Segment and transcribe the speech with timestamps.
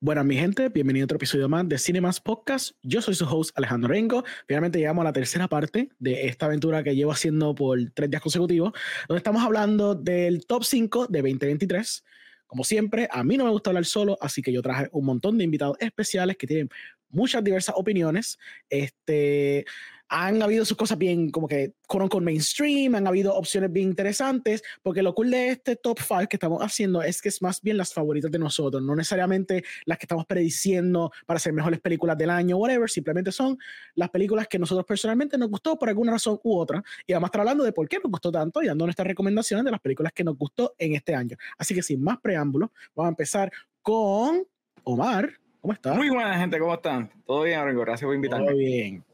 [0.00, 2.70] Buenas, mi gente, bienvenido a otro episodio más de Cinemas Podcast.
[2.84, 4.22] Yo soy su host Alejandro Rengo.
[4.46, 8.22] Finalmente llegamos a la tercera parte de esta aventura que llevo haciendo por tres días
[8.22, 8.72] consecutivos,
[9.08, 12.04] donde estamos hablando del top 5 de 2023.
[12.46, 15.36] Como siempre, a mí no me gusta hablar solo, así que yo traje un montón
[15.36, 16.70] de invitados especiales que tienen
[17.08, 18.38] muchas diversas opiniones.
[18.70, 19.64] Este,
[20.08, 24.62] han habido sus cosas bien como que con, con mainstream, han habido opciones bien interesantes,
[24.82, 27.76] porque lo cool de este top 5 que estamos haciendo es que es más bien
[27.76, 32.30] las favoritas de nosotros, no necesariamente las que estamos prediciendo para ser mejores películas del
[32.30, 33.58] año, whatever, simplemente son
[33.94, 37.28] las películas que nosotros personalmente nos gustó por alguna razón u otra, y vamos a
[37.28, 40.12] estar hablando de por qué nos gustó tanto y dando nuestras recomendaciones de las películas
[40.12, 41.36] que nos gustó en este año.
[41.56, 44.46] Así que sin más preámbulos, vamos a empezar con
[44.84, 45.38] Omar.
[45.60, 45.96] ¿Cómo estás?
[45.96, 47.10] Muy buena gente, ¿cómo están?
[47.26, 48.46] Todo bien, Ringo, gracias por invitarme.
[48.46, 49.04] Todo bien.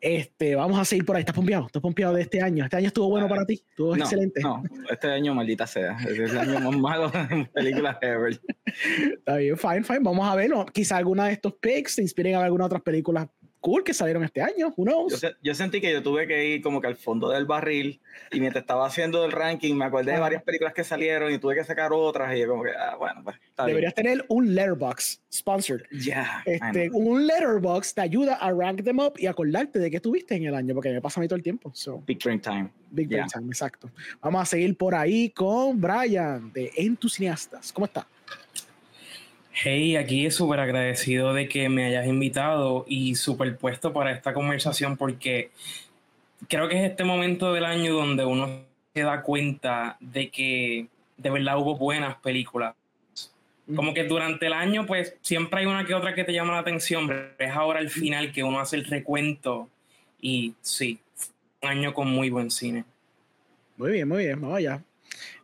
[0.00, 1.20] Este, vamos a seguir por ahí.
[1.20, 1.66] ¿Estás pompeado?
[1.66, 2.64] ¿Estás pompeado de este año?
[2.64, 3.54] ¿Este año estuvo bueno para ti?
[3.54, 4.42] ¿Estuvo no, excelente?
[4.42, 5.96] No, este año maldita sea.
[6.06, 8.38] Es el año más malo de películas ever.
[9.18, 10.00] Está bien, fine, fine.
[10.00, 10.50] Vamos a ver.
[10.72, 13.28] Quizá alguna de estos picks te inspiren a ver alguna otras películas
[13.60, 14.72] cool que salieron este año.
[14.76, 15.20] Who knows?
[15.20, 18.00] Yo, yo, sentí que yo tuve que ir como que al fondo del barril
[18.30, 21.54] y mientras estaba haciendo el ranking me acordé de varias películas que salieron y tuve
[21.54, 24.06] que sacar otras y yo como que, ah, bueno, pues está Deberías bien.
[24.16, 25.84] tener un letterbox sponsored.
[25.92, 26.42] Ya.
[26.46, 27.10] Este, bueno.
[27.10, 30.54] un letterbox te ayuda a rank them up y acordarte de qué tuviste en el
[30.54, 31.70] año, porque me pasa a mí todo el tiempo.
[31.74, 32.70] So, Big Drink Time.
[32.90, 33.18] big Yeah.
[33.18, 33.90] brain time, exacto.
[34.20, 37.72] Vamos a seguir por ahí con Brian de Entusiastas.
[37.72, 38.06] ¿Cómo está?
[39.60, 45.50] Hey, aquí súper agradecido de que me hayas invitado y superpuesto para esta conversación porque
[46.48, 48.60] creo que es este momento del año donde uno
[48.94, 52.76] se da cuenta de que de verdad hubo buenas películas.
[53.74, 56.60] Como que durante el año, pues siempre hay una que otra que te llama la
[56.60, 59.68] atención, pero es ahora el final que uno hace el recuento
[60.20, 61.00] y sí,
[61.62, 62.84] un año con muy buen cine.
[63.76, 64.84] Muy bien, muy bien, vamos allá.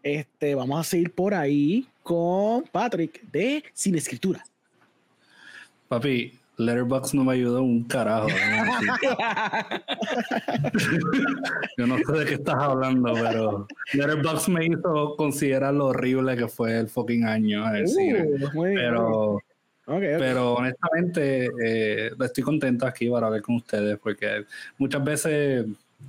[0.05, 4.45] Este, vamos a seguir por ahí con Patrick de Sin Escritura.
[5.89, 8.29] Papi, Letterboxd no me ayudó un carajo.
[11.79, 16.47] Yo no sé de qué estás hablando, pero Letterboxd me hizo considerar lo horrible que
[16.47, 18.23] fue el fucking año en el cine.
[18.23, 19.41] Uh, muy Pero,
[19.87, 20.19] bien.
[20.19, 24.45] Pero honestamente, eh, estoy contento aquí para hablar con ustedes porque
[24.77, 25.65] muchas veces,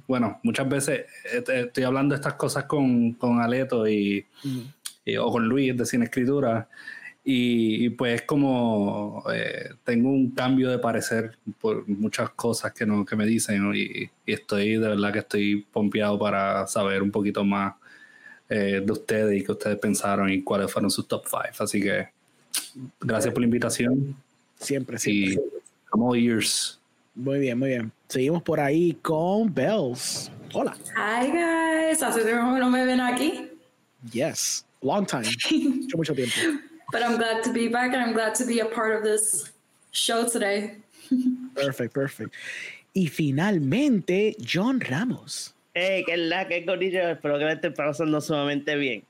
[0.07, 4.25] bueno, muchas veces eh, estoy hablando estas cosas con, con Aleto y.
[5.05, 6.67] y- o con Luis de Sin Escritura.
[7.27, 13.03] Y, y pues como eh, tengo un cambio de parecer por muchas cosas que, no,
[13.03, 13.73] que me dicen ¿no?
[13.75, 17.73] y, y estoy de verdad que estoy pompeado para saber un poquito más
[18.47, 21.51] eh, de ustedes y qué ustedes pensaron y cuáles fueron sus top five.
[21.57, 22.09] Así que
[22.99, 24.16] gracias por la invitación
[24.59, 25.33] Siempre, siempre.
[25.43, 26.79] y como ears.
[27.16, 27.91] Muy bien, muy bien.
[28.07, 30.31] Seguimos por ahí con Bells.
[30.53, 30.77] Hola.
[30.95, 33.49] Hi guys, hace tiempo que no me ven aquí,
[34.11, 34.63] Yes.
[34.85, 35.25] Long time.
[35.50, 36.59] Mucho, mucho tiempo.
[36.91, 39.51] but I'm glad to be back and I'm glad to be a part of this
[39.91, 40.75] show today.
[41.56, 42.35] Perfect, perfect.
[42.94, 45.53] Y finalmente, John Ramos.
[45.73, 49.03] Hey, que es la que corillo, espero que me esté pasando sumamente bien.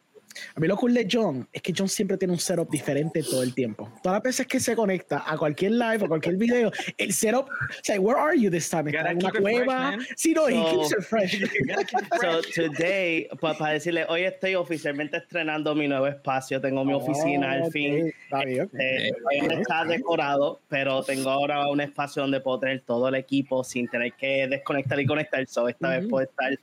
[0.56, 3.44] A mí lo cool de John es que John siempre tiene un setup diferente todo
[3.44, 3.90] el tiempo.
[4.03, 7.53] Todas las veces que se conecta a cualquier live o cualquier video, el setup, o
[7.84, 8.90] sea, where are you this time?
[8.90, 9.66] ¿Está en una fresh, cueva?
[9.91, 10.00] man.
[10.16, 11.41] Sí, no, he So- keeps it fresh.
[12.22, 17.47] So today, pues para decirle, hoy estoy oficialmente estrenando mi nuevo espacio, tengo mi oficina
[17.47, 18.13] Oh, al ok, fin.
[18.24, 18.74] Está bien, ok.
[18.79, 23.16] Eh, todavía no está decorado, pero tengo ahora un espacio donde puedo tener todo el
[23.16, 25.45] equipo sin tener que desconectar y conectar.
[25.47, 26.57] So esta vez puedo estar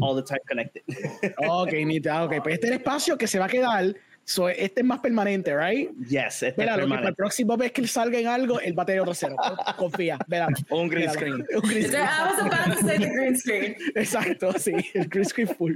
[0.00, 0.82] all the time connected.
[1.48, 2.42] Ok, nita, ok.
[2.42, 3.94] Pues este es el espacio que se va a quedar.
[4.24, 5.90] So, este es más permanente, right?
[6.06, 7.16] Yes, este Mira, es lo que para el permanente.
[7.16, 9.36] próximo vez que salga en algo, él va a tener otro cero.
[9.78, 10.48] Confía, verá.
[10.70, 11.46] Un green screen.
[11.54, 12.04] Un green screen.
[12.04, 13.76] I was about to say the green screen.
[13.94, 15.72] Exacto, sí, el green screen full.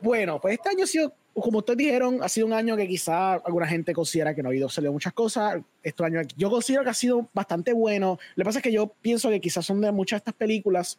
[0.00, 3.34] bueno, pues este año ha sido, como ustedes dijeron, ha sido un año que quizá
[3.34, 5.60] alguna gente considera que no ha habido salido muchas cosas.
[5.82, 8.18] Este año yo considero que ha sido bastante bueno.
[8.36, 10.98] Lo que pasa es que yo pienso que quizás son de muchas de estas películas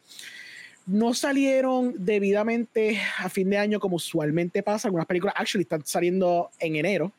[0.86, 4.88] no salieron debidamente a fin de año como usualmente pasa.
[4.88, 7.12] Algunas películas actually están saliendo en enero.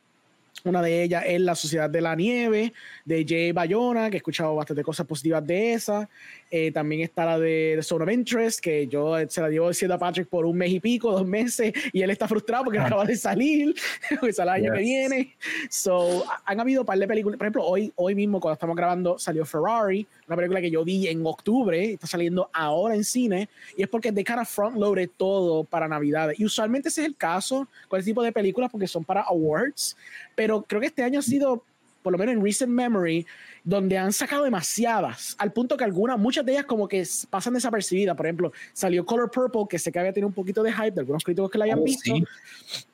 [0.64, 2.72] Una de ellas es La Sociedad de la Nieve,
[3.04, 6.08] de Jay Bayona, que he escuchado bastante cosas positivas de esa.
[6.50, 9.94] Eh, también está la de The Zone of Interest, que yo se la llevo diciendo
[9.94, 13.04] a Patrick por un mes y pico, dos meses, y él está frustrado porque acaba
[13.04, 13.74] de salir,
[14.20, 14.86] porque sale el año que Yes.
[14.88, 15.36] viene.
[15.70, 17.38] So, ha- han habido un par de películas.
[17.38, 21.08] Por ejemplo, hoy, hoy mismo, cuando estamos grabando, salió Ferrari, una película que yo vi
[21.08, 25.64] en octubre, está saliendo ahora en cine, y es porque de cara front loaded todo
[25.64, 26.38] para Navidades.
[26.38, 29.96] Y usualmente ese es el caso con ese tipo de películas porque son para awards,
[30.34, 31.64] pero creo que este año ha sido
[32.02, 33.24] por lo menos en recent memory,
[33.62, 38.16] donde han sacado demasiadas, al punto que algunas, muchas de ellas como que pasan desapercibidas.
[38.16, 41.00] Por ejemplo, salió Color Purple, que sé que había tenido un poquito de hype de
[41.02, 42.12] algunos críticos que la hayan Oh, visto.
[42.12, 42.24] sí.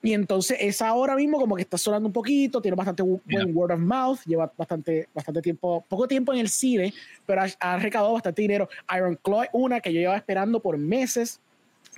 [0.02, 3.56] Y entonces esa ahora mismo como que está sonando un poquito, tiene bastante bu- buen
[3.56, 6.92] word of mouth, lleva bastante, bastante tiempo, poco tiempo en el cine,
[7.24, 8.68] pero ha, ha recaudado bastante dinero.
[8.94, 11.40] Iron Claw, una que yo llevaba esperando por meses,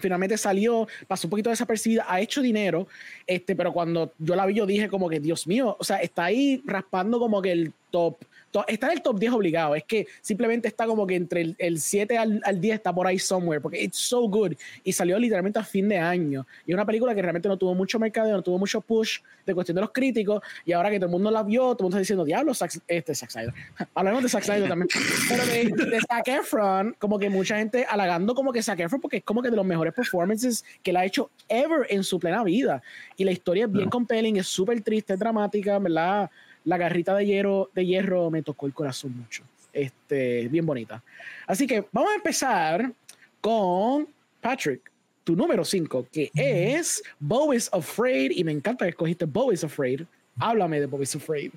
[0.00, 2.88] finalmente salió, pasó un poquito desapercibida, ha hecho dinero,
[3.26, 6.24] este, pero cuando yo la vi yo dije como que, Dios mío, o sea, está
[6.24, 8.26] ahí raspando como que el top, to-
[8.68, 11.78] está en el top 10 obligado, es que simplemente está como que entre el, el
[11.80, 14.52] 7 al, al 10 está por ahí somewhere, porque it's so good,
[14.82, 17.74] y salió literalmente a fin de año, y es una película que realmente no tuvo
[17.74, 21.06] mucho mercado, no tuvo mucho push de cuestión de los críticos, y ahora que todo
[21.06, 23.54] el mundo la vio, todo el mundo está diciendo, diablo, Zack- este Zack Snyder,
[23.94, 24.88] hablamos de Zack Snyder también,
[25.28, 29.18] pero de, de Zac Efron, como que mucha gente halagando como que Zac Efron, porque
[29.18, 32.42] es como que de los mejores performances que él ha hecho ever en su plena
[32.42, 32.82] vida,
[33.16, 36.30] y la historia es bien compelling, es súper triste, es dramática, ¿verdad?
[36.64, 39.42] La garrita de hierro, de hierro me tocó el corazón mucho,
[39.72, 41.02] este, bien bonita.
[41.46, 42.92] Así que vamos a empezar
[43.40, 44.08] con
[44.40, 44.90] Patrick,
[45.24, 49.64] tu número 5, que es Bo is Afraid, y me encanta que escogiste Bo is
[49.64, 50.02] Afraid.
[50.38, 51.52] Háblame de Bo is Afraid.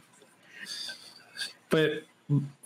[1.69, 2.03] Pues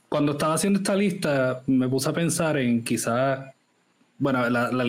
[0.09, 3.53] cuando estaba haciendo esta lista, me puse a pensar en quizás,
[4.19, 4.83] bueno, la, la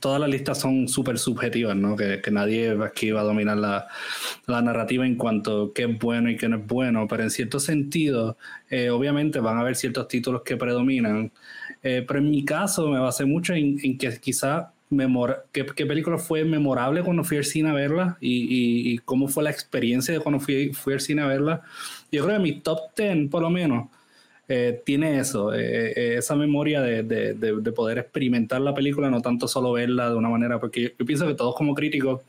[0.00, 1.96] todas las listas son súper subjetivas, ¿no?
[1.96, 3.88] Que, nadie aquí va a dominar la,
[4.62, 7.58] narrativa en cuanto a qué es bueno y qué no es bueno, pero en cierto
[7.58, 8.36] sentido,
[8.70, 11.32] eh, obviamente van a haber ciertos títulos que predominan,
[11.82, 14.08] eh, pero en mi caso me basé mucho en, que
[14.90, 19.50] memora- qué, película fue memorable cuando fui al cine a verla y cómo fue la
[19.50, 21.62] experiencia de cuando fui, fui al cine a verla.
[22.12, 23.88] Yo creo que mi top 10, por lo menos,
[24.48, 29.08] eh, tiene eso, eh, eh, esa memoria de, de- de- de poder experimentar la película,
[29.10, 32.20] no tanto solo verla de una manera, porque yo, yo pienso que todos como críticos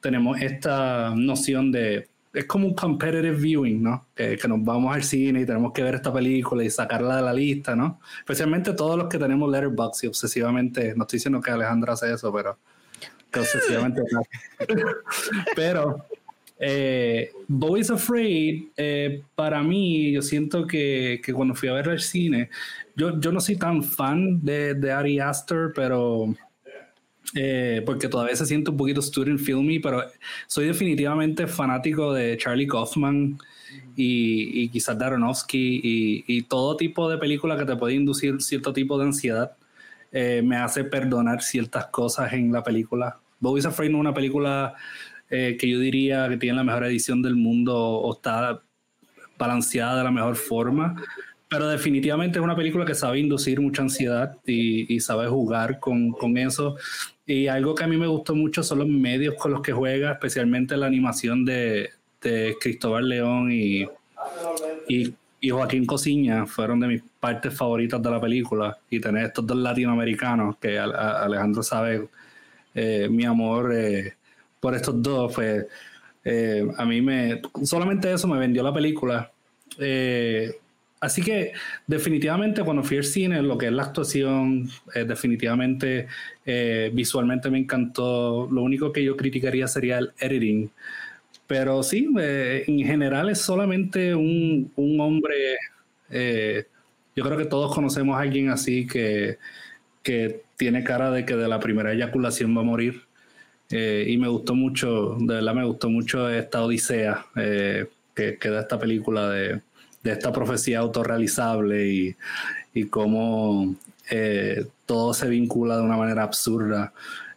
[0.00, 4.06] tenemos esta noción de, es como un competitive viewing, ¿no?
[4.14, 7.22] Que, que nos vamos al cine y tenemos que ver esta película y sacarla de
[7.22, 7.98] la lista, ¿no?
[8.20, 12.32] Especialmente todos los que tenemos Letterboxd y obsesivamente, no estoy diciendo que Alejandra hace eso,
[12.32, 12.56] pero
[13.32, 14.02] que obsesivamente...
[15.56, 16.06] pero
[16.58, 22.00] eh, Boys Afraid, eh, para mí, yo siento que, que cuando fui a verla al
[22.00, 22.50] cine,
[22.96, 26.34] yo, yo no soy tan fan de, de Ari Aster, pero
[27.34, 30.02] eh, porque todavía se siente un poquito student filmy, pero
[30.46, 33.38] soy definitivamente fanático de Charlie Kaufman
[33.96, 38.40] y, y quizás de Aronofsky y, y todo tipo de película que te puede inducir
[38.42, 39.52] cierto tipo de ansiedad.
[40.12, 43.20] eh, me hace perdonar ciertas cosas en la película.
[43.40, 44.74] Boys Afraid no es una película
[45.30, 48.62] eh, que yo diría que tiene la mejor edición del mundo o está
[49.38, 51.02] balanceada de la mejor forma,
[51.48, 56.10] pero definitivamente es una película que sabe inducir mucha ansiedad y, y sabe jugar con,
[56.12, 56.76] con eso.
[57.24, 60.12] Y algo que a mí me gustó mucho son los medios con los que juega,
[60.12, 61.90] especialmente la animación de,
[62.20, 63.82] de Cristóbal León y,
[64.88, 68.76] y, y Joaquín Cosiña fueron de mis partes favoritas de la película.
[68.90, 72.08] Y tener estos dos latinoamericanos, que a- a- Alejandro sabe
[72.74, 74.14] eh, mi amor eh,
[74.60, 75.66] por estos dos, pues
[76.24, 77.40] eh, a mí me.
[77.62, 79.32] Solamente eso me vendió la película.
[79.78, 80.52] Eh,
[81.00, 81.52] así que
[81.86, 86.08] definitivamente cuando fui al cine, lo que es la actuación, eh, definitivamente
[86.44, 88.48] eh, visualmente me encantó.
[88.50, 90.70] Lo único que yo criticaría sería el editing.
[91.46, 95.56] Pero sí, en general es solamente un, un hombre.
[97.16, 99.38] yo creo que todos conocemos a alguien así que,
[100.02, 103.07] que tiene cara de que de la primera eyaculación va a morir.
[103.70, 108.48] Eh, y me gustó mucho, de verdad me gustó mucho esta odisea eh, que, que
[108.48, 109.60] da esta película de,
[110.02, 112.16] de esta profecía autorrealizable y,
[112.74, 113.74] y cómo
[114.10, 116.92] eh, todo se vincula de una manera absurda.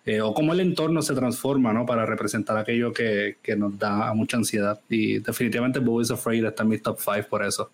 [0.06, 1.86] eh, o cómo el entorno se transforma ¿no?
[1.86, 4.80] para representar aquello que, que nos da mucha ansiedad.
[4.90, 7.70] Y definitivamente Boys Afraid está en mi top 5 por eso.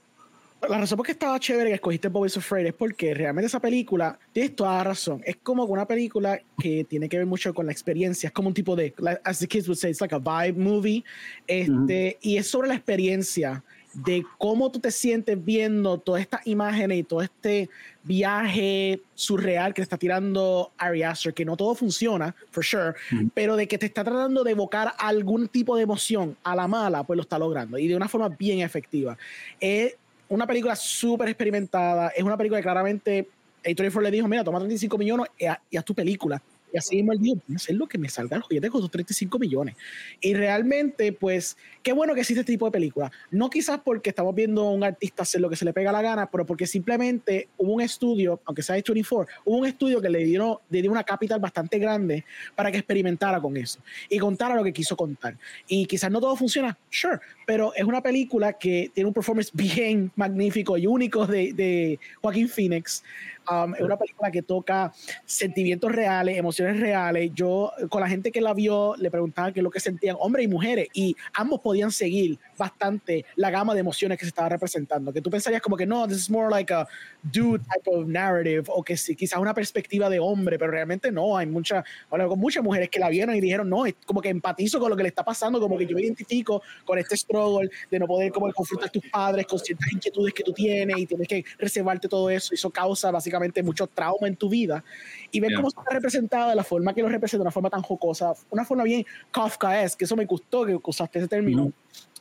[0.68, 4.18] La razón por qué estaba chévere que escogiste Boys Afraid es porque realmente esa película,
[4.34, 7.72] tienes toda la razón, es como una película que tiene que ver mucho con la
[7.72, 10.20] experiencia, es como un tipo de, like, as the kids would say, it's like a
[10.20, 11.04] vibe movie,
[11.46, 17.00] este, y es sobre la experiencia de cómo tú te sientes viendo todas estas imágenes
[17.00, 17.70] y todo este
[18.04, 22.94] viaje surreal que te está tirando Ari Aster, que no todo funciona, for sure,
[23.34, 27.04] pero de que te está tratando de evocar algún tipo de emoción a la mala,
[27.04, 29.18] pues lo está logrando y de una forma bien efectiva.
[29.60, 29.96] Es
[30.30, 33.28] una película súper experimentada, es una película que claramente
[33.64, 36.42] A24 le dijo, mira, toma 35 millones y haz- tu película.
[36.72, 38.82] Y así mismo él dijo, voy a hacer lo que me salga el juguete con
[38.82, 39.76] sus 35 millones.
[40.20, 43.12] Y realmente, pues, qué bueno que existe este tipo de película.
[43.32, 46.02] No quizás porque estamos viendo a un artista hacer lo que se le pega la
[46.02, 50.10] gana, pero porque simplemente hubo un estudio, aunque sea de 24, hubo un estudio que
[50.10, 54.56] le dio, le dio una capital bastante grande para que experimentara con eso y contara
[54.56, 55.38] lo que quiso contar.
[55.68, 60.12] Y quizás no todo funciona, sure, pero es una película que tiene un performance bien
[60.16, 63.04] magnífico y único de, de Joaquín Phoenix.
[63.50, 64.92] Um, es una película que toca
[65.26, 67.32] sentimientos reales, emociones reales.
[67.34, 70.46] Yo, con la gente que la vio, le preguntaba qué es lo que sentían, hombres
[70.46, 75.14] y mujeres, y ambos podían seguir bastante la gama de emociones que se estaba representando.
[75.14, 76.86] Que tú pensarías como que no, this is more like a
[77.24, 81.38] dude type of narrative, o que sí, quizás una perspectiva de hombre, pero realmente no.
[81.38, 84.30] Hay muchas, bueno, con muchas mujeres que la vieron y dijeron, no, es como que
[84.30, 87.70] empatizo con lo que le está pasando, como que yo me identifico con este struggle
[87.90, 91.06] de no poder como confrontar a tus padres con ciertas inquietudes que tú tienes y
[91.06, 92.54] tienes que reservarte todo eso.
[92.54, 94.84] Eso causa básicamente mucho trauma en tu vida.
[95.32, 95.58] Y ver Yeah.
[95.58, 98.84] cómo está representado de la forma que lo representa, una forma tan jocosa, una forma
[98.84, 101.72] bien Kafkaesque, que eso me gustó que usaste ese término.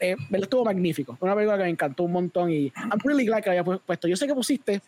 [0.01, 1.17] Eh, me lo estuvo magnífico.
[1.21, 3.81] Una película que me encantó un montón y I'm really glad que la haya pu-
[3.85, 4.09] puesto.
[4.09, 4.81] Yo sé que pusiste,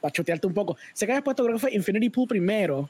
[0.00, 2.88] para chotearte un poco, sé que habías puesto, creo que fue Infinity Pool primero.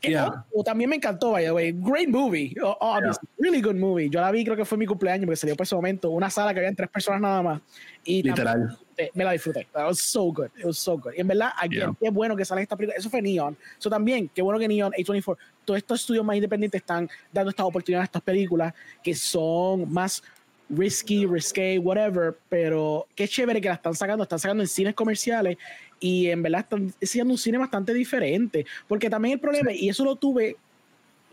[0.00, 0.46] Que Yeah.
[0.54, 1.72] oh, también me encantó, by the way.
[1.76, 2.54] Great movie.
[2.62, 3.28] Oh, obviously.
[3.38, 4.08] Really good movie.
[4.08, 6.08] Yo la vi, creo que fue mi cumpleaños, porque salió por ese momento.
[6.08, 7.60] Una sala que habían tres personas nada más.
[8.02, 8.58] Y también Literal.
[8.60, 9.60] me me la disfruté.
[9.60, 10.50] It was so good.
[10.58, 11.12] It was so good.
[11.16, 11.94] Y en verdad, again, Yeah.
[12.00, 12.98] qué bueno que sale esta película.
[12.98, 13.56] Eso fue Neon.
[13.78, 17.66] Eso también, qué bueno que Neon, A24, todos estos estudios más independientes están dando estas
[17.66, 20.22] oportunidades a estas películas que son más
[20.68, 25.56] risky, risque, whatever, pero qué chévere que la están sacando, están sacando en cines comerciales
[25.98, 30.04] y en verdad están enseñando un cine bastante diferente, porque también el problema, y eso
[30.04, 30.56] lo tuve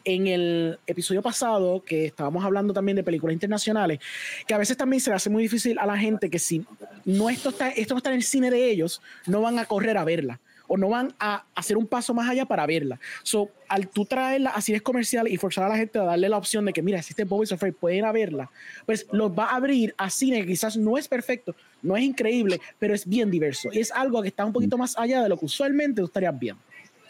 [0.08, 4.00] en el episodio pasado, que estábamos hablando también de películas internacionales,
[4.48, 6.66] que a veces también se le hace muy difícil a la gente que si
[7.04, 9.98] no esto, está, esto no está en el cine de ellos, no van a correr
[9.98, 13.00] a verla o no van a hacer un paso más allá para verla.
[13.24, 16.38] So, al tú traerla a cines comerciales y forzar a la gente a darle la
[16.38, 18.50] opción de que, mira, existe Bobby Afraid, pueden ir a verla,
[18.86, 22.62] pues los va a abrir a cine que quizás no es perfecto, no es increíble,
[22.80, 23.70] pero es bien diverso.
[23.74, 26.38] Y es algo que está un poquito más allá de lo que usualmente tú estarías
[26.38, 26.62] viendo.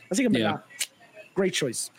[0.09, 0.51] Así que, en Yeah.
[0.51, 0.65] verdad,
[1.35, 1.91] great choice.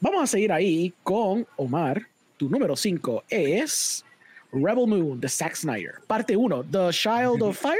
[0.00, 2.02] Vamos a seguir ahí con Omar.
[2.36, 4.04] Tu número 5 es
[4.52, 5.94] Rebel Moon de Zack Snyder.
[6.06, 7.78] Parte 1, The Child of Fire.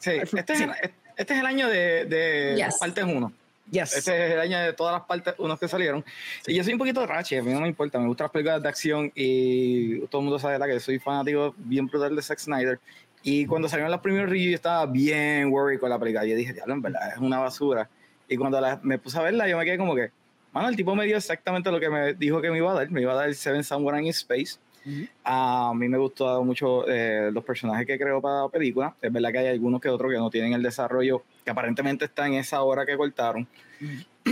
[0.00, 0.70] Sí, este es, el,
[1.16, 2.78] este es el año de, de Yes.
[2.78, 3.32] partes 1.
[3.70, 3.96] Yes.
[3.96, 6.04] Este es el año de todas las partes unos que salieron.
[6.46, 8.62] Y yo soy un poquito rache, a mí no me importa, me gustan las películas
[8.62, 12.38] de acción y todo el mundo sabe la que soy fanático bien brutal de Zack
[12.38, 12.80] Snyder.
[13.22, 16.24] Y cuando salieron las primeras reviews, yo estaba bien worried con la película.
[16.24, 17.88] Yo dije, diablo, en verdad, es una basura.
[18.28, 20.10] Y cuando la- me puse a verla, yo me quedé como que,
[20.52, 22.90] mano, el tipo me dio exactamente lo que me dijo que me iba a dar.
[22.90, 24.58] Me iba a dar Seven Samurai in Space.
[24.84, 25.06] Ujú.
[25.24, 28.94] A mí me gustó mucho eh, los personajes que creó para la película.
[29.00, 32.26] Es verdad que hay algunos que otros que no tienen el desarrollo que aparentemente está
[32.26, 33.46] en esa hora que cortaron.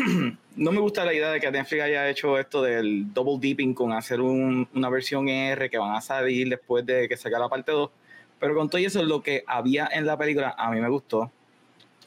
[0.57, 3.93] no me gusta la idea de que Netflix haya hecho esto del double dipping con
[3.93, 7.73] hacer un- una versión R que van a salir después de que saque la parte
[7.73, 7.91] 2.
[8.39, 11.31] Pero con todo eso, lo que había en la película a mí me gustó.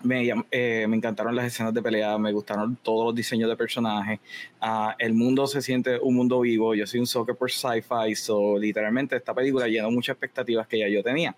[0.04, 4.20] Me, eh, me encantaron las escenas de pelea, me gustaron todos los diseños de personajes.
[4.60, 6.76] Ah, el mundo se siente un mundo vivo.
[6.76, 10.90] Yo soy un soccer por sci-fi, so literalmente esta película llenó muchas expectativas que ya
[10.90, 11.34] yo tenía.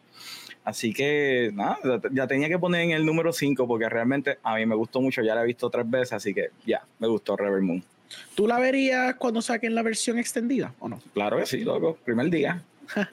[0.64, 4.56] Así que nada, ya- ya tenía que poner en el número 5 porque realmente a
[4.56, 7.38] mí me gustó mucho, ya la he visto tres veces, así que ya, me gustó
[7.38, 7.84] Rebel Moon.
[8.34, 11.00] ¿Tú la verías cuando saquen la versión extendida o no?
[11.14, 12.64] Claro que sí, loco, primer día.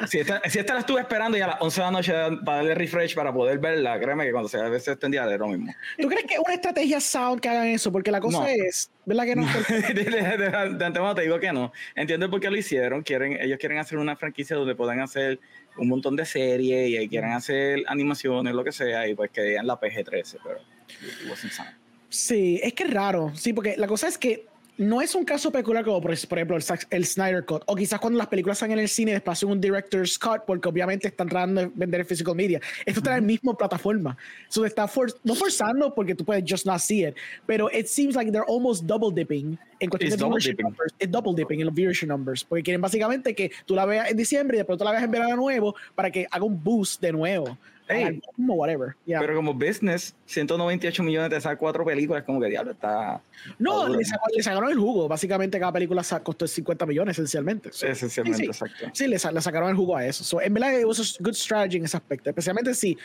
[0.08, 2.12] Si esta, si esta la estuve esperando ya a las 11 de la noche
[2.44, 5.72] para darle refresh para poder verla, créeme que cuando se se extendía de lo mismo.
[6.00, 7.90] ¿Tú crees que es una estrategia sound que hagan eso?
[7.92, 8.46] Porque la cosa No.
[8.46, 9.46] es, ¿verdad que no?
[9.68, 11.72] de, de- de- de antemano te digo que no.
[11.94, 13.02] Entiendo por qué lo hicieron.
[13.02, 15.40] Quieren, ellos quieren hacer una franquicia donde puedan hacer
[15.76, 19.42] un montón de series y ahí quieren hacer animaciones, lo que sea, y pues que
[19.42, 20.58] digan la PG-13, pero
[20.90, 21.70] it wasn't sound.
[22.10, 23.32] Sí, es que es raro.
[23.34, 24.46] Sí, porque la cosa es que
[24.78, 27.62] no es un caso peculiar como, por, por ejemplo, el, el Snyder Cut.
[27.66, 30.68] O quizás cuando las películas están en el cine, después hacen un Director's Cut, porque
[30.68, 32.60] obviamente están tratando de vender el physical media.
[32.86, 34.16] Esto está en la misma plataforma.
[34.48, 37.14] So, está for- no forzando porque tú puedes just not see it,
[37.46, 40.64] pero it seems like they're almost double dipping en cuestión It's de double dipping.
[40.64, 40.94] numbers.
[40.98, 42.42] Es double dipping en los viewership numbers.
[42.44, 45.10] Porque quieren básicamente que tú la veas en diciembre y después tú la veas en
[45.10, 47.58] verano nuevo para que haga un boost de nuevo.
[47.94, 48.02] Hey.
[48.02, 48.96] Al algoritmo, whatever.
[49.04, 49.20] Yeah.
[49.20, 53.20] Pero como business, 198 millones de esas cuatro películas, como que diablo, está
[53.58, 55.08] No, le, sacaron el jugo.
[55.08, 57.72] Básicamente cada película costó 50 millones esencialmente.
[57.72, 58.48] So, esencialmente sí, sí.
[58.50, 58.90] exacto.
[58.92, 60.24] Sí, le, sa- le sacaron el jugo a eso.
[60.24, 62.30] So, en verdad, it was a good strategy en ese aspecto.
[62.30, 62.96] Especialmente si,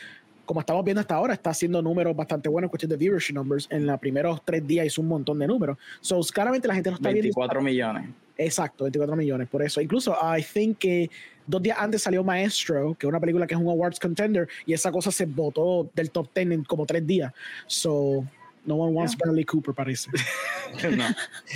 [0.44, 3.66] como estamos viendo hasta ahora, está haciendo números bastante buenos en cuestión de viewership numbers.
[3.70, 5.78] En los primeros tres días hizo un montón de números.
[6.00, 7.24] So, claramente la gente lo está viendo.
[7.24, 8.08] 24 millones.
[8.38, 9.48] Exacto, 24 millones.
[9.48, 9.80] Por eso.
[9.80, 11.10] Incluso, I think que
[11.46, 14.72] dos días antes salió Maestro, que es una película que es un awards contender, y
[14.72, 17.32] esa cosa se votó del top 10 en como tres días.
[17.66, 18.24] So,
[18.64, 20.10] No one wants Bradley Cooper, parece.
[20.96, 21.04] No.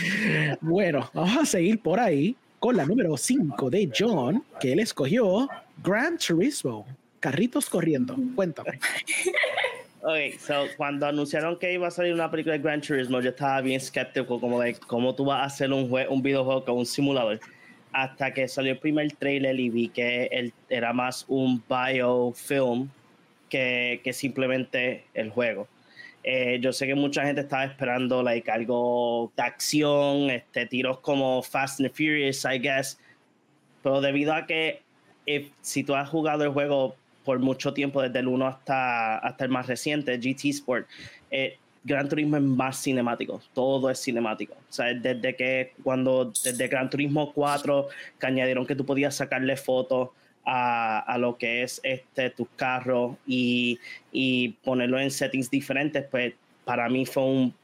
[0.61, 5.49] Bueno, vamos a seguir por ahí con la número 5 de John, que él escogió
[5.83, 6.87] Gran Turismo.
[7.21, 8.17] Carritos corriendo.
[8.35, 8.81] Cuéntame.
[10.05, 13.61] Ok, so cuando anunciaron que iba a salir una película de Gran Turismo, yo estaba
[13.61, 17.39] bien escéptico como de cómo tú vas a hacer un, un videojuego con un simulador.
[17.93, 22.89] Hasta que salió el primer trailer y vi que él era más un biofilm
[23.49, 25.69] que, que simplemente el juego.
[26.25, 31.43] Eh, yo sé que mucha gente estaba esperando like, algo de acción, este, tiros como
[31.43, 32.99] Fast and Furious, I guess.
[33.85, 34.83] Pero debido a que
[35.27, 39.45] if- si tú has jugado el juego por mucho tiempo, desde el 1 hasta, hasta
[39.45, 40.87] el más reciente, GT Sport,
[41.31, 44.55] eh, Gran Turismo es más cinemático, todo es cinemático.
[44.55, 47.89] O sea, desde que cuando, desde Gran Turismo 4,
[48.21, 50.11] que añadieron que tú podías sacarle fotos
[50.45, 53.79] a, a lo que es este tus carros y,
[54.13, 57.55] y ponerlo en settings diferentes, pues para mí fue un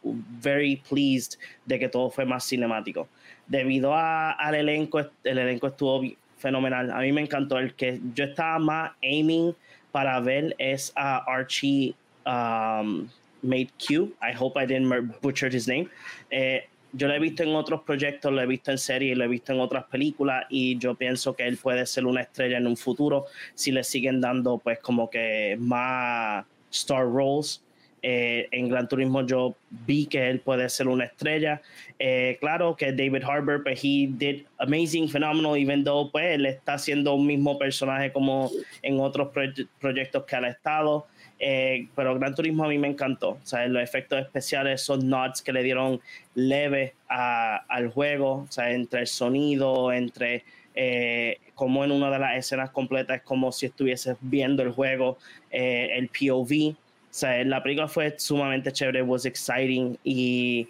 [0.42, 3.06] very pleased de que todo fue más cinemático.
[3.46, 6.02] Debido a- al elenco, el elenco estuvo
[6.38, 6.90] fenomenal.
[6.90, 7.58] A mí me encantó.
[7.58, 9.54] El que yo estaba más aiming
[9.92, 11.94] para ver es a Archie
[12.26, 13.08] um,
[13.42, 14.14] Made Q.
[14.22, 15.88] I hope I didn't butcher his name.
[16.30, 19.28] Eh, yo lo he visto en otros proyectos, lo he visto en series, lo he
[19.28, 22.76] visto en otras películas y yo pienso que él puede ser una estrella en un
[22.76, 27.62] futuro si le siguen dando pues como que más star roles.
[28.02, 29.54] Eh, en Gran Turismo yo
[29.86, 31.60] vi que él puede ser una estrella.
[31.98, 36.74] Eh, claro que David Harbour, pues he did amazing, phenomenal, even though pues él está
[36.74, 38.50] haciendo un mismo personaje como
[38.82, 41.06] en otros proye- proyectos que ha estado.
[41.40, 43.30] Eh, pero Gran Turismo a mí me encantó.
[43.30, 46.00] O sea, los efectos especiales, esos nods que le dieron
[46.34, 50.44] leve a- al juego, o sea, entre el sonido, entre
[50.80, 55.18] eh, como en una de las escenas completas es como si estuvieses viendo el juego,
[55.50, 56.76] eh, el POV.
[57.18, 60.68] O sea, la película fue sumamente chévere, was exciting y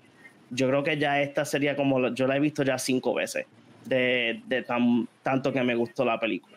[0.49, 3.45] yo creo que ya esta sería como, yo la he visto ya cinco veces
[3.85, 6.57] de, de tan, tanto que me gustó la película.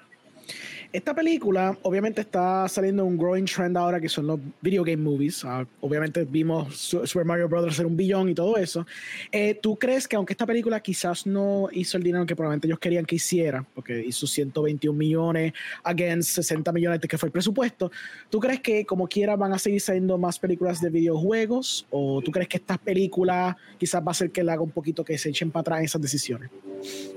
[0.93, 5.45] Esta película, obviamente, está saliendo un growing trend ahora que son los video game movies.
[5.45, 7.65] Ah, obviamente, vimos Su- Super Mario Bros.
[7.65, 8.85] hacer un billón y todo eso.
[9.31, 12.79] Eh, ¿Tú crees que, aunque esta película quizás no hizo el dinero que probablemente ellos
[12.79, 15.53] querían que hiciera, porque hizo 121 millones
[15.85, 17.89] against 60 millones de que fue el presupuesto,
[18.29, 21.87] ¿tú crees que, como quiera, van a seguir saliendo más películas de videojuegos?
[21.89, 25.05] ¿O tú crees que esta película quizás va a hacer que le haga un poquito
[25.05, 26.49] que se echen para atrás esas decisiones?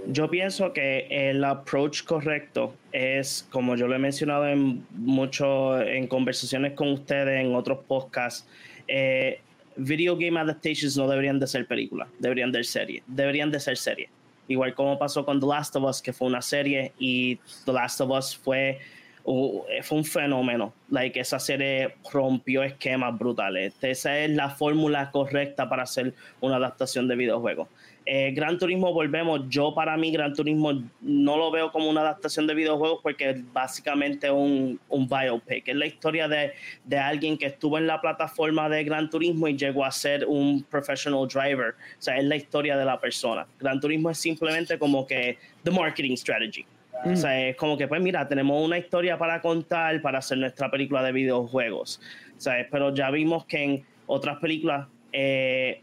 [0.07, 6.07] Yo pienso que el approach correcto es, como yo lo he mencionado en mucho, en
[6.07, 8.47] conversaciones con ustedes, en otros podcasts,
[8.87, 9.41] eh,
[9.77, 13.77] video game adaptations no deberían de ser películas, deberían de ser series, deberían de ser
[13.77, 14.11] series.
[14.47, 18.01] Igual como pasó con The Last of Us, que fue una serie, y The Last
[18.01, 18.79] of Us fue,
[19.25, 20.73] uh, fue un fenómeno.
[20.91, 23.75] Like, esa serie rompió esquemas brutales.
[23.83, 27.69] Esa es la fórmula correcta para hacer una adaptación de videojuegos.
[28.07, 29.49] Eh, Gran Turismo, volvemos.
[29.49, 33.53] Yo, para mí, Gran Turismo no lo veo como una adaptación de videojuegos porque es
[33.53, 35.69] básicamente un, un biopic.
[35.69, 36.53] Es la historia de,
[36.85, 40.63] de alguien que estuvo en la plataforma de Gran Turismo y llegó a ser un
[40.65, 41.71] professional driver.
[41.71, 43.47] O sea, es la historia de la persona.
[43.59, 46.67] Gran Turismo es simplemente como que the marketing strategy.
[47.05, 50.71] O sea, es como que, pues mira, tenemos una historia para contar para hacer nuestra
[50.71, 52.01] película de videojuegos.
[52.37, 55.81] O sea, pero ya vimos que en otras películas eh,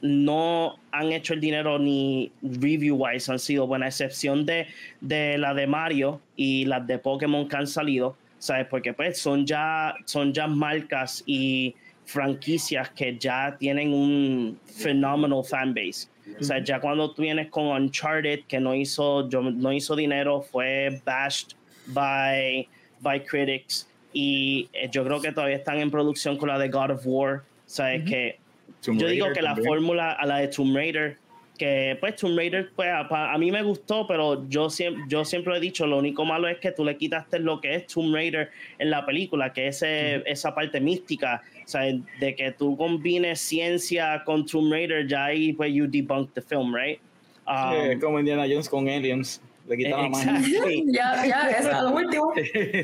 [0.00, 4.66] no han hecho el dinero ni review-wise han sido buena, excepción de,
[5.00, 8.66] de la de Mario y las de Pokémon que han salido, ¿sabes?
[8.68, 16.08] Porque pues son ya, son ya marcas y franquicias que ya tienen un phenomenal fanbase.
[16.40, 20.42] O sea, ya cuando tú vienes con Uncharted, que no hizo, yo- no hizo dinero,
[20.42, 21.52] fue bashed
[21.86, 22.68] by,
[23.00, 23.88] by critics.
[24.12, 27.42] Y eh, yo creo que todavía están en producción con la de God of War.
[27.66, 28.04] ¿Sabes?
[28.08, 28.38] Que
[28.80, 29.68] Tomb yo digo Raider que la también.
[29.68, 31.18] fórmula a la de Tomb Raider,
[31.56, 35.56] que pues Tomb Raider, pues a, a mí me gustó, pero yo siempre, yo siempre
[35.56, 38.50] he dicho, lo único malo es que tú le quitaste lo que es Tomb Raider
[38.78, 41.82] en la película, que es ese- esa parte mística, o sea,
[42.20, 46.74] de que tú combines ciencia con Tomb Raider, ya ahí pues you debunk the film,
[46.74, 47.00] right?
[47.46, 49.40] Um, Sí, como Indiana Jones con aliens.
[49.68, 50.38] Le quita la magia.
[50.38, 50.84] exactly.
[50.92, 52.32] Ya, ya, eso es lo último.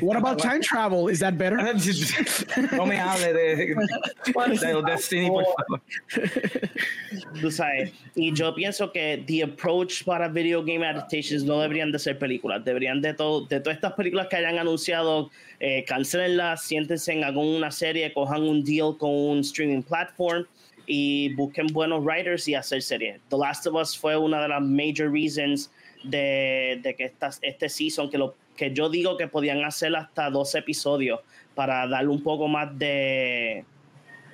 [0.01, 1.07] What about time travel?
[1.07, 1.57] Is that better?
[2.73, 5.81] no me hable de, de Destiny, por favor.
[7.39, 7.91] tú sabes.
[8.15, 12.63] Y yo pienso que the approach para video game adaptations no deberían de ser películas,
[12.65, 17.37] deberían de todo, de todas estas películas que hayan anunciado, eh, cancelenlas, siéntense en hagan
[17.37, 20.45] una serie, cojan un deal con un streaming platform
[20.85, 23.19] y busquen buenos writers y hacer series.
[23.29, 25.71] The Last of Us fue una de las major reasons
[26.03, 30.29] de, de que estas, este season, que, lo, que yo digo que podían hacer hasta
[30.29, 31.21] dos episodios
[31.55, 33.65] para darle un poco más de,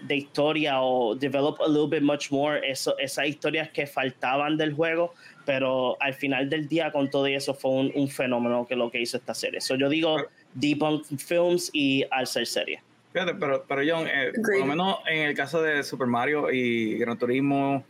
[0.01, 4.73] de historia o develop a little bit much more eso, esas historias que faltaban del
[4.73, 5.13] juego,
[5.45, 9.01] pero al final del día con todo eso fue un, un fenómeno que lo que
[9.01, 9.61] hizo esta serie.
[9.61, 10.17] So yo digo
[10.53, 12.81] Debunk Films y al ser serie.
[13.11, 16.95] Fíjate, pero, pero John, eh, por lo menos en el caso de Super Mario y
[16.97, 17.83] Gran Turismo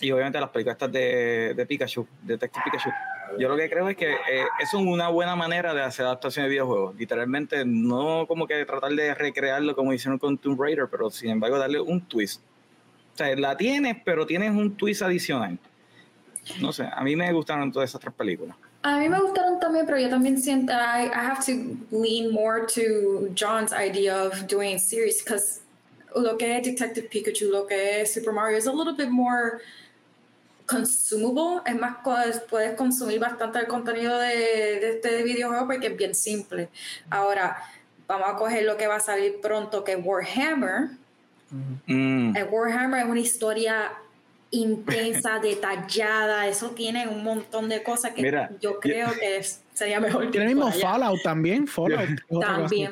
[0.00, 2.90] y obviamente las películas estas de, de Pikachu, Detective Pikachu,
[3.38, 6.50] yo lo que creo es que eh, es una buena manera de hacer adaptación de
[6.50, 6.94] videojuegos.
[6.96, 11.58] Literalmente, no como que tratar de recrearlo como hicieron con Tomb Raider, pero sin embargo
[11.58, 12.42] darle un twist.
[13.14, 15.58] O sea, la tienes, pero tienes un twist adicional.
[16.60, 18.56] No sé, a mí me gustaron todas esas tres películas.
[18.86, 22.64] A mí me gustaron también, pero yo también siento, I, I have to lean more
[22.68, 25.60] to John's idea of doing series, because
[26.14, 29.60] lo que es Detective Pikachu, lo que es Super Mario, is a little bit more
[30.66, 31.96] consumable, es más,
[32.48, 36.68] puedes consumir bastante el contenido de, de este videojuego porque es bien simple.
[37.10, 37.56] Ahora,
[38.06, 40.90] vamos a coger lo que va a salir pronto, que es Warhammer.
[41.86, 42.36] Mm.
[42.36, 43.92] El Warhammer es una historia
[44.50, 50.00] intensa, detallada, eso tiene un montón de cosas que Mira, yo creo que es- sería
[50.00, 50.30] mejor.
[50.30, 50.72] Tiene el que mismo.
[50.72, 51.66] Fallout también.
[51.66, 52.08] Fallout.
[52.28, 52.90] cosa También.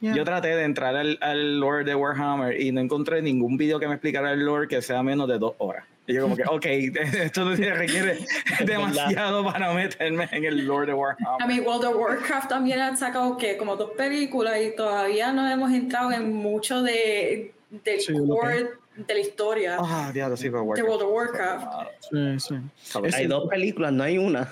[0.00, 0.14] Yeah.
[0.14, 3.86] Yo traté de entrar al, al lore de Warhammer y no encontré ningún video que
[3.86, 5.84] me explicara el lore que sea menos de dos horas.
[6.06, 6.64] Y yo como que, ok,
[7.22, 8.18] esto requiere
[8.66, 11.46] demasiado para meterme en el lore de A Warhammer.
[11.48, 15.70] mí World of Warcraft también ha sacado que como dos películas y todavía no hemos
[15.72, 17.52] entrado en mucho de
[17.84, 20.82] del Sí, core de la historia Ah, diablo, sí, de.
[20.82, 21.66] World of Warcraft.
[22.10, 22.54] Sí, sí.
[22.82, 23.14] ¿Sabes?
[23.14, 24.50] Hay dos películas, no hay una.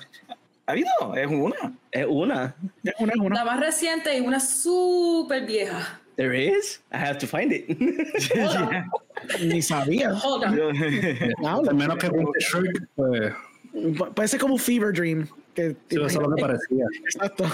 [0.67, 0.89] ¿Ha habido?
[1.17, 1.73] Es una.
[1.91, 2.55] Es una.
[2.85, 3.35] Es una, es una.
[3.37, 6.01] La más reciente y una súper vieja.
[6.17, 6.81] There is.
[6.93, 7.67] I have to find it.
[9.41, 10.13] Ni sabía.
[10.15, 11.69] Hold on.
[11.69, 12.09] Al menos que
[12.41, 13.33] Shrek, pues
[13.99, 15.27] Pa- Parece como un Fever Dream.
[15.55, 16.85] Que, sí, eso es lo que parecía.
[17.05, 17.45] Exacto,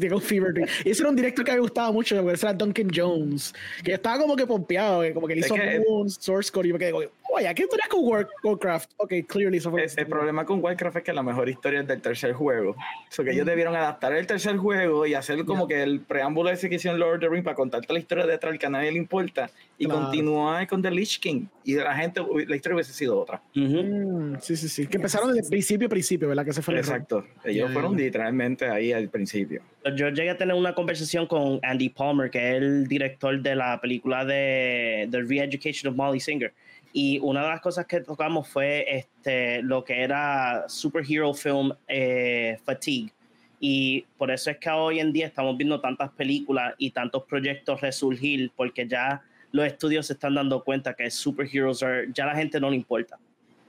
[0.00, 0.68] Diego Fever Dream.
[0.84, 3.94] Y ese era un director que me gustaba mucho, porque ese era Duncan Jones, que
[3.94, 6.78] estaba como que pompeado, que como que le hizo que- un source code y me
[6.78, 8.90] quedé como, oye, ¿qué historia con War- Warcraft?
[8.98, 9.84] Ok, clearly eso fue.
[9.84, 12.70] El, el problema con Warcraft es que la mejor historia es del tercer juego.
[12.72, 12.76] O
[13.08, 16.54] sea, que ellos debieron adaptar el tercer juego y hacer como que el preámbulo de
[16.56, 18.90] ese que hicieron Lord of the Rings para contarte la historia detrás que a nadie
[18.92, 20.02] le importa y Claro.
[20.02, 21.46] continuar con The Lich King.
[21.64, 23.40] Y la gente, la historia hubiese sido otra.
[23.54, 24.86] Mm, sí, sí, sí.
[24.86, 26.44] Que empezaron desde principio a principio, ¿verdad?
[26.44, 26.80] Que se fue el.
[26.80, 27.24] Exacto.
[27.44, 29.62] Ellos fueron literalmente ahí al principio.
[29.96, 33.80] Yo llegué a tener una conversación con Andy Palmer, que es el director de la
[33.80, 36.52] película de The Re-Education of Molly Singer.
[36.92, 42.58] Y una de las cosas que tocamos fue este, lo que era superhero film eh,
[42.64, 43.12] fatigue.
[43.60, 47.80] Y por eso es que hoy en día estamos viendo tantas películas y tantos proyectos
[47.80, 52.58] resurgir, porque ya los estudios se están dando cuenta que superheroes are- ya la gente
[52.60, 53.16] no le importa.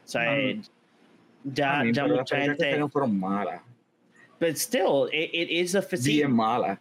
[0.03, 0.61] O sea, eh,
[1.43, 2.63] ya, mí, ya pero mucha que gente.
[2.63, 3.61] salieron fueron malas.
[4.39, 6.17] But still, it, it is a fatigue.
[6.17, 6.79] Bien malas.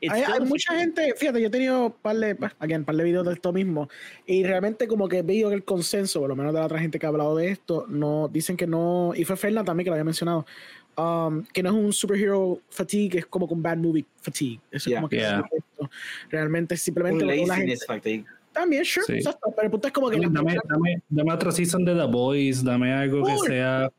[0.00, 2.94] it's Hay, hay mucha gente, fíjate, yo he tenido un par de, pues, again, par
[2.94, 3.88] de videos de esto mismo
[4.26, 6.78] y realmente como que he visto que el consenso, por lo menos de la otra
[6.78, 9.90] gente que ha hablado de esto, no dicen que no, y fue Fernan también que
[9.90, 10.46] lo había mencionado,
[10.96, 14.60] um, que no es un superhero fatigue, es como con bad movie fatigue.
[14.70, 14.98] Eso Yeah.
[14.98, 15.44] es como que Yeah.
[15.50, 15.90] esto.
[16.30, 18.24] realmente simplemente Un que laziness gente, fatigue.
[18.60, 19.12] También, sure, Sí.
[19.14, 22.04] exacto, pero el punto es como que la Dame, dame, dame otra season de The
[22.06, 23.46] Boys, dame algo que Cool.
[23.48, 23.90] sea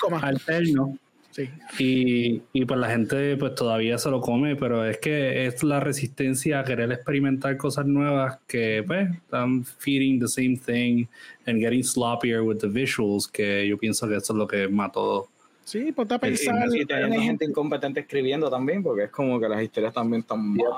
[0.00, 0.98] como alterno.
[1.30, 1.48] Sí.
[1.78, 5.80] Y, y pues la gente pues todavía se lo come, pero es que es la
[5.80, 11.06] resistencia a querer experimentar cosas nuevas que pues están feeding the same thing
[11.46, 15.26] and getting sloppier with the visuals que yo pienso que eso es lo que mató.
[15.64, 16.54] Sí, ponte a pensar.
[16.70, 20.74] y ejemplo- gente incompetente escribiendo también, porque es como que las historias también están malas.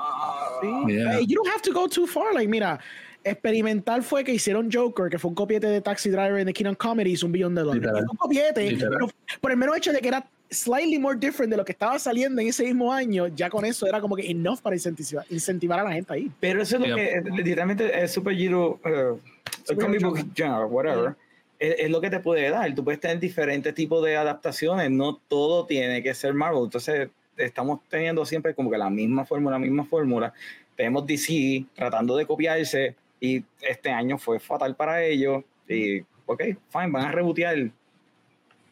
[0.61, 0.67] Sí.
[0.93, 1.17] Yeah.
[1.17, 2.33] Hey, you don't have to go too far.
[2.33, 2.79] Like, mira,
[3.25, 6.75] experimental fue que hicieron Joker, que fue un copiete de Taxi Driver en The Kingdom
[6.75, 7.81] Comedy, hizo un billón de dólares.
[7.81, 8.03] Literal.
[8.03, 9.07] Hizo un copiete, pero
[9.41, 12.39] por el mero hecho de que era slightly more different de lo que estaba saliendo
[12.41, 15.83] en ese mismo año, ya con eso era como que enough para incentivar, incentivar a
[15.83, 16.31] la gente ahí.
[16.39, 17.23] Pero eso es lo Yeah.
[17.23, 20.65] que literalmente es Super Hero, uh, comic book genre.
[20.65, 21.15] whatever,
[21.59, 22.73] es, es lo que te puede dar.
[22.75, 26.65] Tú puedes tener diferentes tipos de adaptaciones, no todo tiene que ser Marvel.
[26.65, 30.31] Entonces, estamos teniendo siempre como que la misma fórmula, la misma fórmula.
[30.75, 35.43] Tenemos DC tratando de copiarse y este año fue fatal para ellos.
[35.67, 37.69] Y, ok, fine, van a rebotear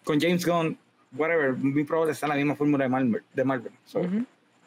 [0.03, 0.77] con James Gunn,
[1.15, 3.23] whatever, muy probable sea la misma fórmula de Marvel.
[3.33, 3.71] De Marvel.
[3.85, 4.01] So,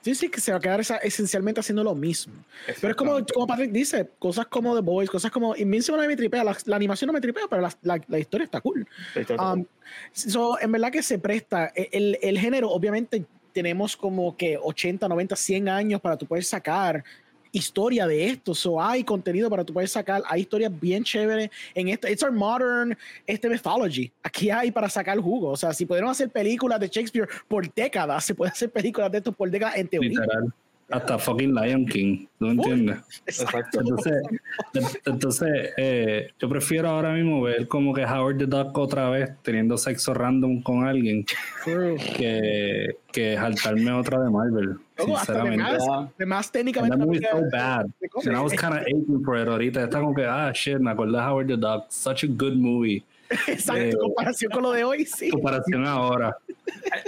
[0.02, 2.32] Sí, sí, que se va a quedar esencialmente haciendo lo mismo.
[2.80, 6.14] Pero es como, como Patrick dice, cosas como The Boys, cosas como Invincible no me
[6.14, 8.86] tripea, la, la animación no me tripea, pero la, la- la historia está cool.
[9.36, 9.64] Um,
[10.12, 11.72] so, en verdad que se presta.
[11.74, 16.44] e, El, el género, obviamente, tenemos como que 80, 90, 100 años para tú poder
[16.44, 17.02] sacar
[17.56, 18.54] historia de esto.
[18.54, 20.22] So, hay contenido para tú poder sacar.
[20.28, 22.08] Hay historias bien chéveres en esto.
[22.08, 24.12] It's our modern este mythology.
[24.22, 25.50] Aquí hay para sacar jugo.
[25.50, 29.18] O sea, si pudieron hacer películas de Shakespeare por décadas, se puede hacer películas de
[29.18, 30.20] esto por décadas en teoría.
[30.90, 32.98] Hasta fucking Lion King, ¿no entiendes?
[33.26, 33.80] Exacto.
[33.80, 34.22] Entonces,
[35.04, 39.76] entonces eh, yo prefiero ahora mismo ver como que Howard the Duck otra vez teniendo
[39.76, 41.24] sexo random con alguien
[41.64, 44.76] que, que saltarme otra de Marvel.
[44.96, 45.78] Sinceramente.
[46.18, 46.96] de más técnicamente.
[46.96, 47.86] That amiga, so bad.
[48.24, 49.82] And I was kind of aching for it ahorita.
[49.82, 51.86] Está como que, ah, shit, me acordé de Howard the Duck.
[51.90, 53.04] Such a good movie.
[53.46, 55.30] Exacto, Eh, comparación con lo de hoy, sí.
[55.30, 56.36] Comparación ahora.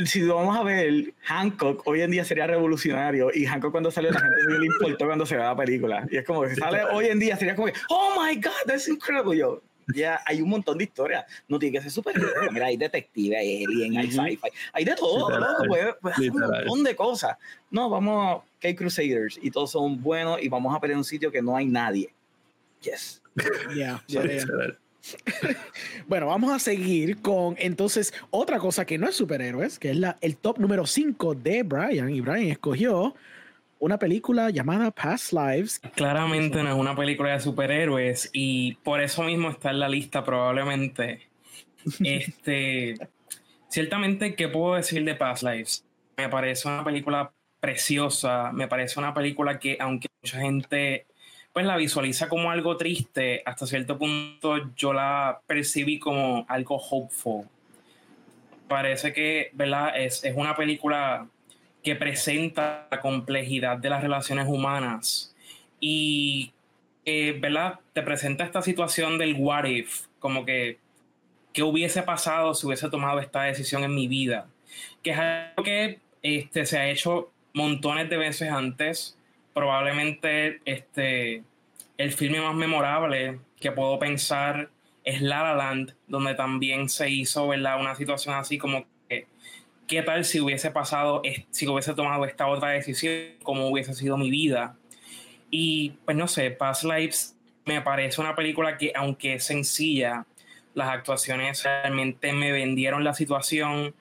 [0.04, 4.10] Si lo vamos a ver, Hancock hoy en día sería revolucionario y Hancock cuando salió
[4.10, 6.06] la gente no le importó cuando se ve la película.
[6.10, 8.50] Y es como que si sale hoy en día sería como que, oh my god,
[8.66, 9.36] that's incredible.
[9.36, 9.62] Yo,
[9.94, 11.24] ya hay un montón de historias.
[11.48, 12.16] No tiene que ser súper.
[12.52, 15.28] Mira, hay detective, hay alien, hay sci-fi, hay de todo.
[15.28, 15.52] Literal.
[15.52, 17.36] loco, Puede, puede hacer un montón de cosas.
[17.70, 21.04] No, vamos a K Crusaders y todos son buenos y vamos a pelear en un
[21.04, 22.12] sitio que no hay nadie.
[22.82, 23.22] Yes.
[23.74, 24.78] Yeah, yeah, yeah.
[26.06, 30.16] Bueno, vamos a seguir con entonces otra cosa que no es superhéroes, que es la,
[30.20, 32.10] el top número 5 de Brian.
[32.10, 33.14] Y Brian escogió
[33.78, 35.80] una película llamada Past Lives.
[35.94, 40.24] Claramente no es una película de superhéroes y por eso mismo está en la lista
[40.24, 41.28] probablemente.
[42.04, 42.96] Este,
[43.68, 45.84] ciertamente, ¿qué puedo decir de Past Lives?
[46.16, 51.06] Me parece una película preciosa, me parece una película que aunque mucha gente
[51.58, 57.48] pues la visualiza como algo triste, hasta cierto punto yo la percibí como algo hopeful.
[58.68, 60.00] Parece que, ¿verdad?
[60.00, 61.26] Es, es una película
[61.82, 65.34] que presenta la complejidad de las relaciones humanas
[65.80, 66.52] y
[67.04, 67.80] que, ¿verdad?
[67.92, 70.78] Te presenta esta situación del what if, como que
[71.52, 74.46] qué hubiese pasado si hubiese tomado esta decisión en mi vida,
[75.02, 79.18] que es algo que este, se ha hecho montones de veces antes,
[79.54, 81.42] probablemente este,
[81.98, 84.70] el filme más memorable que puedo pensar
[85.04, 87.80] es La La Land, donde también se hizo ¿verdad?
[87.80, 89.26] una situación así como que,
[89.86, 94.30] ¿qué tal si hubiese pasado, si hubiese tomado esta otra decisión, cómo hubiese sido mi
[94.30, 94.76] vida?
[95.50, 100.24] Y pues no sé, Past Lives me parece una película que aunque es sencilla,
[100.74, 103.94] las actuaciones realmente me vendieron la situación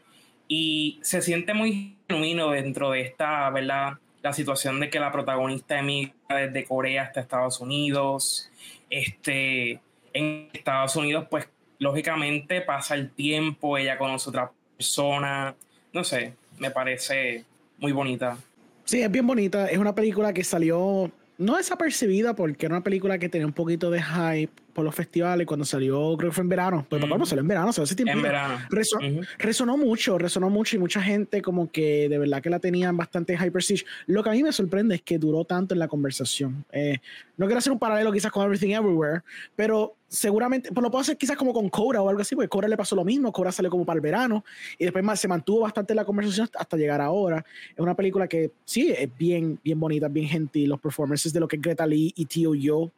[0.48, 3.98] y se siente muy genuino dentro de esta, ¿verdad?
[4.28, 8.52] La situación de que la protagonista emigra desde Corea hasta Estados Unidos.
[8.90, 9.80] Este,
[10.12, 11.48] en Estados Unidos, pues
[11.80, 15.56] lógicamente pasa el tiempo, ella conoce otra persona.
[15.94, 17.46] No sé, me parece
[17.78, 18.38] muy bonita.
[18.84, 19.68] Sí, es bien bonita.
[19.70, 23.90] Es una película que salió no desapercibida porque era una película que tenía un poquito
[23.92, 26.86] de hype por los festivales cuando salió, creo que fue en verano.
[26.88, 28.14] Pues papá, no salió en verano, salió hace tiempo.
[28.14, 28.60] En verano.
[28.70, 32.96] Reso- resonó mucho, resonó mucho y mucha gente como que de verdad que la tenían
[32.96, 33.86] bastante high prestige.
[34.06, 36.64] Lo que a mí me sorprende es que duró tanto en la conversación.
[36.72, 37.00] Eh,
[37.38, 39.22] no quiero hacer un paralelo quizás con Everything Everywhere,
[39.56, 42.68] pero seguramente, pues lo puedo hacer quizás como con Cora o algo así, porque Cora
[42.68, 44.44] le pasó lo mismo, Cora salió como para el verano
[44.78, 47.44] y después más se mantuvo bastante la conversación hasta- llegar ahora.
[47.72, 51.48] Es una película que sí, es bien, bien bonita, bien gentil, los performances de lo
[51.48, 52.92] que es Greta Lee y Tio Yo,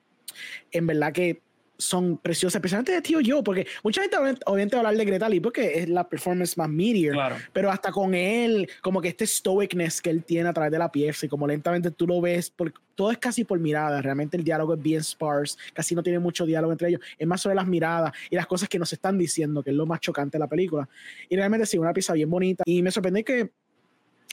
[0.72, 1.42] en verdad que
[1.82, 5.06] son preciosas, especialmente de Tío Yo, porque mucha gente obvi- obviamente va a hablar de
[5.06, 7.36] Greta Lee porque es la performance más meteor, Claro.
[7.54, 10.92] pero hasta con él, como que este stoicness que él tiene a través de la
[10.92, 14.44] pieza y como lentamente tú lo ves, por, todo es casi por mirada, realmente el
[14.44, 17.66] diálogo es bien sparse, casi no tiene mucho diálogo entre ellos, es más sobre las
[17.66, 20.48] miradas y las cosas que nos están diciendo, que es lo más chocante de la
[20.48, 20.90] película.
[21.30, 23.52] Y realmente sí, una pieza bien bonita y me sorprende que,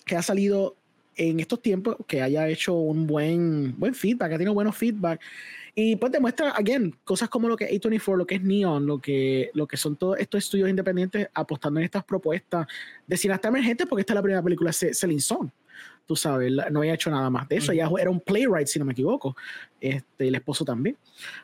[0.04, 0.74] que ha salido
[1.14, 5.20] en estos tiempos, que haya hecho un buen, buen feedback, ha tenido buenos feedback.
[5.78, 8.98] Y pues demuestra, again, cosas como lo que es A24, lo que es Neon, lo
[8.98, 12.66] que, lo que son todos estos estudios independientes apostando en estas propuestas
[13.06, 15.50] de cineasta emergente, porque esta es la primera película de Celine Song.
[16.06, 17.72] Tú sabes, no había hecho nada más de eso.
[17.72, 19.36] Ella era un playwright, si no me equivoco.
[19.78, 20.96] Este, el esposo también.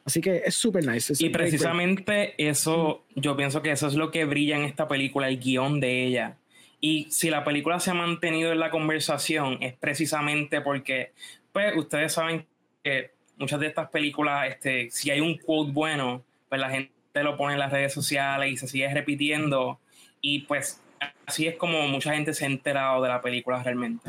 [0.03, 1.12] Así que es súper nice.
[1.12, 4.88] es Y great, precisamente eso, yo pienso que eso es lo que brilla en esta
[4.88, 6.38] película, el guion de ella.
[6.81, 11.12] Y si la película se ha mantenido en la conversación, es precisamente porque,
[11.53, 12.47] pues, ustedes saben
[12.83, 13.11] que
[13.42, 17.55] muchas de estas películas, este, si hay un quote bueno, pues la gente lo pone
[17.55, 19.78] en las redes sociales y se sigue repitiendo.
[20.20, 20.81] Y pues
[21.26, 24.09] así es como mucha gente se ha enterado de la película realmente.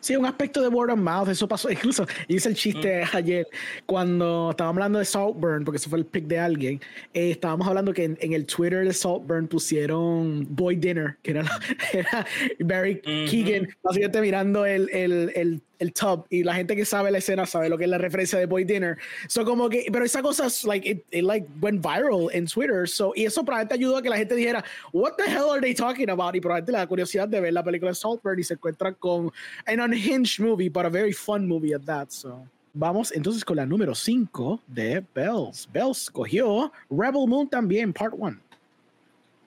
[0.00, 1.70] Sí, un aspecto de word of mouth, eso pasó.
[1.72, 3.46] Incluso hice el chiste ayer
[3.86, 6.80] cuando estábamos hablando de Saltburn, porque eso fue el pick de alguien.
[7.14, 11.42] eh, estábamos hablando que en, en el Twitter de Saltburn pusieron Boy Dinner, que era,
[11.44, 11.60] la-
[11.92, 12.26] era
[12.58, 13.30] Barry Ujú.
[13.30, 16.26] Keegan, básicamente mirando el, el, el, el tub.
[16.30, 18.64] Y la gente que sabe la escena sabe lo que es la referencia de Boy
[18.64, 18.98] Dinner.
[19.28, 22.88] So, como que, pero esa cosa, es, like, it, it, like, went viral en Twitter.
[22.88, 25.74] So, y eso probablemente ayudó a que la gente dijera, What the hell are they
[25.74, 26.34] talking about?
[26.34, 29.30] Y probablemente la curiosidad de ver la película de Saltburn y se encuentra con
[29.66, 32.10] an unhinged movie, but a very fun movie at that.
[32.10, 32.46] So.
[32.74, 35.68] Vamos entonces con la número 5 de Bells.
[35.72, 38.38] Bells cogió Rebel Moon también, part 1.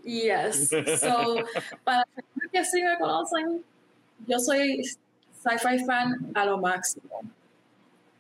[0.04, 0.70] Yes.
[1.00, 1.38] So,
[1.84, 2.04] para
[2.52, 3.64] que sí me conocen,
[4.28, 4.82] yo soy
[5.42, 7.22] sci-fi fan a lo máximo.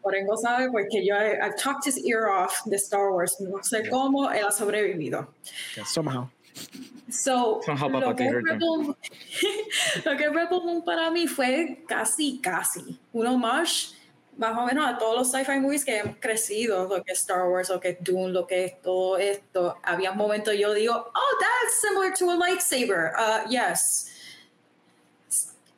[0.04, 3.40] Orengo sabe porque yo he, I've talked his ear off de Star Wars.
[3.40, 5.28] No sé cómo él ha sobrevivido.
[5.76, 6.30] Yeah, somehow.
[7.10, 8.96] So, Somehow lo, que Rebel,
[10.06, 13.94] lo que es Rebel Moon para mí fue casi, casi un homage
[14.38, 17.48] más o menos a todos los sci-fi movies que hemos crecido, lo que es Star
[17.48, 19.78] Wars, lo que es Dune, lo que es todo esto.
[19.84, 23.14] Había momentos yo digo, oh, that's similar to a lightsaber.
[23.18, 24.11] Uh, yes.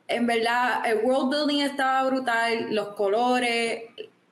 [0.06, 3.84] En verdad, el world building estaba brutal, los colores.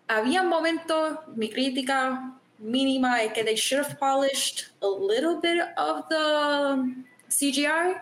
[0.08, 6.08] Había momentos, mi crítica mínima es que they should have polished a little bit of
[6.08, 7.96] the CGI.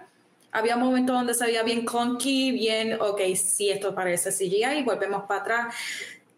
[0.52, 5.22] Había momentos donde se veía bien clunky, bien, ok, sí, esto parece CGI, y volvemos
[5.24, 5.74] para atrás,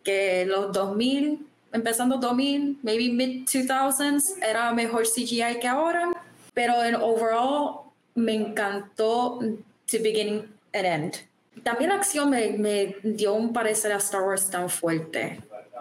[0.05, 6.13] que los 2000, empezando 2000, maybe mid 2000s, era mejor CGI que ahora,
[6.53, 9.39] pero en overall me encantó
[9.87, 11.15] to beginning end.
[11.63, 15.41] También la acción me, dio un parecer a Star Wars tan fuerte.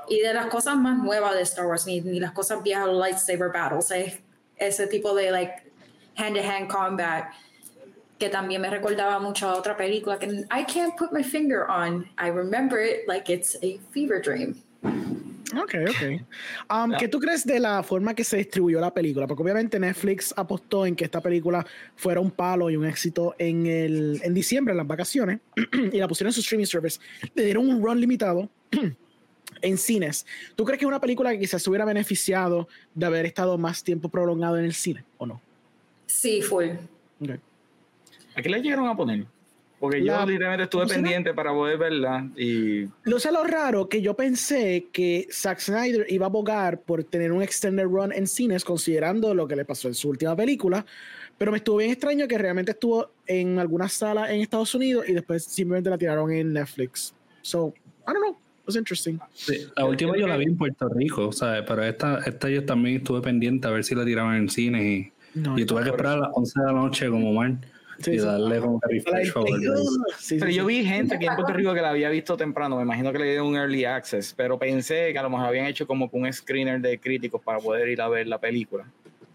[0.09, 3.51] Y de las cosas más nuevas de Star Wars, ni, ni las cosas viejas, lightsaber
[3.51, 4.19] battles, es
[4.57, 5.63] ese tipo de like
[6.17, 7.31] hand-to-hand combat
[8.21, 12.07] que también me recordaba mucho a otra película que I can't put my finger on.
[12.19, 14.61] I remember it like it's a fever dream.
[15.53, 16.21] Ok, ok.
[16.71, 19.27] Um, ¿Qué tú crees de la forma que se distribuyó la película?
[19.27, 23.65] Porque obviamente Netflix apostó en que esta película fuera un palo y un éxito en,
[23.65, 25.39] el, en diciembre, en las vacaciones,
[25.91, 26.99] y la pusieron en su streaming service.
[27.35, 28.49] Le dieron un run limitado
[29.61, 30.25] en cines.
[30.55, 33.83] ¿Tú crees que es una película que quizás se hubiera beneficiado de haber estado más
[33.83, 35.41] tiempo prolongado en el cine o no?
[36.05, 36.69] Sí, full.
[37.21, 37.31] Ok.
[38.35, 39.25] ¿A qué le llegaron a poner?
[39.81, 41.01] Porque La- yo literalmente estuve ¿no será?
[41.01, 46.05] pendiente para poder verla y Lo sé lo raro que yo pensé que Zack Snyder
[46.07, 49.87] iba a abogar por tener un extended run en cines, considerando lo que le pasó
[49.89, 50.85] en su última película.
[51.37, 55.13] Pero me estuvo bien extraño que realmente estuvo en algunas salas en Estados Unidos y
[55.13, 57.13] después simplemente la tiraron en Netflix.
[57.41, 57.73] So,
[58.07, 58.31] I don't know.
[58.61, 59.17] It was interesting.
[59.33, 61.63] Sí, la última yo la vi en Puerto Rico, ¿sabes?
[61.67, 65.11] Pero esta, esta yo también estuve pendiente a ver si la tiraban en cine y,
[65.39, 67.59] No, y tuve que esperar a las 11 de la noche como man
[68.03, 69.45] Sí, y darle que refresh para.
[69.47, 69.55] Sí,
[70.17, 70.75] sí, Pero yo sí.
[70.75, 73.25] vi gente aquí en Puerto Rico que la había visto temprano, me imagino que le
[73.25, 76.31] dieron un early access, pero pensé que a lo mejor habían hecho como que un
[76.31, 78.85] screener de críticos para poder ir a ver la película.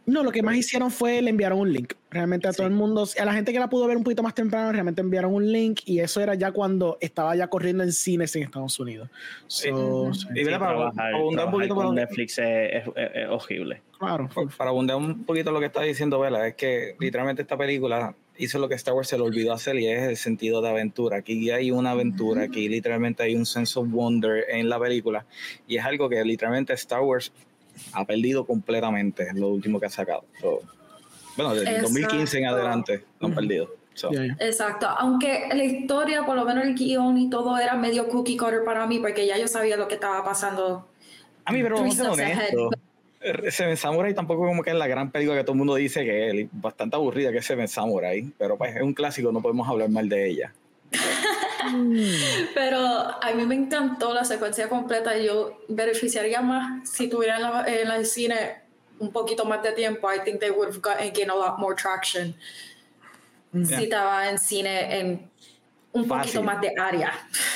[0.09, 1.94] No, lo que más hicieron fue le enviaron un link.
[2.12, 4.37] Realmente a todo el mundo, a la gente que la pudo ver un poquito más
[4.37, 8.37] temprano, realmente enviaron un link y eso era ya cuando estaba ya corriendo en cines
[8.37, 9.11] en Estados Unidos.
[9.48, 13.83] So, sí, Y para, trabajar, para abundar un poquito con por- Netflix es, es- horrible.
[13.98, 14.29] claro.
[14.33, 18.14] para, para abundar un poquito lo que está diciendo Vela, es que literalmente esta película
[18.38, 21.18] hizo lo que Star Wars se le olvidó hacer y es el sentido de aventura.
[21.18, 25.27] Aquí hay una aventura, aquí literalmente hay un sense of wonder en la película
[25.66, 27.33] y es algo que literalmente Star Wars
[27.92, 30.25] ha perdido completamente, es lo último que ha sacado.
[30.40, 30.61] So,
[31.37, 32.61] bueno, desde el 2015 en Exacto.
[32.61, 33.68] adelante lo han perdido.
[33.94, 34.11] So.
[34.12, 38.62] Exacto, aunque la historia, por lo menos el guion y todo era medio cookie cutter
[38.62, 40.87] para mí, porque ya yo sabía lo que estaba pasando.
[41.46, 42.75] A mí, pero vamos a ser honestos.
[43.51, 46.43] Seven Samurai tampoco como que es la gran película que todo el mundo dice que
[46.43, 49.89] es, bastante aburrida que es Seven Samurai, pero pues es un clásico, no podemos hablar
[49.89, 50.53] mal de ella.
[52.55, 55.17] Pero a mí me encantó la secuencia completa.
[55.19, 58.62] Yo beneficiaría más si tuviera en, la- en el cine
[58.99, 60.09] un poquito más de tiempo.
[60.12, 62.35] I think they would have gotten gained a lot more traction.
[63.53, 63.79] Yeah.
[63.79, 65.31] Si estaba en cine en
[66.01, 66.33] un Fácil.
[66.41, 67.13] poquito más de área.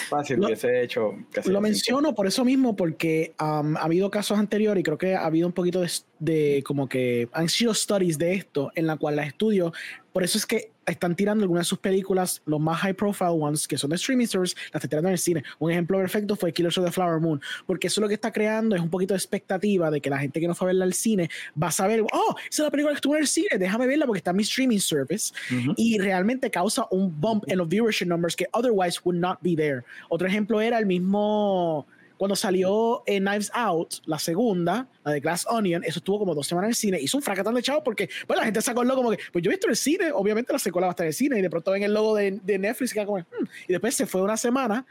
[0.08, 1.14] Fácil, Lo- hubiese hecho.
[1.42, 5.14] se- Lo menciono por eso mismo, porque um, ha habido casos anteriores y creo que
[5.14, 8.96] ha habido un poquito de, de como que han sido studies de esto, en la
[8.96, 9.72] cual los estudios,
[10.12, 13.66] por eso es que están tirando algunas de sus películas, los más high profile ones,
[13.66, 15.44] que son de streaming service, las están tirando en el cine.
[15.58, 18.76] Un ejemplo perfecto fue Killers of the Flower Moon, porque eso lo que está creando
[18.76, 20.94] es un poquito de expectativa de que la gente que no fue a verla al
[20.94, 23.86] cine va a saber, oh, esa es la película que estuvo en el cine, déjame
[23.86, 25.32] verla porque está en mi streaming service
[25.76, 29.82] y realmente causa un bump en los viewership numbers que otherwise would not be there.
[30.08, 31.86] Otro ejemplo era el mismo
[32.20, 36.46] cuando salió eh, Knives Out, la segunda, la de Glass Onion, eso estuvo como dos
[36.46, 38.88] semanas en el cine, hizo un fracatán de chavo porque pues la gente sacó el
[38.88, 40.92] logo como que, pues yo he visto en el cine, obviamente la secuela va a
[40.92, 43.20] estar en el cine y de pronto ven el logo de, de Netflix y como,
[43.20, 43.46] "Hmm".
[43.68, 44.84] y después se fue una semana.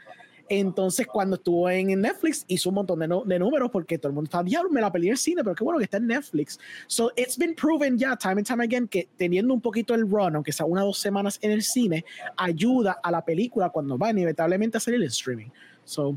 [0.48, 4.14] Entonces, cuando estuvo en Netflix, hizo un montón de, nu- de números porque todo el
[4.14, 6.08] mundo estaba, diablo, me la peleé en el cine, pero qué bueno que está en
[6.08, 6.58] Netflix.
[6.88, 10.34] So, it's been proven ya, time and time again, que teniendo un poquito el run,
[10.34, 12.04] aunque sea una o dos semanas en el cine,
[12.36, 15.50] ayuda a la película cuando va inevitablemente a salir en streaming.
[15.84, 16.16] So,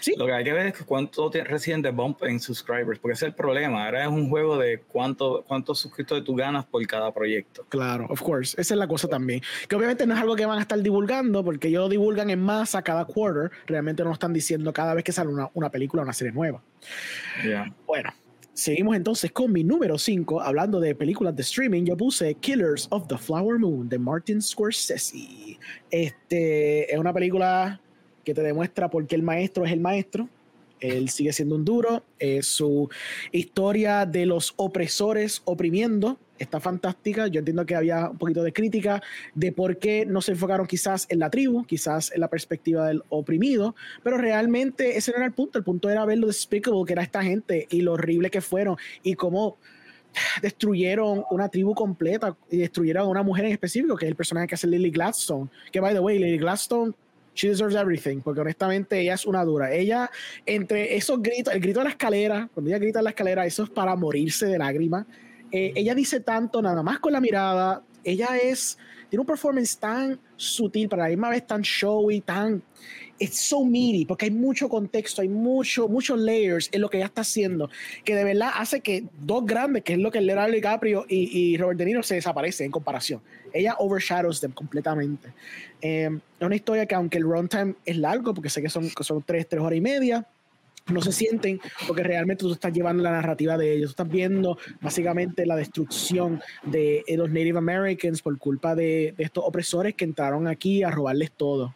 [0.00, 3.26] sí, Lo que hay que ver es cuánto reciben de bump en subscribers, porque ese
[3.26, 3.84] es el problema.
[3.84, 7.66] Ahora es un juego de cuánto, cuántos suscriptores tú ganas por cada proyecto.
[7.68, 8.60] claro, of course.
[8.60, 9.42] Esa es la cosa también.
[9.68, 12.82] Que obviamente no es algo que van a estar divulgando, porque ellos divulgan en masa
[12.82, 13.50] cada quarter.
[13.66, 16.32] Realmente no lo están diciendo cada vez que sale una, una película o una serie
[16.32, 16.62] nueva.
[17.44, 17.72] Ya.
[17.86, 18.10] Bueno,
[18.52, 20.40] seguimos entonces con mi número 5.
[20.40, 25.58] Hablando de películas de streaming, yo puse Killers of the Flower Moon de Martin Scorsese.
[25.90, 27.80] Este es una película
[28.28, 30.28] que te demuestra por qué el maestro es el maestro.
[30.80, 32.02] Él sigue siendo un duro.
[32.42, 32.90] su
[33.32, 37.26] historia de los opresores oprimiendo está fantástica.
[37.28, 39.02] Yo entiendo que había un poquito de crítica
[39.34, 43.02] de por qué no se enfocaron quizás en la tribu, quizás en la perspectiva del
[43.08, 45.56] oprimido, pero realmente ese no era el punto.
[45.56, 48.76] El punto era ver lo despicable que era esta gente y lo horrible que fueron
[49.02, 49.56] y cómo
[50.42, 54.48] destruyeron una tribu completa y destruyeron a una mujer en específico, que es el personaje
[54.48, 55.48] que hace Lily Gladstone.
[55.72, 56.92] Que, by the way, Lily Gladstone
[57.38, 59.72] she deserves everything, porque honestamente ella es una dura.
[59.72, 60.10] Ella,
[60.44, 63.62] entre esos gritos, el grito de la escalera, cuando ella grita en la escalera, eso
[63.62, 65.06] es para morirse de lágrimas.
[65.52, 67.82] Eh, ella dice tanto, nada más con la mirada.
[68.02, 68.76] Ella es,
[69.08, 72.60] tiene un performance tan sutil, para la misma vez tan showy, tan.
[73.18, 77.06] Es so meaty, porque hay mucho contexto, hay mucho, muchos layers en lo que ella
[77.06, 77.70] está haciendo,
[78.04, 81.56] que de verdad hace que dos grandes, que es lo que Leonardo DiCaprio y, y
[81.56, 83.20] Robert De Niro, se desaparecen en comparación.
[83.52, 85.32] Ella overshadows them completamente.
[85.80, 89.04] Eh, es una historia que, aunque el runtime es largo, porque sé que son, que
[89.04, 90.26] son tres, tres horas y media,
[90.92, 93.94] no se sienten porque realmente tú estás llevando la narrativa de ellos.
[93.94, 99.94] Tú estás viendo básicamente la destrucción de los Native Americans por culpa de, estos opresores
[99.94, 101.74] que entraron aquí a robarles todo.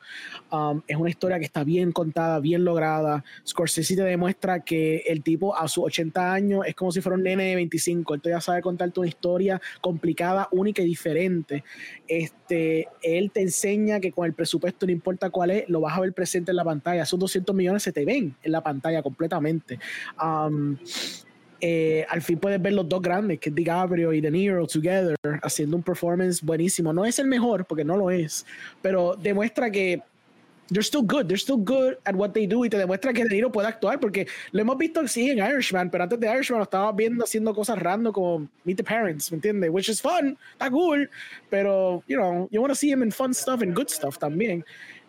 [0.53, 3.25] Um, es una historia que está bien contada, bien lograda.
[3.47, 7.23] Scorsese te demuestra que el tipo a sus 80 años es como si fuera un
[7.23, 8.13] nene de 25.
[8.13, 11.65] Él todavía sabe contarte una historia complicada, única y diferente.
[12.07, 16.01] Este, él te enseña que con el presupuesto, no importa cuál es, lo vas a
[16.01, 17.05] ver presente en la pantalla.
[17.05, 19.79] Esos 200 millones se te ven en la pantalla completamente.
[21.65, 25.17] Eh, al fin puedes ver los dos grandes, que es DiCaprio y De Niro together,
[25.43, 26.93] haciendo un performance buenísimo.
[26.93, 28.45] No es el mejor, porque no lo es,
[28.83, 30.03] pero demuestra que
[30.73, 33.31] they're still good, they're still good at what they do y te demuestra que De
[33.31, 36.65] Niro puede actuar, porque lo hemos visto sí en Irishman, pero antes de Irishman lo
[36.65, 39.71] estaba viendo haciendo cosas random como Meet the Parents, ¿me entiendes?
[39.71, 41.09] Which is fun, está cool,
[41.51, 44.65] pero, you know, you want to see him in fun stuff and good stuff también.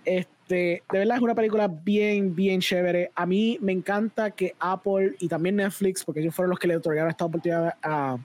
[0.05, 3.11] Este, de verdad es una película bien, bien chévere.
[3.15, 6.75] A mí me encanta que Apple y también Netflix, porque ellos fueron los que le
[6.75, 8.17] otorgaron esta oportunidad a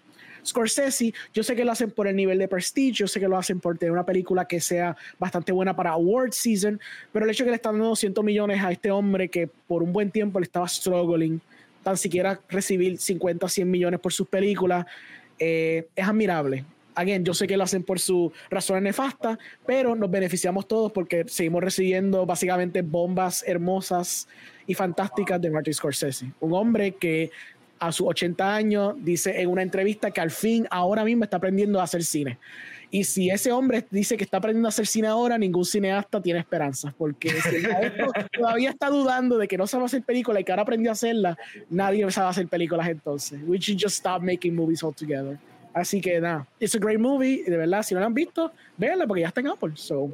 [0.49, 3.37] Scorsese, yo sé que lo hacen por el nivel de prestige, yo sé que lo
[3.37, 6.81] hacen por tener una película que sea bastante buena para award season,
[7.13, 9.83] pero el hecho de que le están dando 200 millones a este hombre que por
[9.83, 11.41] un buen tiempo le estaba struggling,
[11.83, 14.87] tan siquiera recibir 50 o 100 millones por sus películas,
[15.39, 16.65] eh, es admirable
[16.99, 21.25] again, yo sé que lo hacen por sus razones nefastas, pero nos beneficiamos todos porque
[21.29, 24.27] seguimos recibiendo básicamente bombas hermosas
[24.67, 26.33] y fantásticas de Martin Scorsese.
[26.41, 27.31] Un hombre que
[27.79, 31.81] a sus 80 años dice en una entrevista que al fin, ahora mismo está aprendiendo
[31.81, 32.39] a hacer cine.
[32.91, 36.41] Y si ese hombre dice que está aprendiendo a hacer cine ahora, ningún cineasta tiene
[36.41, 37.63] esperanzas, porque si
[38.33, 41.37] todavía está dudando de que no sabe hacer películas y que ahora aprendió a hacerla,
[41.69, 43.41] nadie sabe hacer películas entonces.
[43.47, 45.39] We should just stop making movies altogether.
[45.75, 47.45] Así que nada, it's a great movie.
[47.45, 49.73] De verdad, si no la han visto, véanla porque ya está en Apple.
[49.75, 50.11] So,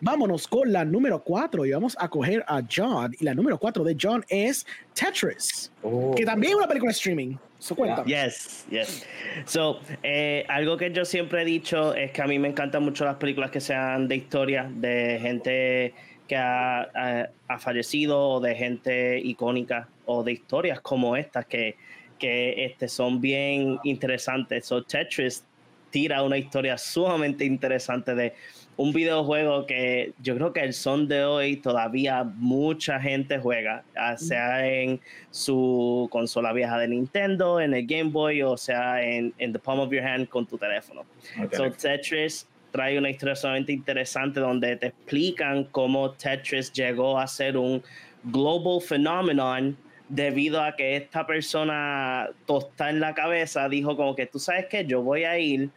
[0.00, 3.14] vámonos con la número 4 y vamos a coger a John.
[3.18, 6.14] Y la número 4 de John es Tetris, oh.
[6.14, 7.36] que también es una película de streaming.
[7.58, 8.08] So, cuéntame.
[8.08, 9.06] Yes, yes.
[9.46, 13.04] So, eh, algo que yo siempre he dicho es que a mí me encantan mucho
[13.04, 15.94] las películas que sean de historia, de gente
[16.28, 21.76] que ha, ha fallecido o de gente icónica o de historias como estas que
[22.18, 24.66] que este, son bien interesantes.
[24.66, 25.44] So, Tetris
[25.90, 28.34] tira una historia sumamente interesante de
[28.76, 33.84] un videojuego que yo creo que el son de hoy todavía mucha gente juega,
[34.18, 35.00] sea en
[35.30, 39.80] su consola vieja de Nintendo, en el Game Boy o sea en, en the palm
[39.80, 41.04] of your hand con tu teléfono.
[41.52, 47.56] So Tetris trae una historia sumamente interesante donde te explican cómo Tetris llegó a ser
[47.56, 47.82] un
[48.24, 49.76] global phenomenon
[50.08, 54.84] debido a que esta persona tosta en la cabeza dijo como que tú sabes que
[54.84, 55.70] yo voy a ir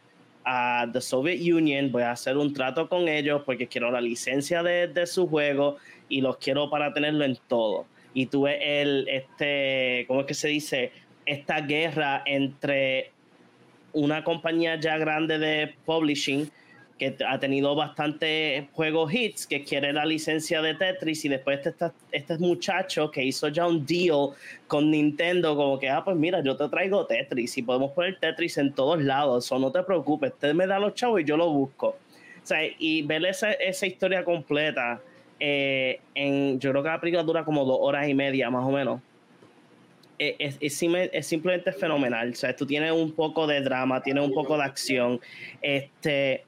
[0.52, 4.64] a the Soviet Union, voy a hacer un trato con ellos porque quiero la licencia
[4.64, 5.76] de, de su juego
[6.08, 7.86] y los quiero para tenerlo en todo.
[8.14, 10.90] Y tuve el, este, ¿cómo es que se dice?
[11.24, 13.12] Esta guerra entre
[13.92, 16.50] una compañía ya grande de publishing
[17.00, 21.86] que ha tenido bastante juegos hits, que quiere la licencia de Tetris y después este,
[22.12, 24.32] este muchacho que hizo ya un deal
[24.66, 28.58] con Nintendo, como que, ah, pues mira, yo te traigo Tetris y podemos poner Tetris
[28.58, 31.48] en todos lados, o no te preocupes, usted me da los chavos y yo lo
[31.50, 31.86] busco.
[32.42, 35.00] O sea, y ver esa, esa historia completa,
[35.38, 38.70] eh, en, yo creo que la película dura como dos horas y media más o
[38.72, 39.00] menos.
[40.18, 40.82] Eh, es, es,
[41.14, 42.32] es, simplemente fenomenal.
[42.32, 45.18] O sea, tú tienes un poco de drama, tienes un poco de acción.
[45.62, 46.44] Este,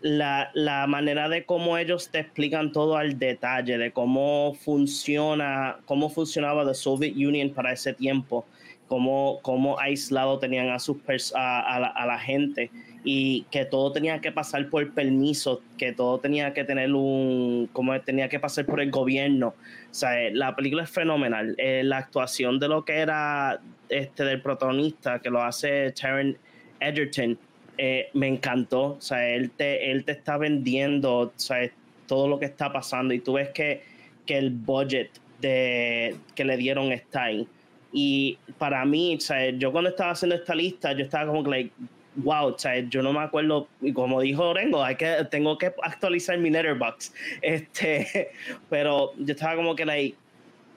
[0.00, 6.08] la, la, manera de cómo ellos te explican todo al detalle, de cómo funciona, cómo
[6.08, 8.46] funcionaba la Soviet Union para ese tiempo,
[8.86, 10.96] cómo, cómo aislado tenían a, sus
[11.34, 12.70] a, a, la, gente
[13.04, 18.00] y que todo tenía que pasar por permiso, que todo tenía que tener un, como
[18.00, 19.54] tenía que pasar por el gobierno.
[19.90, 21.54] O sea, eh, la película es fenomenal.
[21.58, 26.36] Eh, la actuación de lo que era este del protagonista, que lo hace Taron
[26.80, 27.38] Edgerton,
[27.78, 28.96] eh, me encantó.
[28.98, 31.70] O sea, él te, él te está vendiendo sea,
[32.06, 33.82] todo lo que está pasando y tú ves que,
[34.26, 35.10] que el budget
[35.40, 37.46] de, que le dieron está ahí.
[37.92, 41.70] Y para mí, sea, yo cuando estaba haciendo esta lista, yo estaba como que, like,
[42.16, 46.36] wow, sea, yo no me acuerdo, y como dijo Orengo, hay que, tengo que actualizar
[46.38, 47.14] mi letterbox.
[47.42, 48.30] Este,
[48.68, 50.18] pero yo estaba como que, like,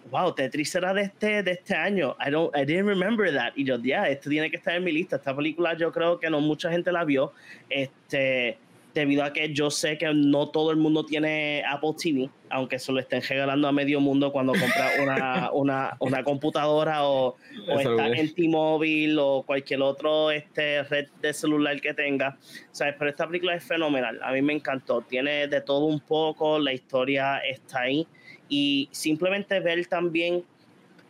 [0.09, 2.15] wow, Tetris era de este, de este año.
[2.25, 3.53] I, don't, I didn't remember that.
[3.55, 5.17] Y yo, ya, yeah, esto tiene que estar en mi lista.
[5.17, 7.33] Esta película yo creo que no mucha gente la vio.
[7.69, 8.57] Este,
[8.93, 12.91] debido a que yo sé que no todo el mundo tiene Apple TV, aunque se
[12.91, 17.37] lo estén regalando a medio mundo cuando compra una, una, una computadora o,
[17.67, 22.37] o está en T-Mobile o cualquier otro este, red de celular que tenga.
[22.71, 22.95] ¿Sabes?
[22.97, 24.19] Pero esta película es fenomenal.
[24.23, 25.01] A mí me encantó.
[25.01, 28.07] Tiene de todo un poco, la historia está ahí.
[28.51, 30.43] Y simplemente ver también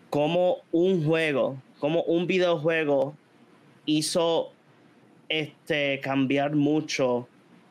[0.09, 3.17] cómo un juego, como un videojuego
[3.85, 4.53] hizo
[5.27, 7.27] este, cambiar mucho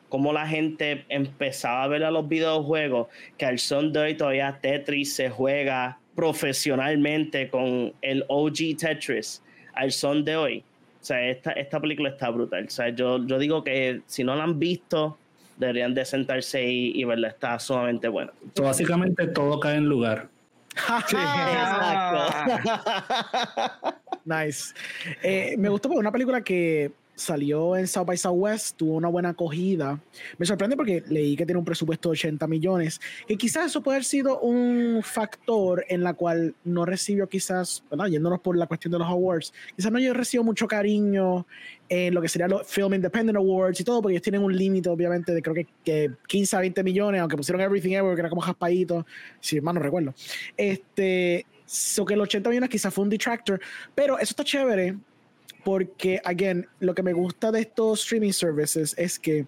[0.09, 3.07] cómo la gente empezaba a ver a los videojuegos,
[3.37, 9.41] que al son de hoy todavía Tetris se juega profesionalmente con el OG Tetris,
[9.73, 10.63] al son de hoy.
[11.01, 12.65] O sea, esta, esta película está brutal.
[12.65, 15.17] O sea, yo, yo digo que si no la han visto,
[15.61, 17.29] deberían de sentarse y, y verla.
[17.29, 18.33] Está sumamente buena.
[18.61, 20.27] básicamente todo cae en lugar.
[21.07, 21.17] sí,
[24.25, 24.73] nice.
[25.21, 29.29] Eh, me gustó porque una película que salió en South by Southwest, tuvo una buena
[29.29, 29.99] acogida.
[30.37, 33.97] Me sorprende porque leí que tiene un presupuesto de 80 millones, que quizás eso puede
[33.97, 38.07] haber sido un factor en la cual no recibió quizás, ¿verdad?
[38.07, 41.45] yéndonos por la cuestión de los awards, quizás no haya recibido mucho cariño
[41.89, 44.89] en lo que serían los Film Independent Awards y todo, porque ellos tienen un límite
[44.89, 48.29] obviamente de creo que, que, 15 a 20 millones, aunque pusieron Everything Ever, que era
[48.29, 49.05] como jaspadito,
[49.39, 50.13] si mal no recuerdo.
[50.55, 53.59] Este, so que los 80 millones quizás fue un detractor,
[53.93, 54.95] pero eso está chévere
[55.63, 59.45] porque, again, lo que me gusta de estos streaming services es que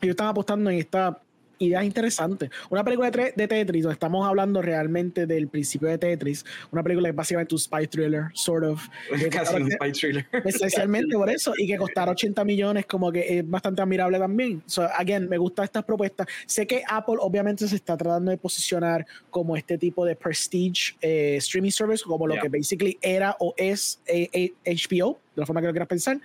[0.00, 1.20] ellos están apostando en esta
[1.62, 2.50] idea interesante.
[2.70, 7.08] Una película de, de, Tetris, donde estamos hablando realmente del principio de Tetris, una película
[7.08, 8.82] que es básicamente un spy thriller, sort of.
[9.30, 10.26] Casi un spy thriller.
[10.44, 14.62] Especialmente por eso, y que costara 80 millones, como que es bastante admirable también.
[14.66, 16.26] So, again, me gustan estas propuestas.
[16.46, 21.36] Sé que Apple obviamente se está tratando de posicionar como este tipo de prestige eh,
[21.36, 22.42] streaming service, como lo yeah.
[22.42, 24.52] que basically era o es eh, eh,
[24.88, 26.20] HBO, de la forma que lo quieras pensar.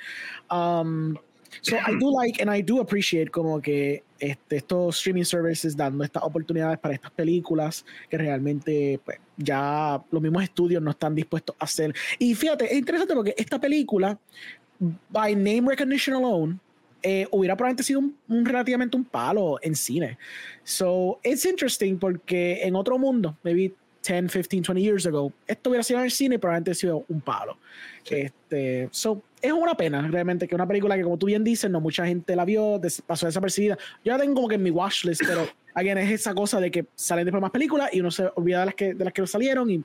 [0.51, 1.15] Um,
[1.61, 6.03] so I do like and I do appreciate como que este, estos streaming services dando
[6.03, 11.55] estas oportunidades para estas películas que realmente pues, ya los mismos estudios no están dispuestos
[11.59, 11.93] a hacer.
[12.19, 14.17] Y fíjate, es interesante porque esta película,
[15.09, 16.59] by name recognition alone,
[17.03, 20.17] eh, hubiera probablemente sido un, un, relativamente un palo en cine.
[20.63, 25.83] So, it's interesting porque en otro mundo, maybe 10, 15, 20 years ago, esto hubiera
[25.83, 27.57] sido en el cine y probablemente sido un palo.
[28.03, 28.15] Sí.
[28.15, 31.79] Este, so, es una pena realmente que una película que, como tú bien dices, no
[31.81, 33.77] mucha gente la vio, des pasó desapercibida.
[34.03, 36.85] Yo la tengo como que en mi watchlist, pero again, es esa cosa de que
[36.95, 39.69] salen después más películas y uno se olvida de las que, de las que salieron.
[39.69, 39.83] Y,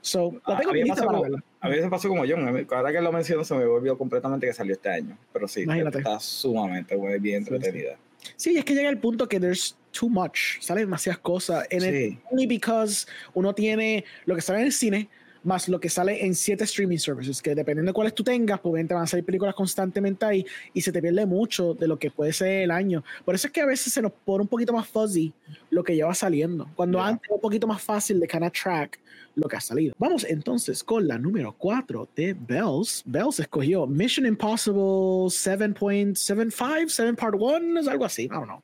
[0.00, 1.44] so, la tengo a, mí para como, verla.
[1.60, 2.36] a mí me pasó como yo,
[2.70, 5.16] ahora que lo menciono, se me volvió completamente que salió este año.
[5.32, 5.98] Pero sí, Imagínate.
[5.98, 7.96] está sumamente bien entretenida.
[8.36, 11.66] Sí, es que llega el punto que there's too much, salen demasiadas cosas.
[11.70, 11.86] En sí.
[11.86, 15.08] el, only because uno tiene lo que sale en el cine,
[15.44, 18.86] más lo que sale en siete streaming services, que dependiendo de cuáles tú tengas, pues
[18.86, 22.10] te van a salir películas constantemente ahí y se te pierde mucho de lo que
[22.10, 23.04] puede ser el año.
[23.24, 25.32] Por eso es que a veces se nos pone un poquito más fuzzy
[25.70, 26.68] lo que lleva saliendo.
[26.74, 27.08] Cuando yeah.
[27.08, 28.98] antes era un poquito más fácil de kind of track
[29.34, 29.94] lo que ha salido.
[29.98, 33.02] Vamos entonces con la número 4 de Bells.
[33.06, 38.62] Bells escogió Mission Impossible 7.75, 7 Part 1, es algo así, I don't know.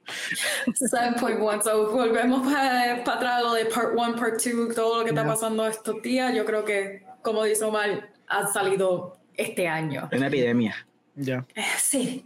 [0.66, 5.12] 7.1, so volvemos para, para atrás lo de Part 1, Part 2, todo lo que
[5.12, 5.22] yeah.
[5.22, 6.34] está pasando estos días.
[6.34, 10.08] Yo creo que, como dice Omar, ha salido este año.
[10.12, 10.86] Una epidemia.
[11.14, 11.46] Ya.
[11.54, 11.64] Yeah.
[11.78, 12.24] Sí,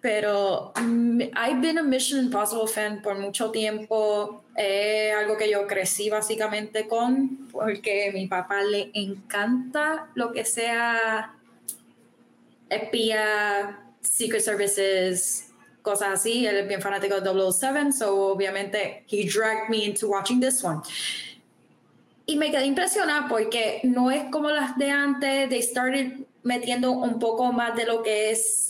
[0.00, 4.42] pero um, I've been a Mission Impossible fan por mucho tiempo.
[4.56, 10.32] Es eh, algo que yo crecí básicamente con, porque a mi papá le encanta lo
[10.32, 11.34] que sea
[12.70, 16.46] espía, Secret Services, cosas así.
[16.46, 20.80] Él es bien fanático de 007, so obviamente he dragged me into watching this one.
[22.26, 27.18] Y me quedé impresionada porque no es como las de antes, they started metiendo un
[27.18, 28.69] poco más de lo que es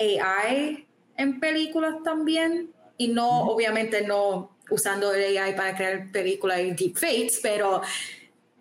[0.00, 0.86] AI
[1.16, 2.72] en películas también.
[2.96, 7.82] Y no, obviamente no usando el AI para crear películas y deepfakes, pero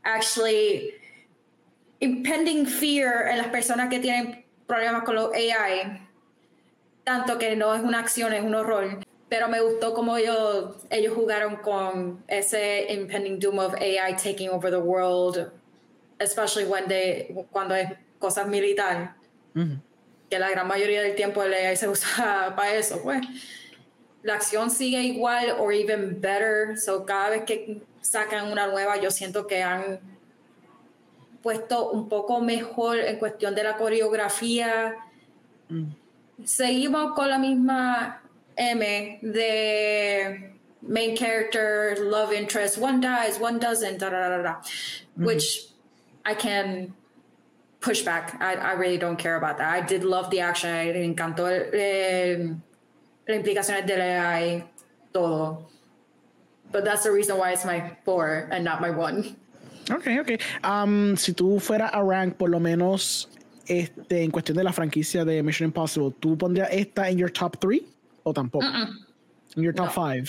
[0.03, 0.93] actually
[1.99, 6.01] impending fear en las personas que tienen problemas con los AI,
[7.03, 8.99] tanto que no es una acción, es un horror.
[9.27, 14.71] Pero me gustó cómo ellos, ellos jugaron con ese impending doom of AI taking over
[14.71, 15.51] the world,
[16.19, 19.09] especially when they, cuando es cosas militares.
[20.29, 23.21] Que la gran mayoría del tiempo el AI se usa para eso, pues.
[24.21, 26.77] La acción sigue igual o even better.
[26.77, 29.99] So cada vez que sacan una nueva, yo siento que han
[31.41, 34.97] puesto un poco mejor en cuestión de la coreografía.
[36.43, 38.21] Seguimos con la misma
[38.55, 44.61] M de main character, love interest, one dies, one doesn't, da, da, da, da,
[45.15, 45.67] which
[46.25, 46.93] I can
[47.81, 48.37] push back.
[48.41, 49.69] I, I really don't care about that.
[49.71, 50.69] I did love the action.
[50.71, 52.53] Me encantó eh,
[53.27, 54.63] las implicaciones de la AI,
[55.13, 55.65] todo.
[56.71, 59.35] But that's the reason why it's my four and not my one.
[59.91, 60.39] Ok, ok.
[60.63, 63.27] Um, si tú fueras a rank, por lo menos,
[63.67, 67.57] este, en cuestión de la franquicia de Mission Impossible, ¿tú pondrías esta en your top
[67.59, 67.87] three
[68.23, 68.65] o tampoco?
[69.55, 69.91] En your top No.
[69.91, 70.25] five.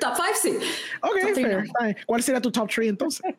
[0.00, 0.56] Top five, sí.
[1.02, 1.64] Ok, Top three, fair.
[1.64, 1.72] no.
[1.78, 1.96] Fine.
[2.04, 3.32] ¿Cuál sería tu top three entonces?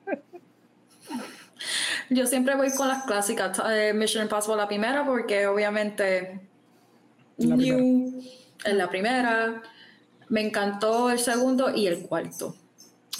[2.10, 3.62] Yo siempre voy con las clásicas.
[3.70, 6.40] eh, Mission Impossible la primera porque obviamente
[7.38, 8.22] La New
[8.66, 9.62] en la primera.
[10.30, 12.56] Me encantó el segundo y el cuarto.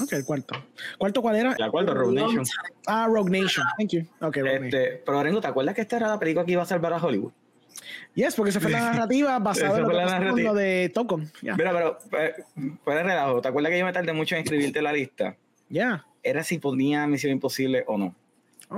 [0.02, 0.56] Ok, el cuarto.
[0.98, 1.56] ¿Cuarto cuál era?
[1.60, 2.44] La cuarta, Rogue Nation.
[2.88, 3.66] Ah, Rogue Nation.
[3.78, 4.02] Thank you.
[4.22, 4.66] Ok, Rogue Nation.
[4.66, 6.98] Este, pero Orengo, ¿te acuerdas que esta era la película que iba a salvar a
[6.98, 7.32] Hollywood?
[8.16, 9.84] Yes, porque esa fue la narrativa basada en
[10.28, 11.32] lo que lo de Tocon.
[11.42, 11.56] Ya.
[11.56, 12.34] Mira, pero eh,
[12.84, 15.36] fuera relajo, ¿te acuerdas que yo me tardé mucho en escribirte la lista?
[15.70, 16.06] Ya.
[16.24, 18.16] Era si ponía Misión Imposible o no.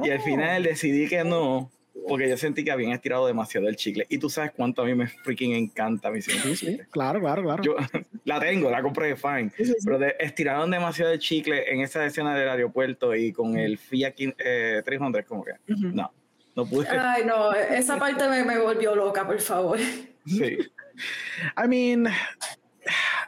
[0.03, 0.23] Y al Oh.
[0.23, 1.71] final decidí que no,
[2.07, 4.05] porque yo sentí que habían estirado demasiado el chicle.
[4.09, 6.79] Y tú sabes cuánto a mí me freaking encanta Misión Sí, sí.
[6.91, 7.63] Claro, claro, claro.
[7.63, 7.75] Yo
[8.25, 9.49] la tengo, la compré, fine.
[9.55, 9.85] Sí, sí, sí.
[9.85, 14.13] Pero de- estiraron demasiado el chicle en esa escena del aeropuerto y con el Fiat
[14.19, 15.87] eh, 300, como que Ujú.
[15.93, 16.11] no,
[16.55, 16.87] no pude.
[16.89, 19.79] Ay, no, esa parte me, me volvió loca, por favor.
[20.25, 20.57] Sí.
[21.63, 22.07] I mean,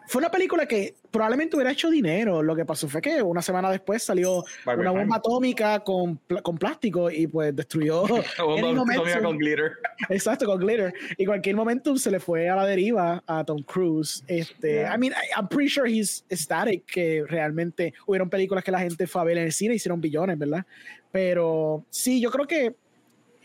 [0.07, 2.41] fue una película que probablemente hubiera hecho dinero.
[2.41, 5.01] Lo que pasó fue que una semana después salió Barbie una Time.
[5.03, 8.01] bomba atómica con, con plástico y pues destruyó.
[8.39, 9.73] Bomba atómica con glitter.
[10.09, 10.93] Exacto, con glitter.
[11.17, 14.23] Y cualquier momentum se le fue a la deriva a Tom Cruise.
[14.27, 14.95] Este, Yeah.
[14.95, 19.07] I mean, I- I'm pretty sure he's ecstatic que realmente hubieron películas que la gente
[19.07, 20.65] fue a ver en el cine y hicieron billones, ¿verdad?
[21.11, 22.75] Pero sí, yo creo que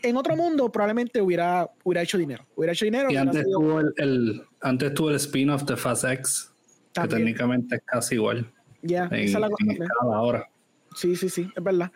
[0.01, 2.45] en otro mundo probablemente hubiera, hubiera hecho dinero.
[2.55, 3.09] Hubiera hecho dinero.
[3.09, 6.52] Y antes sido- tuvo el, el- antes tuvo el spin-off de Fast X,
[6.93, 8.51] que técnicamente es casi igual.
[8.81, 10.49] Ya, en, esa es la cosa ahora.
[10.95, 11.91] Sí, sí, sí, es verdad.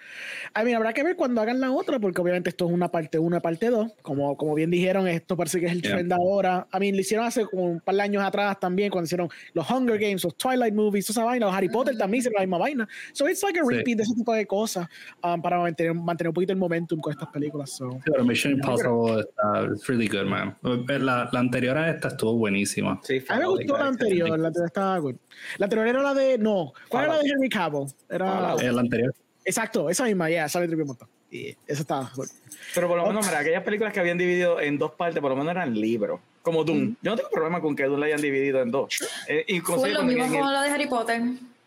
[0.53, 3.19] A mí habrá que ver cuando hagan la otra, porque obviamente esto es una parte
[3.19, 3.93] 1 y parte 2.
[4.01, 5.91] Como, como bien dijeron, esto parece que es el Yeah.
[5.93, 6.67] trend ahora.
[6.71, 9.69] A mí lo hicieron hace como un par de años atrás también, cuando hicieron los
[9.69, 11.45] Hunger Games, los Twilight Movies, esa vaina.
[11.45, 12.87] Los Harry Potter también hicieron la misma vaina.
[13.13, 13.73] So it's like a Sí.
[13.75, 14.87] repeat de ese tipo de cosas
[15.23, 17.69] um, para mantener, mantener un poquito el momentum con estas películas.
[17.71, 17.91] So.
[17.91, 20.55] Sí, Pero Mission Impossible está it's really good, man.
[20.63, 22.99] La, la anterior a esta estuvo buenísima.
[23.03, 25.15] Sí, A mí me gustó la anterior, la anterior estaba good.
[25.57, 26.37] La anterior era la de.
[26.37, 27.85] No, ¿cuál era la de Henry Cavill?
[28.09, 28.25] Era.
[28.25, 28.61] Fallout.
[28.87, 29.13] Anterior.
[29.45, 31.07] Exacto, esa misma, ya, esa me tripió un montón.
[31.31, 32.27] Y esa estaba good.
[32.75, 35.37] Pero por lo menos, mira, aquellas películas que habían dividido en dos partes, por lo
[35.37, 36.19] menos eran libros.
[36.41, 36.95] Como Doom.
[37.01, 38.97] Yo no tengo problema con que Doom la hayan dividido en dos.
[39.27, 41.21] Eh, inclusive Fue lo mismo con la de Harry Potter.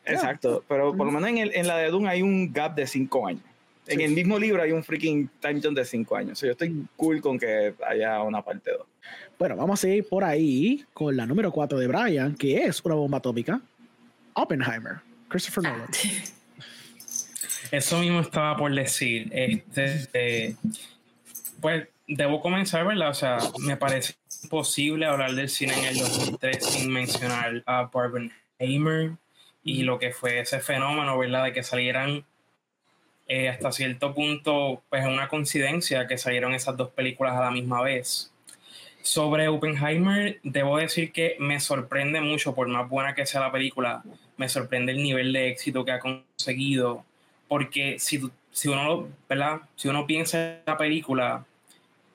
[0.07, 2.87] Exacto, pero por lo menos en, el- en la de Doom hay un gap de
[2.87, 3.43] cinco años.
[3.87, 6.39] En el mismo libro hay un freaking time jump de cinco años.
[6.39, 8.87] So, yo estoy cool con que haya una parte 2.
[9.39, 12.95] Bueno, vamos a seguir por ahí con la número 4 de Brian, que es una
[12.95, 13.61] bomba atómica.
[14.35, 14.97] Oppenheimer,
[15.29, 15.89] Christopher Nolan.
[17.71, 19.29] Eso mismo estaba por decir.
[19.33, 20.57] Este, eh,
[21.61, 23.11] pues debo comenzar, ¿verdad?
[23.11, 29.13] O sea, me parece imposible hablar del cine en el 2003 sin mencionar a Barbenheimer
[29.63, 31.45] y lo que fue ese fenómeno, ¿verdad?
[31.45, 32.25] De que salieran
[33.29, 37.83] eh, hasta cierto punto, pues una coincidencia que salieron esas dos películas a la misma
[37.83, 38.33] vez.
[39.03, 44.03] Sobre Oppenheimer, debo decir que me sorprende mucho, por más buena que sea la película,
[44.37, 47.05] me sorprende el nivel de éxito que ha conseguido
[47.51, 48.21] porque si,
[48.53, 49.63] si uno ¿verdad?
[49.75, 51.45] si uno piensa en la película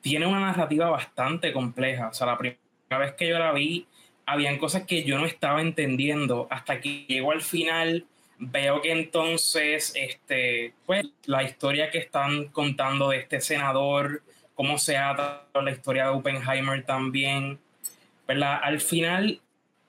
[0.00, 2.08] tiene una narrativa bastante compleja.
[2.08, 2.58] O sea la primera
[2.98, 3.86] vez que yo la vi
[4.24, 8.06] habían cosas que yo no estaba entendiendo hasta que llego al final
[8.38, 14.22] veo que entonces este pues la historia que están contando de este senador
[14.54, 17.58] cómo se ata la historia de Oppenheimer también
[18.26, 19.42] verdad al final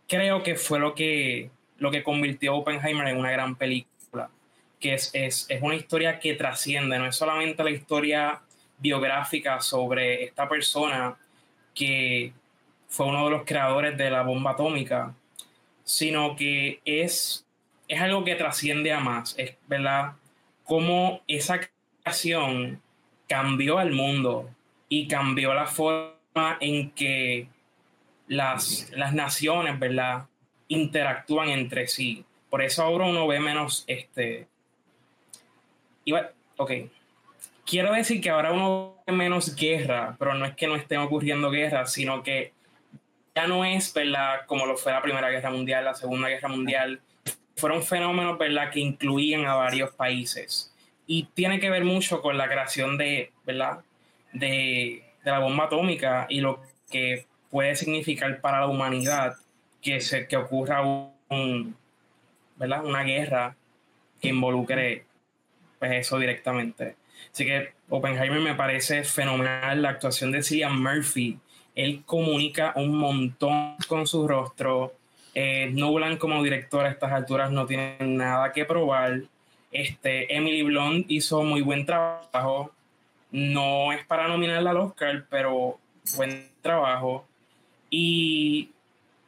[0.09, 3.96] creo que fue lo que lo que convirtió a Oppenheimer en una gran película
[4.79, 8.41] que es, es, es una historia que trasciende, no es solamente la historia
[8.77, 11.17] biográfica sobre esta persona
[11.73, 12.33] que
[12.87, 15.13] fue uno de los creadores de la bomba atómica,
[15.83, 17.45] sino que es,
[17.87, 20.13] es algo que trasciende a más, es verdad
[20.63, 21.59] cómo esa
[22.03, 22.81] radiación
[23.27, 24.49] cambió al mundo
[24.89, 27.47] y cambió la forma en que
[28.27, 30.25] las, las naciones, ¿verdad?
[30.67, 32.25] Interactúan entre sí.
[32.49, 34.47] Por eso ahora uno ve menos, este...
[36.07, 36.71] Iba, ok.
[37.65, 41.51] Quiero decir que ahora uno ve menos guerra, pero no es que no estén ocurriendo
[41.51, 42.53] guerras, sino que
[43.35, 44.45] ya no es, ¿verdad?
[44.45, 47.01] Como lo fue la Primera Guerra Mundial, la Segunda Guerra Mundial.
[47.57, 48.71] Fueron fenómenos, ¿verdad?
[48.71, 50.73] Que incluían a varios países.
[51.05, 53.79] Y tiene que ver mucho con la creación de, ¿verdad?
[54.31, 59.35] De, de la bomba atómica y lo que puede significar para la humanidad
[59.81, 60.81] que, se, que ocurra
[61.27, 61.75] un,
[62.55, 62.85] ¿verdad?
[62.85, 63.57] una guerra
[64.21, 65.06] que involucre
[65.79, 66.95] pues, eso directamente.
[67.31, 69.81] Así que Oppenheimer me parece fenomenal.
[69.81, 71.39] La actuación de Cillian Murphy,
[71.75, 74.93] él comunica un montón con su rostro.
[75.33, 79.21] Eh, Nolan como director a estas alturas no tiene nada que probar.
[79.71, 82.71] Este, Emily Blunt hizo muy buen trabajo.
[83.31, 85.77] No es para nominarla al Oscar, pero
[86.15, 87.25] buen trabajo.
[87.89, 88.71] Y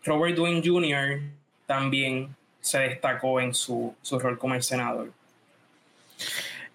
[0.04, 1.22] Robert Downey Jr.
[1.66, 5.12] también se destacó en su, su rol como el senador.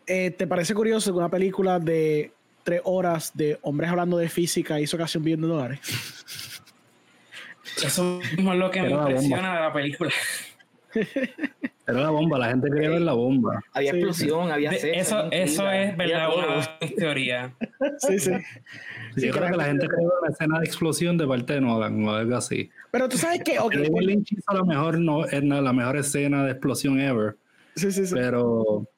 [0.07, 2.33] Eh, ¿Te parece curioso que una película de
[2.63, 5.81] tres horas de hombres hablando de física hizo casi un billón de dólares?
[7.83, 10.13] Eso mismo es lo que me impresiona de la película.
[11.87, 13.63] Era la bomba, la gente quería ver la bomba.
[13.73, 17.55] Había explosión, había Eso, eso es verdad, una teoría.
[17.99, 18.31] Sí, sí.
[19.17, 22.07] yo creo que la gente quería ver una escena de explosión de parte de Nolan
[22.07, 22.71] o algo así.
[22.91, 23.59] Pero tú sabes que.
[23.59, 27.37] Okay, David Lynch hizo la mejor, no, la mejor escena de explosión ever.
[27.77, 28.15] Sí, sí, sí.
[28.15, 28.89] Pero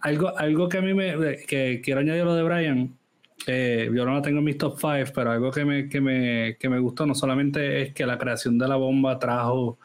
[0.00, 1.38] algo, algo que a mí me.
[1.46, 2.98] que quiero añadir lo de Brian.
[3.46, 6.56] Eh, yo no la tengo en mis top 5, pero algo que me, que, me,
[6.58, 9.78] que me gustó no solamente es que la creación de la bomba trajo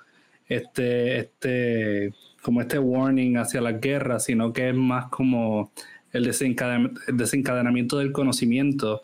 [0.47, 5.71] este, este, como este warning hacia la guerra, sino que es más como
[6.11, 9.01] el, desencadenamiento del conocimiento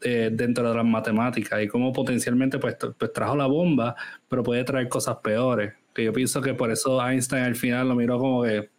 [0.00, 3.94] eh, dentro de las matemáticas y cómo potencialmente pues, pues, trajo la bomba,
[4.28, 5.74] pero puede traer cosas peores.
[5.94, 8.70] Que yo pienso que por eso Einstein al final lo miró como que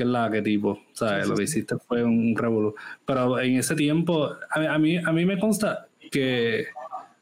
[0.00, 1.28] que es la que tipo, ¿sabes?
[1.28, 2.74] lo que hiciste fue un revolú.
[3.04, 6.68] Pero en ese tiempo, a, mí, a mí me consta que,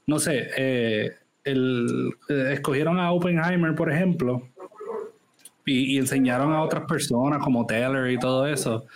[0.06, 4.48] no sé, eh, el, eh, escogieron a Oppenheimer, por ejemplo,
[5.66, 8.86] y, enseñaron a otras personas como Taylor y todo eso,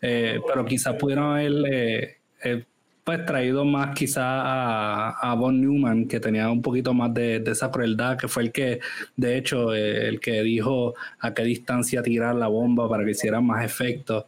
[0.00, 2.64] eh, pero quizás pudieron haber eh,
[3.04, 7.70] pues traído más quizás a, a, Von Newman, que tenía un poquito más de, esa
[7.70, 8.80] crueldad, que fue el que,
[9.16, 13.64] de hecho, el que dijo a qué distancia tirar la bomba para que hiciera más
[13.64, 14.26] efecto.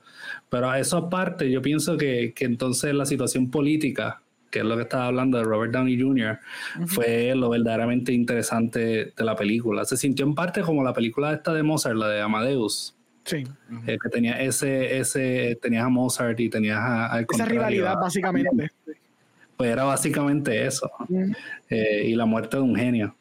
[0.51, 4.21] Pero a eso aparte, yo pienso que, que entonces la situación política
[4.51, 6.39] que es lo que estaba hablando de Robert Downey Jr.,
[6.87, 9.85] fue lo verdaderamente interesante de la película.
[9.85, 12.96] Se sintió en parte como la película esta de Mozart, la de Amadeus.
[13.27, 13.45] Sí.
[13.89, 18.71] Eh, que tenía ese, ese, tenías a Mozart y tenías a, Esa rivalidad, básicamente.
[19.57, 20.91] Pues era básicamente eso.
[21.69, 23.17] Eh, y la muerte de un genio.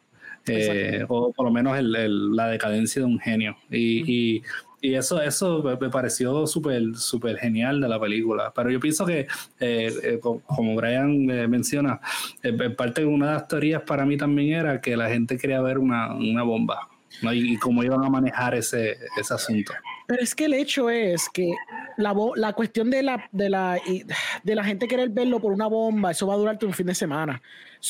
[0.47, 3.57] Eh, o por lo menos la decadencia de un genio.
[3.71, 4.43] Y,
[4.79, 8.53] y eso, eso me pareció súper súper genial de la película.
[8.55, 9.25] Pero yo pienso que,
[9.59, 11.99] eh, como Brian menciona,
[12.43, 15.61] en parte de una de las teorías para mí también era que la gente quería
[15.61, 16.89] ver una, una bomba
[17.21, 17.33] ¿no?
[17.33, 19.73] y, cómo iban a manejar ese, ese asunto.
[20.07, 21.51] Pero es que el hecho es que
[21.97, 23.79] la, la cuestión de la, de, la,
[24.43, 26.95] de la gente querer verlo por una bomba, eso va a durarte un fin de
[26.95, 27.41] semana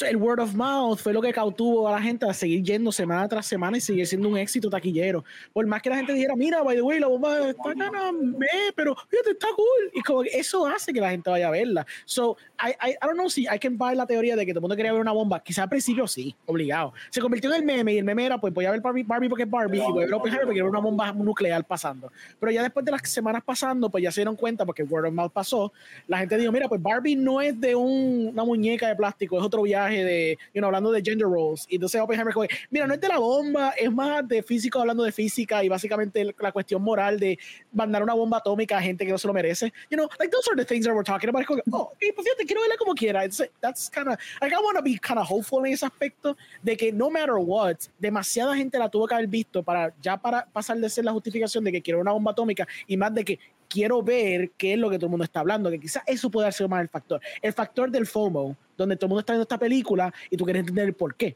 [0.01, 3.27] el word of mouth fue lo que cautuvo a la gente a seguir yendo semana
[3.27, 5.23] tras semana y seguir siendo un éxito taquillero.
[5.53, 7.73] Por más que la gente dijera, mira, by the way, la bomba está
[8.11, 9.91] me, pero fíjate, está cool.
[9.93, 11.85] Y como eso hace que la gente vaya a verla.
[12.05, 14.59] So, I, I, I don't know si hay que buy la teoría de que todo
[14.59, 15.41] el mundo quería ver una bomba.
[15.41, 16.93] Quizá al principio sí, obligado.
[17.09, 19.29] Se convirtió en el meme y el meme era, pues voy a ver Barbie, Barbie
[19.29, 22.11] porque es Barbie y voy a ver Oppenheimer porque era una bomba nuclear pasando.
[22.39, 25.13] Pero ya después de las semanas pasando, pues ya se dieron cuenta porque word of
[25.13, 25.71] mouth pasó.
[26.07, 29.43] La gente dijo, mira, pues Barbie no es de un, una muñeca de plástico, es
[29.43, 31.65] otro viaje de, you know, hablando de gender roles.
[31.69, 35.03] Y entonces Oppenheimer como, mira, no es de la bomba, es más de físico hablando
[35.03, 37.37] de física y básicamente la cuestión moral de
[37.71, 39.71] mandar una bomba atómica a gente que no se lo merece.
[39.89, 41.45] You know, like those are the things that we're talking about.
[41.45, 43.21] Como, oh, y pues fíjate, quiero verla como quiera.
[43.61, 46.75] that's kind of, like I want to be kind of hopeful en ese aspecto de
[46.75, 50.77] que no matter what, demasiada gente la tuvo que haber visto para ya para pasar
[50.77, 53.39] de ser la justificación de que quiero una bomba atómica y más de que
[53.69, 56.51] quiero ver qué es lo que todo el mundo está hablando, que quizás eso puede
[56.51, 57.21] ser más el factor.
[57.41, 60.61] El factor del FOMO, donde todo el mundo está viendo esta película y tú quieres
[60.61, 61.35] entender el por qué.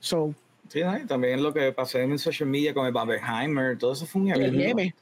[0.00, 0.34] So,
[0.68, 4.28] Sí, también lo que pasó en social media con el Barbenheimer, todo eso fue un
[4.28, 4.46] evento.
[4.46, 4.94] El meme,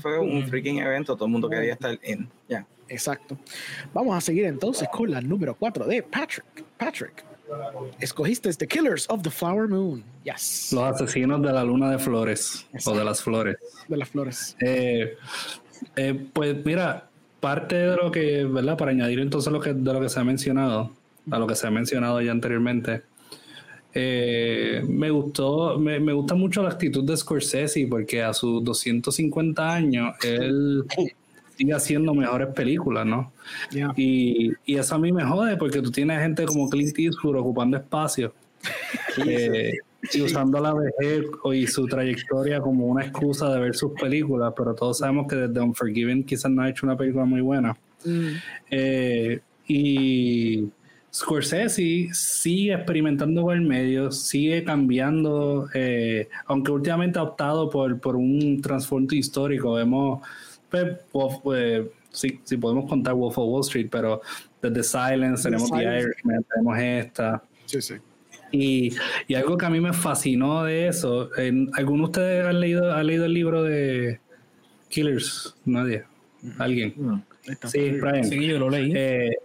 [0.00, 2.28] fue un freaking evento, todo el mundo quería estar en.
[2.48, 2.66] Ya.
[2.88, 3.36] Exacto.
[3.92, 6.64] Vamos a seguir entonces con la número 4 de Patrick.
[6.78, 7.24] Patrick,
[8.00, 10.02] escogiste The Killers of the Flower Moon.
[10.24, 10.72] Yes.
[10.72, 13.56] Los asesinos de la luna de flores o de las flores.
[13.88, 14.56] De las flores.
[14.60, 15.16] Eh,
[15.94, 17.08] Eh, pues mira,
[17.40, 18.76] parte de lo que, ¿verdad?
[18.76, 20.92] Para añadir entonces lo que, de lo que se ha mencionado,
[21.30, 23.02] a lo que se ha mencionado ya anteriormente,
[23.94, 29.72] eh, me gustó, me, me, gusta mucho la actitud de Scorsese porque a sus 250
[29.72, 30.84] años él
[31.56, 33.32] sigue haciendo mejores películas, ¿no?
[33.96, 37.78] Y, y, eso a mí me jode porque tú tienes gente como Clint Eastwood ocupando
[37.78, 38.34] espacio
[39.26, 39.78] eh,
[40.12, 44.74] y usando la vejez y su trayectoria como una excusa de ver sus películas, pero
[44.74, 47.76] todos sabemos que desde Unforgiven quizás no ha hecho una película muy buena.
[48.04, 48.28] Mm.
[48.70, 50.68] Eh, y
[51.12, 58.16] Scorsese sigue experimentando con el medio, sigue cambiando, eh, aunque últimamente ha optado por, por
[58.16, 59.74] un trasfondo histórico.
[59.74, 60.20] Vemos,
[60.70, 60.98] pues,
[61.42, 64.20] pues si, podemos contar Wolf of Wall Street, pero
[64.60, 67.42] desde Silence tenemos The Irishman, tenemos esta.
[67.64, 67.94] Sí, sí.
[68.52, 68.92] Y,
[69.28, 71.30] y, algo que a mí me fascinó de eso,
[71.74, 74.20] ¿alguno de ustedes han leído, ha leído el libro de
[74.88, 75.56] Killers?
[75.64, 76.04] Nadie.
[76.58, 76.94] ¿Alguien?
[76.96, 77.24] No.
[77.66, 78.24] Sí, Brian.
[78.24, 78.92] Sí, yo lo leí.
[78.94, 79.36] Eh,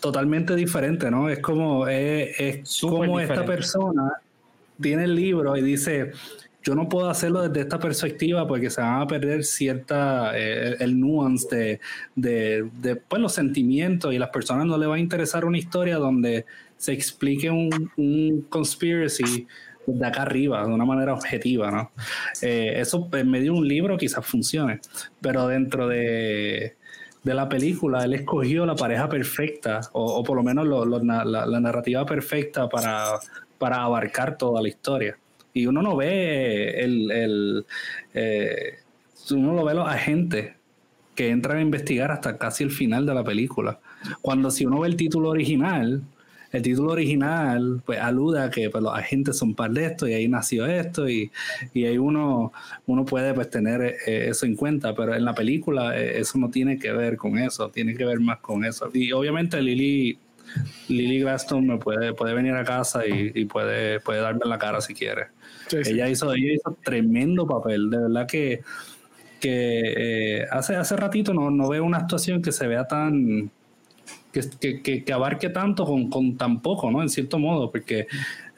[0.00, 1.28] totalmente diferente, ¿no?
[1.28, 4.20] Es como, es, es como esta persona
[4.80, 6.12] tiene el libro y dice,
[6.62, 10.98] yo no puedo hacerlo desde esta perspectiva porque se van a perder cierta, eh, el
[10.98, 11.80] nuance
[12.14, 15.58] de, de, pues, los sentimientos y a las personas no le va a interesar una
[15.58, 16.44] historia donde
[16.76, 19.46] se explique un, un conspiracy
[19.86, 21.92] de acá arriba, de una manera objetiva, ¿no?
[22.42, 24.80] Eh, eso en medio de un libro quizás funcione,
[25.20, 26.76] pero dentro de
[27.26, 32.68] de la película, él escogió la pareja perfecta, o, por lo menos la, narrativa perfecta
[32.68, 33.18] para,
[33.58, 35.18] para abarcar toda la historia.
[35.52, 37.66] Y uno no ve el, el
[38.14, 38.76] eh,
[39.32, 40.54] uno lo ve los agentes
[41.16, 43.80] que entran a investigar hasta casi el final de la película.
[44.22, 46.02] Cuando si uno ve el título original,
[46.56, 50.14] el título original pues alude a que pues, los agentes son par de esto y
[50.14, 51.30] ahí nació esto y,
[51.74, 52.52] y ahí uno,
[52.86, 56.50] uno puede pues tener eh, eso en cuenta, pero en la película eh, eso no
[56.50, 58.90] tiene que ver con eso, tiene que ver más con eso.
[58.92, 60.18] Y obviamente Lily,
[60.88, 64.94] Lily Glaston me puede, puede venir a casa y, puede, puede darme la cara si
[64.94, 65.28] quiere.
[65.70, 68.60] Ella, Hizo, ella hizo tremendo papel, de verdad que,
[69.40, 73.50] que eh, hace, hace ratito no, no veo una actuación que se vea tan
[74.60, 77.02] que, que, abarque tanto con, con, tan poco, ¿no?
[77.02, 78.06] En cierto modo, porque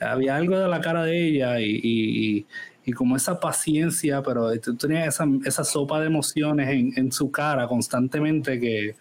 [0.01, 2.47] había algo de la cara de ella y, y,
[2.85, 7.67] y como esa paciencia, pero tenía esa, esa sopa de emociones en, en, su cara
[7.69, 8.95] constantemente que,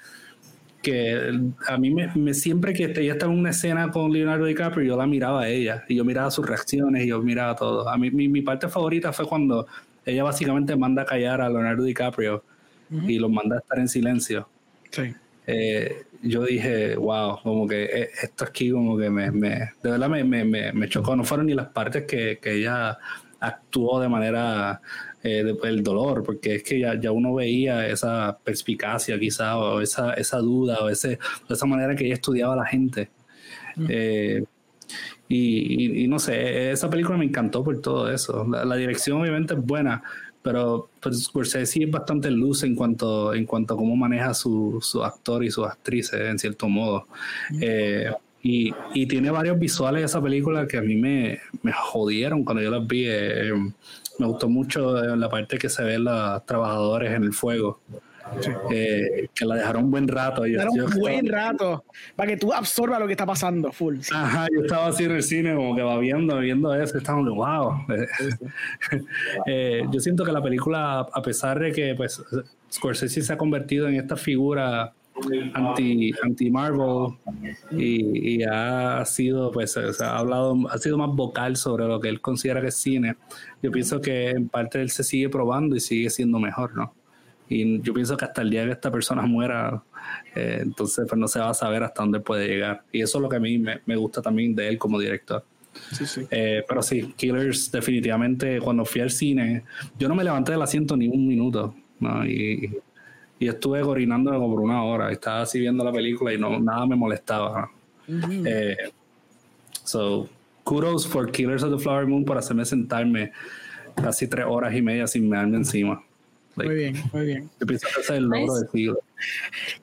[0.81, 1.31] que
[1.67, 5.07] a mí me, siempre que ella estaba en una escena con Leonardo DiCaprio, yo la
[5.07, 7.89] miraba a ella y yo miraba sus reacciones y yo miraba todo.
[7.89, 9.67] A mí mi, mi parte favorita fue cuando
[10.05, 12.43] ella básicamente manda a callar a Leonardo DiCaprio
[12.89, 14.47] y los manda a estar en silencio.
[14.91, 15.13] Sí.
[15.45, 19.49] Eh, yo dije, wow, como que eh, esto aquí como que me, me
[19.81, 21.15] de verdad me, me, me, chocó.
[21.15, 22.97] No fueron ni las partes que, que ella
[23.39, 24.81] actuó de manera
[25.23, 30.13] eh, el dolor, porque es que ya, ya, uno veía esa perspicacia quizá, o esa,
[30.13, 33.09] esa duda, o, ese, esa manera que ella estudiaba a la gente.
[33.75, 33.91] Mm.
[35.27, 38.43] y, y, no sé, esa película me encantó por todo eso.
[38.47, 40.01] la dirección obviamente es buena,
[40.47, 45.03] pero pues, Scorsese es bastante luz en cuanto, en cuanto a cómo maneja su, su
[45.03, 47.05] actor y sus actrices, en cierto modo.
[47.59, 48.09] Eh,
[48.41, 52.63] y, y, tiene varios visuales de esa película que a mí me, me jodieron cuando
[52.63, 53.07] yo las vi.
[53.07, 53.51] Eh,
[54.19, 57.81] me gustó mucho la parte que se ven los trabajadores en el fuego.
[58.71, 60.41] Eh, que la dejaron un buen rato.
[60.43, 63.97] un buen rato para que tú absorbas lo que está pasando, full.
[64.13, 67.35] Ajá, yo estaba así en el cine, como que va viendo, viendo eso, estaba como,
[67.35, 67.85] wow.
[69.45, 72.21] Eh, yo siento que la película, a pesar de que pues,
[72.71, 74.93] Scorsese se ha convertido en esta figura
[75.53, 77.13] anti, anti Marvel
[77.71, 82.21] y, ha sido pues se ha hablado ha sido más vocal sobre lo que él
[82.21, 83.15] considera que es cine
[83.61, 86.93] yo pienso que en parte él se sigue probando y sigue siendo mejor no
[87.49, 89.81] y yo pienso que hasta el día que esta persona muera,
[90.35, 92.83] eh, entonces pues no se va a saber hasta dónde puede llegar.
[92.91, 95.43] Y eso es lo que a mí me, me gusta también de él como director.
[95.91, 96.27] Sí, sí.
[96.31, 99.63] Eh, pero sí, Killers definitivamente cuando fui al cine,
[99.97, 101.73] yo no me levanté del asiento ni un minuto.
[101.99, 102.25] ¿no?
[102.25, 102.79] Y,
[103.39, 105.11] y, estuve gorinándome como por una hora.
[105.11, 107.69] Estaba así viendo la película y no, nada me molestaba.
[108.07, 108.77] Eh,
[109.83, 110.29] so,
[110.63, 113.31] kudos for Killers of the Flower Moon por hacerme sentarme
[113.95, 115.57] casi tres horas y media sin me darme
[116.57, 117.49] encima muy bien, muy bien.
[117.59, 118.55] Yo pienso que el logro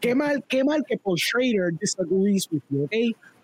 [0.01, 2.89] Qué mal, qué mal que Paul Schrader disagrees with you,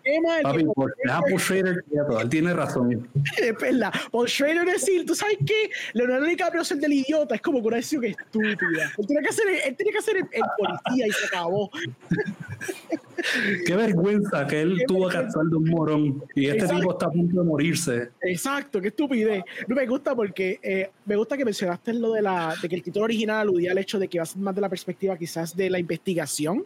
[0.01, 0.43] ¿ok?
[0.43, 1.83] Papi, por deja Paul Schrader
[2.21, 3.07] él tiene razón.
[3.37, 3.91] Es verdad.
[4.11, 8.05] Paul Schrader decir, tú sabes qué, Leonardo DiCaprio ser del idiota es como una decisión
[8.05, 8.91] estúpida.
[8.97, 11.69] Él tiene que hacer, él tiene que hacer el, el policía y se acabó.
[13.65, 16.79] Qué vergüenza que él tuvo que casar de un morón y este Exacto.
[16.79, 18.09] tipo está a punto de morirse.
[18.21, 19.43] Exacto, qué estupidez.
[19.67, 22.83] No me gusta porque eh, me gusta que mencionaste lo de la de que el
[22.83, 25.55] título original aludía al hecho de que va a ser más de la perspectiva quizás
[25.55, 26.65] de la investigación.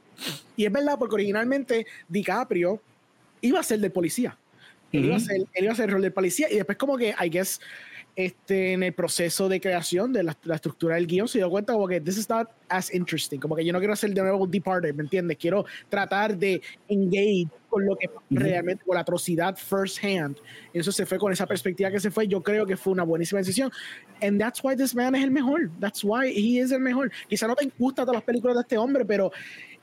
[0.56, 2.80] Y es verdad, porque originalmente DiCaprio
[3.48, 4.38] iba a ser del policía.
[4.92, 6.98] Él, iba a ser, él iba a ser el rol del policía y después como
[6.98, 7.60] que, I guess,
[8.16, 11.74] este, en el proceso de creación de la, la estructura del guion se dio cuenta
[11.74, 14.48] como que this is not as interesting, como que yo no quiero hacer de nuevo
[14.48, 15.38] Departed, ¿me entiendes?
[15.38, 20.38] Quiero tratar de engage con lo que realmente, con la atrocidad first hand.
[20.74, 23.40] Eso se fue con esa perspectiva que se fue, yo creo que fue una buenísima
[23.40, 23.70] decisión.
[24.22, 27.12] And that's why this man es el mejor, that's why he is el mejor.
[27.28, 29.30] Quizá no te gustan todas las películas de este hombre, pero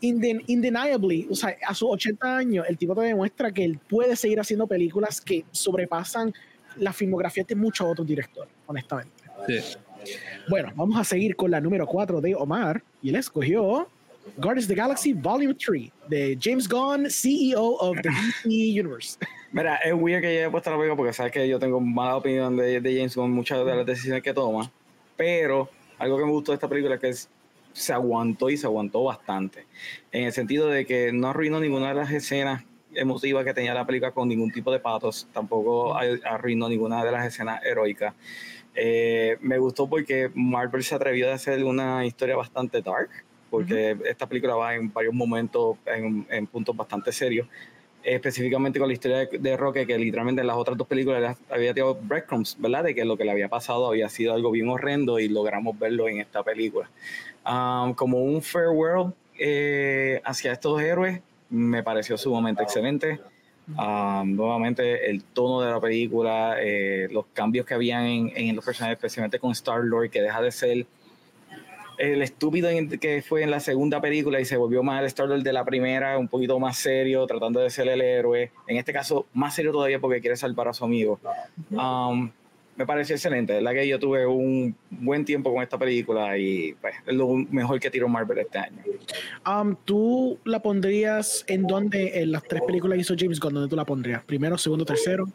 [0.03, 4.15] inden- indeniably, o sea, a sus 80 años, el tipo te demuestra que él puede
[4.17, 6.33] seguir haciendo películas que sobrepasan
[6.77, 9.25] la filmografía de muchos otros directores, honestamente.
[9.47, 9.59] Sí.
[10.49, 13.89] Bueno, vamos a seguir con la número 4 de Omar y él escogió
[14.37, 18.49] Guardians of the Galaxy Volume 3 de James Gunn, CEO of the DC
[18.81, 19.19] Universe.
[19.53, 22.17] Mira, es weird que yo haya puesto la película porque sabes que yo tengo mala
[22.17, 24.71] opinión de, de James Gunn, muchas de las decisiones que toma.
[25.17, 27.29] Pero algo que me gustó de esta película es que es-
[27.73, 29.67] se aguantó y se aguantó bastante.
[30.11, 32.65] En el sentido de que no arruinó ninguna de las escenas
[32.95, 35.29] emotivas que tenía la película con ningún tipo de patos.
[35.33, 38.15] Tampoco arruinó ninguna de las escenas heroicas.
[38.75, 43.11] Eh, me gustó porque Marvel se atrevió a hacer una historia bastante dark,
[43.51, 47.47] porque esta película va en varios momentos en, en puntos bastante serios
[48.05, 51.73] específicamente con la historia de, de Roque, que literalmente en las otras dos películas había
[51.73, 52.85] tirado breadcrumbs, ¿verdad?
[52.85, 56.09] De que lo que le había pasado había sido algo bien horrendo y logramos verlo
[56.09, 56.91] en esta película.
[57.45, 61.21] Um, como un farewell eh, hacia estos héroes,
[61.51, 63.21] me pareció sumamente excelente.
[63.77, 68.65] Um, nuevamente, el tono de la película, eh, los cambios que habían en, en los
[68.65, 70.87] personajes, especialmente con Star-Lord, que deja de ser
[71.99, 72.69] el estúpido
[73.01, 76.19] que fue en la segunda película y se volvió más el Star-Lord de la primera,
[76.19, 78.51] un poquito más serio, tratando de ser el héroe.
[78.67, 81.21] En este caso, más serio todavía porque quiere salvar a su amigo.
[81.71, 82.31] Um,
[82.77, 83.59] me pareció excelente.
[83.59, 87.29] Es la que yo tuve un buen tiempo con esta película y pues, es lo
[87.35, 88.83] mejor que tiró Marvel este año.
[89.47, 93.55] Um, ¿Tú la pondrías en dónde en las tres películas que hizo James Gunn?
[93.55, 94.25] ¿Dónde tú la pondrías?
[94.25, 95.29] ¿Primero, segundo, tercero?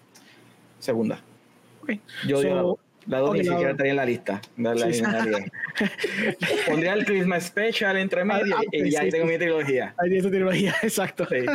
[0.79, 1.19] Segunda.
[1.83, 1.93] Ok.
[2.27, 3.19] Yo digo So, la dos.
[3.19, 4.41] La dos ok, ni la siquiera estaría en la lista.
[4.55, 5.03] de la Sí.
[6.67, 9.31] Pondría el Christmas Special entre medio Ah, y ok, ya ahí sí, tengo sí.
[9.31, 9.95] mi trilogía.
[9.97, 11.27] Ahí tiene tu trilogía, exacto.
[11.29, 11.45] Sí.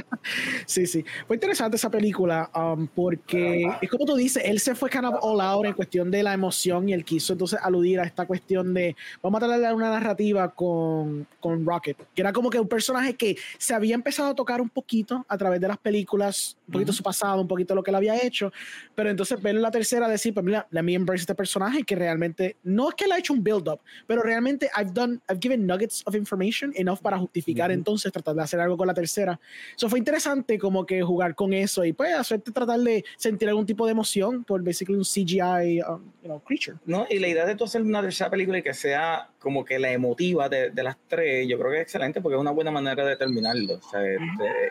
[0.66, 1.04] Sí, sí.
[1.26, 5.16] Fue interesante esa película um, porque es como tú dices, él se fue kind of
[5.22, 8.74] all out en cuestión de la emoción y él quiso entonces aludir a esta cuestión
[8.74, 13.14] de vamos a tratar una narrativa con, con Rocket, que era como que un personaje
[13.14, 16.92] que se había empezado a tocar un poquito a través de las películas, un poquito
[16.92, 18.52] su pasado, un poquito lo que él había hecho,
[18.94, 22.56] pero entonces en la tercera decir, pues mira, let me embrace este personaje que realmente,
[22.62, 26.02] no es que le ha hecho un build-up, pero realmente I've done, I've given nuggets
[26.06, 29.38] of information enough para justificar entonces tratar de hacer algo con la tercera.
[29.76, 33.66] Eso fue interesante como que jugar con eso y pues hacerte tratar de sentir algún
[33.66, 36.76] tipo de emoción por basically un CGI um, you know, creature.
[36.86, 37.06] ¿no?
[37.10, 39.90] Y la idea de tú hacer una tercera película y que sea como que la
[39.90, 43.04] emotiva de, de las tres, yo creo que es excelente porque es una buena manera
[43.04, 44.18] de terminarlo, o sea, de-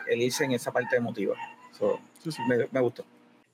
[0.08, 1.34] el irse en esa parte emotiva.
[1.78, 2.00] So,
[2.48, 3.04] me, me gustó.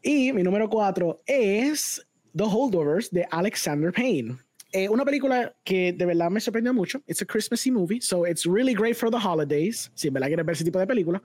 [0.03, 2.07] Y mi número cuatro es
[2.37, 4.39] The Holdovers de Alexander Payne.
[4.71, 7.03] Eh, una película que de verdad me sorprendió mucho.
[7.07, 9.91] It's a Christmassy movie, so it's really great for the holidays.
[9.95, 11.23] Si en verdad quieres ver ese tipo de película.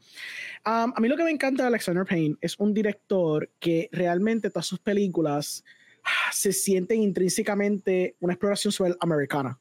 [0.65, 4.49] Um, a mí lo que me encanta de Alexander Payne es un director que realmente
[4.49, 5.63] todas sus películas
[6.05, 9.59] ah, se sienten intrínsecamente una exploración sobre americana.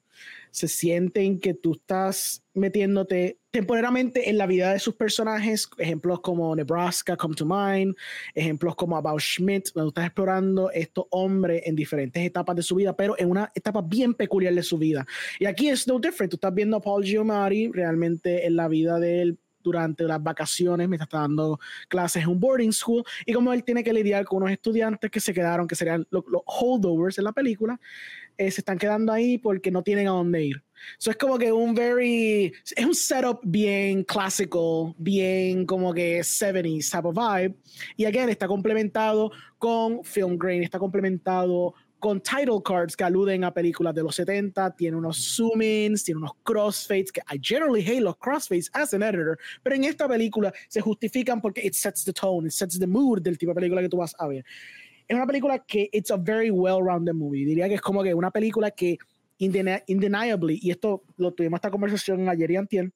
[0.53, 6.55] Se sienten que tú estás metiéndote temporalmente en la vida de sus personajes, ejemplos como
[6.55, 7.97] Nebraska, Come to Mind,
[8.35, 12.95] ejemplos como About Schmidt, donde estás explorando estos hombres en diferentes etapas de su vida,
[12.95, 15.07] pero en una etapa bien peculiar de su vida.
[15.41, 19.01] Y aquí es no different, tú estás viendo a Paul Giamatti realmente en la vida
[19.01, 23.53] de él durante las vacaciones, mientras está dando clases en un boarding school, y como
[23.53, 27.19] él tiene que lidiar con unos estudiantes que se quedaron, que serían los, los holdovers
[27.19, 27.79] en la película,
[28.37, 30.65] eh, se están quedando ahí porque no tienen a dónde ir.
[30.99, 36.91] Eso es como que un very, es un setup bien clásico, bien como que 70s
[36.91, 37.55] type of vibe.
[37.97, 43.55] Y again, está complementado con film grain, está complementado con title cards que aluden a
[43.55, 48.17] películas de los 70, tiene unos zoom-ins, tiene unos crossfades, que I generally hate los
[48.17, 52.49] crossfades as an editor, pero en esta película se justifican porque it sets the tone,
[52.49, 54.45] it sets the mood del tipo de película que tú vas a ver.
[55.13, 58.31] Es una película que it's a very well-rounded movie, diría que es como que una
[58.31, 58.97] película que
[59.39, 62.91] indeni- indeniably, y esto lo tuvimos esta conversación ayer y antier,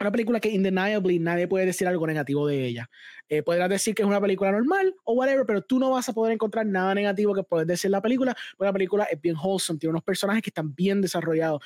[0.00, 2.90] una película que indeniably nadie puede decir algo negativo de ella.
[3.28, 6.12] Eh, podrás decir que es una película normal o whatever, pero tú no vas a
[6.12, 9.78] poder encontrar nada negativo que puedes decir la película, porque la película es bien wholesome,
[9.78, 11.62] tiene unos personajes que están bien desarrollados.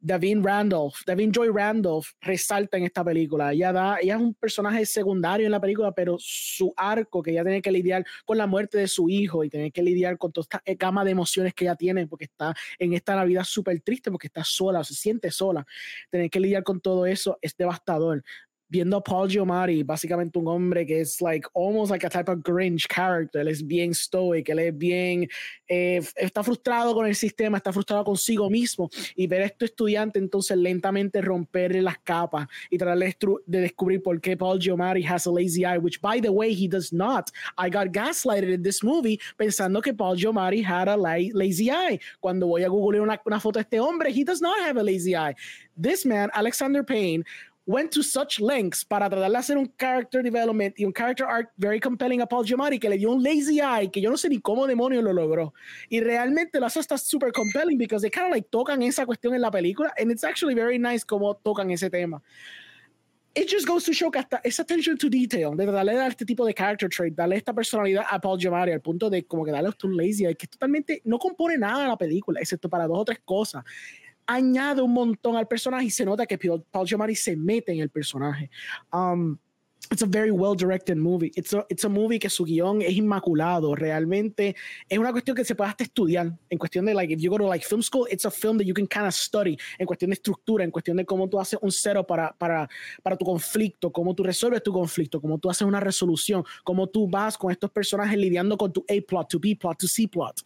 [0.00, 3.52] Davin Randolph, Davin Joy Randolph resalta en esta película.
[3.52, 7.42] Ella, da, ella es un personaje secundario en la película, pero su arco, que ella
[7.42, 10.42] tiene que lidiar con la muerte de su hijo y tiene que lidiar con toda
[10.42, 14.26] esta gama de emociones que ella tiene, porque está en esta Navidad súper triste, porque
[14.26, 15.66] está sola, o se siente sola.
[16.10, 18.22] Tener que lidiar con todo eso es devastador
[18.68, 22.40] viendo a Paul Giamatti, básicamente un hombre que es like almost like a type of
[22.42, 25.28] Grinch character, él es bien stoic, él es bien,
[25.66, 30.18] eh, está frustrado con el sistema, está frustrado consigo mismo y ver a este estudiante
[30.18, 35.30] entonces lentamente romperle las capas y tratar de descubrir por qué Paul Giamatti has a
[35.30, 37.30] lazy eye, which by the way he does not.
[37.56, 41.98] I got gaslighted in this movie pensando que Paul Giamatti had a lazy eye.
[42.20, 44.82] Cuando voy a googlear una, una foto de este hombre, he does not have a
[44.82, 45.34] lazy eye.
[45.80, 47.24] This man, Alexander Payne,
[47.68, 51.50] went to such lengths para tratar de hacer un character development y un character arc
[51.58, 54.30] very compelling a Paul Giamatti que le dio un lazy eye que yo no sé
[54.30, 55.52] ni cómo demonios lo logró.
[55.90, 59.34] Y realmente lo hace hasta super compelling because they kind of like tocan esa cuestión
[59.34, 62.22] en la película and it's actually very nice como tocan ese tema.
[63.34, 66.24] It just goes to show que hasta esa attention to detail de darle a este
[66.24, 69.52] tipo de character trait, darle esta personalidad a Paul Giamatti al punto de como que
[69.52, 72.98] darle un lazy eye que totalmente no compone nada a la película excepto para dos
[72.98, 73.62] o tres cosas
[74.28, 76.38] añade un montón al personaje y se nota que
[76.70, 78.50] Paul Giamatti se mete en el personaje.
[78.92, 79.36] Um,
[79.90, 81.32] it's a very well directed movie.
[81.34, 83.74] It's a, it's a movie que su guion es inmaculado.
[83.74, 84.54] Realmente
[84.88, 86.36] es una cuestión que se puede hasta estudiar.
[86.50, 88.66] En cuestión de, like, if you go to like film school, it's a film that
[88.66, 89.56] you can kind of study.
[89.78, 92.68] En cuestión de estructura, en cuestión de cómo tú haces un cero para, para,
[93.02, 97.08] para tu conflicto, cómo tú resuelves tu conflicto, cómo tú haces una resolución, cómo tú
[97.08, 100.42] vas con estos personajes lidiando con tu A plot, tu B plot, tu C plot.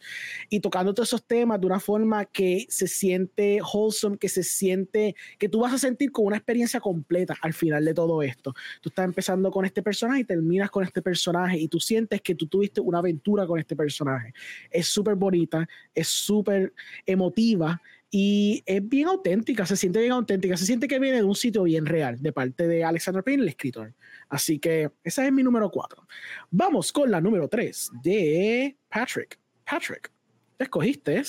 [0.49, 5.15] Y tocando todos esos temas de una forma que se siente wholesome, que se siente,
[5.37, 8.53] que tú vas a sentir como una experiencia completa al final de todo esto.
[8.81, 12.35] Tú estás empezando con este personaje y terminas con este personaje y tú sientes que
[12.35, 14.33] tú tuviste una aventura con este personaje.
[14.69, 16.73] Es súper bonita, es súper
[17.05, 21.35] emotiva y es bien auténtica, se siente bien auténtica, se siente que viene de un
[21.35, 23.93] sitio bien real de parte de Alexander Payne, el escritor.
[24.29, 26.05] Así que esa es mi número cuatro.
[26.51, 29.39] Vamos con la número tres de Patrick.
[29.65, 30.11] Patrick,
[30.59, 31.23] escogiste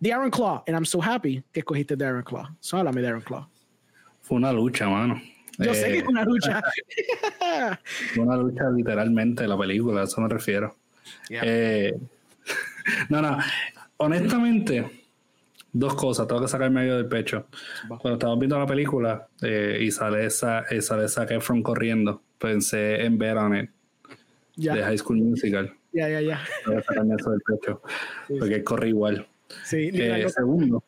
[0.00, 2.56] The Iron Claw, and I'm so happy que escogiste The Iron Claw.
[2.60, 3.48] So háblame de Iron Claw.
[4.22, 5.20] Fue una lucha, mano.
[5.58, 6.62] Yo sé que es una lucha.
[8.18, 10.76] una lucha literalmente la película, a eso me refiero.
[11.30, 11.94] Eh,
[13.08, 13.38] no, no,
[13.98, 14.90] honestamente,
[15.72, 17.46] dos cosas, tengo que sacar medio del pecho.
[17.88, 23.04] Cuando estaba viendo la película eh, y sale esa, eh, sale esa Efron corriendo, pensé
[23.04, 23.70] en ver on It
[24.56, 25.72] de High School Musical.
[25.92, 26.40] Ya, ya, ya.
[26.64, 27.82] Tengo que sacarme eso del pecho,
[28.38, 29.26] porque corre igual.
[29.64, 29.90] Sí,
[30.28, 30.82] segundo,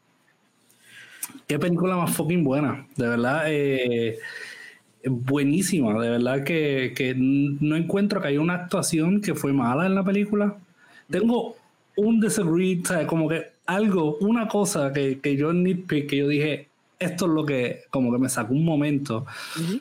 [1.46, 2.86] qué película más fucking buena.
[2.96, 4.18] De verdad, eh,
[5.10, 9.94] buenísima, de verdad que, que, no encuentro que haya una actuación que fue mala en
[9.94, 10.56] la película.
[11.10, 11.56] Tengo
[11.96, 17.26] un disagree, como que algo, una cosa que, que yo nitpick, que yo dije, esto
[17.26, 19.26] es lo que como que me sacó un momento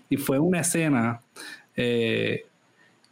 [0.09, 1.21] y fue una escena,
[1.75, 2.45] eh,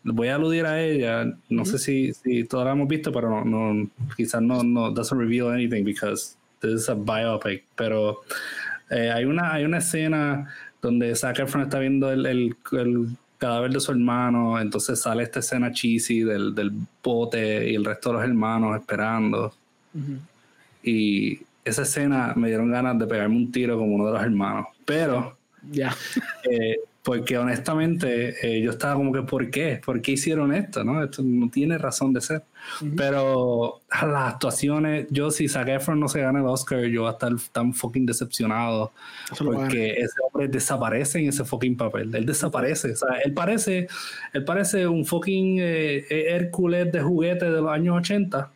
[0.04, 3.74] voy a aludir a ella, no sé si, si todas la hemos visto, pero no,
[3.74, 8.22] no quizás no, no doesn't reveal anything because this is a biopic, pero
[8.90, 10.48] eh, hay, una, hay una escena
[10.86, 12.56] donde Zac Efron está viendo el, el,
[13.38, 16.72] cadáver de su hermano, entonces sale esta escena cheesy del, del
[17.04, 19.54] bote y el resto de los hermanos esperando.
[20.82, 24.68] Y esa escena me dieron ganas de pegarme un tiro como uno de los hermanos.
[24.86, 25.38] Pero
[25.70, 25.94] ya.
[26.50, 29.82] Eh, porque honestamente eh, yo estaba como que, ¿por qué?
[29.84, 30.84] ¿Por qué hicieron esto?
[30.84, 31.04] ¿no?
[31.04, 32.44] Esto no tiene razón de ser.
[32.96, 37.14] Pero las actuaciones, yo si Zac Efron no se gana el Oscar, yo voy a
[37.14, 38.92] estar tan fucking decepcionado.
[39.38, 42.14] porque ese hombre desaparece en ese fucking papel.
[42.16, 42.92] Él desaparece.
[42.92, 43.88] O sea, él parece,
[44.34, 48.52] él parece un fucking eh, Hércules de juguete de los años 80,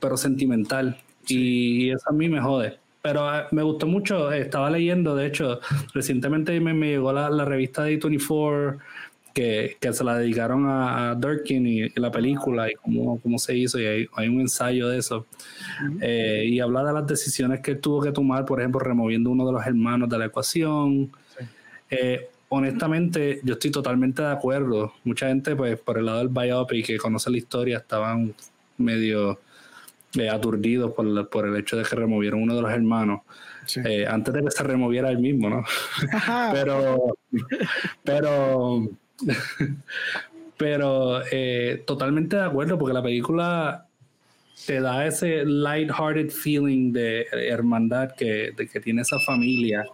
[0.00, 0.98] pero sentimental.
[1.28, 5.26] Y, y eso a mí me jode pero ah, me gustó mucho, estaba leyendo, de
[5.26, 5.60] hecho,
[5.94, 8.78] recientemente me, me llegó la, la, revista de 24
[9.36, 13.54] que, que, se la dedicaron a, a Durkin y, la película y cómo, cómo se
[13.54, 15.26] hizo, y hay, hay un ensayo de eso.
[16.00, 19.44] Eh, y habla de las decisiones que él tuvo que tomar, por ejemplo, removiendo uno
[19.46, 21.12] de los hermanos de la ecuación.
[21.90, 24.94] Eh, honestamente, yo estoy totalmente de acuerdo.
[25.04, 28.34] Mucha gente, pues, por el lado del biopic que conoce la historia, estaban
[28.78, 29.38] medio
[30.14, 33.20] eh, aturdidos por, por, el hecho de que removieron uno de los hermanos.
[33.84, 35.64] Eh, antes de que se removiera el mismo, ¿no?
[36.52, 37.18] pero,
[38.02, 38.88] pero,
[40.56, 43.86] pero eh, totalmente de acuerdo, porque la película
[44.66, 49.84] te da ese light-hearted feeling de hermandad que, de que tiene esa familia.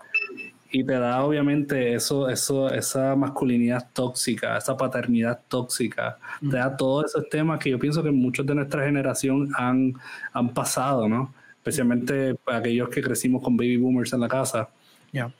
[0.74, 7.06] y te da obviamente eso, eso, esa masculinidad tóxica, esa paternidad tóxica, te da todos
[7.06, 9.92] esos temas que yo pienso que muchos de nuestra generación han,
[10.32, 11.34] han pasado, ¿no?
[11.58, 14.70] Especialmente aquellos que crecimos con baby boomers en la casa.
[15.12, 15.30] Ya.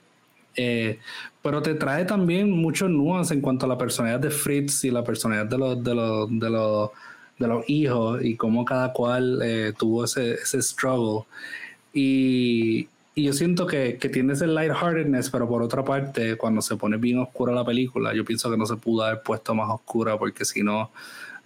[0.56, 0.98] Eh,
[1.42, 5.02] pero te trae también muchos nuances en cuanto a la personalidad de Fritz y la
[5.02, 6.90] personalidad de los, de los, de los,
[7.38, 11.24] de los hijos y cómo cada cual eh, tuvo ese, ese struggle.
[11.92, 16.76] Y, y yo siento que, que tiene ese lightheartedness, pero por otra parte, cuando se
[16.76, 20.16] pone bien oscura la película, yo pienso que no se pudo haber puesto más oscura
[20.18, 20.90] porque si no,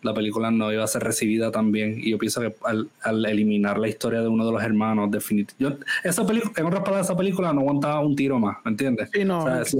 [0.06, 1.98] la película no iba a ser recibida tan bien.
[1.98, 5.84] Y yo pienso que al, al eliminar la historia de uno de los hermanos, definitivamente.
[6.02, 9.10] Esa película, en otras palabras, esa película no aguantaba un tiro más, ¿me entiendes?
[9.12, 9.44] Sí, no.
[9.44, 9.78] O sea, si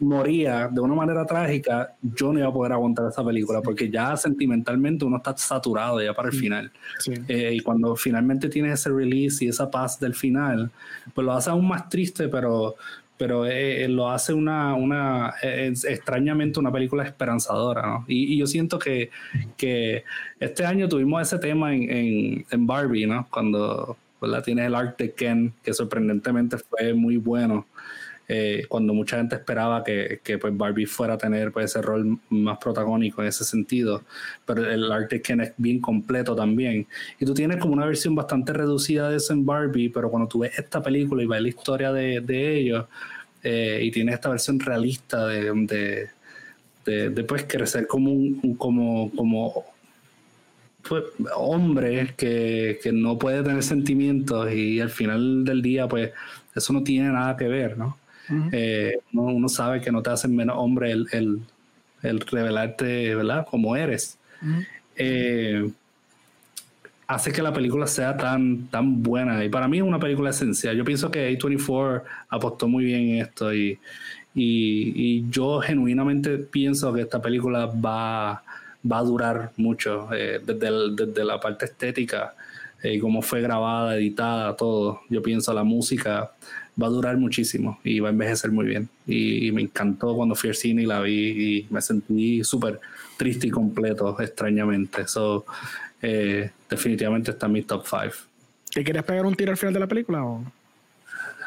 [0.00, 4.16] moría de una manera trágica, yo no iba a poder aguantar esa película porque ya
[4.16, 6.70] sentimentalmente uno está saturado ya para el final.
[6.98, 7.14] sí.
[7.26, 10.70] Eh, y cuando finalmente tienes ese release y esa paz del final,
[11.14, 12.76] pues lo hace aún más triste, pero,
[13.18, 18.04] pero eh, eh, lo hace una, una eh, es- extrañamente una película esperanzadora, ¿no?
[18.08, 19.10] Y, yo siento que,
[19.56, 20.04] que
[20.40, 23.26] este año tuvimos ese tema en, en, en Barbie, ¿no?
[23.30, 24.42] Cuando ¿verdad?
[24.44, 27.66] tienes el art de Ken, que sorprendentemente fue muy bueno.
[28.28, 32.18] Eh, cuando mucha gente esperaba que, que, pues Barbie fuera a tener pues, ese rol
[32.28, 34.02] más protagónico en ese sentido,
[34.46, 36.86] pero el art de Ken es bien completo también.
[37.18, 40.40] Y tú tienes como una versión bastante reducida de eso en Barbie, pero cuando tú
[40.40, 42.86] ves esta película y ves la historia de, de ellos,
[43.42, 46.08] eh, y tienes esta versión realista de, de,
[46.84, 49.64] de, de, pues crecer como un, un- como, como
[50.88, 51.04] pues,
[51.36, 56.12] hombre que, que no puede tener sentimientos y al final del día pues
[56.54, 57.98] eso no tiene nada que ver, ¿no?
[58.52, 61.40] Eh, uno, uno sabe que no te hace menos hombre el, el,
[62.02, 63.46] el revelarte, ¿verdad?
[63.50, 64.18] Como eres.
[64.96, 65.70] Eh,
[67.06, 69.42] hace que la película sea tan, tan buena.
[69.44, 70.76] Y para mí es una película esencial.
[70.76, 73.78] Yo pienso que A24 apostó muy bien en esto y,
[74.34, 78.42] y, y yo genuinamente pienso que esta película va,
[78.90, 82.34] va a durar mucho eh, desde, el- desde la parte estética
[82.82, 85.00] eh, cómo fue grabada, editada, todo.
[85.08, 86.30] Yo pienso la música
[86.80, 88.88] va a durar muchísimo y va a envejecer muy bien.
[89.06, 91.12] Y, y me encantó cuando fui al cine y la vi
[91.58, 92.80] y me sentí súper
[93.16, 95.06] triste y completo, extrañamente.
[95.08, 95.44] So,
[96.02, 98.14] eh, definitivamente está en mi top 5.
[98.72, 100.24] ¿Te querías pegar un tiro al final de la película?
[100.24, 100.44] O?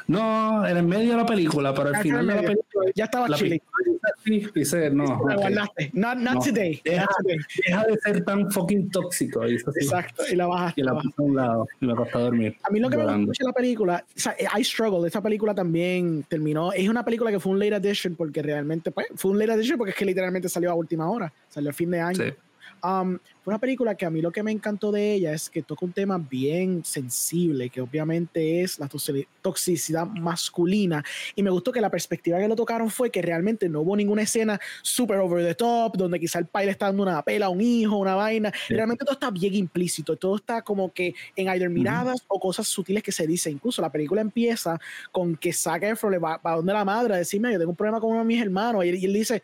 [0.07, 2.91] No, en el medio de la película, pero al Ah, final de la película.
[2.95, 3.49] Ya estaba la chile.
[3.61, 3.90] película
[4.25, 5.89] dice, no, La ok, guardaste.
[5.93, 6.41] Not, not No.
[6.41, 6.81] today.
[6.83, 7.37] Deja, Not today.
[7.67, 9.41] deja de ser tan fucking tóxico.
[9.43, 9.55] así.
[9.55, 10.23] Exacto.
[10.31, 10.81] Y la bajaste.
[10.81, 12.57] Y la la puse a un lado y me acosté a dormir.
[12.63, 15.53] A mí lo que me gusta de la película, o sea, I Struggle, esta película
[15.55, 19.39] también terminó, es una película que fue un late edition porque realmente, pues, fue un
[19.39, 22.23] late edition porque es que literalmente salió a última hora, salió a fin de año.
[22.23, 22.33] Sí.
[22.83, 25.61] Um, fue una película que a mí lo que me encantó de ella es que
[25.61, 31.03] toca un tema bien sensible, que obviamente es la toxi- toxicidad masculina.
[31.35, 34.23] Y me gustó que la perspectiva que lo tocaron fue que realmente no hubo ninguna
[34.23, 37.61] escena super over the top, donde quizá el padre está dando una pela a un
[37.61, 38.51] hijo, una vaina.
[38.67, 43.03] Realmente todo está bien implícito, todo está como que en either miradas o cosas sutiles
[43.03, 43.51] que se dice.
[43.51, 44.79] Incluso la película empieza
[45.11, 47.75] con que Zac Efron le va, va donde la madre a decirme, yo tengo un
[47.77, 48.83] problema con uno de mis hermanos.
[48.85, 49.43] Y él, y él dice,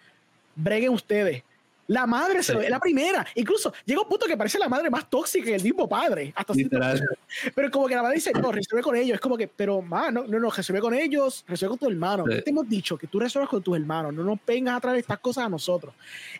[0.55, 1.43] breguen ustedes.
[1.88, 2.53] La madre se Sí.
[2.53, 3.26] lo- es la primera.
[3.35, 6.34] Incluso llega un punto que parece la madre más tóxica que el mismo padre.
[6.35, 7.01] Hasta Literal.
[7.55, 9.15] Pero como que la madre dice, no, resuelve con ellos.
[9.15, 12.26] Es como que, pero ma, no, no, no, resuelve con ellos, resuelve con tu hermano.
[12.27, 12.34] Sí.
[12.35, 12.97] ¿Qué te hemos dicho?
[12.97, 14.14] Que tú resuelvas con tus hermanos.
[14.14, 15.93] No nos vengas a traer estas cosas a nosotros.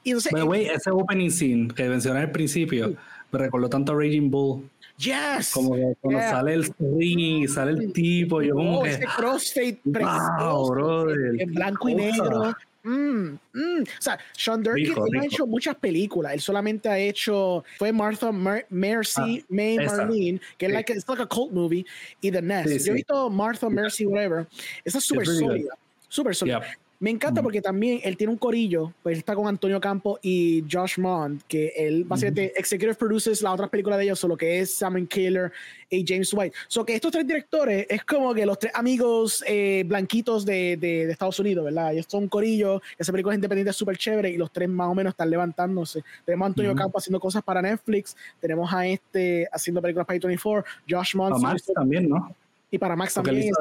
[0.04, 2.96] Y entonces, Pero, güey, ese opening scene que mencioné al principio
[3.32, 4.70] me recordó tanto a Raging Bull.
[4.98, 5.52] yes.
[5.54, 6.32] Como que cuando Yeah.
[6.32, 8.90] sale el ring y sale el tipo, yo como Oh, que.
[8.90, 12.06] ese crossfade Wow, brother, en blanco y cosa.
[12.06, 12.56] negro.
[12.88, 13.82] Mm, mm.
[13.84, 15.34] O sea, Sean Durkin Rico, él ha rico.
[15.36, 16.34] hecho muchas películas.
[16.34, 19.98] Él solamente ha hecho fue Martha Mer- Mercy Ah, May esa.
[19.98, 20.76] Marlene, que es Sí.
[20.76, 21.86] like, it's like a cult movie,
[22.22, 22.70] y The Nest.
[22.70, 24.48] Sí, Yo he visto Martha Mercy whatever.
[24.86, 25.74] Esa es súper sólida,
[26.08, 26.60] súper sólida.
[26.62, 26.78] Yeah.
[27.00, 30.64] Me encanta porque también él tiene un corillo, pues él está con Antonio Campo y
[30.72, 34.74] Josh Mond, que él básicamente executive produces las otras películas de ellos, solo que es
[34.74, 35.52] Simon Killer
[35.92, 36.56] y James White.
[36.68, 41.06] So que estos tres directores es como que los tres amigos eh, blanquitos de, de-
[41.06, 41.94] de Estados Unidos, ¿verdad?
[41.94, 44.96] Ellos son un corillo, esa película es independiente súper chévere y los tres más o
[44.96, 46.04] menos están levantándose.
[46.26, 46.80] Tenemos a Antonio Ujú.
[46.80, 51.36] Campo haciendo cosas para Netflix, tenemos a este haciendo películas para 24, Josh Mond
[51.76, 52.36] también, ¿no?
[52.70, 53.54] Y para Max Porque también.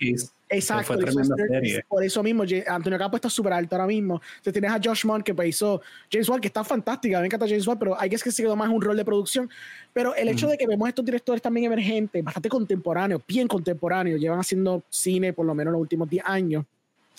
[0.00, 0.98] hizo exacto.
[0.98, 1.84] Hizo serie.
[1.86, 4.20] por eso mismo Antonio Campo está súper alto ahora mismo.
[4.36, 7.46] Entonces tienes a Josh Mond que pues, hizo James Wan, que está fantástica, me encanta
[7.46, 9.50] James Wan, pero hay que es que se quedó más un rol de producción.
[9.92, 14.40] Pero el hecho de que vemos estos directores también emergentes, bastante contemporáneos, bien contemporáneos, llevan
[14.40, 16.64] haciendo cine por lo menos los últimos 10 años.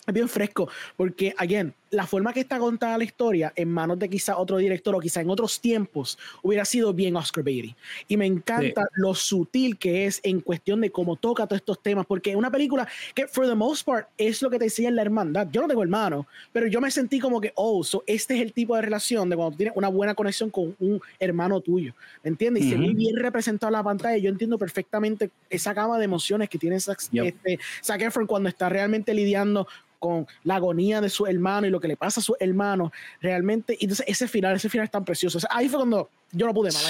[0.07, 0.67] es bien fresco,
[0.97, 4.93] porque, again, la forma que está contada la historia en manos de quizá otro director
[4.93, 7.75] o quizá en otros tiempos hubiera sido bien Oscar Beatty.
[8.07, 12.05] Y me encanta lo sutil que es en cuestión de cómo toca todos estos temas,
[12.05, 14.97] porque es una película que, for the most part, es lo que te enseña en
[14.97, 15.47] la hermandad.
[15.51, 18.51] Yo no tengo hermano, pero yo me sentí como que, oh, so este es el
[18.51, 21.93] tipo de relación de cuando tienes una buena conexión con un hermano tuyo,
[22.23, 22.65] ¿me entiendes?
[22.65, 24.17] Y se ve bien representado en la pantalla.
[24.17, 28.67] Yo entiendo perfectamente esa gama de emociones que tiene Zac, este, Zac Efron cuando está
[28.67, 29.67] realmente lidiando
[29.99, 32.91] con la agonía de su hermano y lo que le pasa a su hermano,
[33.21, 35.39] realmente, y entonces ese final, ese final es tan precioso.
[35.49, 36.85] ahí fue cuando yo no pude más,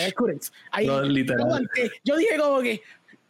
[0.72, 1.70] ahí literal.
[2.04, 2.82] Yo, dije como que,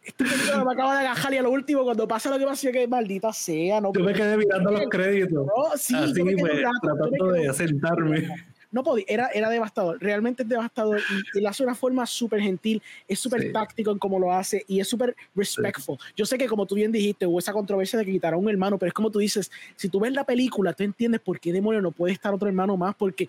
[0.02, 2.86] este me acaba de agajar y a lo último, cuando pasa lo que pasa, que
[2.86, 3.92] maldita sea, no.
[3.92, 5.46] Yo me quedé mirando los créditos.
[5.46, 8.28] No, sí, Así me, tratando de sentarme
[8.70, 11.00] no podía, era, era devastador, realmente es devastador
[11.34, 14.64] y, lo hace de una forma súper gentil, es súper táctico en cómo lo hace
[14.68, 15.98] y es súper respectful.
[16.16, 18.78] Yo sé que como tú bien dijiste, hubo esa controversia de que quitaron un hermano,
[18.78, 21.80] pero es como tú dices, si tú ves la película, tú entiendes por qué demonio
[21.80, 23.28] no puede estar otro hermano más, porque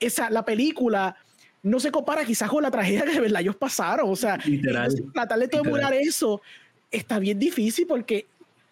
[0.00, 1.16] esa, la película
[1.62, 4.92] no se compara quizás con la tragedia que de verdad ellos pasaron, o sea, Literal.
[5.12, 6.40] tratar de emular eso
[6.90, 8.26] está bien difícil porque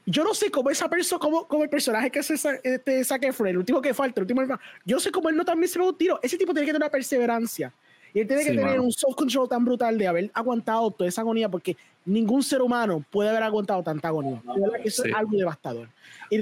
[0.06, 3.48] yo no sé cómo esa persona, cómo, cómo el personaje que hace este Zac Efron,
[3.48, 4.42] el último que falta, el último
[4.84, 6.20] yo sé cómo él no también se ve un tiro.
[6.22, 7.72] Ese tipo tiene que tener una perseverancia.
[8.12, 11.48] Y él tiene que tener un self-control tan brutal de haber aguantado toda esa agonía,
[11.48, 14.40] porque ningún ser humano puede haber aguantado tanta agonía.
[14.84, 15.88] Eso es algo devastador.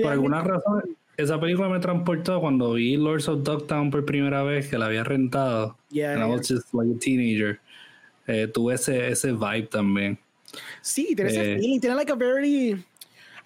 [0.02, 4.68] por alguna razón, esa película me transportó cuando vi Lords of Dogtown por primera vez,
[4.68, 5.78] que la había rentado.
[5.88, 7.58] Yeah, and I was just like a teenager.
[8.26, 10.18] Eh, tuve ese, ese vibe también.
[10.82, 12.84] Sí, tiene ese eh, feeling, tiene like a very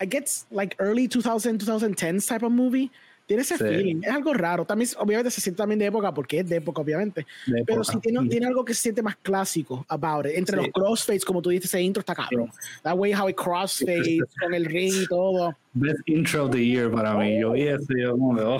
[0.00, 2.90] I guess like early 2000, 2010 type of movie.
[3.26, 4.02] Tiene ese feeling.
[4.04, 4.64] Es algo raro.
[4.64, 7.26] También, obviamente, se siente también de época porque es de época, obviamente.
[7.66, 10.32] Pero sí tiene, tiene, algo que se siente más clásico about it.
[10.36, 12.52] Entre los crossfades, como tú dices, ese intro está cabrón.
[12.84, 15.56] That way how it crossfades con el ring y todo.
[15.74, 17.40] Best intro of the year para mí.
[17.40, 18.58] Yo vi ese, yo oh.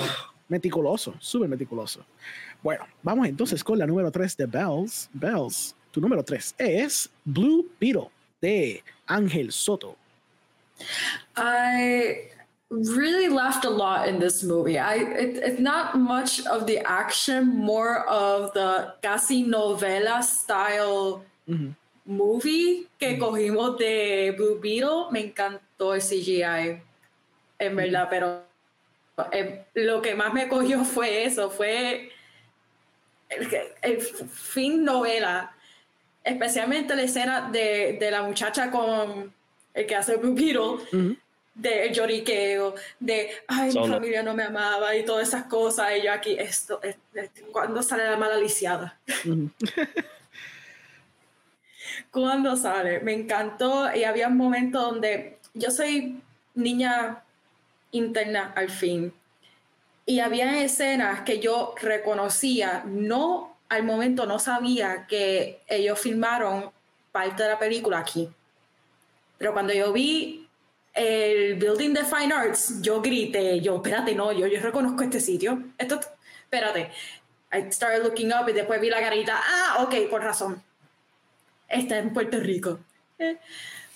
[0.49, 2.05] Meticuloso, súper meticuloso.
[2.61, 5.09] Bueno, vamos entonces con la número 3 de Bells.
[5.13, 8.09] Bells, tu número 3 es Blue Beetle
[8.41, 9.97] de Ángel Soto.
[11.37, 12.29] I
[12.71, 14.79] really laughed a lot in this movie.
[14.79, 21.71] I it, it's not much of the action, more of the casi novela style mm-hmm.
[22.07, 23.23] movie que mm-hmm.
[23.23, 25.11] cogimos de Blue Beetle.
[25.11, 26.81] Me encantó el CGI,
[27.59, 28.43] en verdad, pero
[29.33, 32.11] eh, lo que más me cogió fue eso, fue
[33.29, 33.49] el,
[33.83, 35.55] el fin novela,
[36.25, 39.36] especialmente la escena de, de la muchacha con
[39.77, 40.79] el que hace Blue Beetle,
[41.55, 45.93] de lloriqueo, de ay, mi familia no me amaba y todas esas cosas.
[45.99, 46.81] Y yo aquí, esto,
[47.53, 48.99] ¿cuándo sale la mala lisiada?
[52.11, 53.01] ¿Cuándo sale?
[53.01, 56.23] Me encantó y había un momento donde yo soy
[56.55, 57.23] niña
[57.93, 59.13] interna al fin.
[60.07, 66.71] Y había escenas que yo reconocía, no al momento no sabía que ellos filmaron
[67.13, 68.31] parte de la película aquí.
[69.39, 70.49] Pero cuando yo vi
[70.95, 75.63] el Building the Fine Arts, yo grité, yo, espérate, no, yo, yo reconozco este sitio.
[75.79, 76.01] Esto,
[76.45, 76.91] espérate.
[77.53, 80.63] I started looking up y después vi la carita, ah, ok, por razón.
[81.69, 82.79] Está en Puerto Rico.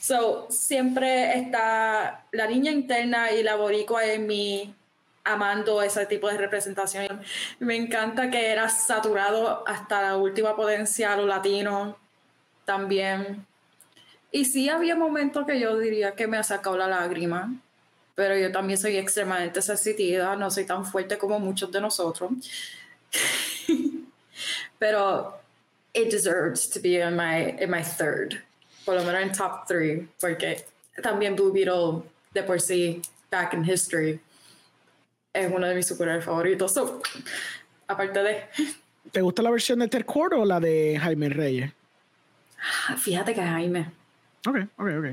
[0.01, 4.75] So, siempre está la niña interna y la boricua en mí
[5.25, 7.21] amando ese tipo de representación.
[7.59, 11.99] Me encanta que era saturado hasta la última potencia, lo latino
[12.65, 13.47] también.
[14.33, 17.53] Y sí había momentos que yo diría que me ha sacado la lágrima,
[18.15, 22.31] pero yo también soy extremadamente sensitiva, no soy tan fuerte como muchos de nosotros.
[24.79, 25.39] pero
[25.95, 28.43] it deserves to be in my, in my third,
[28.85, 30.65] por lo menos en top three, porque
[31.03, 32.03] también Blue Beetle
[32.33, 34.21] de por sí, back in history,
[35.33, 36.75] es uno de mis superhéroes favoritos.
[37.87, 38.45] aparte de...
[39.11, 41.73] ¿Te gusta la versión de Ted o la de Jaime Reyes?
[42.99, 44.00] Fíjate que Jaime.
[44.47, 45.07] Ok, ok, ok.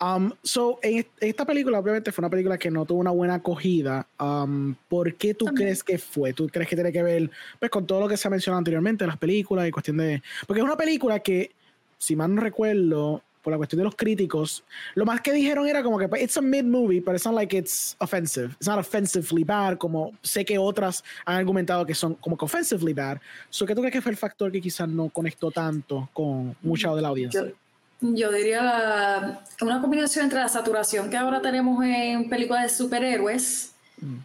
[0.00, 4.06] Um, so, en esta película, obviamente, fue una película que no tuvo una buena acogida.
[4.18, 6.32] Um, ¿Por qué tú crees que fue?
[6.32, 9.06] ¿Tú crees que tiene que ver pues, con todo lo que se ha mencionado anteriormente,
[9.06, 10.22] las películas y cuestión de.
[10.46, 11.52] Porque es una película que,
[11.98, 14.64] si mal no recuerdo, por la cuestión de los críticos,
[14.94, 17.34] lo más que dijeron era como que pues, it's a mid movie, but it's not
[17.34, 18.52] like it's offensive.
[18.52, 22.94] It's not offensively bad, como sé que otras han argumentado que son como que offensively
[22.94, 23.18] bad.
[23.50, 26.94] So, ¿Qué tú crees que fue el factor que quizás no conectó tanto con mucha
[26.94, 27.42] de la audiencia?
[27.42, 27.63] Yo
[28.00, 34.16] diría una combinación entre la saturación que ahora tenemos en películas de superhéroes mm.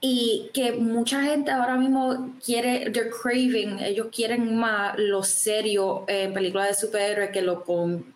[0.00, 6.32] y que mucha gente ahora mismo quiere, they're craving, ellos quieren más lo serio en
[6.32, 7.64] películas de superhéroes que lo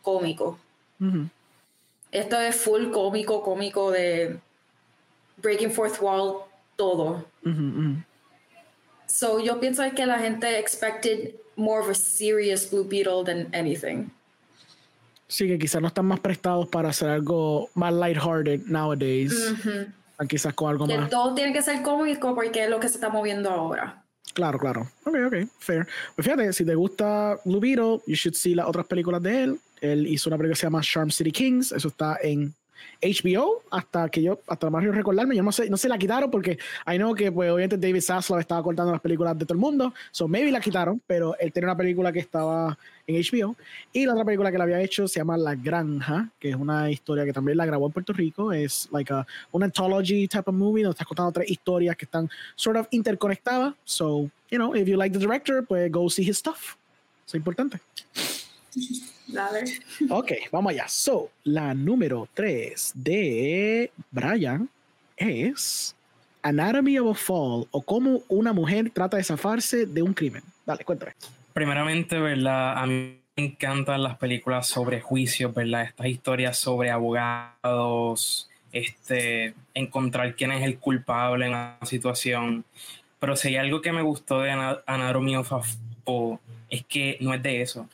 [0.02, 0.58] cómico.
[2.12, 4.38] Esto es full cómico, cómico de
[5.38, 6.44] breaking fourth wall,
[6.76, 7.24] todo.
[9.06, 14.10] So yo pienso que la gente expected more of a serious Blue Beetle than anything.
[15.32, 19.32] Sí, que quizás no están más prestados para hacer algo más lighthearted nowadays.
[20.18, 21.08] Ah, Quizás con algo Que más.
[21.08, 24.04] todo tiene que ser cómico porque es lo que se está moviendo ahora.
[24.34, 24.82] Claro, claro.
[25.04, 25.86] Ok, ok, fair.
[26.14, 29.58] Pues fíjate, si te gusta Blue Beetle, you should see las otras películas de él.
[29.80, 31.72] Él hizo una película que se llama Charm City Kings.
[31.72, 32.54] Eso está en
[33.00, 36.30] HBO hasta que yo, hasta más yo recordarme, yo no sé, no se la quitaron
[36.30, 39.60] porque I know que pues obviamente David Zaslav estaba cortando las películas de todo el
[39.60, 43.56] mundo, so maybe la quitaron, pero él tenía una película que estaba en HBO
[43.92, 46.90] y la otra película que la había hecho se llama La Granja, que es una
[46.90, 50.54] historia que también la grabó en Puerto Rico, es like a, una anthology type of
[50.54, 54.86] movie donde estás contando tres historias que están sort of interconectadas, so you know, if
[54.86, 56.76] you like the director, pues go see his stuff.
[57.26, 57.80] Es importante.
[59.32, 59.64] Dale.
[60.10, 60.86] Ok, vamos allá.
[60.88, 64.68] So, la número 3 de Brian
[65.16, 65.94] es
[66.42, 70.42] Anatomy of a Fall o cómo una mujer trata de zafarse de un crimen.
[70.66, 71.12] Dale, cuéntame.
[71.52, 72.78] Primeramente, ¿verdad?
[72.78, 75.82] A mí me encantan las películas sobre juicios, ¿verdad?
[75.84, 82.64] Estas historias sobre abogados, este, encontrar quién es el culpable en una situación.
[83.18, 86.38] Pero si hay algo que me gustó de Ana- Anatomy of a Fall,
[86.68, 87.88] es que no es de eso.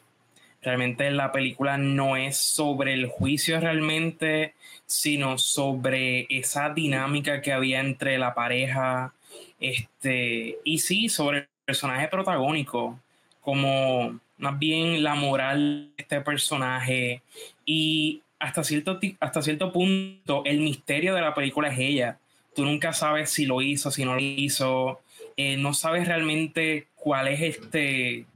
[0.62, 4.55] Realmente la película no es sobre el juicio realmente,
[4.86, 9.14] sino sobre esa dinámica que había entre la pareja,
[9.60, 12.98] este, y sí, sobre el personaje protagónico,
[13.40, 17.22] como más bien la moral de este personaje
[17.64, 22.18] y hasta cierto, hasta cierto punto el misterio de la película es ella.
[22.55, 25.01] Tú nunca sabes si lo hizo, si no lo hizo,
[25.36, 28.26] eh, no sabes realmente cuál es este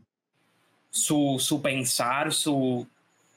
[0.92, 2.86] su, su pensar, su,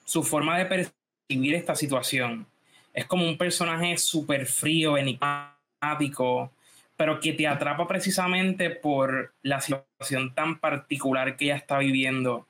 [0.03, 2.45] su forma de percibir esta situación.
[2.94, 6.52] Es como un personaje súper frío, enigmático,
[6.98, 12.45] pero que te atrapa precisamente por la situación tan particular que ella está viviendo.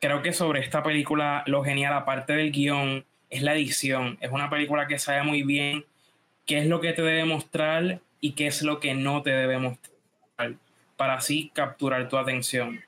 [0.00, 4.18] Creo que sobre esta película lo genial, aparte del guion, es la edición.
[4.20, 5.84] Es una película que sabe muy bien
[6.44, 9.58] qué es lo que te debe mostrar y qué es lo que no te debe
[9.58, 10.54] mostrar,
[10.96, 12.80] para así capturar tu atención.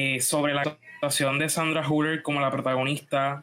[0.00, 3.42] Eh, sobre la actuación de Sandra Huller como la protagonista,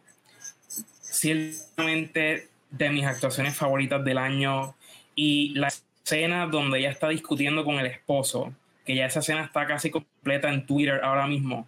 [1.02, 4.74] ciertamente de mis actuaciones favoritas del año
[5.16, 8.54] y la escena donde ella está discutiendo con el esposo,
[8.86, 11.68] que ya esa escena está casi completa en Twitter ahora mismo.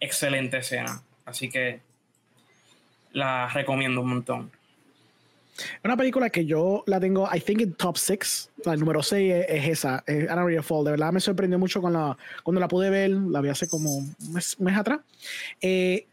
[0.00, 1.00] Excelente escena.
[1.24, 1.78] Así que
[3.12, 4.50] la recomiendo un montón.
[5.84, 8.50] Una película que yo la tengo, I think, en top 6.
[8.60, 10.84] O sea, el número 6 es, es esa, es Anatomy of a Fall.
[10.84, 13.96] De verdad me sorprendió mucho con la, cuando la pude ver, la vi hace como
[13.96, 15.00] un mes, mes atrás.
[15.60, 16.06] Eh,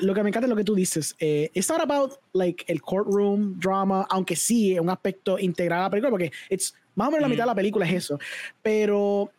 [0.00, 1.14] lo que me encanta es lo que tú dices.
[1.18, 5.82] Eh, it's not about like el courtroom drama, aunque sí es un aspecto integral a
[5.84, 8.18] la película, porque it's, más o menos la mitad de la película es eso.
[8.62, 9.30] Pero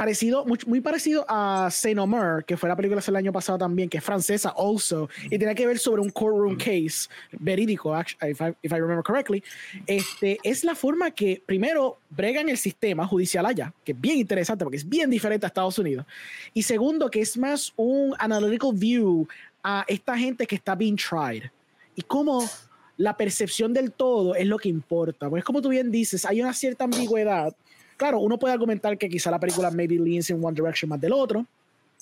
[0.00, 3.90] parecido, muy, muy parecido a Saint Omer, que fue la película del año pasado también,
[3.90, 8.40] que es francesa also, y tiene que ver sobre un courtroom case verídico, act- if
[8.40, 9.44] I, if I remember correctly.
[9.86, 14.64] Este, es la forma que primero bregan el sistema judicial allá, que es bien interesante
[14.64, 16.06] porque es bien diferente a Estados Unidos.
[16.54, 19.28] Y segundo, que es más un analytical view
[19.62, 21.50] a esta gente que está being tried.
[21.94, 22.48] Y cómo
[22.96, 25.28] la percepción del todo es lo que importa.
[25.28, 27.54] Pues como tú bien dices, hay una cierta ambigüedad.
[28.00, 31.12] Claro, uno puede argumentar que quizá la película maybe leans in one direction más del
[31.12, 31.44] otro,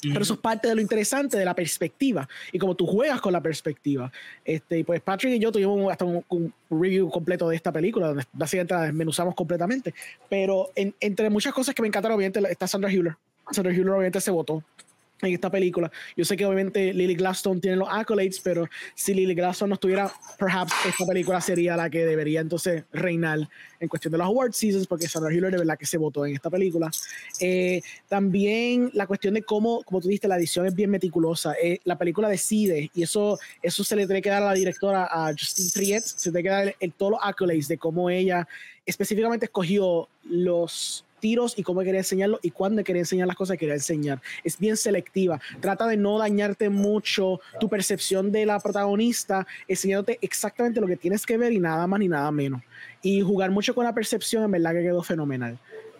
[0.00, 3.32] pero eso es parte de lo interesante de la perspectiva y como tú juegas con
[3.32, 4.12] la perspectiva.
[4.44, 8.06] Este, y pues Patrick y yo tuvimos hasta un, un review completo de esta película,
[8.06, 9.92] donde básicamente la desmenuzamos completamente.
[10.30, 13.16] Pero en- entre muchas cosas que me encantaron, obviamente está Sandra Hüller.
[13.50, 14.62] Sandra Hüller obviamente se votó
[15.22, 15.90] en esta película.
[16.16, 20.12] Yo sé que obviamente Lily Gladstone tiene los accolades, pero si Lily Gladstone no estuviera,
[20.38, 23.48] perhaps esta película sería la que debería entonces reinar
[23.80, 26.34] en cuestión de los award seasons, porque Sandra Hüller de verdad que se votó en
[26.34, 26.90] esta película.
[27.40, 31.54] Eh, también la cuestión de cómo, como tú dijiste, la edición es bien meticulosa.
[31.62, 35.08] Eh, la película decide, y eso, eso se le tiene que dar a la directora,
[35.10, 38.46] a Justine Triet, se tiene que dar el, el- todos los accolades de cómo ella
[38.84, 43.60] específicamente escogió los tiros y cómo quería enseñarlo y cuándo quería enseñar las cosas que
[43.60, 44.20] quería enseñar.
[44.44, 45.40] Es bien selectiva.
[45.60, 51.26] Trata de no dañarte mucho tu percepción de la protagonista, enseñándote exactamente lo que tienes
[51.26, 52.62] que ver y nada más ni nada menos.
[53.02, 55.58] Y jugar mucho con la percepción, en verdad que quedó fenomenal.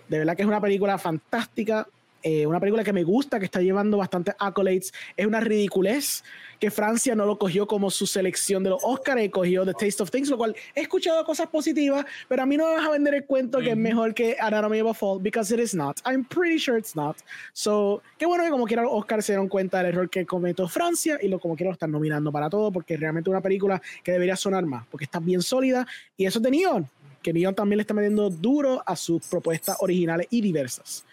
[0.09, 1.87] De verdad que es una película fantástica,
[2.23, 4.93] eh, una película que me gusta, que está llevando bastantes accolades.
[5.17, 6.25] Es una ridiculez
[6.59, 10.03] que Francia no lo cogió como su selección de los Oscars y cogió The Taste
[10.03, 12.91] of Things, lo cual he escuchado cosas positivas, pero a mí no me vas a
[12.91, 16.01] vender el cuento que es mejor que Anatomy of a Fall, because it is not.
[16.05, 17.17] I'm pretty sure it's not.
[17.53, 20.67] So, qué bueno que como quiera los Oscars se dieron cuenta del error que cometió
[20.69, 23.81] Francia y lo como quiera lo están nominando para todo, porque realmente es una película
[24.03, 25.87] que debería sonar más, porque está bien sólida
[26.17, 26.89] y eso es de Neon.
[27.23, 31.05] que Neon también le está metiendo duro a sus propuestas originales y diversas.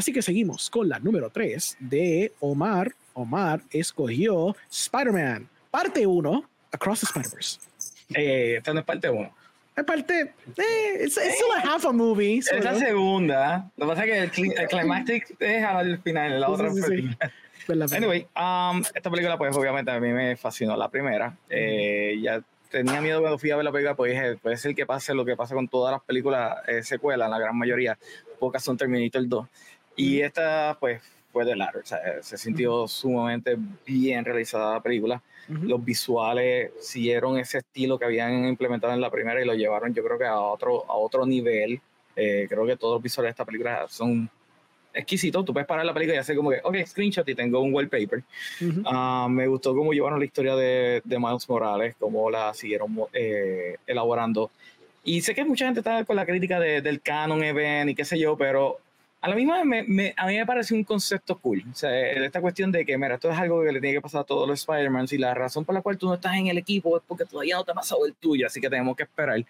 [0.00, 2.94] Así que seguimos con la número 3 de Omar.
[3.12, 7.58] Omar escogió Spider-Man, parte 1, Across the Spider-Verse.
[8.14, 9.30] Eh, esta no es parte 1.
[9.76, 10.20] Es parte,
[10.56, 12.38] eh, it's, it's still a half a movie.
[12.38, 13.70] Es la segunda.
[13.76, 16.70] Lo que pasa es que el, cli- el climactic es al final, la Sí, otra
[16.72, 16.80] sí,
[17.68, 17.94] sí.
[17.94, 21.36] Anyway, um, esta película, pues obviamente a mí me fascinó la primera.
[21.50, 22.40] Eh, ya
[22.70, 25.26] tenía miedo cuando fui a ver la película, pues dije, puede ser que pase lo
[25.26, 27.98] que pasa con todas las películas eh, secuelas, la gran mayoría.
[28.38, 29.46] Pocas son Terminator 2.
[30.00, 31.02] Y esta, pues,
[31.32, 31.80] fue de largo.
[31.80, 33.56] O sea, se sintió sumamente
[33.86, 35.22] bien realizada la película.
[35.48, 35.64] Ujú.
[35.66, 40.02] Los visuales siguieron ese estilo que habían implementado en la primera y lo llevaron, yo
[40.04, 41.80] creo que a otro, a otro nivel.
[42.16, 44.28] Eh, creo que todos los visuales de esta película son
[44.92, 45.44] exquisitos.
[45.44, 48.22] Tú puedes parar la película y hacer como que, ok, screenshot y tengo un wallpaper.
[48.60, 48.82] Ujú.
[48.84, 53.76] Ah, me gustó cómo llevaron la historia de, de Miles Morales, cómo la siguieron eh,
[53.86, 54.50] elaborando.
[55.04, 58.04] Y sé que mucha gente está con la crítica de- del canon event y qué
[58.04, 58.78] sé yo, pero
[59.22, 61.62] a la misma me, me- a mí me parece un concepto cool.
[61.70, 64.00] O sea, eh, esta cuestión de que, mira, esto es algo que le tiene que
[64.00, 66.46] pasar a todos los Spider-Man y la razón por la cual tú no estás en
[66.46, 69.02] el equipo es porque todavía no te ha pasado el tuyo, así que tenemos que
[69.02, 69.44] esperar.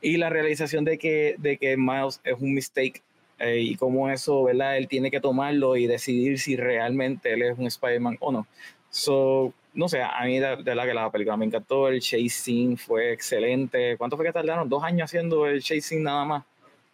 [0.00, 3.02] Y la realización de que, de que Miles es un mistake
[3.38, 4.76] eh, y cómo eso, ¿verdad?
[4.78, 8.46] Él tiene que tomarlo y decidir si realmente él es un Spider-Man o no.
[8.90, 12.28] So, no sé, a mí de, de verdad que la película me encantó, el chase
[12.28, 13.96] scene fue excelente.
[13.96, 14.68] ¿Cuánto fue que tardaron?
[14.68, 16.44] Dos años haciendo el chase scene nada más.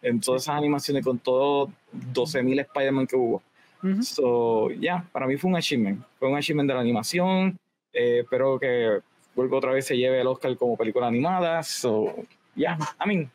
[0.01, 1.69] En todas esas animaciones con todos
[2.13, 3.41] 12.000 Spider-Man que hubo.
[3.83, 4.03] Ujú.
[4.03, 6.03] So, ya, para mí fue un achievement.
[6.19, 7.57] Fue un achievement de la animación.
[7.93, 8.99] Eh, espero que
[9.35, 11.63] vuelva otra vez se lleve el Oscar como película animada.
[11.63, 12.15] So,
[12.55, 13.31] ya, I mean,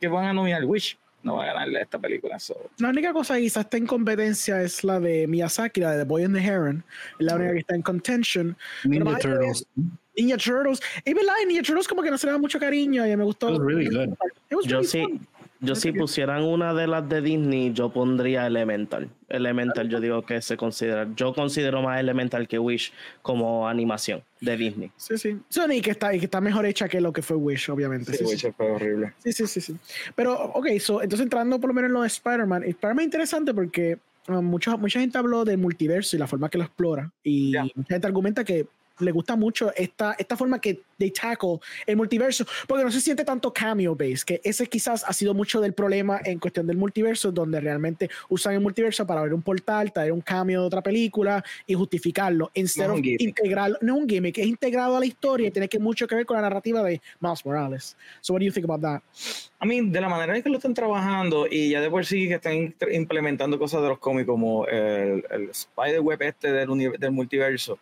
[0.00, 0.98] que van a nominar Wish.
[1.22, 2.38] No va a ganarle a esta película.
[2.40, 5.98] So, La única cosa que quizás está en competencia es la de Miyazaki, la de
[5.98, 6.84] The Boy and the Heron.
[7.20, 8.56] Es la única que está en contention.
[8.84, 9.64] Ninja Turtles.
[10.16, 10.80] Ninja Turtles.
[11.04, 13.50] Y verdad, Ninja Turtles como que no se le da mucho cariño y me gustó.
[13.50, 14.14] It was really good.
[14.50, 15.26] It was Yo really sí, fun.
[15.62, 19.08] Yo si pusieran una de las de Disney, yo pondría Elemental.
[19.28, 21.08] Elemental, yo digo que se considera.
[21.16, 24.90] Yo considero más Elemental que Wish como animación de Disney.
[24.96, 25.38] Sí, sí.
[25.48, 28.12] Sony que está, y que está mejor hecha que lo que fue Wish, obviamente.
[28.12, 29.12] sí, Sí, sí, Wish fue horrible.
[29.18, 29.76] sí, sí, sí, sí.
[30.14, 33.54] Pero, ok, so, entonces entrando por lo menos en lo de Spider-Man, Spider-Man es interesante
[33.54, 33.98] porque
[34.28, 37.10] um, mucha, mucha gente habló del multiverso y la forma que lo explora.
[37.22, 38.66] Y mucha gente argumenta que
[39.02, 43.24] le gusta mucho esta, esta forma que they tackle el multiverso, porque no se siente
[43.24, 47.32] tanto cameo base, que ese quizás ha sido mucho del problema en cuestión del multiverso,
[47.32, 51.44] donde realmente usan el multiverso para ver un portal, traer un cameo de otra película
[51.66, 55.48] y justificarlo, instead No of integrarlo, no es un gimmick, es integrado a la historia
[55.48, 57.96] y tiene que mucho que ver con la narrativa de Miles Morales.
[58.20, 59.02] So what do you think about that?
[59.60, 62.28] I mean, de la manera en que lo están trabajando y ya de por sí
[62.28, 67.78] que están implementando cosas de los cómics como el, el Spider-Web este del, del multiverso,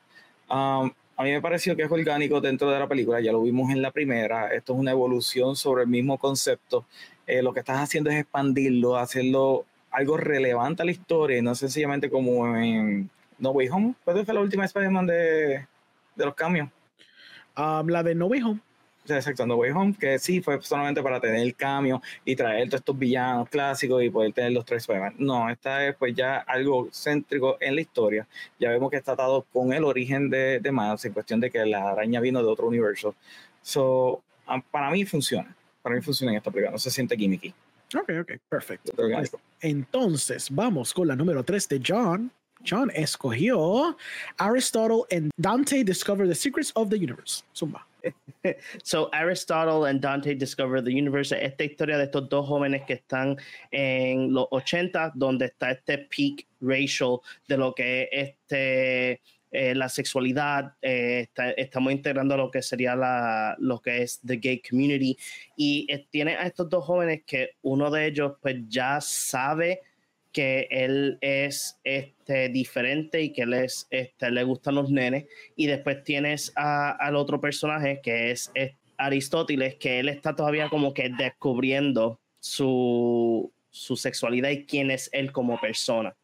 [0.51, 0.91] um,
[1.21, 3.83] a mí me pareció que es orgánico dentro de la película, ya lo vimos en
[3.83, 6.87] la primera, esto es una evolución sobre el mismo concepto,
[7.27, 12.09] Eh, lo que estás haciendo es expandirlo, hacerlo algo relevante a la historia no sencillamente
[12.09, 15.67] como en No Way Home, ¿cuál fue la última Spider-Man de,
[16.17, 16.69] los cambios?
[17.55, 18.61] Um, la de No Way Home.
[19.17, 22.81] Exacto, No Way Home, que sí fue solamente para tener el cambio y traer todos
[22.81, 25.15] estos villanos clásicos y poder tener los tres Spider-Man.
[25.19, 28.27] No, esta es pues ya algo céntrico en la historia.
[28.59, 31.65] Ya vemos que está atado con el origen de, de Miles en cuestión de que
[31.67, 33.15] la araña vino de otro universo.
[33.63, 34.23] So,
[34.71, 35.55] para mí funciona.
[35.83, 36.73] Para mí funciona en esta película.
[36.73, 37.55] No se siente gimmicky.
[37.95, 38.93] Ok, ok, perfecto.
[38.93, 39.41] es orgánico.
[39.61, 42.31] Entonces, vamos con la número 3 de John.
[42.69, 43.97] John escogió
[44.37, 47.43] Aristotle and Dante Discover the Secrets of the Universe.
[47.55, 47.87] Zumba.
[48.83, 53.37] So Aristotle and Dante Discover the Universe, esta historia de estos dos jóvenes que están
[53.71, 59.21] en los 80, donde está este peak racial de lo que es este,
[59.53, 64.63] eh, la sexualidad, eh, estamos integrando lo que sería la, lo que es the gay
[64.63, 65.17] community.
[65.57, 69.81] Y eh, tiene a estos dos jóvenes que uno de ellos pues ya sabe
[70.33, 75.27] que él es este, diferente y que él es, este, le gustan los nenes
[75.57, 80.69] y después tienes a- al otro personaje que es, es Aristóteles, que él está todavía
[80.69, 86.15] como que descubriendo su, su sexualidad y quién es él como persona.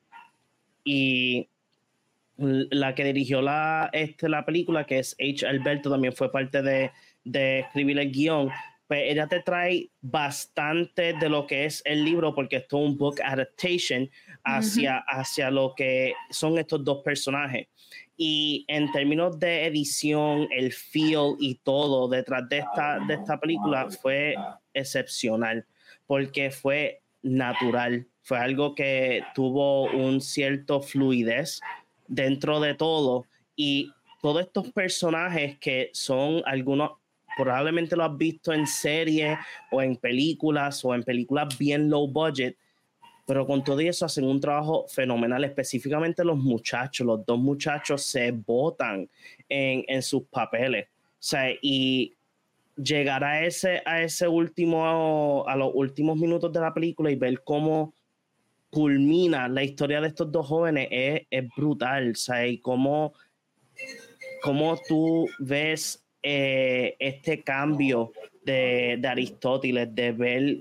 [0.84, 1.48] Y
[2.36, 5.46] la que dirigió la, este, la película, que es H.
[5.46, 6.90] Alberto, también fue parte de,
[7.24, 8.50] de escribir el guion.
[8.86, 12.96] Pues ella te trae bastante de lo que es el libro, porque esto es un
[12.96, 14.08] book adaptation
[14.44, 17.66] hacia, hacia lo que son estos dos personajes.
[18.16, 23.88] Y en términos de edición, el feel y todo detrás de esta, de esta película
[23.90, 24.34] fue
[24.72, 25.66] excepcional,
[26.06, 31.60] porque fue natural, fue algo que tuvo un cierto fluidez
[32.06, 33.26] dentro de todo.
[33.54, 33.92] Y
[34.22, 36.92] todos estos personajes que son algunos
[37.36, 39.38] probablemente lo has visto en series
[39.70, 42.56] o en películas o en películas bien low budget,
[43.26, 48.30] pero con todo eso hacen un trabajo fenomenal, específicamente los muchachos, los dos muchachos se
[48.30, 49.08] botan
[49.48, 50.86] en, en sus papeles.
[50.88, 52.14] O sea, y
[52.76, 57.42] llegar a ese, a ese último, a los últimos minutos de la película y ver
[57.42, 57.94] cómo
[58.70, 63.14] culmina la historia de estos dos jóvenes es, es brutal, o sea, y cómo,
[64.42, 68.10] cómo tú ves eh, este cambio
[68.44, 70.58] de, de, Aristóteles, de ver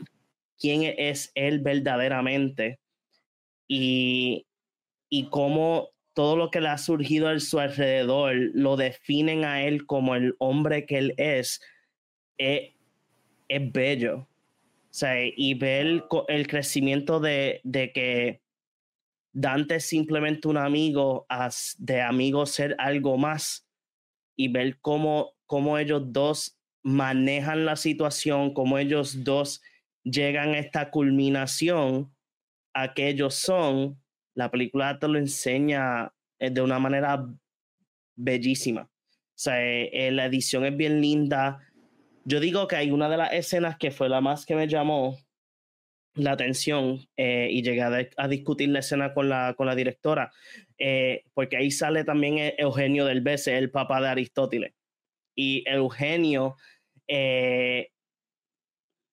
[0.60, 2.78] quién es él verdaderamente
[3.68, 4.46] y,
[5.10, 9.88] y cómo todo lo que le ha surgido a su alrededor lo definen a él
[9.88, 11.60] como el hombre que él es,
[12.38, 12.70] es,
[13.48, 14.18] es bello.
[14.20, 14.28] O
[14.92, 18.40] sea, y ver el, crecimiento de, de, que
[19.34, 21.26] Dante es simplemente un amigo,
[21.80, 23.66] de amigo ser algo más,
[24.36, 29.62] y ver cómo, cómo ellos dos manejan la situación, cómo ellos dos
[30.04, 32.14] llegan a esta culminación
[32.74, 34.02] a que ellos son,
[34.36, 37.26] la película te lo enseña eh, de una manera
[38.16, 38.84] bellísima.
[38.84, 41.60] O sea, eh, la edición es bien linda,
[42.28, 45.18] yo digo que hay una de las escenas que fue la más que me llamó
[46.16, 50.32] la atención eh, y llegué a, discutir la escena con la, con la directora,
[50.78, 54.74] eh, porque ahí sale también Eugenio del Bese, el papá de Aristóteles.
[55.36, 56.56] Y Eugenio
[57.08, 57.90] eh,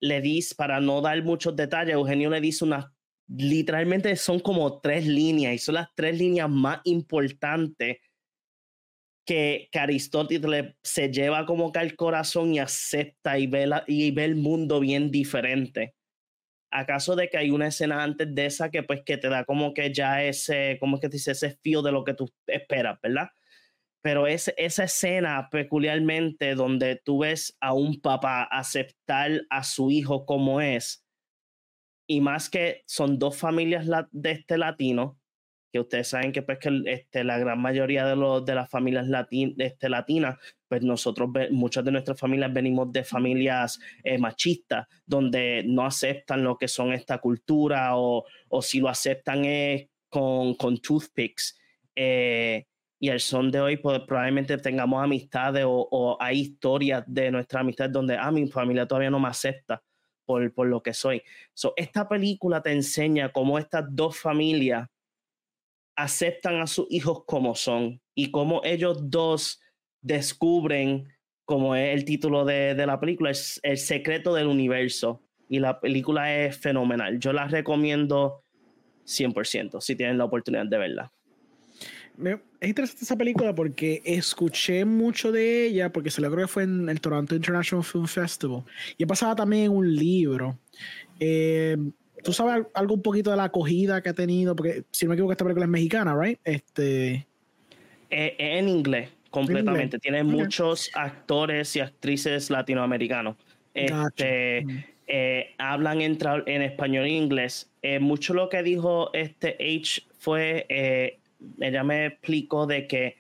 [0.01, 2.87] le dice, para no dar muchos detalles, Eugenio le dice unas,
[3.29, 7.99] literalmente son como tres líneas y son las tres líneas más importantes
[9.25, 14.37] que, Aristóteles se lleva como que al corazón y acepta y ve, y ve el
[14.37, 15.95] mundo bien diferente.
[16.71, 19.75] ¿Acaso de que hay una escena antes de esa que pues que te da como
[19.75, 23.29] que ya ese, como que dice, ese fío de lo que tú esperas, ¿verdad?
[24.03, 30.27] Pero es, esa escena peculiarmente donde tú ves a un papá aceptar a su hijo
[30.27, 31.05] como es,
[32.07, 35.19] y más que son dos familias de este latino,
[35.73, 39.07] que ustedes saben que pues que este, la gran mayoría de, los, de las familias
[39.57, 40.37] este, latinas,
[40.69, 46.59] pues nosotros, muchas de nuestras familias venimos de familias eh, machistas, donde no aceptan lo
[46.59, 51.59] que son esta cultura o, o si lo aceptan es con, con toothpicks.
[51.97, 52.67] Eh,
[53.03, 57.59] y el son de hoy pues, probablemente tengamos amistades o, o, hay historias de nuestra
[57.59, 59.83] amistad donde, ah, mi familia todavía no me acepta
[60.25, 61.21] por, por lo que soy.
[61.53, 64.89] So, esta película te enseña cómo estas dos familias
[65.97, 69.61] aceptan a sus hijos como son y cómo ellos dos
[70.01, 71.09] descubren,
[71.45, 75.21] como es el título de, de la película, es el secreto del universo.
[75.49, 77.19] Y la película es fenomenal.
[77.19, 78.45] Yo la recomiendo
[79.07, 81.13] 100% si tienen la oportunidad de verla.
[82.61, 86.63] Es interesante esa película porque escuché mucho de ella, porque se lo creo que fue
[86.65, 88.63] en el Toronto International Film Festival.
[88.97, 90.59] Y he pasado también en un libro.
[91.19, 91.77] Eh,
[92.23, 94.55] ¿Tú sabes algo un poquito de la acogida que ha tenido?
[94.55, 96.39] Porque si no me equivoco, esta película es mexicana, ¿right?
[96.45, 97.27] Este...
[98.11, 99.99] Eh, en inglés, completamente.
[99.99, 103.37] Tiene muchos actores y actrices latinoamericanos.
[103.75, 104.85] Este, mm.
[105.07, 107.71] eh, hablan en, en, español e inglés.
[107.81, 111.19] Eh, mucho lo que dijo este H fue,
[111.61, 113.17] ella me explicó de que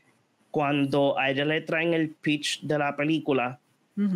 [0.50, 3.58] cuando a ella le traen el pitch de la película,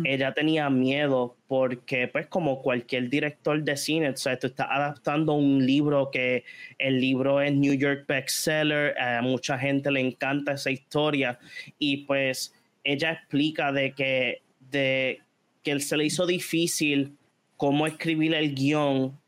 [0.05, 5.33] ella tenía miedo porque, pues, como cualquier director de cine, o sea, tú estás adaptando
[5.33, 6.45] un libro que
[6.79, 11.37] el libro es New York bestseller, a mucha gente le encanta esa historia
[11.77, 15.21] y, pues, ella explica de que, de
[15.63, 17.15] que se le hizo difícil
[17.55, 19.19] cómo escribir el guion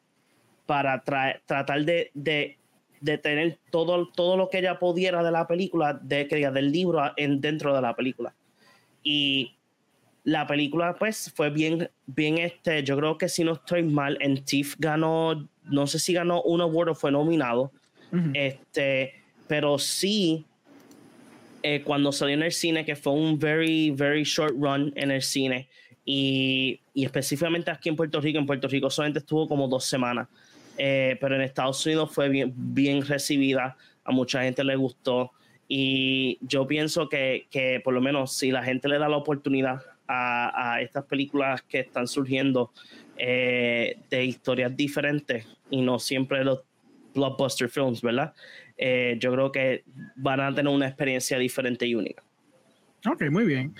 [0.66, 2.59] para tratar de, de,
[3.02, 7.42] de, tener todo, todo lo que ella pudiera de la película, de, del libro en,
[7.42, 8.34] dentro de la película.
[9.04, 9.56] Y
[10.24, 14.44] la película pues fue bien, bien este, yo creo que si no estoy mal, en
[14.44, 17.72] TIFF ganó, no sé si ganó un award o fue nominado,
[18.34, 19.14] este,
[19.48, 20.46] pero sí,
[21.62, 25.22] eh, cuando salió en el cine, que fue un very, very short run en el
[25.22, 25.70] cine,
[26.06, 30.28] y, y, específicamente aquí en Puerto Rico, en Puerto Rico solamente estuvo como dos semanas,
[30.80, 35.32] eh, pero en Estados Unidos fue bien, recibida, a mucha gente le gustó,
[35.68, 39.82] y yo pienso que, que por lo menos si la gente le da la oportunidad
[40.10, 42.72] a, estas películas que están surgiendo
[43.18, 46.62] eh, de historias diferentes y no siempre los
[47.14, 48.34] blockbuster films, ¿verdad?
[48.78, 49.84] Eh, yo creo que
[50.16, 52.24] van a tener una experiencia diferente y única.
[53.06, 53.74] Ok, muy bien.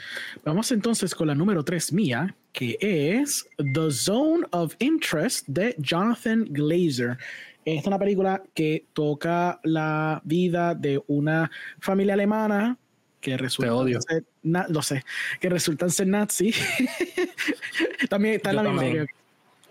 [0.46, 6.46] Vamos entonces con la número 3 mía, que es The Zone of Interest de Jonathan
[6.50, 7.18] Glazer.
[7.66, 12.78] Esta es una película que toca la vida de una familia alemana
[13.20, 14.02] que resulta odio.
[14.02, 15.04] ser na- lo sé,
[15.42, 16.54] que resultan ser nazi.
[18.10, 18.82] también está en la misma.
[18.82, 19.08] también.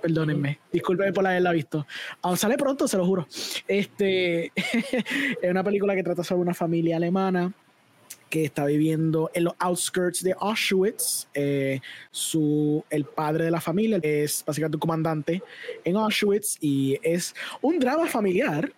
[0.02, 1.84] Perdónenme, discúlpenme por haberla visto.
[2.22, 3.26] Aún sale pronto, se lo juro.
[3.66, 4.52] Este
[5.42, 7.52] es una película que trata sobre una familia alemana
[8.28, 11.28] que está viviendo en los outskirts de Auschwitz.
[11.34, 11.80] Eh,
[12.10, 15.42] su, el padre de la familia es básicamente un comandante
[15.84, 18.72] en Auschwitz y es un drama familiar.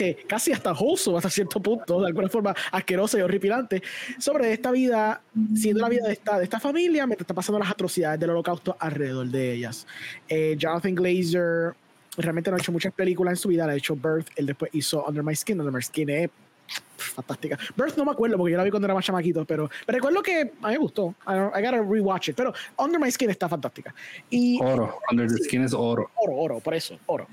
[0.00, 3.82] eh, casi hasta wholesome hasta cierto punto, de alguna forma asquerosa y horripilante,
[4.18, 5.22] sobre esta vida,
[5.54, 8.76] siendo la vida de esta, de esta familia, mientras está pasando las atrocidades del holocausto
[8.78, 9.86] alrededor de ellas.
[10.28, 11.74] Eh, Jonathan Glazer
[12.16, 15.04] realmente no ha hecho muchas películas en su vida, ha hecho Birth, él después hizo
[15.06, 16.30] Under My Skin, Under My Skin es
[16.96, 17.58] fantástica.
[17.76, 20.22] Birth no me acuerdo porque yo la vi cuando era más chamaquito, pero, pero recuerdo
[20.22, 21.14] que a mí me gustó.
[21.26, 23.94] I, I gotta rewatch it, pero Under My Skin está fantástica.
[24.30, 24.98] Y Oro.
[25.10, 26.10] Under the Skin es oro.
[26.16, 27.26] oro, oro, por eso, oro.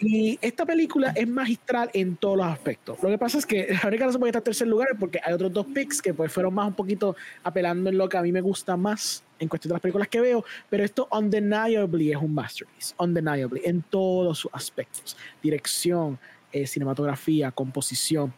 [0.00, 3.02] Y esta película es magistral en todos los aspectos.
[3.02, 4.98] Lo que pasa es que la única razón por qué está en tercer lugar es
[4.98, 8.16] porque hay otros dos picks que pues fueron más un poquito apelando en lo que
[8.16, 12.10] a mí me gusta más en cuestión de las películas que veo, pero esto undeniably
[12.10, 15.16] es un masterpiece, undeniably, en todos sus aspectos.
[15.40, 16.18] Dirección,
[16.50, 18.34] eh, cinematografía, composición,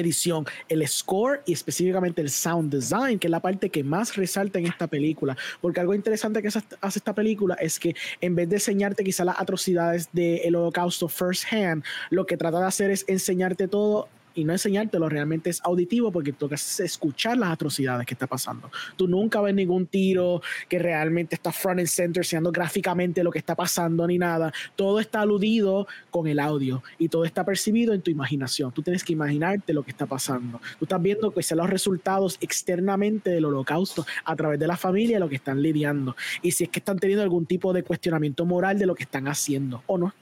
[0.00, 4.58] edición, el score y específicamente el sound design, que es la parte que más resalta
[4.58, 5.36] en esta película.
[5.60, 9.40] Porque algo interesante que hace esta película es que en vez de enseñarte quizá las
[9.40, 14.52] atrocidades del holocausto first hand, lo que trata de hacer es enseñarte todo y no
[14.52, 18.70] enseñártelo realmente es auditivo porque haces escuchar las atrocidades que está pasando.
[18.96, 23.38] Tú nunca ves ningún tiro que realmente está front and center enseñando gráficamente lo que
[23.38, 24.52] está pasando ni nada.
[24.76, 28.70] Todo está aludido con el audio y todo está percibido en tu imaginación.
[28.72, 30.60] Tú tienes que imaginarte lo que está pasando.
[30.78, 35.18] Tú estás viendo que son los resultados externamente del holocausto a través de la familia
[35.18, 36.14] lo que están lidiando.
[36.42, 39.28] Y si es que están teniendo algún tipo de cuestionamiento moral de lo que están
[39.28, 40.14] haciendo o no,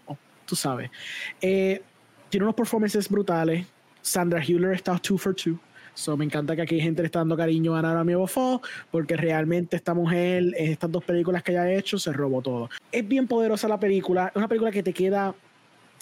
[0.47, 0.91] tú sabes.
[1.41, 1.83] Eh,
[2.29, 3.67] tiene unos performances brutales.
[4.05, 5.59] Sandra Hüller está two for two.
[5.95, 8.61] So, me encanta que aquí hay gente le está dando cariño a Nara Fall
[8.91, 12.69] porque realmente esta mujer en estas dos películas que haya hecho se robó todo.
[12.93, 15.35] Es bien poderosa la película, es una película que te queda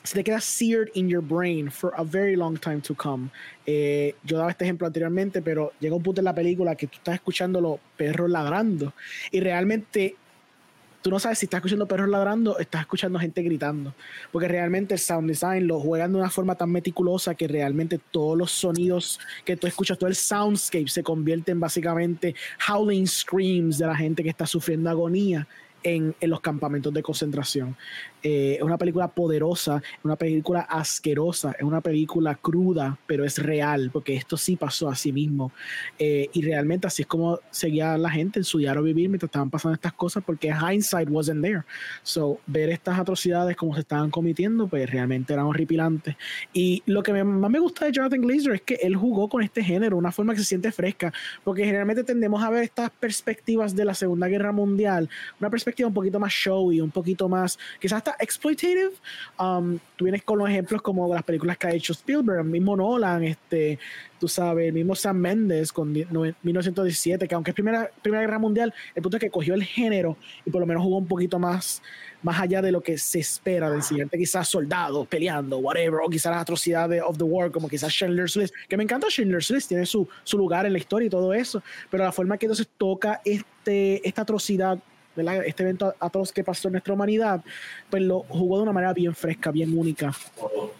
[0.03, 3.31] se te queda seared in your brain for a very long time to come.
[3.67, 6.97] Eh, yo daba este ejemplo anteriormente, pero llega un punto en la película que tú
[6.97, 8.95] estás escuchando los perros ladrando
[9.31, 10.17] y realmente
[11.03, 13.95] tú no sabes si estás escuchando perros ladrando estás escuchando gente gritando.
[14.31, 18.39] Porque realmente el sound design lo juegan de una forma tan meticulosa que realmente todos
[18.39, 22.35] los sonidos que tú escuchas, todo el soundscape se convierte en básicamente
[22.69, 25.47] howling screams de la gente que está sufriendo agonía
[25.83, 27.77] en, en los campamentos de concentración.
[28.23, 33.39] Eh, es una película poderosa, es una película asquerosa, es una película cruda, pero es
[33.39, 35.53] real, porque esto sí pasó a sí mismo.
[35.99, 39.51] Eh, y realmente así es como seguía la gente en su diario vivir mientras estaban
[39.51, 41.63] pasando estas cosas, porque hindsight wasn't there.
[42.03, 46.17] So, ver estas atrocidades como se estaban cometiendo, pues realmente eran horripilantes.
[46.53, 49.43] Y lo que me- más me gusta de Jonathan Glazer es que él jugó con
[49.43, 51.13] este género, una forma que se siente fresca,
[51.45, 55.09] porque generalmente tendemos a ver estas perspectivas de la Segunda Guerra Mundial,
[55.41, 58.91] una perspectiva un poquito más showy, un poquito más, quizás hasta exploitative.
[59.39, 62.77] Um, tú vienes con los ejemplos como las películas que ha hecho Spielberg, el mismo
[62.77, 63.79] Nolan, este,
[64.21, 68.21] tú sabes, el mismo Sam Mendes con die- noven- 1917, que aunque es primera, primera
[68.23, 71.07] Guerra Mundial, el punto es que cogió el género y por lo menos jugó un
[71.07, 71.83] poquito más,
[72.23, 76.33] más allá de lo que se espera de enseñarte quizás soldados peleando, whatever, o quizás
[76.33, 79.87] las atrocidades of the war, como quizás Schindler's List, que me encanta Schindler's List, tiene
[79.87, 83.21] su, su lugar en la historia y todo eso, pero la forma que entonces toca
[83.25, 84.79] este, esta atrocidad
[85.15, 85.45] ¿verdad?
[85.45, 87.43] este evento atroz que pasó en nuestra humanidad,
[87.91, 90.13] pues lo jugó de una manera bien fresca, bien única.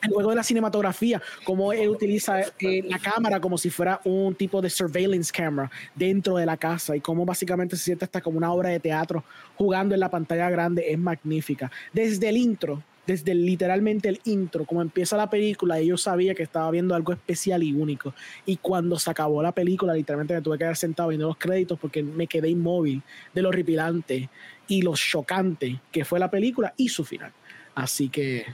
[0.09, 4.61] Luego de la cinematografía, cómo él utiliza eh, la cámara como si fuera un tipo
[4.61, 8.53] de surveillance camera dentro de la casa y cómo básicamente se siente hasta como una
[8.53, 9.25] obra de teatro
[9.57, 11.71] jugando en la pantalla grande es magnífica.
[11.93, 16.71] Desde el intro, desde literalmente el intro, como empieza la película, yo sabía que estaba
[16.71, 18.15] viendo algo especial y único.
[18.47, 21.79] Y cuando se acabó la película, literalmente me tuve que quedar sentado viendo los créditos
[21.79, 23.03] porque me quedé inmóvil
[23.35, 24.31] de lo horripilante
[24.69, 27.33] y lo chocante que fue la película y su final.
[27.75, 28.45] Así que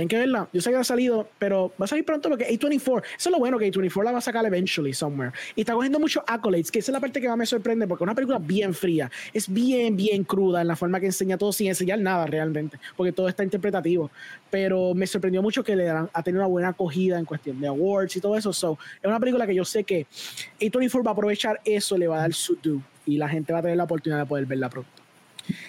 [0.00, 0.48] tienen que verla.
[0.52, 3.38] Yo sé que ha salido, pero va a salir pronto porque A24, eso es lo
[3.38, 5.32] bueno que A24 la va a sacar eventually somewhere.
[5.54, 8.02] Y está cogiendo muchos accolades, que esa es la parte que más me sorprende porque
[8.02, 11.52] es una película bien fría, es bien, bien cruda en la forma que enseña todo
[11.52, 14.10] sin enseñar nada realmente, porque todo está interpretativo.
[14.50, 17.68] Pero me sorprendió mucho que le dan, ha tenido una buena acogida en cuestión de
[17.68, 18.52] awards y todo eso.
[18.52, 20.06] So, es una película que yo sé que
[20.60, 23.58] A24 va a aprovechar eso, le va a dar su due y la gente va
[23.58, 24.90] a tener la oportunidad de poder verla pronto.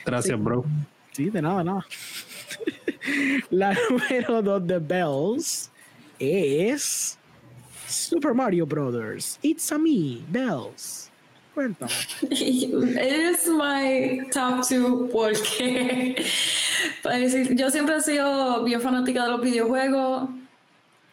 [0.06, 0.64] Gracias, bro.
[1.11, 1.85] Sí, de nada, nada.
[3.49, 5.69] La número dos de Bells
[6.17, 7.17] es
[7.88, 9.38] Super Mario Brothers.
[9.41, 11.09] It's a me, Bells.
[11.53, 11.91] Cuéntame.
[12.31, 16.15] It is my top two porque
[17.55, 20.29] yo siempre he sido bien fanática de los videojuegos.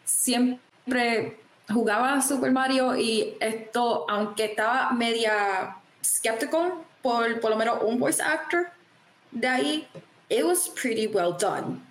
[0.05, 1.37] Siempre
[1.69, 8.21] jugaba Super Mario y esto, aunque estaba media skeptical por por lo menos un voice
[8.21, 8.78] actor
[9.31, 9.87] de ahí,
[10.29, 11.81] it was pretty well done.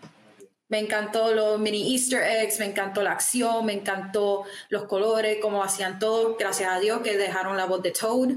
[0.70, 5.64] Me encantó los mini Easter eggs, me encantó la acción, me encantó los colores, cómo
[5.64, 6.36] hacían todo.
[6.38, 8.34] Gracias a Dios que dejaron la voz de Toad,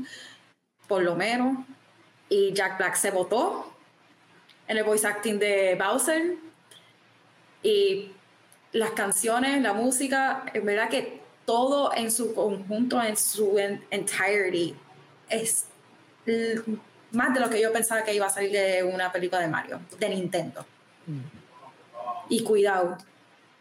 [0.88, 1.58] por lo menos.
[2.30, 3.74] Y Jack Black se votó
[4.68, 6.38] en el voice acting de Bowser.
[7.64, 8.12] Y
[8.72, 13.60] las canciones, la música, en verdad que todo en su conjunto, en su
[13.90, 14.74] entirety,
[15.28, 15.66] es
[17.12, 19.80] más de lo que yo pensaba que iba a salir de una película de Mario,
[20.00, 20.66] de Nintendo.
[22.30, 22.98] Y cuidado,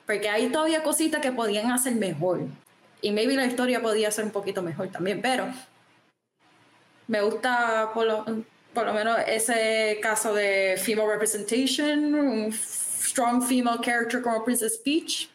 [0.07, 2.41] porque hay todavía cositas que podían hacer mejor.
[3.03, 5.47] Y maybe la historia podía ser un poquito mejor también, pero
[7.07, 8.25] me gusta por lo,
[8.73, 15.29] por lo menos ese caso de female representation, un strong female character como Princess Peach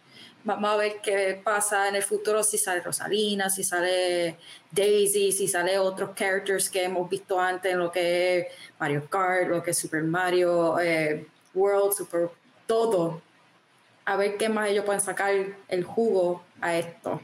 [0.46, 4.38] Vamos a ver qué pasa en el futuro, si sale Rosalina, si sale
[4.70, 8.48] Daisy, si sale otros characters que hemos visto antes en lo que es
[8.80, 12.30] Mario Kart, lo que es Super Mario eh, World, Super
[12.68, 13.24] todo.
[14.06, 15.34] A ver qué más ellos pueden sacar
[15.68, 17.20] el jugo a esto,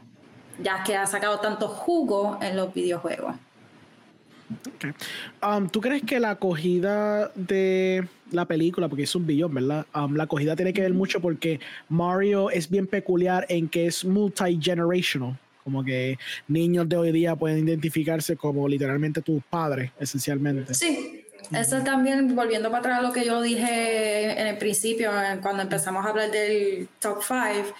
[0.60, 3.36] ya que ha sacado tanto jugo en los videojuegos.
[5.40, 9.86] Um, ¿Tú crees que la acogida de la película, porque es un billón, ¿verdad?
[9.94, 14.04] Um, la acogida tiene que ver mucho porque Mario es bien peculiar en que es
[14.04, 15.38] multi-generational.
[15.64, 16.18] Como que
[16.48, 20.74] niños de hoy día pueden identificarse como literalmente tus padres, esencialmente.
[20.74, 25.10] Sí, eso también, volviendo para atrás a lo que yo dije en el principio,
[25.40, 27.74] cuando empezamos a hablar del top 5,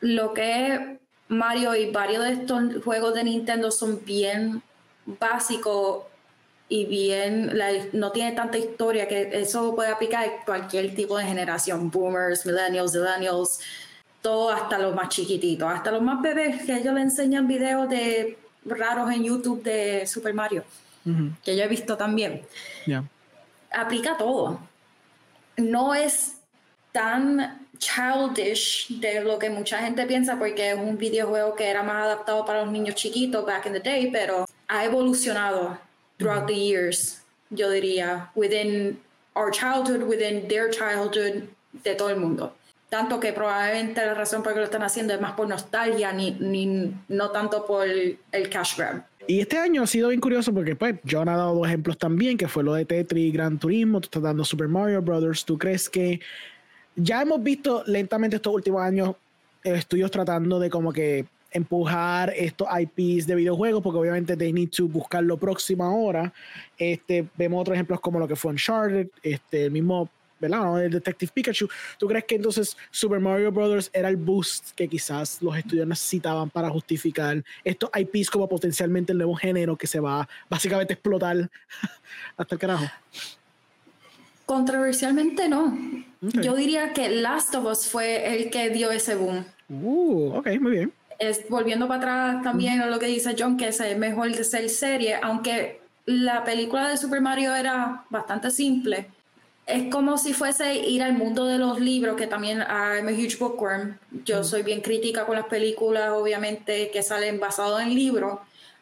[0.00, 0.80] lo que es
[1.28, 4.62] Mario y varios de estos juegos de Nintendo son bien
[5.04, 6.04] básicos
[6.68, 7.58] y bien,
[7.92, 12.94] no tiene tanta historia que eso puede aplicar a cualquier tipo de generación, boomers, millennials,
[12.94, 13.60] millennials,
[14.20, 18.36] todo hasta los más chiquititos, hasta los más bebés que ellos le enseñan videos de
[18.66, 20.62] raros en YouTube de Super Mario,
[21.42, 22.42] que yo he visto también.
[23.70, 24.60] Aplica todo.
[25.56, 26.34] No es
[26.92, 32.04] tan childish de lo que mucha gente piensa porque es un videojuego que era más
[32.04, 35.78] adaptado para los niños chiquitos back in the day, pero ha evolucionado
[36.18, 37.20] throughout the years,
[37.50, 38.98] yo diría, within
[39.34, 41.48] our childhood, within their childhood,
[41.84, 42.54] de todo el mundo.
[42.88, 46.12] Tanto que probablemente la razón por la que lo están haciendo es más por nostalgia,
[46.12, 49.04] ni, ni no tanto por el cash grab.
[49.28, 52.38] Y este año ha sido bien curioso porque pues John ha dado dos ejemplos también,
[52.38, 55.90] que fue lo de Tetris Gran Turismo, tú estás dando Super Mario Brothers, ¿tú crees
[55.90, 56.18] que
[56.96, 59.16] ya hemos visto lentamente estos últimos años
[59.62, 64.86] estudios tratando de como que empujar estos IPs de videojuegos, porque obviamente they need to
[64.86, 66.32] buscar lo próximo ahora.
[66.76, 70.08] Este, vemos otros ejemplos como lo que fue Uncharted, este, el mismo,
[70.38, 70.84] ¿verdad?
[70.84, 71.68] El Detective Pikachu.
[71.98, 76.50] ¿Tú crees que entonces Super Mario Brothers era el boost que quizás los estudios necesitaban
[76.50, 81.50] para justificar estos IPs como potencialmente el nuevo género que se va básicamente a explotar
[82.36, 82.84] hasta el carajo?
[84.44, 85.76] Controversialmente no.
[86.20, 89.44] Yo diría que Last of Us fue el que dio ese boom.
[89.68, 93.68] Uh, ok, muy bien es, volviendo para atrás también a lo que dice John, que
[93.68, 99.08] es mejor de ser serie, aunque la película de Super Mario era bastante simple,
[99.66, 103.36] es como si fuese ir al mundo de los libros, que también I'm a huge
[103.38, 103.98] bookworm.
[104.24, 108.38] Yo soy bien crítica con las películas, obviamente, que salen basadas en libros,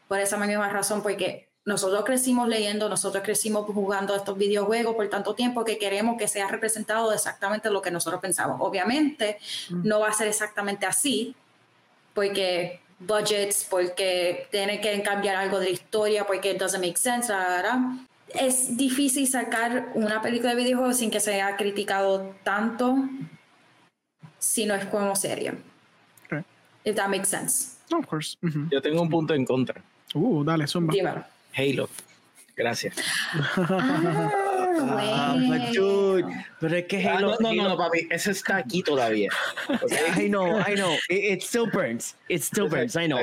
[0.06, 5.34] por esa misma razón, porque nosotros crecimos leyendo, nosotros crecimos jugando estos videojuegos por tanto
[5.34, 8.58] tiempo que queremos que sea representado exactamente lo que nosotros pensamos.
[8.60, 9.38] Obviamente,
[9.70, 11.34] no va a ser exactamente así,
[12.16, 17.30] porque budgets, porque tiene que cambiar algo de la historia, porque it doesn't make sense,
[17.32, 17.78] ¿verdad?
[18.28, 22.96] Es difícil sacar una película de videojuegos sin que se haya criticado tanto
[24.38, 25.52] si no es como serie.
[26.24, 26.42] Okay.
[26.84, 27.76] If that makes sense.
[27.92, 28.36] of course.
[28.70, 29.80] Yo tengo un punto en contra.
[30.14, 30.94] Uh, dale, zumba.
[31.54, 31.88] Halo.
[32.56, 32.96] Gracias.
[33.56, 34.30] Ah,
[34.80, 35.36] Ah,
[36.60, 37.36] pero es que ah, Halo.
[37.40, 39.30] no, no, no, papi, eso está aquí todavía.
[40.16, 40.94] I know, I know.
[41.08, 42.16] It, still burns.
[42.28, 42.96] It still burns.
[42.96, 43.20] I know.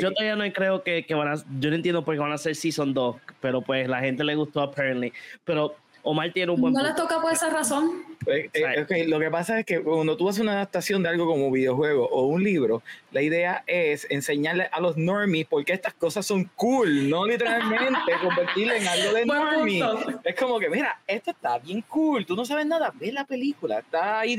[0.00, 1.36] yo todavía no creo que, que, van a.
[1.58, 4.34] Yo no entiendo por qué van a hacer Season 2, pero pues la gente le
[4.34, 5.12] gustó, apparently.
[5.44, 6.74] Pero Omar tiene un buen.
[6.74, 8.02] No le toca por esa razón.
[8.26, 11.50] Eh, eh, lo que pasa es que cuando tú haces una adaptación de algo como
[11.50, 16.26] videojuego o un libro, la idea es enseñarle a los normies por qué estas cosas
[16.26, 19.84] son cool, no literalmente convertirlo en algo de normie.
[20.24, 23.78] Es como que, mira, esto está bien cool, tú no sabes nada, ve la película,
[23.78, 24.36] está ahí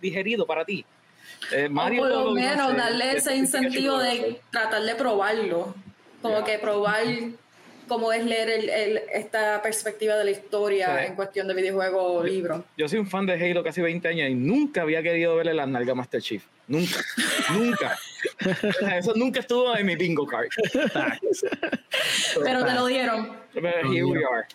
[0.00, 0.84] digerido para ti.
[1.52, 5.74] Eh, Mario por lo menos darle ese incentivo de tratar de probarlo,
[6.22, 7.04] como que probar
[7.86, 12.64] cómo es leer el, esta perspectiva de la historia en cuestión de videojuego o libro.
[12.76, 15.66] Yo soy un fan de Halo casi 20 años y nunca había querido verle la
[15.66, 16.42] nalga Master Chief.
[16.68, 16.96] Nunca,
[17.52, 17.98] nunca.
[18.96, 20.48] Eso nunca estuvo en mi bingo card.
[22.42, 23.36] Pero te lo dieron.
[23.54, 24.46] Pero here we are.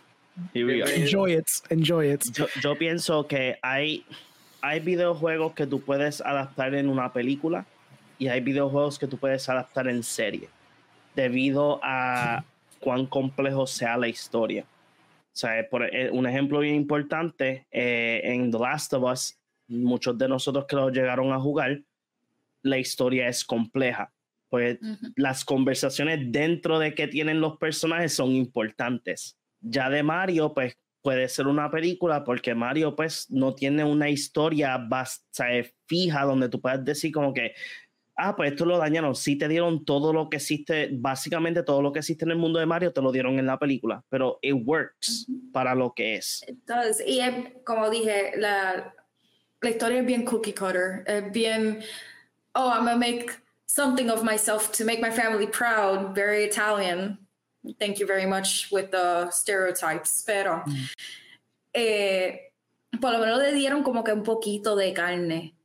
[0.53, 0.93] Here we are.
[0.93, 2.23] Enjoy it, enjoy it.
[2.33, 4.05] Yo, yo pienso que hay,
[4.61, 7.65] hay videojuegos que tú puedes adaptar en una película
[8.19, 10.49] y hay videojuegos que tú puedes adaptar en serie
[11.15, 12.43] debido a
[12.81, 14.65] cuán complejo sea la historia.
[15.33, 19.37] O sea, por eh, un ejemplo bien importante, eh, en The Last of Us,
[19.67, 21.81] muchos de nosotros que lo llegaron a jugar,
[22.63, 24.11] la historia es compleja.
[24.49, 25.13] Pues Ujú.
[25.15, 29.37] las conversaciones dentro de que tienen los personajes son importantes.
[29.61, 34.87] Ya de Mario, pues puede ser una película porque Mario pues no tiene una historia
[35.85, 37.53] fija donde tú puedas decir como que,
[38.21, 39.15] ah, pues esto lo dañaron.
[39.15, 42.59] Sí te dieron todo lo que existe, básicamente todo lo que existe en el mundo
[42.59, 46.43] de Mario te lo dieron en la película, pero it works para lo que es.
[46.47, 47.33] Entonces, y es,
[47.65, 48.93] como dije, la,
[49.61, 51.03] la historia es bien cookie cutter.
[51.05, 51.81] Es bien,
[52.53, 53.31] oh, I'm gonna make
[53.65, 56.13] something of myself to make my family proud.
[56.15, 57.17] Very Italian.
[57.79, 60.23] Thank you very much with the stereotypes.
[60.25, 60.63] Pero,
[61.73, 62.51] eh,
[62.99, 65.55] por lo menos le dieron como que un poquito de carne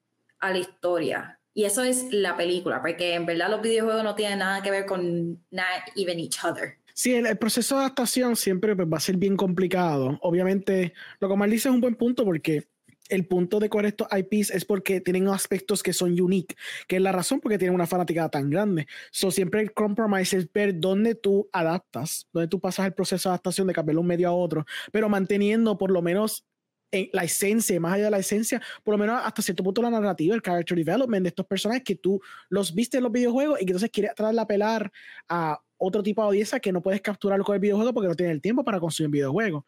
[0.41, 1.36] a la historia.
[1.57, 4.85] Y eso es la película, porque en verdad los videojuegos no tienen nada que ver
[4.85, 6.77] con not even each other.
[6.93, 10.19] Sí, el, proceso de adaptación siempre pues, va a ser bien complicado.
[10.21, 12.69] Obviamente, lo que Omar dice es un buen punto porque
[13.09, 16.57] el punto de coger estos IPs es porque tienen aspectos que son unique,
[16.87, 18.87] que es la razón porque tienen una fanaticada tan grande.
[19.11, 23.33] So, siempre el compromise es ver dónde tú adaptas, dónde tú pasas el proceso de
[23.33, 26.45] adaptación de cambiar un medio a otro, pero manteniendo por lo menos
[26.91, 29.91] en la esencia, más allá de la esencia, por lo menos hasta cierto punto la
[29.91, 33.67] narrativa, el character development de estos personajes que tú los viste en los videojuegos y
[33.67, 34.93] que entonces quieres tratar de apelar
[35.29, 38.35] a otro tipo de audiencia que no puedes capturarlo con el videojuego porque no tienes
[38.35, 39.65] el tiempo para consumir videojuegos.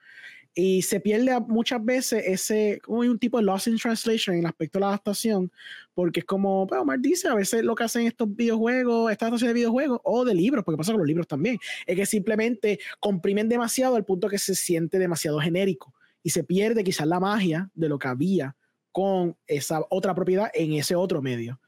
[0.55, 4.41] Y se pierde muchas veces ese, como hay un tipo de loss in translation en
[4.41, 5.53] el aspecto de la adaptación,
[5.95, 9.55] porque es como, pues Omar dice, a veces lo que hacen estos videojuegos, estas adaptaciones
[9.55, 13.49] de videojuegos o de libros, porque pasa con los libros también, es que simplemente comprimen
[13.49, 15.95] demasiado al punto que se siente demasiado genérico
[16.29, 18.55] y se pierde quizás la magia de lo que había
[18.93, 21.59] con esa otra propiedad en ese otro medio.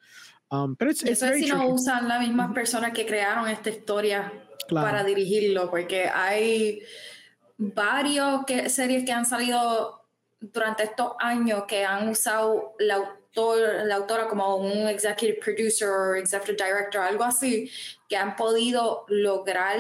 [0.51, 1.73] Um, pero it's, it's Eso es si no tricky.
[1.73, 4.31] usan las mismas personas que crearon esta historia
[4.69, 4.87] Claro.
[4.87, 6.83] para dirigirlo, porque hay
[7.57, 10.03] varios que, series que han salido
[10.39, 16.15] durante estos años que han usado la, autor, la autora como un executive producer o
[16.17, 17.71] executive director, algo así,
[18.11, 19.79] que han podido lograr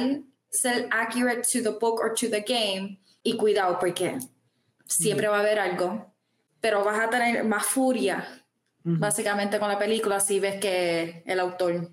[0.51, 2.98] ser accurate to the book or to the game.
[3.23, 4.19] Y cuidado, porque
[4.91, 6.12] siempre va a haber algo,
[6.61, 8.27] pero vas a tener más furia
[8.83, 11.91] básicamente con la película si ves que el autor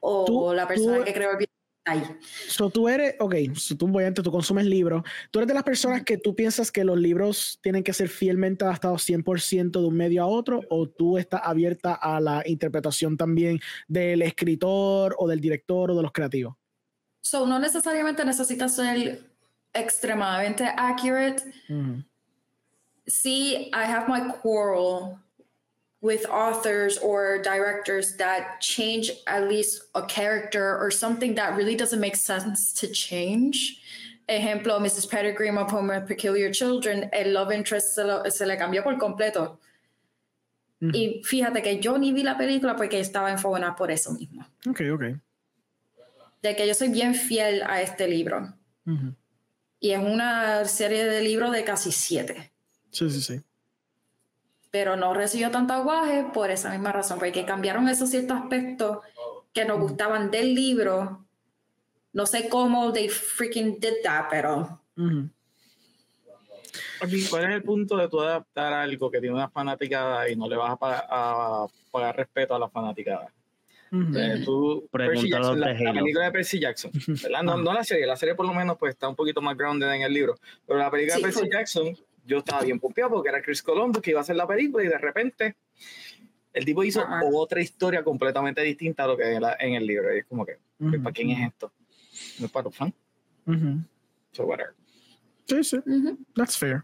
[0.00, 1.48] o Tú- la persona tú- que creó el video
[1.84, 2.02] ahí.
[2.48, 5.02] So, tú eres, ok, so tú, obviamente tú consumes libros.
[5.30, 8.64] ¿Tú eres de las personas que tú piensas que los libros tienen que ser fielmente
[8.64, 10.60] adaptados 100% de un medio a otro?
[10.70, 13.58] ¿O tú estás abierta a la interpretación también
[13.88, 16.54] del escritor o del director o de los creativos?
[17.22, 19.20] So, no necesariamente necesitas ser
[19.74, 21.42] extremadamente accurate.
[21.68, 21.72] Mm.
[21.80, 22.04] Ujú.
[23.06, 25.18] Sí, I have my quarrel
[26.02, 32.00] with authors or directors that change at least a character or something that really doesn't
[32.00, 33.80] make sense to change.
[34.28, 35.08] Ejemplo, Mrs.
[35.08, 39.58] Pettigrew, My Poem Peculiar Children, el love interest se, lo- se le cambió por completo.
[40.82, 40.92] Ujú.
[40.94, 44.46] Y fíjate que yo ni vi la película porque estaba enfocada por eso mismo.
[44.68, 45.02] Ok, ok.
[46.42, 48.52] De que yo soy bien fiel a este libro.
[48.86, 49.14] Ujú.
[49.80, 52.52] Y es una serie de libros de casi siete.
[52.90, 53.40] Sí, sí, sí.
[54.70, 58.98] pero no recibió tanto aguaje por esa misma razón, porque cambiaron esos ciertos aspectos
[59.52, 61.26] que nos gustaban del libro.
[62.12, 64.82] No sé cómo they freaking did that, pero.
[67.00, 70.48] Oye, ¿Cuál es el punto de tú adaptar algo que tiene una fanaticada y no
[70.48, 73.32] le vas a pagar, a pagar respeto a la fanaticada?
[73.92, 76.90] Eh, tú, Percy Jackson, la, la película de Percy Jackson,
[77.22, 77.42] ¿verdad?
[77.42, 79.90] No, no la serie, la serie por lo menos pues está un poquito más grounded
[79.92, 80.34] en el libro,
[80.66, 81.48] pero la película Sí, de Percy full.
[81.50, 81.96] Jackson,
[82.26, 84.88] yo estaba bien pompeado porque era Chris Columbus que iba a hacer la película y
[84.88, 85.56] de repente
[86.52, 87.20] el tipo hizo Ajá.
[87.32, 90.14] otra historia completamente distinta a lo que era en el libro.
[90.14, 91.02] Y es como que, Ujú.
[91.02, 91.72] ¿para quién es esto?
[92.40, 92.94] No es para los fans,
[93.46, 93.78] Ujú.
[94.32, 94.74] so whatever.
[95.46, 95.78] Sí, sí.
[96.34, 96.82] That's fair.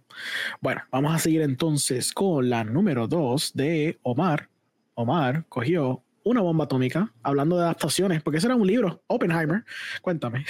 [0.60, 4.48] Bueno, vamos a seguir entonces con la número dos de Omar.
[4.94, 9.64] Omar cogió una bomba atómica hablando de adaptaciones, porque ese era un libro, Oppenheimer.
[10.02, 10.44] Cuéntame.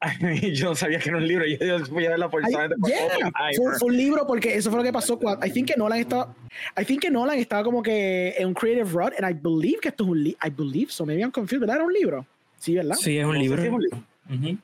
[0.00, 0.18] Ay,
[0.54, 2.66] yo no sabía que era un libro, yo, yo fui a por yeah.
[2.66, 3.30] Oppenheimer.
[3.56, 5.98] Fue, fue un libro porque eso fue lo que pasó cuando I think que Nolan
[5.98, 6.34] estaba
[6.80, 9.88] I think que Nolan estaba como que en un creative rut and I believe que
[9.88, 11.76] esto es un libro I believe so maybe I'm confused ¿verdad?
[11.76, 12.26] era un libro
[12.58, 12.94] sí ¿verdad?
[12.94, 13.60] Sí, es un No libro.
[13.60, 14.04] si es un libro.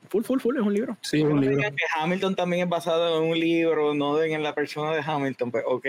[0.09, 0.97] Full, full, full, es un libro.
[1.01, 1.57] Sí, es un libro.
[1.57, 5.63] Que Hamilton también es basado en un libro, no en la persona de Hamilton, pues
[5.67, 5.85] ok.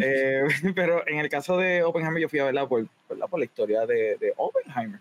[0.00, 0.42] Eh,
[0.74, 4.16] pero en el caso de Oppenheimer, yo fui a verla por, por la historia de,
[4.18, 5.00] de Oppenheimer.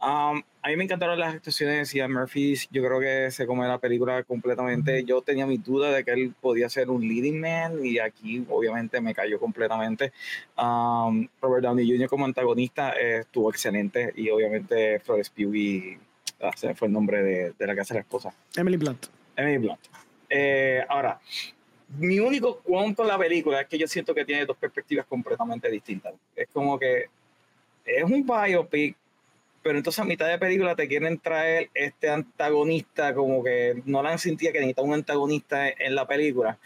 [0.00, 2.54] Um, a mí me encantaron las actuaciones de Ian Murphy.
[2.70, 5.04] Yo creo que se come la película completamente.
[5.04, 9.00] Yo tenía mi duda de que él podía ser un leading man y aquí obviamente
[9.00, 10.12] me cayó completamente.
[10.56, 12.08] Um, Robert Downey Jr.
[12.08, 15.98] como antagonista eh, estuvo excelente y obviamente Flores Pugh y
[16.40, 18.32] ah, se fue el nombre de, de la casa de la esposa.
[18.56, 19.06] Emily Blunt.
[19.36, 19.80] Emily Blunt.
[20.28, 21.20] Eh, ahora,
[21.96, 25.70] mi único cuento en la película es que yo siento que tiene dos perspectivas completamente
[25.70, 26.14] distintas.
[26.36, 27.06] Es como que
[27.84, 28.96] es un biopic,
[29.62, 34.10] pero entonces a mitad de película te quieren traer este antagonista, como que no la
[34.10, 36.58] han sentido que necesita un antagonista en la película.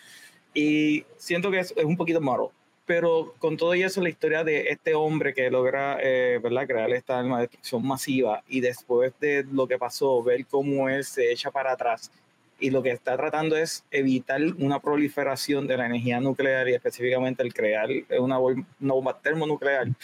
[0.55, 2.53] Y siento que es, es un poquito malo.
[2.85, 6.67] Pero con todo eso, la historia de este hombre que logra eh, ¿verdad?
[6.67, 11.05] crear esta arma de destrucción masiva y después de lo que pasó, ver cómo él
[11.05, 12.11] se echa para atrás
[12.63, 17.43] y lo que está tratando es evitar una proliferación de la energía nuclear y específicamente
[17.43, 17.89] el crear
[18.19, 19.89] una, una bomba termonuclear.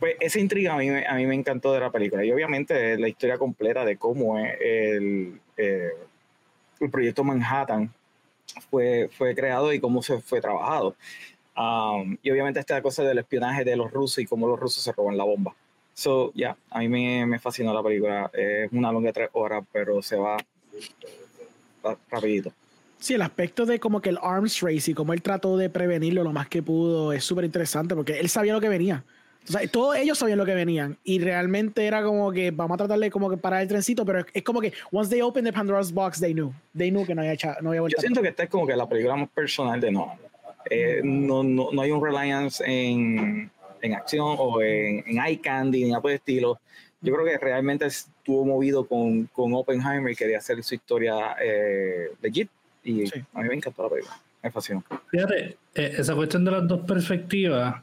[0.00, 3.08] Pues esa intriga a mí, a mí me encantó de la película y obviamente la
[3.08, 5.92] historia completa de cómo el, eh,
[6.80, 7.90] el proyecto Manhattan
[8.68, 10.94] fue, fue creado y cómo se fue trabajado.
[11.56, 14.92] Um, y obviamente esta cosa del espionaje de los rusos y cómo los rusos se
[14.92, 15.54] roban la bomba.
[15.94, 18.30] So, ya, yeah, a mí me, me fascinó la película.
[18.32, 20.36] Es una longa de tres horas, pero se va
[22.10, 22.52] rapidito.
[22.98, 26.24] Sí, el aspecto de como que el arms race y cómo él trató de prevenirlo
[26.24, 29.04] lo más que pudo es súper interesante porque él sabía lo que venía.
[29.46, 32.78] O sea, todos ellos sabían lo que venían y realmente era como que vamos a
[32.78, 35.92] tratarle como que parar el trencito, pero es, como que once they opened the Pandora's
[35.92, 36.50] box, they knew.
[36.74, 37.98] They knew que no había, no había vuelta.
[37.98, 40.16] Yo siento que esta es como que la película más personal de Nolan.
[40.70, 43.50] Eh, no, no, no, hay un reliance en,
[43.82, 46.60] en acción o en, en eye candy ni nada por el estilo.
[47.00, 52.10] Yo creo que realmente estuvo movido con, con Oppenheimer y quería hacer su historia eh,
[52.22, 52.48] legit.
[52.82, 53.04] Y
[53.34, 54.18] a mí me encantó la película.
[54.42, 54.84] Me fascinó.
[55.10, 57.82] Fíjate, eh, esa cuestión de las dos perspectivas,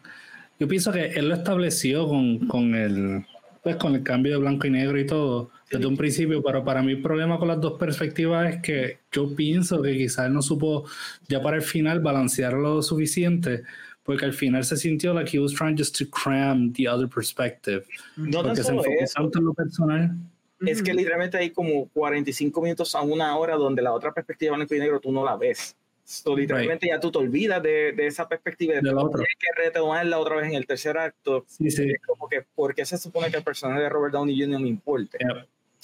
[0.60, 3.26] yo pienso que él lo estableció con, con el
[3.64, 6.82] pues con el cambio de blanco y negro y todo desde un principio, pero para
[6.82, 10.86] mí el problema con las dos perspectivas es que yo pienso que quizás no supo
[11.28, 13.64] ya para el final balancear lo suficiente
[14.04, 17.86] porque al final se sintió like he was trying just to cram the other perspective.
[18.18, 20.12] No porque se enfocó tanto en lo personal.
[20.60, 24.76] Es que literalmente hay como 45 minutos a una hora donde la otra perspectiva blanco
[24.76, 25.76] y negro tú no la ves.
[26.04, 26.96] So, literalmente right.
[26.96, 30.56] ya tú te olvidas de, de esa perspectiva de tienes que retomarla otra vez en
[30.56, 31.46] el tercer acto.
[31.48, 31.94] Sí, sí.
[32.06, 34.60] Como que, ¿por qué se supone que el personaje de Robert Downey Jr.
[34.60, 35.18] no importa?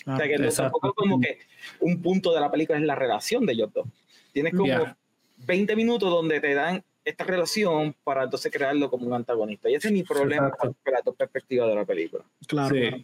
[0.07, 0.15] Yep.
[0.15, 1.39] o sea, que no, tampoco como que
[1.81, 3.87] un punto de la película es la relación de ellos dos.
[4.31, 4.97] Tienes como yeah.
[5.37, 9.69] 20 minutos donde te dan esta relación para entonces crearlo como un antagonista.
[9.69, 12.23] Y ese es mi problema con las dos perspectivas de la película.
[12.47, 12.73] Claro.
[12.73, 12.81] Sí.
[12.81, 13.03] claro.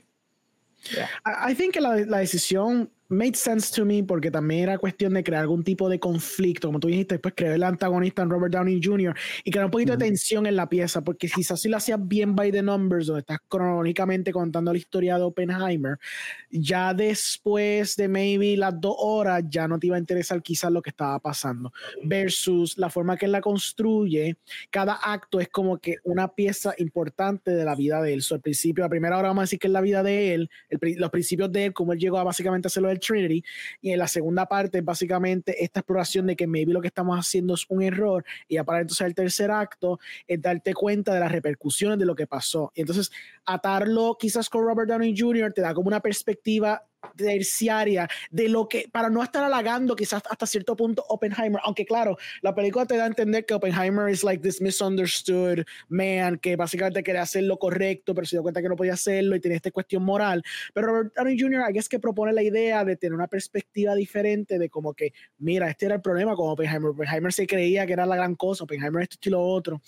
[0.91, 1.09] Yeah.
[1.25, 5.13] I, I think que la, la decisión made sense to me porque también era cuestión
[5.13, 8.53] de crear algún tipo de conflicto, como tú dijiste, después crear el antagonista en Robert
[8.53, 9.15] Downey Jr.
[9.43, 9.97] y crear un poquito mm.
[9.97, 13.21] de tensión en la pieza, porque quizás si lo hacías bien by the numbers, donde
[13.21, 15.97] estás cronológicamente contando la historia de Oppenheimer,
[16.49, 20.81] ya después de maybe las dos horas ya no te iba a interesar quizás lo
[20.81, 21.71] que estaba pasando,
[22.03, 24.37] versus la forma que él la construye,
[24.69, 28.21] cada acto es como que una pieza importante de la vida de él.
[28.21, 30.49] So, al principio, la primera hora vamos a decir que es la vida de él,
[30.69, 33.43] el, los principios de él, cómo él llegó a básicamente hacerlo Trinity
[33.81, 37.53] y en la segunda parte básicamente esta exploración de que maybe lo que estamos haciendo
[37.53, 41.31] es un error y ya para entonces el tercer acto es darte cuenta de las
[41.31, 43.11] repercusiones de lo que pasó y entonces
[43.45, 45.53] atarlo quizás con Robert Downey Jr.
[45.53, 46.83] te da como una perspectiva
[47.15, 52.17] terciaria de lo que, para no estar halagando quizás hasta cierto punto Oppenheimer, aunque claro,
[52.41, 57.03] la película te da a entender que Oppenheimer es like this misunderstood man que básicamente
[57.03, 59.71] quería hacer lo correcto, pero se dio cuenta que no podía hacerlo y tenía esta
[59.71, 60.43] cuestión moral.
[60.73, 61.63] Pero Robert Downey Jr.
[61.75, 65.85] es que propone la idea de tener una perspectiva diferente de como que, mira, este
[65.85, 66.91] era el problema con Oppenheimer.
[66.91, 69.81] Oppenheimer se creía que era la gran cosa, Oppenheimer esto y lo otro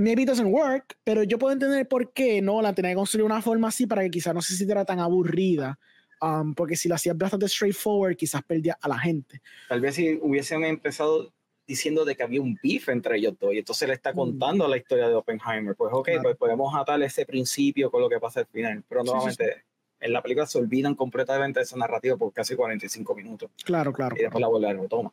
[0.00, 3.24] maybe it doesn't work, pero yo puedo entender por qué no la tenía que construir
[3.24, 5.78] una forma así para que quizás no se sintiera tan aburrida.
[6.22, 9.40] Um, porque si lo hacías bastante straightforward, quizás perdía a la gente.
[9.68, 11.32] Tal vez si hubiesen empezado
[11.66, 14.70] diciendo de que había un beef entre ellos dos y entonces le está contando mm.
[14.70, 15.76] la historia de Oppenheimer.
[15.76, 16.22] Pues ok, claro.
[16.22, 19.60] pues podemos atar ese principio con lo que pasa al final, pero nuevamente sí, sí,
[19.60, 19.96] sí.
[20.00, 23.50] en la película se olvidan completamente de esa narrativa por casi 45 minutos.
[23.64, 24.16] Claro, claro.
[24.16, 24.60] Y después claro.
[24.60, 25.12] la vuelve a toma.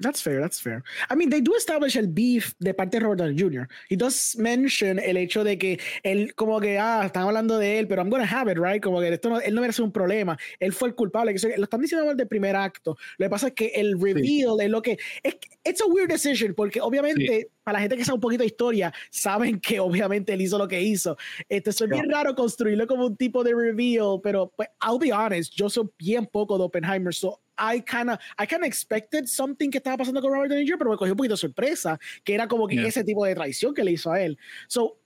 [0.00, 0.84] That's fair, that's fair.
[1.10, 3.68] I mean, they do establish el beef de parte de Robert Downey Jr.
[3.88, 7.88] He does mention el hecho de que él, como que, ah, están hablando de él,
[7.88, 8.82] pero I'm gonna have it, right?
[8.82, 10.38] Como que esto no, él no merece un problema.
[10.60, 11.34] Él fue el culpable.
[11.34, 12.96] Que lo están diciendo del primer acto.
[13.16, 14.98] Lo que pasa es que el reveal es lo que.
[15.22, 18.46] Es, it's a weird decision, porque obviamente, para la gente que sabe un poquito de
[18.46, 21.16] historia, saben que obviamente él hizo lo que hizo.
[21.48, 25.52] Este, es bien raro construirlo como un tipo de reveal, pero pues, I'll be honest,
[25.54, 29.70] yo soy bien poco de Oppenheimer, so I kind of I kind of expected something
[29.70, 32.34] que estaba pasando con Robert De Niro, pero me cogió un poquito de sorpresa, que
[32.34, 34.38] era como que ese tipo de traición que le hizo a él.
[34.68, 34.98] So,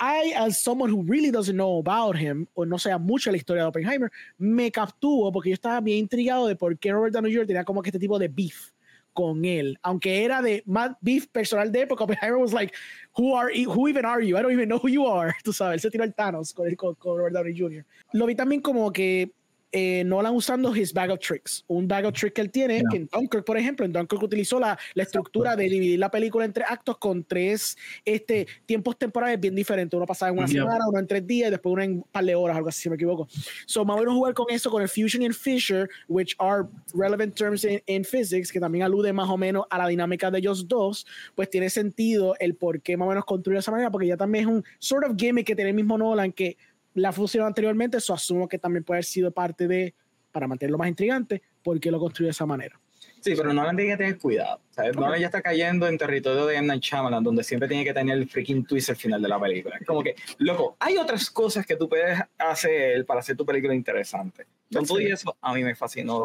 [0.00, 3.62] I, as someone who really doesn't know about him, o no sea mucho la historia
[3.64, 7.46] de Oppenheimer, me captuvo porque yo estaba bien intrigado de por qué Robert Downey Jr.
[7.46, 8.70] tenía como que este tipo de beef
[9.12, 12.72] con él, aunque era de más beef personal de porque Oppenheimer was like,
[13.16, 14.36] who are who even are you?
[14.38, 15.34] I don't even know who you are.
[15.42, 17.84] Tú sabes, él se tiró el Thanos con, con, con Robert Downey Jr.
[18.12, 19.32] Lo vi también como que
[19.72, 21.64] eh, Nolan usando his bag of tricks.
[21.68, 24.58] Un bag of tricks que él tiene, que en Dunkirk, por ejemplo, en Dunkirk utilizó
[24.58, 29.54] la, la estructura de dividir la película entre actos con tres este, tiempos temporales bien
[29.54, 29.96] diferentes.
[29.96, 32.24] Uno pasaba en una semana, uno en tres días, y después uno en un par
[32.24, 33.28] de horas, algo así, si me equivoco.
[33.66, 36.64] So, más o menos jugar con eso, con el fusion y el fissure, which are
[36.94, 40.38] relevant terms in, in, physics, que también alude más o menos a la dinámica de
[40.38, 43.90] ellos dos, pues tiene sentido el por qué más o menos construir de esa manera,
[43.90, 46.56] porque ya también es un sort of gimmick que tiene el mismo Nolan, que
[47.00, 49.94] la función anteriormente, eso asumo que también puede haber sido parte de,
[50.32, 52.80] para mantenerlo más intrigante, porque lo construyó de esa manera.
[53.20, 54.60] Sí, pero Nolan tiene que tener cuidado.
[54.70, 54.96] ¿sabes?
[54.96, 56.68] Nolan ya está cayendo en territorio de M.
[56.68, 59.78] Night Shyamalan, donde siempre tiene que tener el freaking twist al final de la película.
[59.86, 64.46] Como que, loco, hay otras cosas que tú puedes hacer para hacer tu película interesante.
[64.72, 66.24] Con todo y eso, a mí me fascinó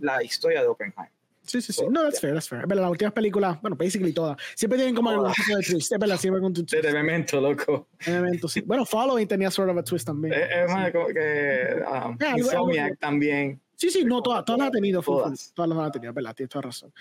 [0.00, 1.17] la historia de Oppenheimer.
[1.48, 1.82] Sí, sí, sí.
[1.90, 2.60] No, that's fair, that's fair.
[2.62, 5.92] Es verdad, las últimas películas, bueno, basically todas, siempre tienen como algún tipo de twist.
[5.92, 6.84] Es verdad, siempre con tu twist.
[6.84, 7.88] De Memento, loco.
[8.04, 8.60] De Memento, sí.
[8.60, 10.34] Bueno, Following tenía sort of a twist también.
[10.34, 13.60] Es más, como que um, yeah, Insomniac también.
[13.76, 15.00] Sí, sí, no, todas, todas las ha tenido.
[15.00, 15.52] Todas.
[15.54, 16.92] todas las ha tenido, verdad, tienes toda razón.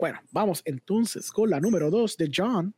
[0.00, 2.74] Bueno, vamos entonces con la número dos de John.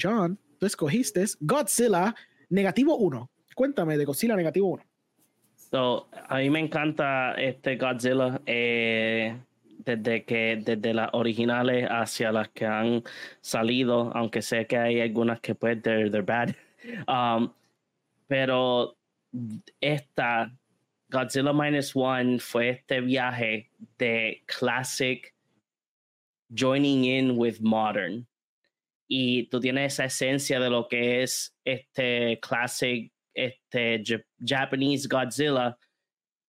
[0.00, 2.14] John, tú escogiste Godzilla
[2.48, 3.30] negativo 1.
[3.54, 4.84] Cuéntame de Godzilla negativo 1.
[5.70, 8.40] So, a mí me encanta este Godzilla.
[8.46, 9.36] Eh,
[9.84, 13.02] desde que desde las originales hacia las que han
[13.40, 16.54] salido, aunque sé que hay algunas que pues they're, they're bad.
[17.08, 17.50] Um,
[18.28, 18.94] pero
[19.80, 20.52] esta
[21.10, 25.32] Godzilla Minus One fue este viaje de classic
[26.52, 28.26] joining in with modern.
[29.08, 34.02] Y tú tienes esa esencia de lo que es este classic, este
[34.44, 35.76] Japanese Godzilla,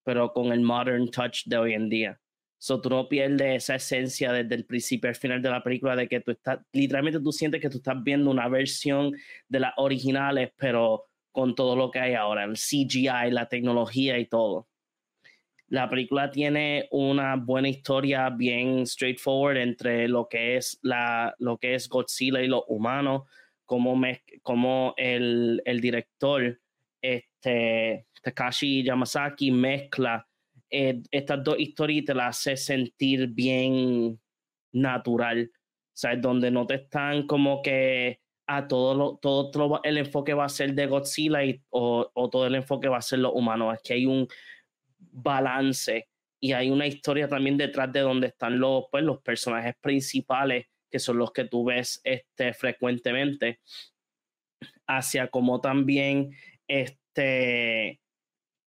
[0.03, 2.20] pero con el modern touch de hoy en día.
[2.66, 6.08] So, tú no pierdes esa esencia desde el principio al final de la película de
[6.08, 9.16] que tú estás, literalmente tú sientes que tú estás viendo una versión
[9.48, 14.26] de las originales, pero con todo lo que hay ahora, el CGI, la tecnología y
[14.26, 14.68] todo.
[15.68, 21.76] La película tiene una buena historia bien straightforward entre lo que es, la, lo que
[21.76, 23.28] es Godzilla y lo humano,
[23.66, 26.60] como, me, como el, el director
[27.00, 30.28] este, Takashi Yamazaki mezcla
[30.70, 34.20] eh, estas dos historias te las hace sentir bien
[34.74, 35.52] natural,
[35.94, 36.22] ¿sabes?
[36.22, 40.76] Donde no te están como que a ah, todo, todo, el enfoque va a ser
[40.76, 43.74] de Godzilla y, o, o, todo el enfoque va a ser lo humano.
[43.74, 44.28] Es que hay un
[45.00, 46.08] balance
[46.40, 51.00] y hay una historia también detrás de donde están los, pues, los personajes principales, que
[51.00, 53.62] son los que tú ves este, frecuentemente,
[54.86, 56.30] hacia como también
[56.68, 58.00] este,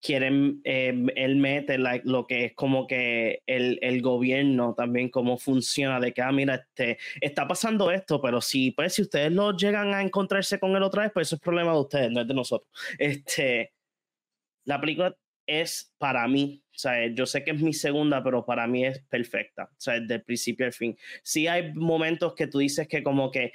[0.00, 6.00] quieren, eh, él mete lo que es como que el, el, gobierno también, cómo funciona,
[6.00, 9.94] de que, ah, mira, este, está pasando esto, pero si, pues, si ustedes lo llegan
[9.94, 12.34] a encontrarse con él otra vez, pues eso es problema de ustedes, no es de
[12.34, 12.70] nosotros.
[12.98, 13.72] Este,
[14.64, 15.16] la película
[15.46, 19.00] es para mí, o sea, yo sé que es mi segunda, pero para mí es
[19.08, 20.96] perfecta, o sea, desde el principio al fin.
[21.22, 23.52] Sí hay momentos que tú dices que como que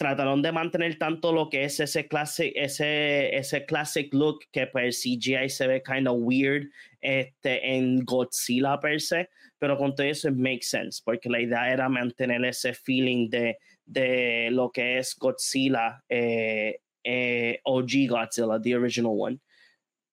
[0.00, 5.04] trataron de mantener tanto lo que es ese classic, ese, ese classic look que pues
[5.04, 6.70] el CGI se ve kind of weird
[7.02, 9.28] este, en Godzilla per se,
[9.58, 13.58] pero con todo eso it makes sense, porque la idea era mantener ese feeling de,
[13.84, 19.38] de lo que es Godzilla, eh, eh, OG Godzilla, the original one.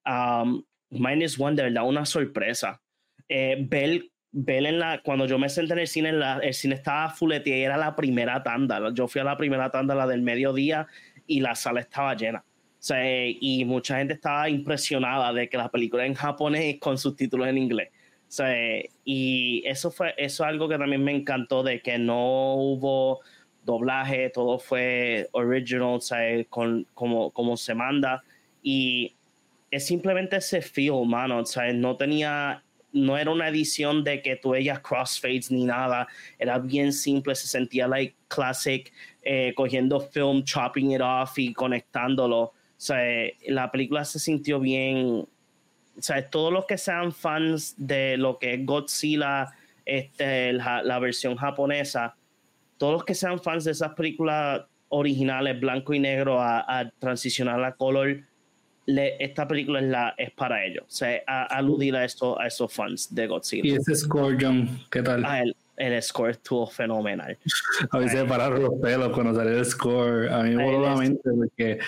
[0.06, 2.82] Um, Minus One, de verdad, una sorpresa.
[3.30, 7.10] Eh, ver ver en la, cuando yo me senté en el cine, el cine estaba
[7.10, 8.92] fulete y era la primera tanda.
[8.94, 10.88] Yo fui a la primera tanda, la del mediodía,
[11.26, 12.44] y la sala estaba llena.
[12.80, 17.48] O sea, y mucha gente estaba impresionada de que la película en japonés con subtítulos
[17.48, 17.90] en inglés.
[18.28, 18.56] O sea,
[19.04, 23.22] y eso fue eso es algo que también me encantó de que no hubo
[23.64, 28.24] doblaje, todo fue original, o sea, con, como, como se manda.
[28.62, 29.16] Y
[29.72, 31.40] es simplemente ese feel, mano.
[31.40, 32.64] O sea, no tenía
[32.94, 36.08] no era una edición de que tú veías crossfades ni nada,
[36.40, 38.92] era bien simple, se sentía like classic,
[39.24, 42.40] eh, cogiendo film, chopping it off y conectándolo.
[42.40, 45.28] O sea, la película se sintió bien.
[45.98, 49.50] O sea, todos los que sean fans de lo que es Godzilla,
[49.86, 52.16] este, la, la versión japonesa,
[52.78, 57.64] todos los que sean fans de esas películas originales, blanco y negro, a, a transicionar
[57.64, 58.22] a color,
[58.88, 60.86] le, esta película es, la, es para ellos.
[60.88, 63.68] O sea, a, aludir a, esto, a esos fans de Godzilla.
[63.68, 65.24] Y ese score, John, ¿qué tal?
[65.26, 67.38] Ah, el, el score estuvo fenomenal.
[67.92, 70.30] A mí se me pararon los pelos cuando salió el score.
[70.32, 71.80] A mí me voló la mente porque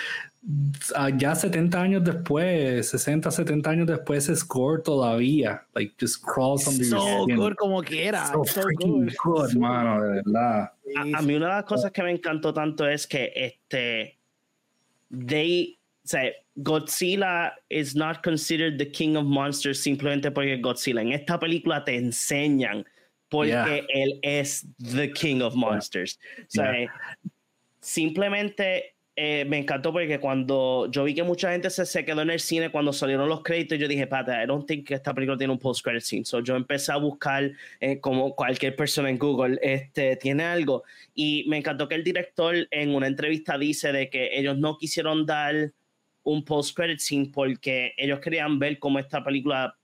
[0.94, 6.66] ah, ya 70 años después, 60, 70 años después, ese score todavía, like, just crawls
[6.68, 7.36] under your So skin.
[7.36, 8.26] good como quiera.
[8.26, 9.10] So So good.
[9.24, 10.70] good, mano, de verdad.
[10.96, 14.18] a, a mí una de las cosas que me encantó tanto es que este
[15.26, 15.79] they
[16.10, 21.00] sea, Godzilla is not considered the king of monsters simplemente porque Godzilla.
[21.02, 22.84] En esta película te enseñan
[23.28, 23.86] porque Yeah.
[23.88, 26.18] él es the king of monsters.
[26.40, 26.72] O sea,
[27.80, 32.30] simplemente eh, me encantó porque cuando yo vi que mucha gente se, se quedó en
[32.30, 35.36] el cine cuando salieron los créditos, yo dije, pata, I don't think que esta película
[35.36, 36.24] tiene un post-credit scene.
[36.24, 40.84] So yo empecé a buscar, eh, como cualquier persona en Google, este, tiene algo.
[41.14, 45.26] Y me encantó que el director en una entrevista dice de que ellos no quisieron
[45.26, 45.72] dar
[46.22, 49.76] un post-credit scene porque ellos querían ver cómo esta película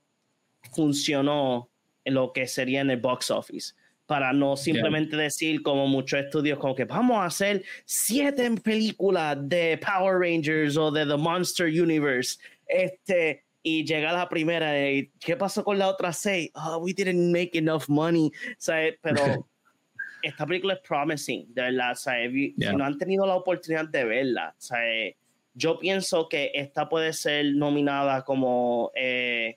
[0.72, 1.70] funcionó
[2.04, 3.74] en lo que sería en el box office
[4.06, 9.78] para no simplemente decir como muchos estudios como que vamos a hacer siete películas de
[9.78, 15.64] Power Rangers o de The Monster Universe este y llega la primera y ¿qué pasó
[15.64, 16.50] con la otra seis?
[16.54, 18.94] Oh, we didn't make enough money ¿sabes?
[19.02, 19.48] pero
[20.22, 22.30] esta película es promising de verdad ¿sabes?
[22.30, 22.72] Si Yeah.
[22.74, 25.16] no han tenido la oportunidad de verla ¿sabes?
[25.56, 29.56] Yo pienso que esta puede ser nominada como eh,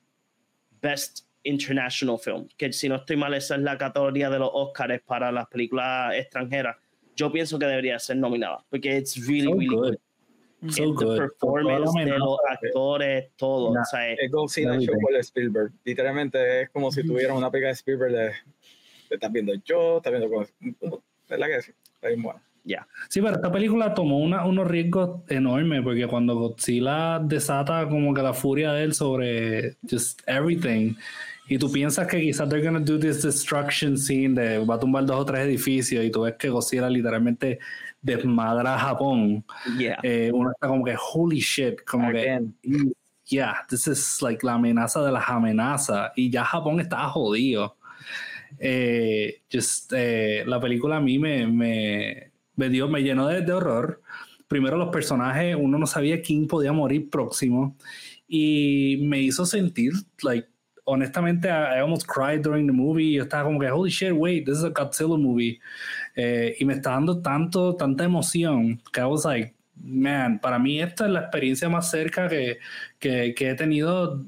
[0.81, 5.01] Best International Film, que si no estoy mal, esa es la categoría de los Oscars
[5.05, 6.77] para las películas extranjeras.
[7.15, 9.97] Yo pienso que debería ser nominada, porque it's really, So really good.
[10.61, 10.71] good.
[10.71, 11.17] So The good.
[11.17, 13.73] performance Toda la de los actores, todo.
[13.73, 13.81] Nah.
[13.81, 14.81] o sea, Es Everything.
[14.81, 15.71] hecho por Spielberg.
[15.83, 18.33] Literalmente es como si tuvieran una película de Spielberg de, de
[19.11, 20.47] estás viendo yo, estás viendo con...
[21.29, 21.71] ¿Verdad que sí?
[21.95, 22.41] Está bien bueno.
[23.09, 28.21] Sí, pero esta película tomó una- unos riesgos enormes porque cuando Godzilla desata como que
[28.21, 30.95] la furia de él sobre just everything
[31.47, 35.05] y tú piensas que quizás they're gonna do this destruction scene de va a tumbar
[35.05, 37.59] dos o tres edificios y tú ves que Godzilla literalmente
[38.01, 39.43] desmadra a Japón,
[39.77, 39.99] yeah.
[40.03, 42.55] eh, uno está como que holy shit, como que Again.
[43.25, 47.75] yeah, this is like la amenaza de las amenazas y ya Japón está jodido.
[48.57, 52.28] Eh, just, eh, la película a mí me, me,
[52.59, 54.01] me dio, me llenó de, de horror.
[54.47, 57.77] Primero los personajes, uno no sabía quién podía morir próximo
[58.27, 60.47] y me hizo sentir, like,
[60.83, 63.13] honestamente, I, I almost cried during the movie.
[63.13, 65.59] Yo estaba como que, holy shit, wait, this is a Godzilla movie.
[66.15, 70.81] Eh, y me está dando tanto, tanta emoción que I was like, man, para mí
[70.81, 72.57] esta es la experiencia más cerca que,
[72.99, 74.25] que, que he tenido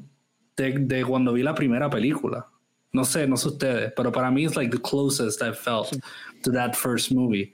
[0.55, 2.47] de, de cuando vi la primera película.
[2.93, 5.97] No sé, no sé ustedes, pero para mí es like the closest I felt
[6.43, 7.53] to that first movie.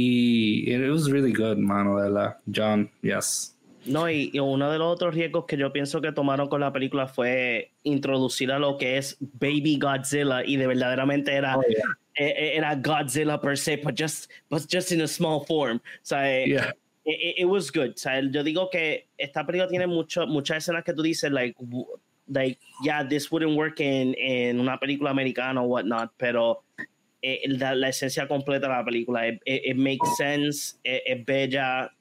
[0.00, 2.36] Y it was really good, mano, de verdad.
[2.54, 3.54] John, yes.
[3.84, 6.72] No, y, y uno de los otros riesgos que yo pienso que tomaron con la
[6.72, 11.84] película fue introducir a lo que es Baby Godzilla y de verdaderamente era, Oh, yeah.
[12.14, 15.78] eh, eh, era Godzilla per se, but just, but just in a small form.
[15.78, 16.72] O sea, eh, Yeah.
[17.04, 17.90] it, it- it was good.
[17.94, 21.56] O sea, yo digo que esta película tiene mucho, muchas escenas que tú dices, like,
[22.28, 26.62] like, yeah, this wouldn't work in, en una película americana o whatnot, pero
[27.22, 31.24] eh, la, la esencia completa de la película, it, it- it makes sense, es, es
[31.24, 31.92] bella,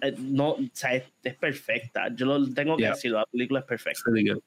[0.00, 2.08] eh, no, o sea, es, es perfecta.
[2.14, 2.92] Yo lo tengo que Yeah.
[2.92, 4.02] decir, la película es perfecta.
[4.06, 4.42] Really good.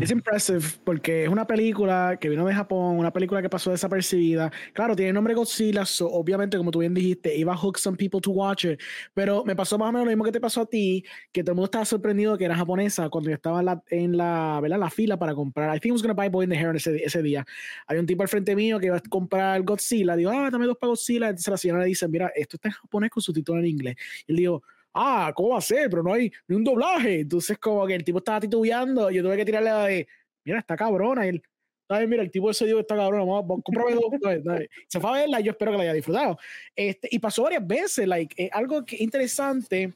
[0.00, 4.50] Es impressive porque es una película que vino de Japón, una película que pasó desapercibida.
[4.72, 7.96] Claro, tiene el nombre Godzilla, so obviamente, como tú bien dijiste, iba a hook some
[7.96, 8.80] people to watch it.
[9.14, 11.52] Pero me pasó más o menos lo mismo que te pasó a ti, que todo
[11.52, 14.78] el mundo estaba sorprendido que era japonesa cuando yo estaba en la, en la, ¿verdad?
[14.78, 15.74] la fila para comprar.
[15.76, 17.44] I think I was gonna buy Boy in the Heron ese, ese día.
[17.86, 20.16] Hay un tipo al frente mío que iba a comprar Godzilla.
[20.16, 21.28] Digo, ah, dame dos para Godzilla.
[21.28, 23.96] Entonces la señora le dice, mira, esto está en japonés con subtítulo en inglés.
[24.26, 24.62] Y él dijo,
[24.94, 25.90] ah, ¿cómo va a ser?
[25.90, 27.20] Pero no hay ni un doblaje.
[27.20, 30.08] Entonces, como que el tipo estaba titubeando, yo tuve que tirarle la de,
[30.44, 31.26] mira, está cabrona.
[31.26, 31.42] Y él,
[31.88, 34.04] ay, mira, el tipo ese dijo, está cabrona, vamos, vamos, cómprame dos.
[34.20, 34.70] Dale, dale.
[34.88, 36.38] Se fue a verla y yo espero que la haya disfrutado.
[36.74, 39.92] Este, y pasó varias veces, like, eh, algo que interesante,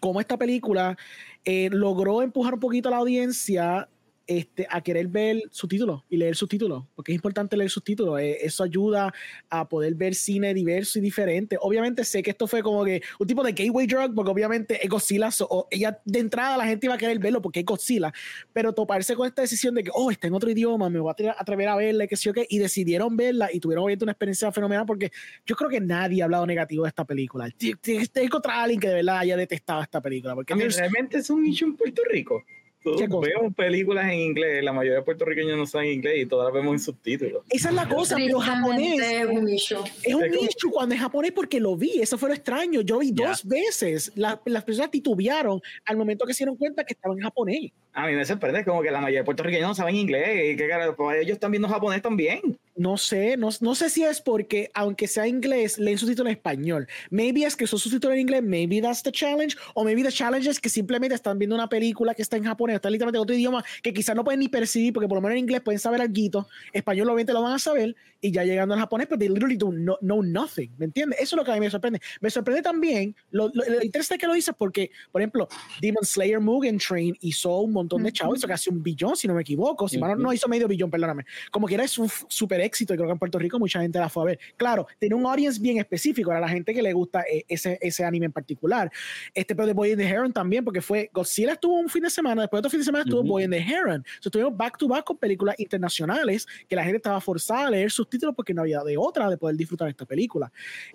[0.00, 0.96] como esta película
[1.44, 3.88] eh, logró empujar un poquito a la audiencia
[4.26, 8.20] este, a querer ver subtítulos y leer subtítulos, porque es importante leer subtítulos.
[8.20, 9.12] Eh, eso ayuda
[9.48, 11.56] a poder ver cine diverso y diferente.
[11.60, 14.88] Obviamente sé que esto fue como que un tipo de gateway drug, porque obviamente es
[14.88, 18.12] Godzilla, o ella de entrada la gente iba a querer verlo porque es Godzilla,
[18.52, 21.36] pero toparse con esta decisión de que, oh, está en otro idioma, me voy a
[21.38, 24.50] atrever a verla, que sí o qué, y decidieron verla y tuvieron obviamente una experiencia
[24.52, 25.10] fenomenal porque
[25.44, 27.48] yo creo que nadie ha hablado negativo de esta película.
[27.50, 30.34] Tienes que encontrar a alguien que de verdad haya detestado esta película.
[30.34, 32.44] Porque realmente es un issue en Puerto Rico
[32.84, 36.74] vemos películas en inglés, la mayoría de puertorriqueños no saben inglés y todas las vemos
[36.74, 37.42] en subtítulos.
[37.50, 39.78] Esa es la cosa, pero japonés es un issue.
[40.02, 42.82] Es un issue cuando es japonés porque lo vi, eso fue lo extraño.
[42.82, 47.14] Yo vi dos veces, las personas titubearon al momento que se dieron cuenta que estaba
[47.14, 47.72] en japonés.
[47.96, 50.68] A mí me sorprende como que la mayoría de puertorriqueños no saben inglés y que
[50.94, 52.58] pues, ellos están viendo japonés también.
[52.76, 56.86] No sé, no, no, sé si es porque, aunque sea inglés, leen subtítulos en español.
[57.08, 60.46] Maybe es que son subtítulos en inglés, maybe that's the challenge, o maybe the challenge
[60.50, 63.34] es que simplemente están viendo una película que está en japonés, está literalmente en otro
[63.34, 66.02] idioma que quizás no pueden ni percibir, porque por lo menos en inglés pueden saber
[66.02, 69.56] algo, español obviamente lo van a saber, y ya llegando al japonés, pues they literally
[69.56, 71.18] do no, know nothing, ¿me entiendes?
[71.18, 72.00] Eso es lo que a mí me sorprende.
[72.20, 75.48] Me sorprende también, lo, lo, interesante que lo dices porque, por ejemplo,
[75.80, 79.34] Demon Slayer Mugen Train hizo un montón de chavos, hizo casi un billón, si no
[79.34, 81.24] me equivoco, si no hizo medio billón, perdóname.
[81.50, 84.08] Como quiera es un súper éxito, y creo que en Puerto Rico mucha gente la
[84.08, 84.38] fue a ver.
[84.56, 88.04] Claro, tiene un audience bien específico, era la gente que le gusta eh, ese, ese
[88.04, 88.90] anime en particular.
[89.34, 92.10] Este, pero de Boy and the Heron también, porque fue Godzilla estuvo un fin de
[92.10, 94.04] semana, después de otro fin de semana estuvo Boy and the Heron.
[94.20, 97.90] So, estuvimos back to back con películas internacionales que la gente estaba forzada a leer
[97.90, 100.50] sus títulos porque no había de otra de poder disfrutar esta película.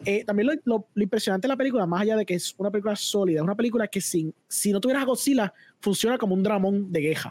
[0.05, 2.95] Eh, también lo, lo, impresionante de la película, más allá de que es una película
[2.95, 6.91] sólida, es una película que sin, si no tuvieras a Godzilla, funciona como un dramón
[6.91, 7.29] de queja.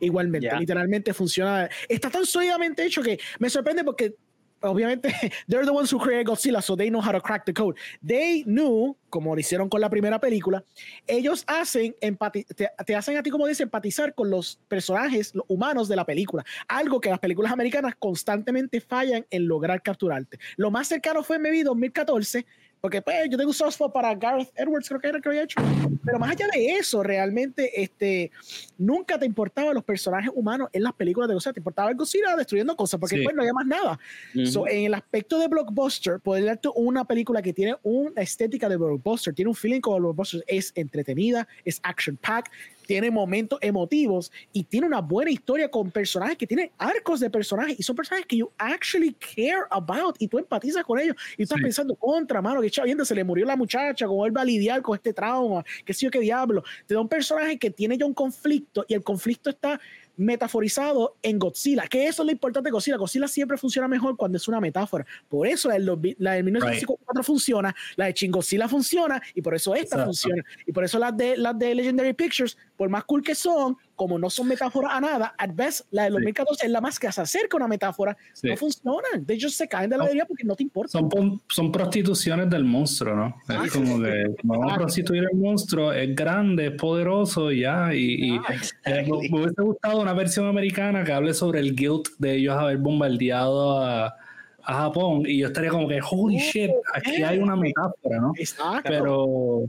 [0.00, 1.68] Igualmente, literalmente funciona.
[1.88, 4.16] Está tan sólidamente hecho que me sorprende porque
[4.62, 5.12] obviamente,
[5.48, 7.76] they're the ones who created Godzilla, so they know how to crack the code.
[8.02, 10.64] They knew, como lo hicieron con la primera película,
[11.06, 15.88] ellos hacen te, te, hacen a ti, como dice, empatizar con los personajes los humanos
[15.88, 16.44] de la película.
[16.68, 20.38] Algo que las películas americanas constantemente fallan en lograr capturarte.
[20.56, 22.46] Lo más cercano fue en mi 2014,
[22.82, 25.44] porque pues yo tengo un soft spot para Gareth Edwards, creo que era que había
[25.44, 25.60] hecho.
[26.04, 28.32] Pero más allá de eso, realmente este,
[28.76, 31.52] nunca te importaban los personajes humanos en las películas de Godzilla.
[31.52, 34.00] Te importaba el Godzilla destruyendo cosas, porque después no había más nada.
[34.34, 39.32] en el aspecto de blockbuster, poder darte una película que tiene una estética de blockbuster,
[39.32, 42.50] tiene un feeling como blockbuster, es entretenida, es action-packed,
[42.86, 47.78] tiene momentos emotivos y tiene una buena historia con personajes que tienen arcos de personajes
[47.78, 51.42] y son personajes que you actually care about y tú empatizas con ellos y tú
[51.44, 54.44] estás pensando contra, mano, que chaviendo se le murió la muchacha, cómo él va a
[54.44, 56.62] lidiar con este trauma, qué sé yo qué diablo.
[56.86, 59.80] Te da un personaje que tiene ya un conflicto y el conflicto está
[60.16, 62.96] metaforizado en Godzilla, que eso es lo importante de Godzilla.
[62.96, 65.06] Godzilla siempre funciona mejor cuando es una metáfora.
[65.28, 69.74] Por eso la, la de 1954 funciona, la de Shin Godzilla funciona y por eso
[69.74, 70.42] esta funciona.
[70.66, 74.18] Y por eso las de, las de Legendary Pictures, por más cool que son, como
[74.18, 77.20] no son metáforas a nada, at best, la de 2014 es la más que se
[77.20, 78.16] acerca a una metáfora.
[78.42, 79.24] No funcionan.
[79.24, 80.90] De ellos se caen de la alegría porque no te importa.
[80.90, 83.36] Son, son prostituciones del monstruo, ¿no?
[83.64, 87.94] es como que vamos a prostituir el monstruo, es grande, es poderoso ya.
[87.94, 88.54] Y, ah,
[88.86, 92.78] eh, me, hubiese gustado una versión americana que hable sobre el guilt de ellos haber
[92.78, 94.16] bombardeado a
[94.64, 98.32] a Japón y yo estaría como que, holy shit, aquí hay una metáfora, ¿no?
[98.36, 98.88] Exacto.
[98.88, 99.62] Pero,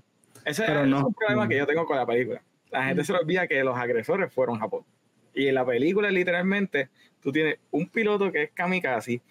[0.45, 0.97] ese, pero no.
[0.97, 2.41] es un problema que yo tengo con la película
[2.73, 4.83] la gente se le olvida que los agresores fueron Japón.
[5.33, 6.89] Y en la película, literalmente,
[7.21, 9.21] tú tienes un piloto que es kamikaze,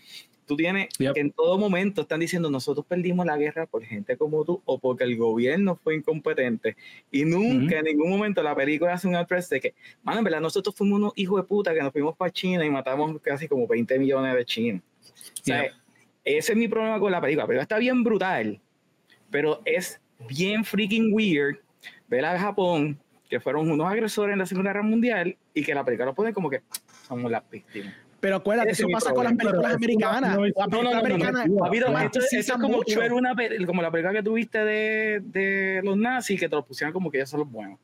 [0.47, 4.45] tú tienes que en todo momento están diciendo nosotros perdimos la guerra por gente como
[4.45, 6.77] tú o porque el gobierno fue incompetente
[7.11, 10.41] y nunca en ningún momento la película hace un address de que, mano, en verdad
[10.41, 13.67] nosotros fuimos unos hijos de puta que nos fuimos para China y matamos casi como
[13.67, 14.83] 20 millones de chinos.
[15.41, 15.65] O sea,
[16.25, 17.47] ese es mi problema con la película.
[17.47, 18.61] Pero está bien brutal,
[19.31, 21.59] pero es bien freaking weird
[22.09, 22.99] ver a Japón
[23.33, 26.35] que fueron unos agresores en la Segunda Guerra Mundial y que la película lo pone
[26.35, 26.61] como que
[27.09, 27.95] somos las víctimas.
[28.21, 30.37] Pero acuérdate, eso pasa con las películas americanas.
[30.37, 30.53] No, es
[32.61, 33.35] como ver una,
[33.65, 37.17] como la película que tuviste de, de los nazis, que te lo pusieron como que
[37.17, 37.79] ellos son los buenos.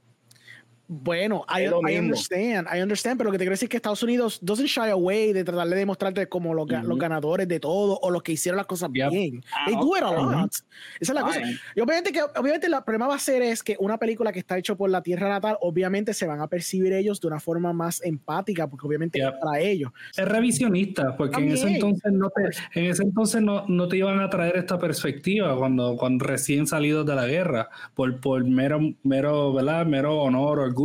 [0.90, 4.02] Bueno, I, I, understand, I understand, pero lo que te quiero decir es que Estados
[4.02, 8.10] Unidos doesn't shy away de tratar de demostrarte como los, los ganadores de todo o
[8.10, 9.44] los que hicieron las cosas bien.
[9.52, 10.50] Ah, They do it a lot.
[10.98, 11.40] Esa es la cosa.
[11.76, 14.56] Y obviamente que obviamente el problema va a ser es que una película que está
[14.56, 18.02] hecha por la tierra natal, obviamente se van a percibir ellos de una forma más
[18.02, 19.92] empática, porque obviamente es para ellos.
[20.16, 24.20] Es revisionista, porque en ese entonces no te, en ese entonces no, no, te iban
[24.20, 29.52] a traer esta perspectiva cuando, cuando recién salidos de la guerra, por, por mero, mero,
[29.52, 29.84] ¿verdad?
[29.84, 30.77] Mero honor o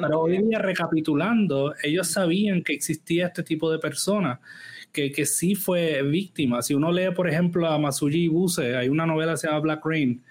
[0.00, 4.38] pero hoy día, recapitulando, ellos sabían que existía este tipo de personas
[4.92, 6.62] que, que sí fue víctima.
[6.62, 9.84] Si uno lee, por ejemplo, a Masuji Ibuse, hay una novela que se llama Black
[9.84, 10.22] Rain,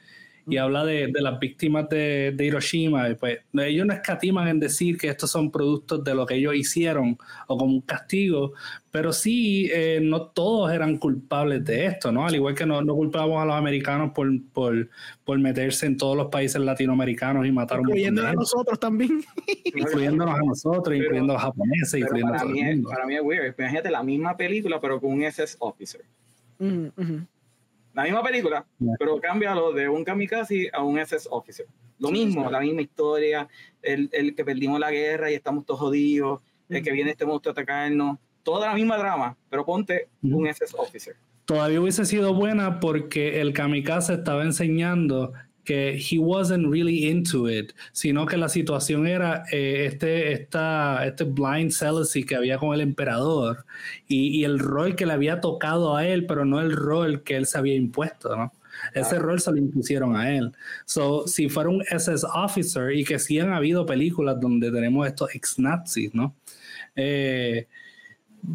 [0.50, 3.08] y habla de, de las víctimas de, de, Hiroshima.
[3.20, 7.18] Pues ellos no escatiman en decir que estos son productos de lo que ellos hicieron
[7.48, 8.54] o como un castigo,
[8.90, 12.26] pero sí, eh, no todos eran culpables de esto, ¿no?
[12.26, 14.90] Al igual que no, no culpamos a los americanos por, por,
[15.26, 19.22] por, meterse en todos los países latinoamericanos y matar Incluyéndonos a nosotros también.
[19.66, 22.90] incluyéndonos a nosotros, incluyendo a los japoneses, incluyendo para a todo mí, el mundo.
[22.90, 23.54] para mí es weird.
[23.58, 26.02] Imagínate la misma película, pero con un SS officer.
[26.60, 27.20] Mm, ujú.
[27.98, 28.94] La misma película, Yeah.
[29.00, 31.66] pero cámbialo de un kamikaze a un SS officer.
[31.98, 33.48] Lo mismo, la misma historia,
[33.82, 37.50] el, el que perdimos la guerra y estamos todos jodidos, el que viene este monstruo
[37.52, 40.38] a atacarnos, toda la misma drama, pero ponte Ujú.
[40.38, 41.16] un SS officer.
[41.46, 45.34] Todavía hubiese sido buena porque el kamikaze estaba enseñando
[45.68, 51.26] que he wasn't really into it, sino que la situación era eh, este, esta, este
[51.26, 53.66] blind jealousy que había con el emperador
[54.08, 57.36] y, y el rol que le había tocado a él, pero no el rol que
[57.36, 58.54] él se había impuesto, ¿no?
[58.94, 60.54] Ese rol se lo impusieron a él.
[60.86, 65.36] So, si fuera un SS officer, y que sí han habido películas donde tenemos estos
[65.36, 66.34] ex-nazis, ¿no?
[66.96, 67.68] Eh,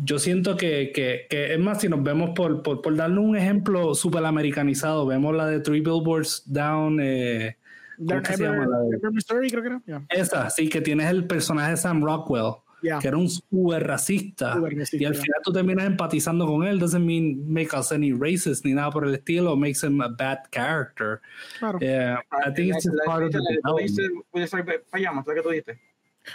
[0.04, 3.36] yo siento que, que, que, es más, si nos vemos por, por, por darle un
[3.36, 6.98] ejemplo súper americanizado, vemos la de Three Billboards Down.
[7.02, 7.56] Eh,
[7.96, 9.82] ¿cómo Dark que se llama Ever, la de- Ever Mystery, creo que era.
[9.86, 10.06] Yeah.
[10.08, 12.98] esa, sí, que tienes el personaje de Sam Rockwell, Yeah.
[12.98, 14.58] que era un súper racista.
[14.92, 15.22] Y al yeah.
[15.22, 16.80] final tú terminas empatizando con él.
[16.80, 20.38] Doesn't mean make us any racist ni nada por el estilo, makes him a bad
[20.50, 21.20] character.
[21.60, 21.78] Claro.
[21.78, 24.84] Yeah, I think it's part of the development.
[24.90, 25.78] Payamas, la que tú dijiste.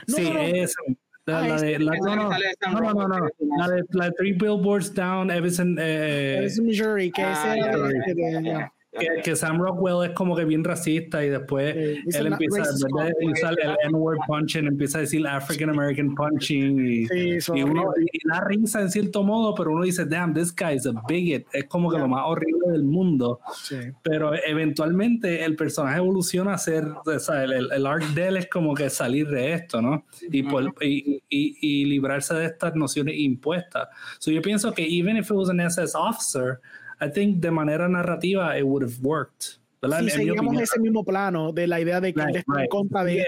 [0.07, 0.97] No, sí, no, no.
[1.27, 3.67] La, Ah, la de, la, no, no, sale de Sam no, no, no, no, La
[3.67, 8.37] de, la de Three Billboards Down, Everson, eh, Es Missouri, que Ah, ese era ya,
[8.37, 12.27] el ya, que que, Sam Rockwell es como que bien racista y después Sí, él
[12.27, 13.15] empieza, de comment.
[13.23, 18.27] usar el N-word punching, empieza a decir African American punching y, Sí, y, uno, y
[18.27, 21.45] da risa en cierto modo, pero uno dice, damn, this guy is a bigot.
[21.53, 22.03] Es como que Yeah.
[22.03, 23.39] lo más horrible del mundo.
[23.63, 23.75] Sí.
[24.03, 28.37] Pero eventualmente el personaje evoluciona a ser, o sea, el, el, el arc de él
[28.37, 30.05] es como que salir de esto, ¿no?
[30.31, 33.87] Y, por- y, y, y librarse de estas nociones impuestas.
[34.19, 36.59] So yo pienso que even if it was an SS officer,
[36.99, 39.59] I think de manera narrativa it would have worked.
[39.81, 39.99] ¿verdad?
[39.99, 40.63] Si En- en mi seguíamos opinión.
[40.63, 43.23] ese mismo plano de la idea de que él Right, está en contra de.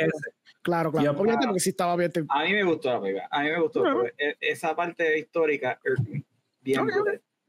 [0.62, 1.12] Claro, claro.
[1.14, 1.22] Yep.
[1.22, 2.12] Obviamente, porque sí estaba bien.
[2.12, 3.28] te- A mí me gustó la película.
[3.32, 3.84] A mí me gustó.
[4.18, 6.24] E- esa parte histórica, me.
[6.62, 6.88] bien.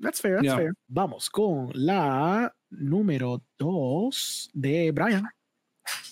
[0.01, 0.57] That's fair, that's Yeah.
[0.57, 0.73] fair.
[0.89, 5.25] Vamos con la número dos de Brian.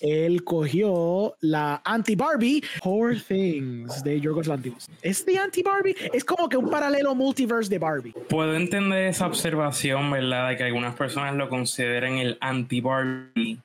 [0.01, 4.89] Él cogió la anti-Barbie, Poor Things, de Yorgos Lanthimos.
[5.01, 5.95] ¿Es de anti-Barbie?
[6.13, 8.13] Es como que un paralelo multiverse de Barbie.
[8.29, 10.49] Puedo entender esa observación, ¿verdad?
[10.49, 13.59] De que algunas personas lo consideren el anti-Barbie.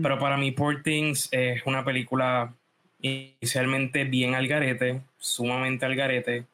[0.00, 2.52] Pero para mí, Poor Things es una película
[3.00, 6.44] inicialmente bien al garete, sumamente al garete.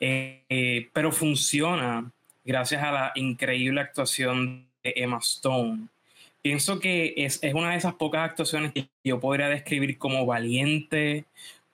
[0.00, 2.10] eh, eh, pero funciona
[2.44, 5.88] gracias a la increíble actuación de Emma Stone.
[6.46, 11.24] Pienso que es, es una de esas pocas actuaciones que yo podría describir como valiente,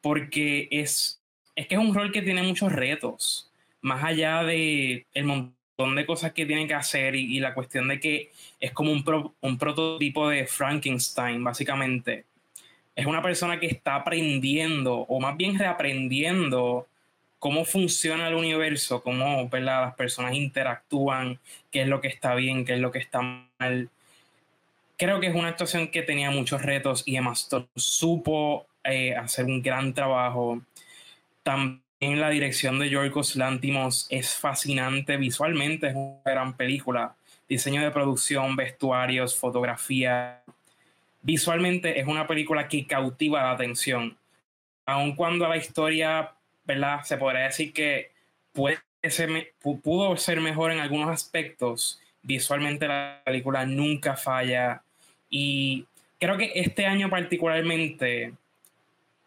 [0.01, 1.21] porque es,
[1.55, 3.51] es que es un rol que tiene muchos retos,
[3.83, 7.87] más allá de el montón de cosas que tiene que hacer y, y la cuestión
[7.87, 8.31] de que
[8.61, 12.25] es como un, pro- un prototipo de Frankenstein, básicamente.
[12.97, 16.89] Es una persona que está aprendiendo, o más bien reaprendiendo,
[17.39, 19.83] cómo funciona el universo, cómo ¿verdad?
[19.83, 21.39] las personas interactúan,
[21.71, 23.21] qué es lo que está bien, qué es lo que está
[23.59, 23.91] mal.
[24.97, 29.47] Creo que es una actuación que tenía muchos retos y Emma Stone supo eh, hacer
[29.47, 30.63] un gran trabajo.
[31.43, 31.83] También
[32.21, 37.15] la dirección de Yorgos Lantimos es fascinante visualmente, es una gran película.
[37.49, 40.43] Diseño de producción, vestuarios, fotografía.
[41.23, 44.17] Visualmente es una película que cautiva la atención.
[44.87, 46.33] Aun cuando la historia,
[46.65, 47.03] ¿verdad?
[47.05, 48.11] Se podría decir que
[48.53, 48.79] puede
[49.09, 52.02] ser, pudo ser mejor en algunos aspectos.
[52.23, 54.83] Visualmente la película nunca falla.
[55.29, 55.87] Y
[56.19, 58.33] creo que este año particularmente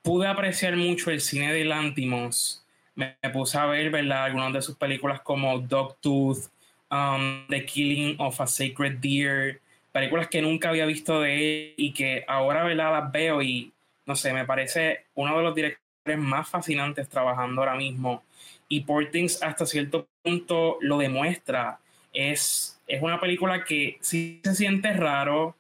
[0.02, 2.64] pude apreciar mucho el cine de Lantimos.
[2.94, 4.26] Me, puse a ver, ¿verdad?
[4.26, 6.48] Algunas de sus películas como Dogtooth,
[6.92, 9.60] um, The Killing of a Sacred Deer,
[9.92, 12.92] películas que nunca había visto de él y que ahora, ¿verdad?
[12.92, 13.74] Las veo y,
[14.06, 18.24] no sé, me parece uno de los directores más fascinantes trabajando ahora mismo.
[18.70, 21.80] Y Portings hasta cierto punto lo demuestra.
[22.14, 25.56] Es, es una película que sí se siente raro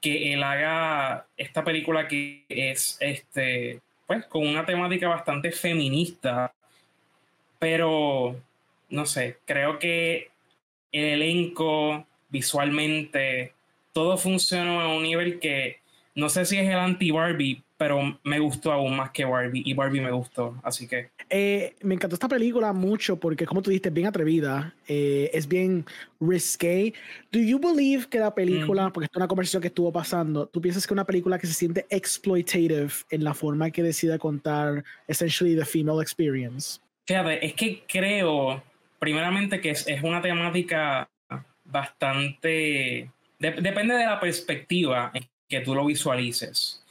[0.00, 6.52] que él haga esta película que es este pues con una temática bastante feminista
[7.58, 8.36] pero
[8.90, 10.30] no sé creo que
[10.92, 13.52] el elenco visualmente
[13.92, 15.78] todo funciona a un nivel que
[16.14, 19.74] no sé si es el anti Barbie pero me gustó aún más que Barbie y
[19.74, 21.10] Barbie me gustó, así que...
[21.28, 25.48] Eh, me encantó esta película mucho porque, como tú dijiste, es bien atrevida, eh, es
[25.48, 25.84] bien
[26.20, 26.94] risque.
[27.32, 30.86] Do you believe que la película, porque es una conversación que estuvo pasando, tú piensas
[30.86, 35.64] que una película que se siente exploitative en la forma que decide contar essentially the
[35.64, 36.80] female experience?
[37.06, 38.62] Fíjate, es que creo,
[39.00, 41.08] primeramente, que es, es una temática
[41.64, 43.10] bastante...
[43.38, 46.83] depende de la perspectiva en que tú lo visualices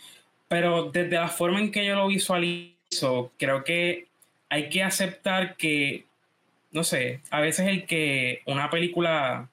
[0.53, 4.05] pero desde la forma en que yo lo visualizo, creo que
[4.49, 6.05] hay que aceptar que,
[6.69, 9.49] no sé, a veces el que una película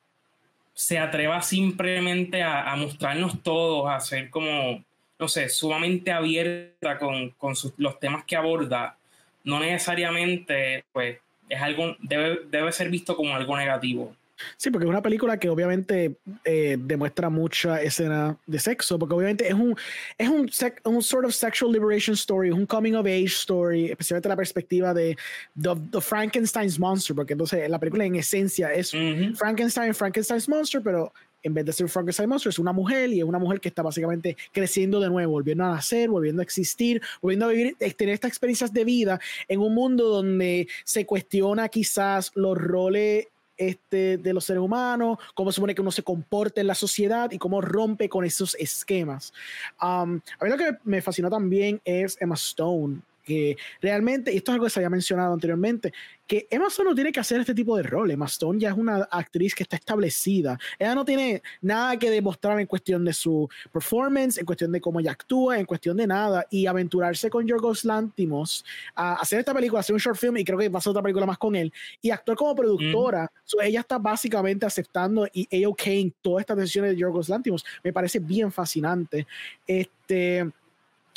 [0.75, 4.85] se atreva simplemente a, mostrarnos todos, a ser como,
[5.19, 7.33] no sé, sumamente abierta con,
[7.79, 8.99] los temas que aborda,
[9.43, 11.17] no necesariamente, pues,
[11.49, 14.15] es algo, debe, debe ser visto como algo negativo.
[14.57, 19.49] Sí, porque es una película que obviamente eh, demuestra mucha escena de sexo, porque obviamente
[19.49, 19.77] es un,
[20.19, 20.51] es un,
[20.85, 24.95] un sort of sexual liberation story, es un coming of age story, especialmente la perspectiva
[24.95, 25.17] de
[25.61, 28.93] the, Frankenstein's monster, porque entonces la película en esencia es
[29.37, 31.12] Frankenstein, Frankenstein's monster, pero
[31.43, 33.83] en vez de ser Frankenstein monster es una mujer y es una mujer que está
[33.83, 38.15] básicamente creciendo de nuevo, volviendo a nacer, volviendo a existir, volviendo a vivir, eh, tener
[38.15, 43.29] estas experiencias de vida en un mundo donde se cuestiona quizás los roles
[43.61, 47.31] este, de los seres humanos, cómo se supone que uno se comporta en la sociedad
[47.31, 49.32] y cómo rompe con esos esquemas.
[49.81, 54.51] Um, a mí lo que me fascinó también es Emma Stone que realmente, y esto
[54.51, 55.93] es algo que se había mencionado anteriormente,
[56.27, 58.11] que Emma Stone no tiene que hacer este tipo de rol.
[58.11, 60.59] Emma Stone ya es una actriz que está establecida.
[60.81, 64.98] Ella no tiene nada que demostrar en cuestión de su performance, en cuestión de cómo
[64.98, 66.44] ella actúa, en cuestión de nada.
[66.51, 68.65] Y aventurarse con Yorgos Lantimos
[68.97, 71.02] a hacer esta película, hacer un short film, y creo que va a ser otra
[71.02, 73.31] película más con él, y actuar como productora.
[73.62, 75.82] ella está básicamente aceptando y a OK
[76.20, 77.65] todas estas decisiones de Yorgos Lantimos.
[77.85, 79.27] Me parece bien fascinante.
[79.66, 80.51] Este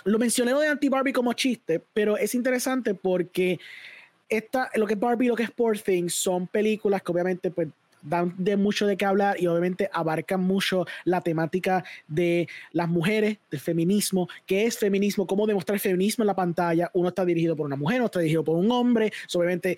[0.06, 3.60] lo mencioné lo de Anti-Barbie como chiste, pero es interesante porque
[4.30, 7.52] esta, lo que es Barbie y lo que es Poor Things son películas que obviamente
[7.52, 7.70] pues,
[8.02, 13.38] dan de mucho de qué hablar y obviamente abarcan mucho la temática de las mujeres,
[13.50, 16.92] del feminismo, qué es feminismo, cómo demostrar feminismo en la pantalla.
[16.94, 19.12] Uno está dirigido por una mujer, otro está dirigido por un hombre.
[19.34, 19.78] obviamente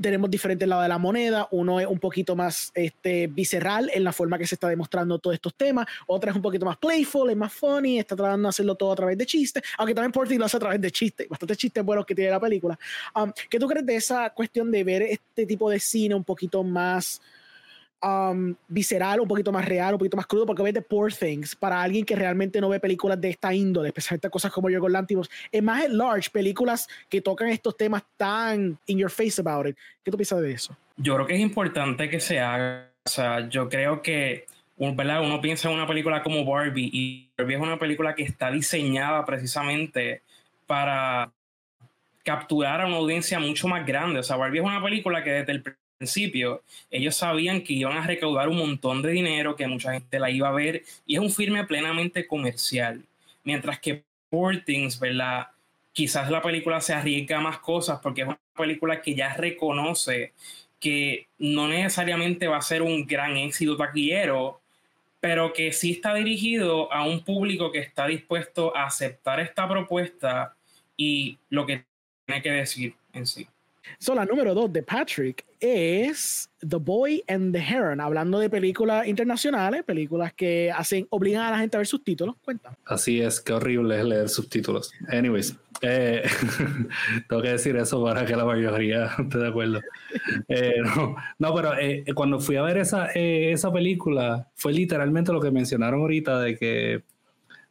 [0.00, 1.48] tenemos diferentes lados de la moneda.
[1.50, 5.34] Uno es un poquito más este, visceral en la forma que se está demostrando todos
[5.34, 5.86] estos temas.
[6.06, 8.96] Otra es un poquito más playful, es más funny, está tratando de hacerlo todo a
[8.96, 12.06] través de chistes, aunque también Porty lo hace a través de chistes, bastante chistes buenos
[12.06, 12.78] que tiene la película.
[13.14, 16.62] Um, ¿Qué tú crees de esa cuestión de ver este tipo de cine un poquito
[16.62, 17.20] más
[18.04, 21.80] Um, visceral, un poquito más real, un poquito más crudo, porque obviamente Poor Things, para
[21.80, 25.30] alguien que realmente no ve películas de esta índole, especialmente cosas como Yo con Lantimos,
[25.52, 29.76] es más en large, películas que tocan estos temas tan in your face about it.
[30.02, 30.76] ¿Qué tú piensas de eso?
[30.96, 34.46] Yo creo que es importante que se haga, o sea, yo creo que
[34.76, 35.22] ¿verdad?
[35.22, 39.24] Uno piensa en una película como Barbie y Barbie es una película que está diseñada
[39.24, 40.22] precisamente
[40.66, 41.30] para
[42.24, 44.20] capturar a una audiencia mucho más grande.
[44.20, 45.62] O sea, Barbie es una película que desde el
[46.02, 50.30] principio, ellos sabían que iban a recaudar un montón de dinero, que mucha gente la
[50.30, 53.04] iba a ver, y es un filme plenamente comercial.
[53.44, 55.48] Mientras que Portings, ¿verdad?
[55.92, 60.32] Quizás la película se arriesga más cosas porque es una película que ya reconoce
[60.80, 64.60] que no necesariamente va a ser un gran éxito taquillero,
[65.20, 70.56] pero que sí está dirigido a un público que está dispuesto a aceptar esta propuesta
[70.96, 71.84] y lo que
[72.26, 73.46] tiene que decir en sí.
[73.98, 79.06] So, la número dos de Patrick es The Boy and the Heron, hablando de películas
[79.06, 82.36] internacionales, películas que hacen, obligan a la gente a ver subtítulos.
[82.44, 82.76] Cuéntame.
[82.84, 84.92] Así es, qué horrible es leer subtítulos.
[85.08, 86.22] Anyways, eh,
[87.28, 89.80] tengo que decir eso para que la mayoría esté de acuerdo.
[90.48, 90.82] Eh,
[91.38, 96.00] no, pero eh, cuando fui a ver esa, esa película, fue literalmente lo que mencionaron
[96.00, 97.02] ahorita de que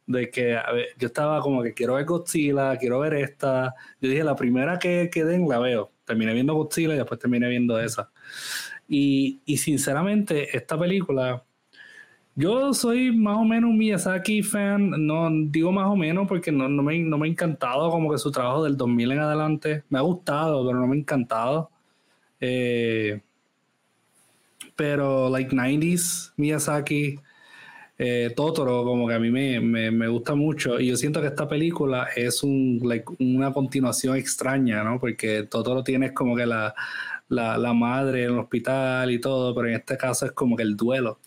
[0.04, 0.58] de que
[0.98, 3.74] yo estaba como que quiero ver Godzilla, quiero ver esta.
[4.00, 7.48] Yo dije, la primera que, que den la veo terminé viendo Godzilla y después terminé
[7.48, 8.10] viendo esa.
[8.86, 11.42] Y, y sinceramente, esta película,
[12.34, 16.68] yo soy más o menos un Miyazaki fan, no digo más o menos porque no,
[16.68, 19.84] no, me, no me ha encantado como que su trabajo del 2000 en adelante.
[19.88, 21.70] Me ha gustado, pero no me ha encantado.
[22.40, 23.22] Eh,
[24.76, 27.18] pero, like 90s, Miyazaki,
[28.04, 30.80] eh, Totoro, como que a mí me, me, gusta mucho.
[30.80, 32.82] Y yo siento que esta película es un,
[33.20, 34.98] una continuación extraña, ¿no?
[34.98, 36.74] Porque Totoro tiene como que la,
[37.28, 40.76] la, madre en el hospital y todo, pero en este caso es como que el
[40.76, 41.20] duelo.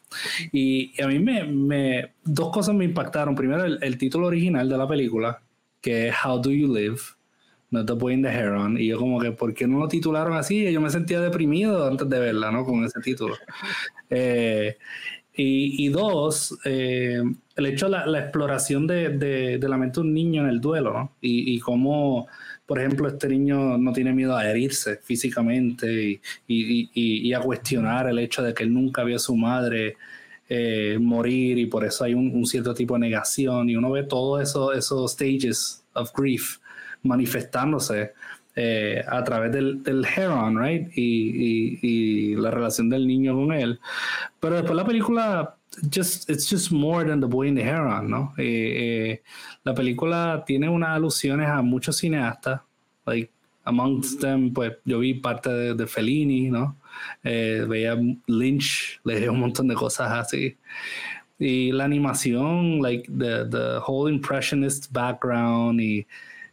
[0.51, 3.35] Y, a mí me, me, dos cosas me impactaron.
[3.35, 5.41] Primero, el, título original de la película,
[5.79, 6.99] que es How Do You Live?
[7.71, 8.77] no The Boy in the Heron.
[8.77, 10.69] Y yo como que, ¿por qué no lo titularon así?
[10.73, 12.65] yo me sentía deprimido antes de verla, ¿no?
[12.65, 13.35] Con ese título.
[14.11, 14.77] Eh,
[15.37, 17.21] y, dos, eh,
[17.55, 19.09] el hecho de la, exploración de,
[19.57, 21.11] de, la mente de un niño en el duelo.
[21.21, 22.27] Y, y cómo,
[22.65, 28.19] por ejemplo, este niño no tiene miedo a herirse físicamente y, y a cuestionar el
[28.19, 29.95] hecho de que él nunca vio a su madre
[30.47, 34.43] eh, morir y por eso hay un, cierto tipo de negación y uno ve todos
[34.43, 36.59] esos, esos stages of grief
[37.01, 38.13] manifestándose
[38.55, 40.89] eh, a través del, del Heron, right?
[40.95, 43.79] Y, y, la relación del niño con él.
[44.39, 45.55] Pero después la película,
[45.93, 48.33] just, it's just more than the boy in the Heron, ¿no?
[48.37, 49.21] Eh,
[49.63, 52.61] la película tiene unas alusiones a muchos cineastas,
[53.05, 53.29] like
[53.65, 56.77] amongst them, pues yo vi parte de, de Fellini, ¿no?
[57.23, 60.55] Eh, veía Lynch, leía un montón de cosas así.
[61.37, 66.07] Y la animación, like the, the whole impressionist background, y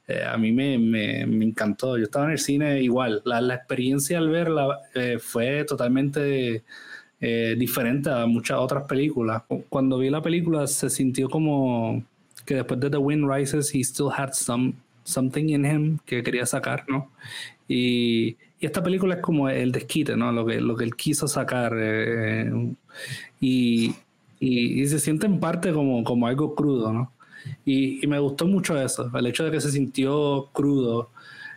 [0.09, 1.97] eh, a mí me, me, me, encantó.
[1.97, 3.23] Yo estaba en el cine igual.
[3.25, 6.65] La, la experiencia al verla eh, fue totalmente
[7.57, 9.45] diferente a muchas otras películas.
[9.69, 12.03] Cuando vi la película se sintió como
[12.45, 14.75] que después de The Wind Rises, he still had some,
[15.05, 17.11] something in him que quería sacar, ¿no?
[17.69, 20.33] Y, y esta película es como el desquite, ¿no?
[20.33, 21.73] Lo que, lo que él quiso sacar.
[21.77, 22.51] Eh,
[23.41, 23.95] y,
[24.41, 27.12] y, se siente en parte como, como algo crudo, ¿no?
[27.65, 31.11] Y, y, me gustó mucho eso, el hecho de que se sintió crudo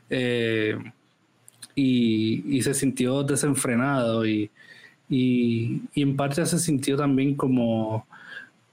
[0.10, 0.78] eh,
[1.76, 4.50] y, y, se sintió desenfrenado y,
[5.10, 8.08] y, en parte se sintió también como,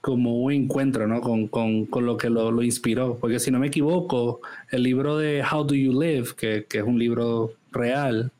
[0.01, 1.21] como un encuentro ¿no?
[1.21, 3.17] con, con, con lo que lo, lo, inspiró.
[3.19, 6.83] Porque si no me equivoco, el libro de How Do You Live, que, que es
[6.83, 8.31] un libro real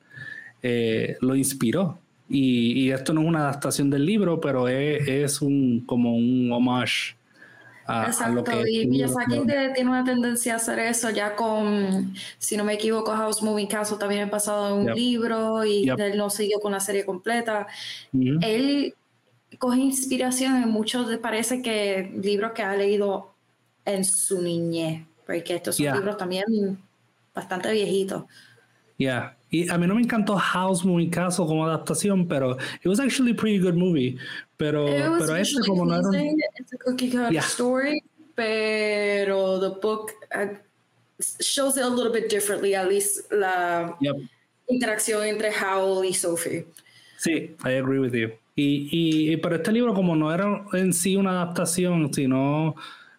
[0.63, 1.99] eh, lo inspiró.
[2.29, 7.15] Y, esto no es una adaptación del libro, pero es, un como un homage
[7.85, 12.55] a, Exacto, lo que y Miyazaki tiene una tendencia a hacer eso ya con, si
[12.55, 16.59] no me equivoco, House Moving Castle también ha pasado un libro y él no siguió
[16.59, 17.67] con la serie completa.
[18.13, 18.95] Él
[19.57, 23.33] coge inspiración en muchos, parece que libros que ha leído
[23.85, 26.45] en su niñez, porque estos son libros también
[27.33, 28.23] bastante viejitos.
[28.97, 29.35] Yeah.
[29.53, 33.33] Y a mí no me encantó House Moving Castle como adaptación, pero it was actually
[33.33, 34.17] a pretty good movie.
[34.57, 36.39] Pero, pero este como no era un...
[36.59, 40.55] It's a cookie cutter story, pero the book uh,
[41.39, 43.95] shows it a little bit differently, at least la
[44.67, 46.65] interacción entre Howl y Sophie.
[47.19, 48.31] Sí, I agree with you.
[48.55, 52.73] Y, y, pero este libro como no era en sí una adaptación, sino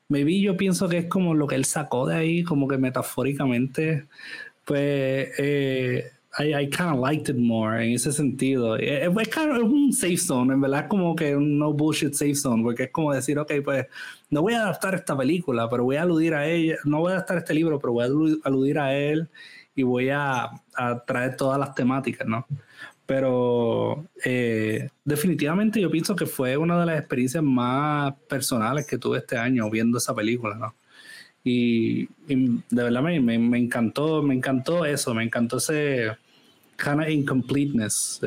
[0.09, 4.09] maybe yo pienso que es como lo que él sacó de ahí, como que metafóricamente
[4.65, 8.77] pues eh, I, I kind of liked it more en ese sentido.
[8.77, 12.15] Eh, es, kind of un safe zone, en verdad es como que un no bullshit
[12.15, 13.87] safe zone, porque es como decir, ok, pues
[14.31, 17.17] no voy a adaptar esta película, pero voy a aludir a ella, no voy a
[17.17, 19.29] adaptar este libro, pero voy a aludir a él
[19.75, 22.47] y voy a, a traer todas las temáticas, ¿no?
[23.07, 29.19] Pero eh, definitivamente yo pienso que fue una de las experiencias más personales que tuve
[29.19, 30.75] este año viendo esa película, ¿no?
[31.45, 36.17] Y, de verdad me, me, encantó, me encantó eso, me encantó ese
[36.77, 38.21] kind of incompleteness.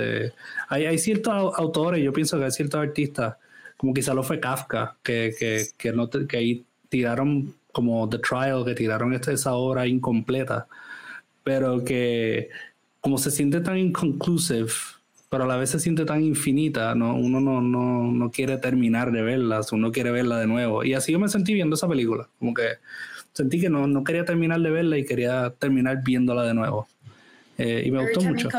[0.69, 3.35] hay, hay, ciertos autores, yo pienso que hay ciertos artistas,
[3.77, 8.65] como quizá lo fue Kafka, que, que, que, no que ahí tiraron como The Trial,
[8.65, 10.67] que tiraron esta, esa obra incompleta,
[11.43, 12.49] pero que
[13.01, 14.71] como se siente tan inconclusive,
[15.29, 17.15] pero a la vez se siente tan infinita, ¿no?
[17.15, 20.83] uno no, no, no quiere terminar de verla, uno quiere verla de nuevo.
[20.83, 22.63] Y así yo me sentí viendo esa película, como que
[23.33, 26.87] sentí que no, no quería terminar de verla y quería terminar viéndola de nuevo.
[27.57, 28.49] Eh, y me gustó mucho.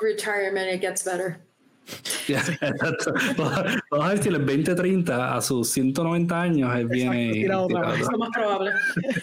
[0.00, 1.38] retirement, it gets better.
[3.90, 7.42] Vamos a ver si el 2030 a sus 190 años él viene.
[7.42, 8.72] es lo más probable.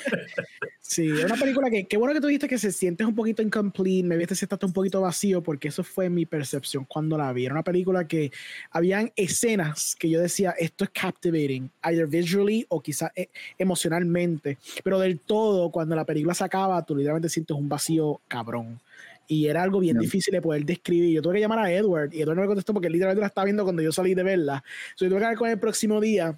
[0.80, 3.42] sí, es una película que, qué bueno que tú dijiste que se sientes un poquito
[3.42, 7.34] incomplete, me viste se está un poquito vacío, porque eso fue mi percepción cuando la
[7.34, 7.46] vi.
[7.46, 8.32] Era una película que
[8.72, 15.00] habían escenas que yo decía, esto es captivating, either visually o quizás eh, emocionalmente, pero
[15.00, 18.80] del todo, cuando la película se acaba, tú literalmente sientes un vacío cabrón
[19.28, 21.14] y era algo bien difícil de poder describir.
[21.14, 23.46] Yo tuve que llamar a Edward y Edward no me contestó porque literalmente la estaba
[23.46, 24.64] viendo cuando yo salí de verla.
[24.92, 26.36] Entonces tuve que hablar con él el próximo día.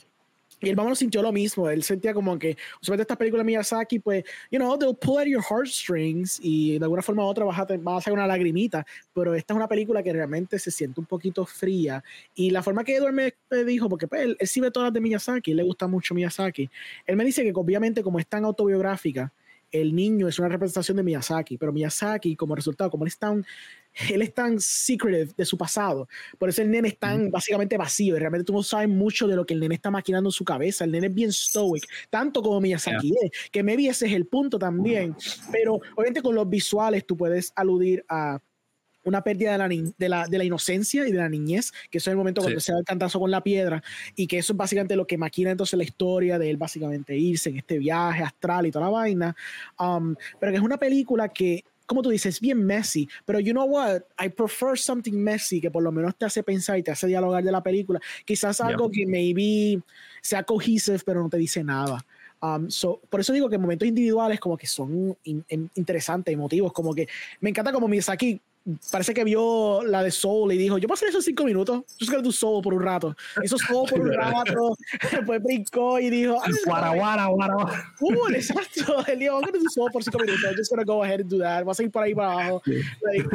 [0.62, 1.70] Y el vamos sintió lo mismo.
[1.70, 5.26] Él sentía como que, usualmente estas películas de Miyazaki, pues, you know, they'll pull at
[5.26, 8.86] your heartstrings y de alguna forma u otra vas a, vas a sacar una lagrimita.
[9.14, 12.04] Pero esta es una película que realmente se siente un poquito fría.
[12.36, 13.34] Y la forma que Edward me,
[13.66, 16.16] dijo, porque pues, él, él sí ve todas las de Miyazaki, él le gusta mucho
[16.16, 16.70] Miyazaki.
[17.06, 19.34] Él me dice que obviamente como es tan autobiográfica,
[19.82, 23.46] el niño es una representación de Miyazaki, pero Miyazaki como resultado, como él es tan
[24.10, 26.08] él es tan secretive de su pasado.
[26.38, 28.16] Por eso el nene es tan básicamente vacío.
[28.16, 30.44] Y realmente tú no sabes mucho de lo que el nene está maquinando en su
[30.44, 30.84] cabeza.
[30.84, 34.60] El nene es bien stoic, tanto como Miyazaki es, que maybe ese es el punto
[34.60, 35.16] también.
[35.52, 38.40] Pero obviamente con los visuales tú puedes aludir a
[39.06, 42.10] una pérdida de la, de, la, de la, inocencia y de la niñez, que eso
[42.10, 43.82] es el momento cuando se da el cantazo con la piedra,
[44.16, 47.50] y que eso es básicamente lo que maquina entonces la historia de él básicamente irse
[47.50, 49.36] en este viaje astral y toda la vaina.
[49.80, 53.52] Um, pero que es una película que como tú dices, es bien messy, pero you
[53.52, 56.92] know what, I prefer something messy que por lo menos te hace pensar y te
[56.92, 58.00] hace dialogar de la película.
[58.26, 59.82] Quizás algo que maybe
[60.22, 62.04] sea cohesive, pero no te dice nada.
[62.42, 65.18] Um, so, por eso digo que momentos individuales como que son
[65.76, 67.08] interesantes, emotivos, como que
[67.40, 68.42] me encanta como Miyazaki
[68.92, 71.84] parece que vio la de Soul y dijo, yo puedo hacer eso en cinco minutos,
[72.00, 73.16] yo quiero tu Soul por un rato.
[73.44, 74.76] Hizo Soul por un rato,
[75.12, 77.56] después brincó y dijo, guara, guara, guara.
[78.00, 81.04] Uh, exacto, él dijo, I'm gonna do Soul por cinco minutos, I'm just gonna go
[81.04, 82.62] ahead and do that, voy a seguir por ahí para abajo.
[83.02, 83.30] Like,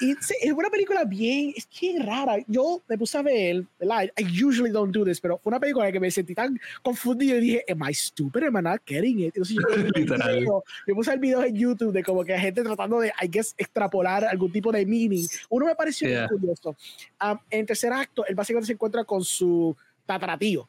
[0.00, 2.36] y es una película bien, es bien rara.
[2.46, 4.10] Yo me puse a ver, ¿verdad?
[4.18, 7.40] I usually don't do this, pero fue una película que me sentí tan confundido y
[7.40, 8.44] dije, am I stupid?
[8.44, 9.34] Am I not getting it?
[9.36, 10.44] Entonces, yo, Literal.
[10.44, 14.24] yo puse el video en YouTube de como que gente tratando de, I guess, extrapolar
[14.34, 15.26] algún tipo de meaning.
[15.48, 16.76] Uno me pareció muy curioso.
[17.22, 20.68] Um, en tercer acto, él básicamente se encuentra con su tataratío.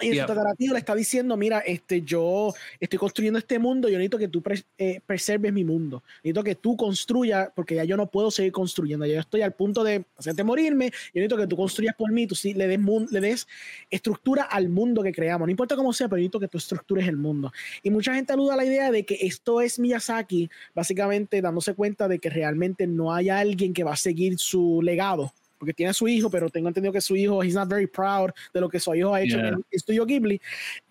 [0.00, 4.18] Y el tataratío le está diciendo, mira, este, yo estoy construyendo este mundo, yo necesito
[4.18, 4.42] que tú
[4.78, 6.02] eh, preserves mi mundo.
[6.22, 9.06] Necesito que tú construyas, porque ya yo no puedo seguir construyendo.
[9.06, 10.86] Ya yo estoy al punto de hacerte morirme.
[10.86, 13.48] Yo necesito que tú construyas por mí, tú sí, le, des le des
[13.90, 15.46] estructura al mundo que creamos.
[15.46, 17.52] No importa cómo sea, pero necesito que tú estructures el mundo.
[17.82, 22.06] Y mucha gente aluda a la idea de que esto es Miyazaki, básicamente dándose cuenta
[22.06, 25.94] de que realmente no hay alguien que va a seguir su legado porque tiene a
[25.94, 28.80] su hijo, pero tengo entendido que su hijo, he's not very proud de lo que
[28.80, 30.40] su hijo ha hecho en el estudio Ghibli.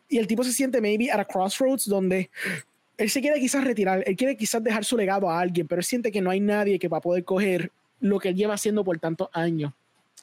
[0.09, 2.29] Y el tipo se siente maybe at a crossroads donde
[2.97, 5.85] él se quiere quizás retirar, él quiere quizás dejar su legado a alguien, pero él
[5.85, 8.83] siente que no hay nadie que va a poder coger lo que él lleva haciendo
[8.83, 9.73] por tantos años.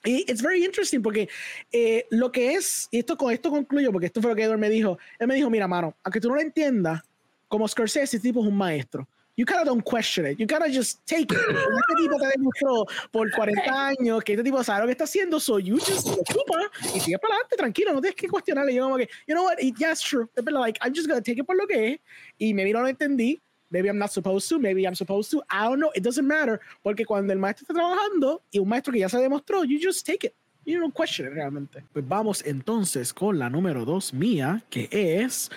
[0.04, 1.28] Y it's very interesting porque
[1.72, 4.58] eh, lo que es, y esto con esto concluyo, porque esto fue lo que Edward
[4.58, 7.00] me dijo, él me dijo, mira, mano, aunque tú no lo entiendas,
[7.48, 9.06] como Scorsese, ese tipo es un maestro
[9.36, 10.38] you kind of don't question it.
[10.38, 11.38] You kind of just take it.
[11.38, 15.40] este tipo te demostró por 40 años que este tipo sabe lo que está haciendo,
[15.40, 18.74] so you just lo chupa y sigue para adelante, tranquilo, no tienes que cuestionarle.
[18.74, 20.28] Yo como que, you know what, yeah, it's true.
[20.34, 22.00] But like, I'm just gonna take it por lo que es
[22.38, 23.40] y maybe no lo entendí.
[23.70, 25.42] Maybe I'm not supposed to, maybe I'm supposed to.
[25.50, 26.60] I don't know, it doesn't matter.
[26.84, 30.06] Porque cuando el maestro está trabajando y un maestro que ya se demostró, you just
[30.06, 30.34] take it.
[30.64, 31.82] You don't question it realmente.
[31.92, 35.50] Pues vamos entonces con la número dos mía, que es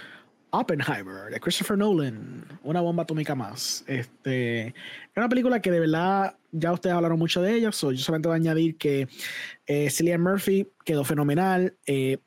[0.51, 3.83] Oppenheimer, de Christopher Nolan, una bomba atómica más.
[3.87, 4.73] Este, es
[5.15, 8.35] una película que de verdad ya ustedes hablaron mucho de ella, so yo solamente voy
[8.35, 9.07] a añadir que
[9.65, 11.75] eh, Cillian Murphy quedó fenomenal.
[11.85, 12.17] Eh,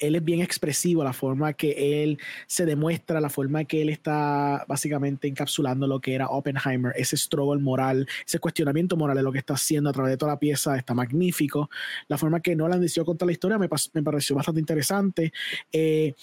[0.00, 4.64] él es bien expresivo, la forma que él se demuestra, la forma que él está
[4.66, 9.38] básicamente encapsulando lo que era Oppenheimer, ese struggle moral, ese cuestionamiento moral de lo que
[9.38, 11.70] está haciendo a través de toda la pieza, está magnífico.
[12.08, 15.32] La forma que Nolan decidió contar la historia me, me pareció bastante interesante.
[15.70, 16.14] Eh,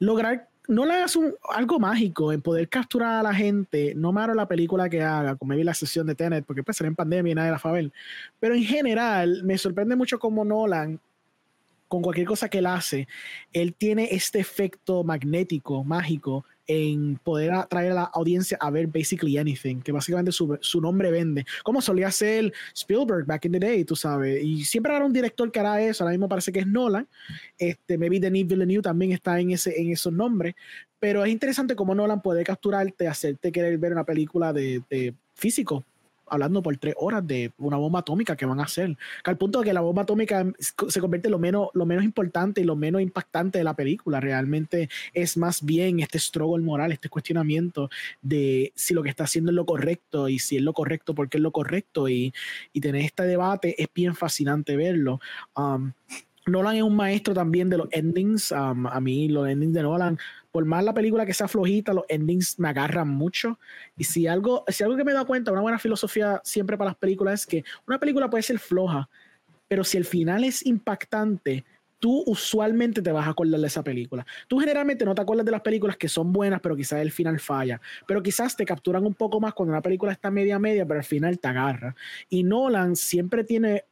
[0.00, 1.18] lograr no le hagas
[1.50, 5.54] algo mágico en poder capturar a la gente, no malo la película que haga, como
[5.54, 7.92] vi la sesión de Tenet, porque pues en pandemia y nadie la fue a ver.
[8.40, 10.98] Pero en general, me sorprende mucho cómo Nolan,
[11.88, 13.06] con cualquier cosa que él hace,
[13.52, 19.38] él tiene este efecto magnético, mágico, en poder atraer a la audiencia a ver basically
[19.38, 23.84] anything, que básicamente su, su, nombre vende, como solía hacer Spielberg back in the day,
[23.84, 26.66] tú sabes, y siempre habrá un director que hará eso, ahora mismo parece que es
[26.66, 27.06] Nolan,
[27.58, 30.54] este, maybe Denis Villeneuve también está en, ese, en esos nombres,
[30.98, 35.84] pero es interesante cómo Nolan puede capturarte, hacerte querer ver una película de, de físico,
[36.26, 38.96] hablando por tres horas de una bomba atómica que van a hacer.
[39.22, 42.04] Que al punto de que la bomba atómica se convierte en lo menos, lo menos
[42.04, 44.20] importante y lo menos impactante de la película.
[44.20, 49.50] Realmente es más bien este struggle moral, este cuestionamiento de si lo que está haciendo
[49.50, 52.08] es lo correcto y si es lo correcto, porque es lo correcto.
[52.08, 52.32] Y,
[52.72, 55.20] y tener este debate es bien fascinante verlo.
[55.56, 55.92] Um,
[56.46, 58.52] Nolan es un maestro también de los endings.
[58.52, 60.18] Um, a mí los endings de Nolan
[60.52, 63.58] por más la película que sea flojita, los endings me agarran mucho.
[63.96, 66.90] Y si algo, si algo que me he dado cuenta, una buena filosofía siempre para
[66.90, 69.08] las películas es que una película puede ser floja,
[69.66, 71.64] pero si el final es impactante,
[71.98, 74.26] tú usualmente te vas a acordar de esa película.
[74.46, 77.40] Tú generalmente no te acuerdas de las películas que son buenas, pero quizás el final
[77.40, 77.80] falla.
[78.06, 81.06] Pero quizás te capturan un poco más cuando una película está media media, pero al
[81.06, 81.94] final te agarra.
[82.28, 83.84] Y Nolan siempre tiene,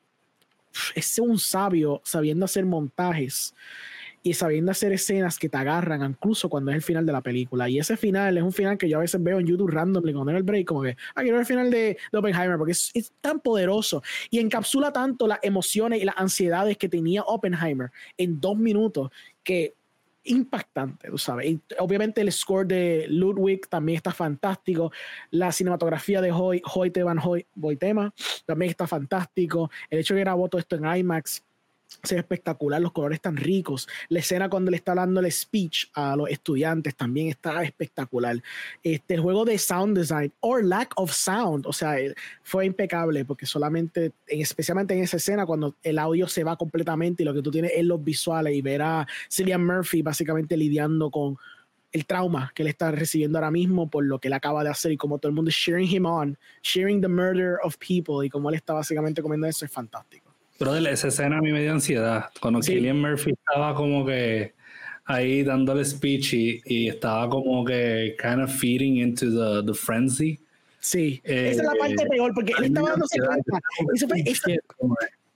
[0.95, 3.55] es un sabio sabiendo hacer montajes
[4.23, 7.69] y sabiendo hacer escenas que te agarran incluso cuando es el final de la película.
[7.69, 10.31] Y ese final es un final que yo a veces veo en YouTube randomly cuando
[10.31, 13.13] era el break, como que, ah, quiero ver el final de, Oppenheimer, porque es, es,
[13.21, 18.57] tan poderoso y encapsula tanto las emociones y las ansiedades que tenía Oppenheimer en dos
[18.57, 19.11] minutos
[19.43, 19.75] que
[20.25, 21.57] impactante, tú sabes.
[21.79, 24.93] Obviamente el score de Ludwig también está fantástico.
[25.31, 28.13] La cinematografía de Hoy, Hoyte Van Hoy, Boytema
[28.47, 29.71] también está fantástico.
[29.89, 31.43] El hecho de que grabó todo esto en IMAX
[32.03, 33.89] se ve espectacular, los colores tan ricos.
[34.09, 38.43] La escena cuando le está dando el speech a los estudiantes también está espectacular.
[38.83, 43.25] Este, el juego de sound design, or lack of sound, o sea, eh, fue impecable
[43.25, 47.43] porque solamente, especialmente en esa escena, cuando el audio se va completamente y lo que
[47.43, 51.37] tú tienes es los visuales y ver a Cillian Murphy básicamente lidiando con
[51.93, 54.93] el trauma que él está recibiendo ahora mismo por lo que él acaba de hacer
[54.93, 58.31] y como todo el mundo es cheering him on, sharing the murder of people y
[58.31, 60.30] como él está básicamente comiendo eso es fantástico.
[60.61, 62.27] Pero esa escena a mí me dio ansiedad.
[62.39, 62.79] Cuando sí.
[62.93, 64.53] Murphy estaba como que
[65.07, 70.39] ahí dándole speech y, y, estaba como que kind of feeding into the, the frenzy.
[70.79, 73.59] Sí, eh, esa es la parte peor porque él estaba dándose cuenta.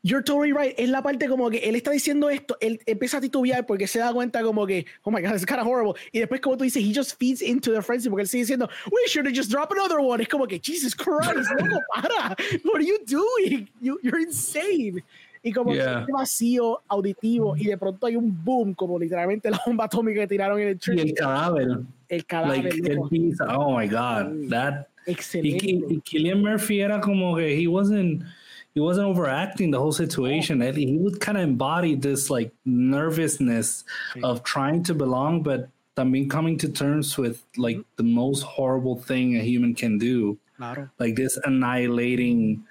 [0.07, 0.74] You're totally right.
[0.76, 4.00] Es la parte como que él está diciendo esto, él empieza a titubear porque se
[4.00, 5.94] da cuenta como que, oh my god, it's kind of horrible.
[6.12, 8.68] Y después como tú dices, he just feeds into the frenzy porque él sigue diciendo,
[8.92, 10.20] we should have just dropped another one.
[10.20, 12.36] Es como que, Jesus Christ, no, para.
[12.65, 13.66] What are you doing?
[13.81, 15.02] You, you're insane.
[15.42, 16.05] Y como yeah.
[16.05, 20.26] que vacío auditivo y de pronto hay un boom, como literalmente la bomba atómica que
[20.26, 20.99] tiraron en el tren.
[20.99, 21.78] Y el cadáver.
[22.10, 22.65] El cadáver.
[22.65, 23.44] Like, el piso.
[23.49, 24.50] Oh my God.
[24.50, 24.86] That.
[25.07, 25.65] Excelente.
[25.66, 28.23] Y, y Killian Murphy era como que he wasn't
[28.74, 30.60] he wasn't overacting the whole situation.
[30.74, 33.84] He would kind of embody this like nervousness
[34.22, 37.96] of trying to belong, but I mean coming to terms with like mm-hmm.
[37.96, 40.38] the most horrible thing a human can do.
[40.56, 40.90] Claro.
[40.98, 42.64] Like this annihilating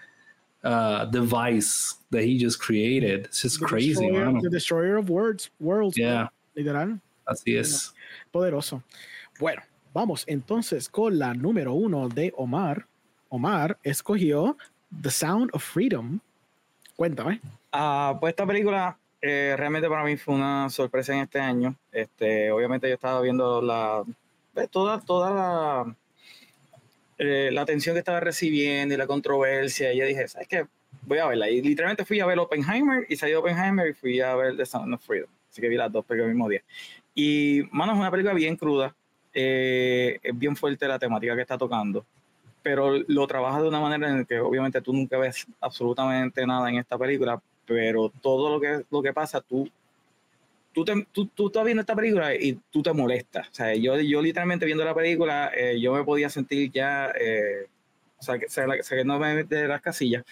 [0.63, 3.25] uh, device that he just created.
[3.25, 4.41] It's just the crazy, destroyer, man.
[4.41, 5.97] The destroyer of words, worlds.
[5.97, 6.27] Yeah.
[6.55, 6.99] Literal.
[7.27, 7.93] Así es.
[8.33, 8.83] Poderoso.
[9.39, 9.61] Bueno,
[9.93, 12.85] vamos entonces con la número uno de Omar.
[13.29, 14.57] Omar escogió
[15.01, 16.19] The Sound of Freedom.
[16.95, 17.39] Cuéntame.
[17.73, 21.75] Uh, pues esta película eh, realmente para mí fue una sorpresa en este año.
[21.91, 24.03] Este, obviamente yo estaba viendo la
[24.53, 25.95] pues, toda, toda la,
[27.17, 29.93] eh, la atención que estaba recibiendo y la controversia.
[29.93, 30.65] Y yo dije, ¿sabes qué?
[31.03, 31.49] Voy a verla.
[31.49, 34.65] Y literalmente fui a ver Oppenheimer y salí de Oppenheimer y fui a ver The
[34.65, 35.29] Sound of Freedom.
[35.49, 36.61] Así que vi las dos películas el mismo día.
[37.15, 38.93] Y, mano, es una película bien cruda.
[39.33, 42.05] Eh, es bien fuerte la temática que está tocando
[42.63, 46.69] pero lo trabaja de una manera en la que obviamente tú nunca ves absolutamente nada
[46.69, 49.69] en esta película, pero todo lo que, lo que pasa, tú,
[50.73, 53.49] tú, te, tú, tú estás viendo esta película y tú te molestas.
[53.49, 57.67] O sea, yo, yo literalmente viendo la película, eh, yo me podía sentir ya, eh,
[58.17, 60.23] o sea, que, que no me de las casillas,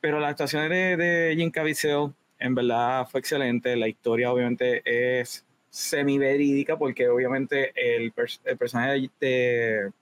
[0.00, 5.46] pero las actuaciones de, de Jim Caviezel en verdad fue excelente, la historia obviamente es
[5.70, 8.12] semi verídica porque obviamente el,
[8.44, 9.92] el personaje de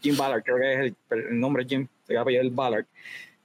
[0.00, 2.86] Jim Ballard, creo que es el, nombre Jim, se llama el Ballard,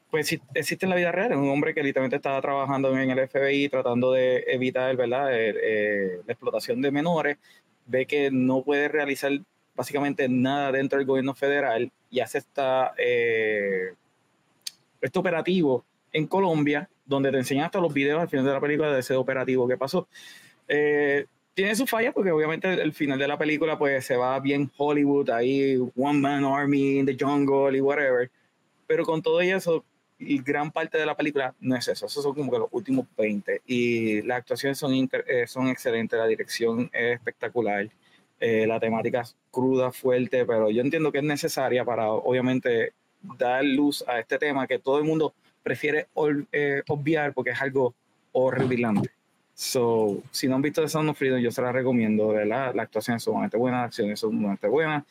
[0.10, 3.28] pues existe en la vida real, es un hombre que literalmente estaba trabajando en el
[3.30, 5.30] FBI tratando de evitar ¿verdad?
[5.32, 7.38] Eh, la explotación de menores,
[7.86, 9.32] ve que no puede realizar
[9.76, 13.94] básicamente nada dentro del gobierno federal y hace esta, eh,
[15.00, 18.92] este operativo en Colombia, donde te enseñan hasta los videos al final de la película
[18.92, 20.08] de ese operativo que pasó.
[20.68, 24.72] Eh, tiene su falla porque obviamente el, final de la película pues se va bien
[24.78, 28.30] Hollywood, ahí One Man Army in the Jungle y whatever.
[28.88, 29.84] Pero con todo eso,
[30.20, 33.08] y gran parte de la película no es eso, esos son como que los últimos
[33.18, 37.90] 20 y las actuaciones son, eh, son excelentes, la dirección es espectacular,
[38.40, 42.94] eh, la temática es cruda, fuerte, pero yo entiendo que es necesaria para obviamente
[43.38, 46.08] dar luz a este tema que todo el mundo prefiere
[46.52, 47.94] eh, obviar porque es algo
[48.32, 49.12] horripilante.
[49.62, 52.74] So, si no han visto The Sound of Freedom, yo se la recomiendo, ¿verdad?
[52.74, 55.06] La actuación es sumamente buena, la acción es sumamente buena.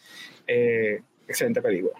[0.44, 1.94] Eh, excelente película.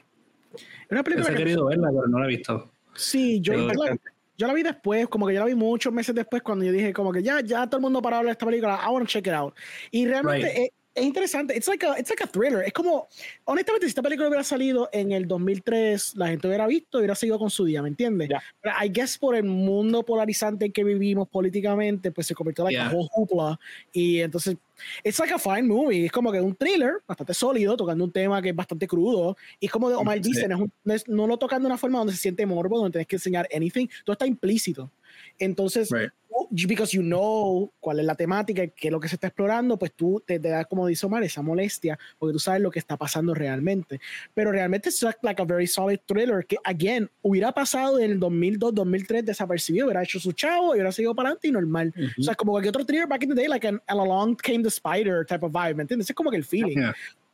[0.91, 1.35] Una película que...
[1.35, 2.73] he querido verla, pero no la he visto.
[2.97, 3.97] Sí, yo, yo, la,
[4.37, 6.93] yo, la, vi después, como que yo la vi muchos meses después, cuando yo dije,
[6.93, 9.13] como que ya, ya todo el mundo para hablar de esta película, I want to
[9.13, 9.55] check it out.
[9.93, 10.73] Y realmente right.
[10.95, 12.63] Es, es, interesante, it's like, a, it's like a thriller.
[12.63, 13.09] Es como,
[13.45, 17.39] honestamente, si esta película hubiera salido en el 2003, la gente hubiera visto, hubiera seguido
[17.39, 18.29] con su día, ¿me entiendes?
[18.29, 18.43] Yeah.
[18.61, 22.75] Pero I guess por el mundo polarizante en que vivimos políticamente, pues se convirtió en
[22.75, 22.91] like yeah.
[22.91, 23.59] a whole hoopla.
[23.93, 24.57] Y entonces,
[25.05, 26.07] it's like a fine movie.
[26.07, 29.37] Es como que un thriller bastante sólido, tocando un tema que es bastante crudo.
[29.59, 30.31] Y es como de Omar sí.
[30.31, 32.79] dicen, es un, no, es, no, lo tocan de una forma donde se siente morbo,
[32.79, 33.87] donde tienes que enseñar anything.
[34.05, 34.91] Todo está implícito.
[35.39, 36.13] Entonces, right.
[36.51, 39.93] Because you know cuál es la temática, qué es lo que se está explorando, pues
[39.93, 42.97] tú te, te das, como dice Omar, esa molestia, porque tú sabes lo que está
[42.97, 44.01] pasando realmente.
[44.35, 48.75] Pero realmente es like a very solid thriller que, again, hubiera pasado en el 2002,
[48.75, 51.93] 2003 desapercibido, hubiera hecho su chavo y hubiera seguido para adelante y normal.
[51.97, 52.21] Uh -huh.
[52.21, 54.69] O sea, como cualquier otro thriller back in the day, like an, Along Came the
[54.69, 56.11] Spider type of vibe, ¿me entiendes?
[56.11, 56.79] Es como que el feeling.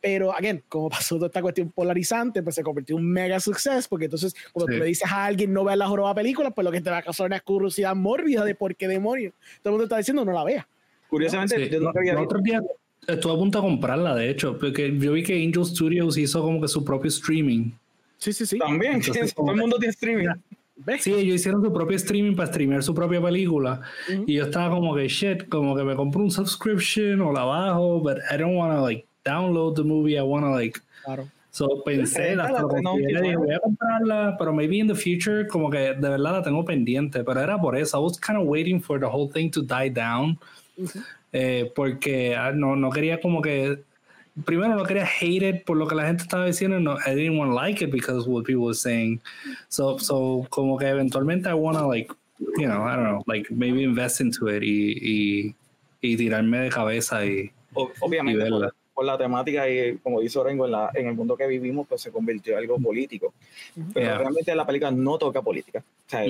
[0.07, 3.89] Pero, again, como pasó toda esta cuestión polarizante, pues se convirtió en un mega success,
[3.89, 4.79] porque entonces cuando sí.
[4.79, 6.99] tú le dices a alguien no vea la joroba película, pues lo que te va
[6.99, 9.35] a causar una curiosidad mórbida de por qué demonios.
[9.63, 10.69] Todo el mundo está diciendo no la vea.
[11.11, 12.37] Curiosamente, Sí, yo nunca había visto.
[13.09, 16.61] estuve a punto de comprarla, de hecho, porque yo vi que Angel Studios hizo como
[16.61, 17.73] que su propio streaming.
[18.19, 18.59] Sí, sí, sí.
[18.61, 20.29] También, Entonces, todo el mundo tiene streaming.
[20.77, 21.03] ¿Ves?
[21.03, 23.81] Sí, ellos hicieron su propio streaming para streamear su propia película.
[24.09, 24.23] Ujú.
[24.29, 27.99] Y yo estaba como que, shit, como que me compro un subscription o la bajo,
[27.99, 30.81] but I don't want to like download the movie, I want to like...
[31.05, 31.29] Claro.
[31.57, 33.37] So pensé, lo la tengo consideré, dije, 29.
[33.39, 37.25] voy a comprarla, pero maybe in the future, como que de verdad la tengo pendiente,
[37.25, 37.97] pero era por eso.
[37.97, 40.39] I was kind of waiting for the whole thing to die down,
[41.33, 43.79] eh, porque ah, no, no quería como que,
[44.45, 47.39] primero no quería hate it por lo que la gente estaba diciendo, no, I didn't
[47.39, 49.23] want to like it because of what people were saying.
[49.71, 52.13] So, so como que eventualmente I want to like,
[52.59, 55.55] you know, I don't know, like maybe invest into it y, y,
[56.03, 58.75] y tirarme de cabeza y, y obviamente, por, verla.
[58.97, 62.01] Por la temática y como dice Orengo, en, la, en el mundo que vivimos, pues
[62.01, 63.35] se convirtió en algo político.
[63.93, 64.19] Pero Yeah.
[64.19, 65.81] realmente la película no toca política.
[66.07, 66.25] O sea,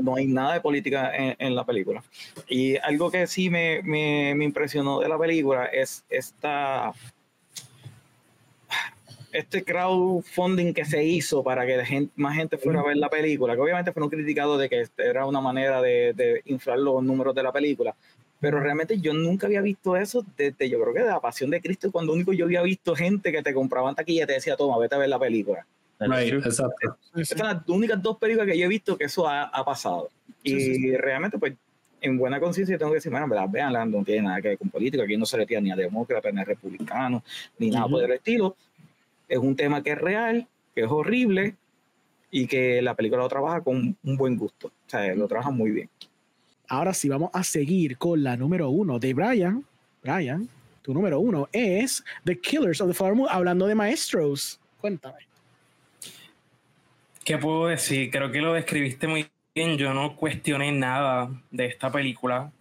[0.00, 2.02] no hay nada de política en, en la película.
[2.48, 6.92] Y algo que sí me, me, me impresionó de la película es esta
[9.32, 13.08] este crowdfunding que se hizo para que la gente- más gente fuera a ver la
[13.08, 17.32] película, que obviamente fueron criticados de que era una manera de, de inflar los números
[17.36, 17.94] de la película,
[18.40, 21.60] pero realmente yo nunca había visto eso desde, yo creo que de la Pasión de
[21.60, 24.78] Cristo, cuando único yo había visto gente que te compraban taquilla y te decía, toma,
[24.78, 25.66] vete a ver la película.
[26.00, 26.96] Right, exacto.
[27.00, 27.20] Sí, sí.
[27.20, 30.08] Estas son las únicas dos películas que yo he visto que eso ha, ha pasado.
[30.42, 31.52] Y Sí, sí, realmente, pues,
[32.00, 34.70] en buena conciencia tengo que decir, bueno, verdad, veanla, no tiene nada que ver con
[34.70, 37.22] política, aquí no se le tira ni a demócratas, ni a republicanos,
[37.58, 38.56] ni nada por el estilo.
[39.28, 41.54] Es un tema que es real, que es horrible
[42.30, 44.68] y que la película lo trabaja con un buen gusto.
[44.68, 45.90] O sea, lo trabaja muy bien.
[46.70, 49.64] Ahora sí, vamos a seguir con la número uno de Brian.
[50.04, 50.48] Brian,
[50.82, 54.60] tu número uno es The Killers of the Flower Moon, hablando de maestros.
[54.80, 55.18] Cuéntame.
[57.24, 58.08] ¿Qué puedo decir?
[58.12, 59.78] Creo que lo describiste muy bien.
[59.78, 62.52] Yo no cuestioné nada de esta película.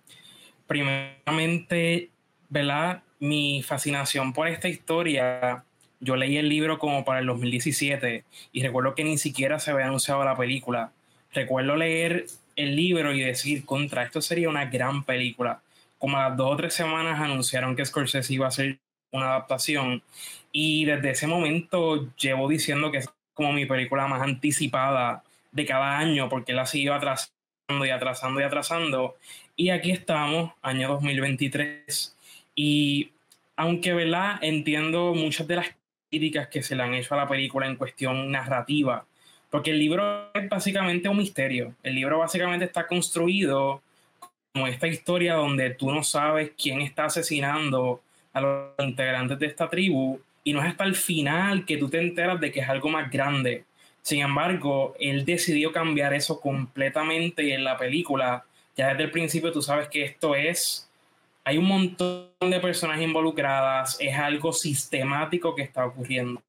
[0.66, 2.10] Primeramente,
[2.50, 3.04] ¿verdad?
[3.20, 5.64] Mi fascinación por esta historia.
[6.00, 8.24] Yo leí el libro como para el 2017
[8.54, 10.94] y recuerdo que ni siquiera se había anunciado la película.
[11.32, 12.26] Recuerdo leer
[12.60, 15.62] el libro y decir, contra, esto sería una gran película.
[15.98, 18.80] Como a las dos o tres semanas anunciaron que Scorsese iba a hacer
[19.12, 20.04] una adaptación
[20.52, 25.98] y desde ese momento llevo diciendo que es como mi película más anticipada de cada
[25.98, 29.18] año porque la siguió atrasando y atrasando y atrasando.
[29.56, 32.16] Y aquí estamos, año 2023.
[32.56, 33.12] Y
[33.56, 34.40] aunque, ¿verdad?
[34.42, 35.68] Entiendo muchas de las
[36.10, 39.06] críticas que se le han hecho a la película en cuestión narrativa,
[39.50, 41.76] porque el libro es básicamente un misterio.
[41.84, 43.82] El libro básicamente está construido
[44.54, 48.02] como esta historia donde tú no sabes quién está asesinando
[48.34, 52.00] a los integrantes de esta tribu y no es hasta el final que tú te
[52.00, 53.66] enteras de que es algo más grande.
[54.02, 58.46] Sin embargo, él decidió cambiar eso completamente en la película,
[58.76, 60.90] ya desde el principio tú sabes que esto es,
[61.44, 66.42] hay un montón de personas involucradas, es algo sistemático que está ocurriendo.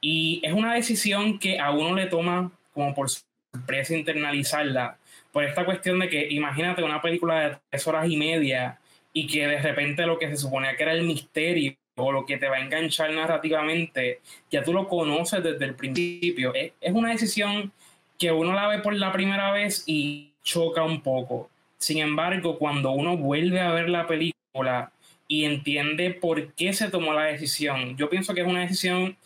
[0.00, 4.98] Y es una decisión que a uno le toma como por sorpresa internalizarla,
[5.32, 8.78] por esta cuestión de que imagínate una película de tres horas y media
[9.12, 12.38] y que de repente lo que se suponía que era el misterio o lo que
[12.38, 14.20] te va a enganchar narrativamente,
[14.50, 16.54] ya tú lo conoces desde el principio.
[16.54, 17.72] Es, es una decisión
[18.18, 21.50] que uno la ve por la primera vez y choca un poco.
[21.78, 24.92] Sin embargo, cuando uno vuelve a ver la película
[25.26, 29.16] y entiende por qué se tomó la decisión, yo pienso que es una decisión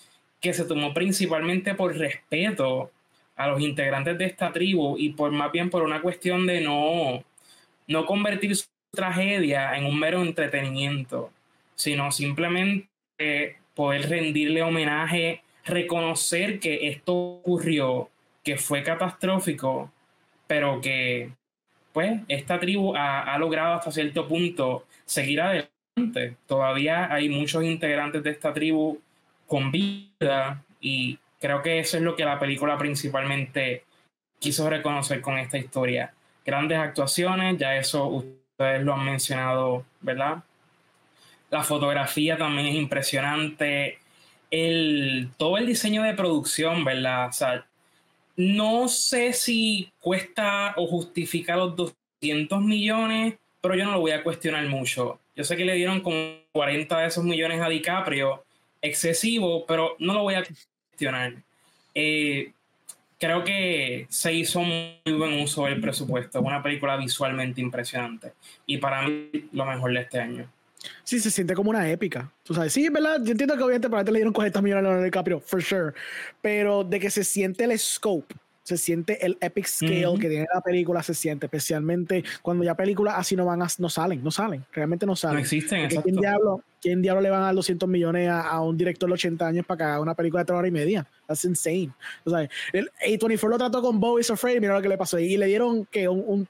[0.42, 2.90] que se tomó principalmente por respeto
[3.36, 7.24] a los integrantes de esta tribu y por más bien por una cuestión de no,
[7.86, 11.30] no convertir su tragedia en un mero entretenimiento,
[11.76, 18.10] sino simplemente poder rendirle homenaje, reconocer que esto ocurrió,
[18.42, 19.92] que fue catastrófico,
[20.48, 21.30] pero que
[21.92, 26.36] pues esta tribu ha, ha logrado hasta cierto punto seguir adelante.
[26.48, 29.00] Todavía hay muchos integrantes de esta tribu
[29.52, 33.84] con vida y creo que eso es lo que la película principalmente
[34.38, 36.14] quiso reconocer con esta historia.
[36.42, 40.42] Grandes actuaciones, ya eso ustedes lo han mencionado, ¿verdad?
[41.50, 43.98] La fotografía también es impresionante.
[44.50, 47.28] El, todo el diseño de producción, ¿verdad?
[47.28, 47.66] O sea,
[48.36, 54.22] no sé si cuesta o justifica los 200 millones, pero yo no lo voy a
[54.24, 55.20] cuestionar mucho.
[55.36, 58.42] Yo sé que le dieron como 40 de esos millones a DiCaprio,
[58.82, 61.34] excesivo, pero no lo voy a cuestionar.
[61.94, 62.52] Eh,
[63.18, 66.40] creo que se hizo muy buen uso del presupuesto.
[66.40, 68.32] Es una película visualmente impresionante.
[68.66, 70.50] Y para mí, lo mejor de este año.
[71.04, 72.30] Sí, se siente como una épica.
[72.42, 73.20] Tú sabes, sí, ¿verdad?
[73.22, 75.92] Yo entiendo que obviamente para ti le dieron 40 millones a Leonardo DiCaprio, for sure.
[76.40, 80.60] Pero de que se siente el scope se siente el epic scale que tiene la
[80.60, 84.64] película, se siente, especialmente cuando ya películas así no van a, no salen, no salen,
[84.72, 85.36] realmente no salen.
[85.36, 86.04] No existen, exacto.
[86.04, 89.46] ¿Quién diablo, ¿Quién diablo le van a dar 200 millones a, un director de 80
[89.46, 91.06] años para que haga una película de 3 horas y media?
[91.26, 91.92] That's insane.
[92.24, 95.18] O sea, el A24 lo trató con Bo is Afraid, mira lo que le pasó.
[95.18, 96.48] Y le dieron que un,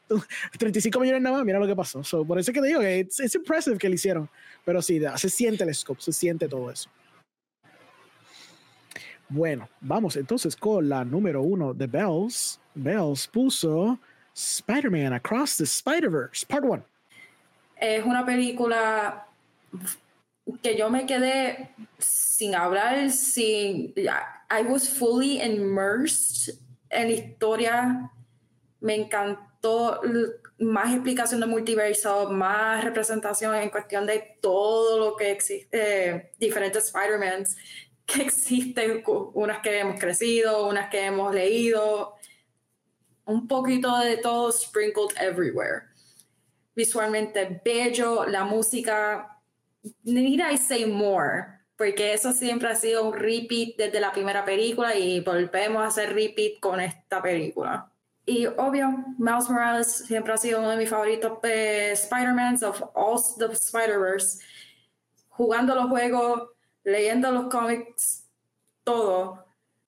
[0.58, 2.02] 35 millones nada más, mira lo que pasó.
[2.24, 4.28] por eso es que te digo que es impressive que le hicieron.
[4.65, 6.89] Pero sí, se siente el scope, se siente todo eso.
[9.35, 12.61] Bueno, vamos entonces con la número uno de Bells.
[12.75, 13.99] Bells puso
[14.35, 16.85] Spider-Man Across the Spider-Verse, Part 1.
[17.77, 19.27] Es una película
[20.62, 23.94] que yo me quedé sin hablar, sin.
[23.97, 26.55] I was fully immersed
[26.91, 28.11] en la historia.
[28.81, 30.02] Me encantó
[30.59, 36.85] más explicación de multiverso, más representación en cuestión de todo lo que existe, eh, diferentes
[36.85, 37.57] Spider-Mans
[38.06, 39.02] que existen,
[39.34, 42.14] unas que hemos crecido, unas que hemos leído,
[43.24, 45.84] un poquito de todo sprinkled everywhere.
[46.74, 49.40] Visualmente bello, la música,
[50.05, 54.94] need I say more, porque eso siempre ha sido un repeat desde la primera película
[54.97, 57.92] y volvemos a hacer repeat con esta película.
[58.24, 63.20] Y obvio, Miles Morales siempre ha sido uno de mis favoritos eh, Spider-Man of all
[63.39, 64.39] the Spider-Verse.
[65.28, 66.50] Jugando los juegos,
[66.85, 68.31] leyendo los cómics,
[68.85, 69.47] todo,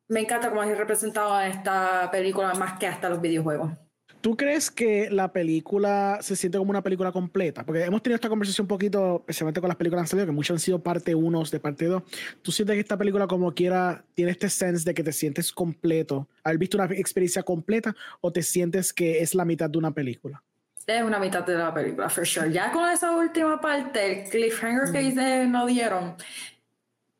[0.08, 3.72] me encanta cómo es representado en esta película más que hasta los videojuegos.
[4.20, 7.62] ¿Tú crees que la película se siente como una película completa?
[7.62, 10.54] Porque hemos tenido esta conversación un poquito, especialmente con las películas han salido, que muchas
[10.54, 12.02] han sido parte 1 de parte 2.
[12.40, 16.26] ¿Tú sientes que esta película, como quiera, tiene este sense de que te sientes completo?
[16.42, 20.42] ¿Has visto una experiencia completa o te sientes que es la mitad de una película?
[20.86, 22.50] Es una mitad de la película, for sure.
[22.50, 26.16] Ya con esa última parte, el cliffhanger que no dieron,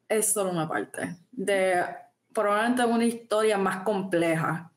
[0.08, 1.82] es solo una parte de
[2.32, 4.70] probablemente una historia más compleja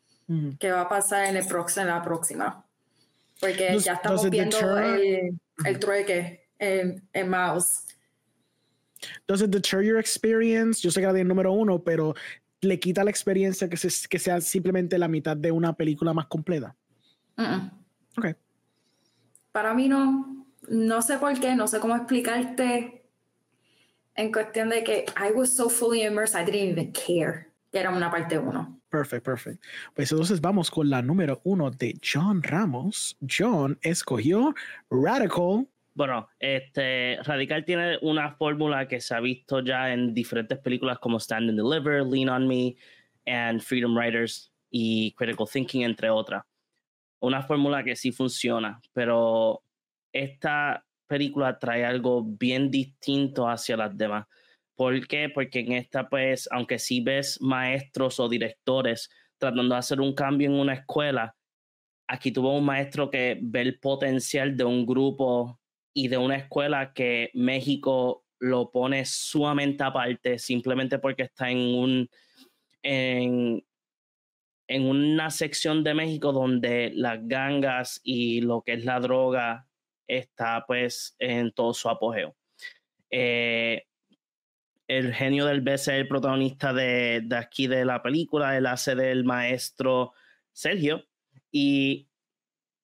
[0.60, 2.66] que va a pasar en, el próximo, en la próxima.
[3.40, 7.86] Porque ya estamos viendo el, el, trueque en, en Mouse.
[9.28, 10.82] Does it deter your experience?
[10.82, 12.14] Yo sé que era el número uno, pero
[12.62, 13.78] le quita la experiencia que,
[14.10, 16.76] que sea simplemente la mitad de una película más completa.
[18.18, 18.36] Ok.
[19.52, 20.46] Para mí no.
[20.68, 22.97] No sé por qué, no sé cómo explicarte
[24.18, 27.92] en cuestión de que I was so fully immersed, I didn't even care que era
[27.92, 28.82] una parte uno.
[28.90, 29.68] Perfecto, perfecto.
[29.94, 33.18] Pues entonces vamos con la número uno de John Ramos.
[33.28, 34.56] John escogió
[34.90, 35.68] Radical.
[35.94, 41.20] Bueno, este Radical tiene una fórmula que se ha visto ya en diferentes películas como
[41.20, 42.76] Stand and Deliver, Lean on Me,
[43.26, 46.44] and Freedom Writers y Critical Thinking, entre otras.
[47.20, 49.64] Una fórmula que sí funciona, pero
[50.14, 54.26] esta película trae algo bien distinto hacia las demás.
[54.76, 55.30] ¿Por qué?
[55.34, 60.48] Porque en esta, pues, aunque sí ves maestros o directores tratando de hacer un cambio
[60.50, 61.36] en una escuela,
[62.08, 65.60] aquí tuvo un maestro que ve el potencial de un grupo
[65.94, 72.10] y de una escuela que México lo pone sumamente aparte simplemente porque está en un
[72.84, 73.66] en,
[74.68, 79.67] en una sección de México donde las gangas y lo que es la droga
[80.08, 82.36] está pues en todo su apogeo.
[83.10, 83.84] Eh,
[84.88, 89.26] el genio del B es el protagonista de, aquí de la película, él hace del
[89.26, 90.14] maestro
[90.54, 91.04] Sergio
[91.52, 92.08] y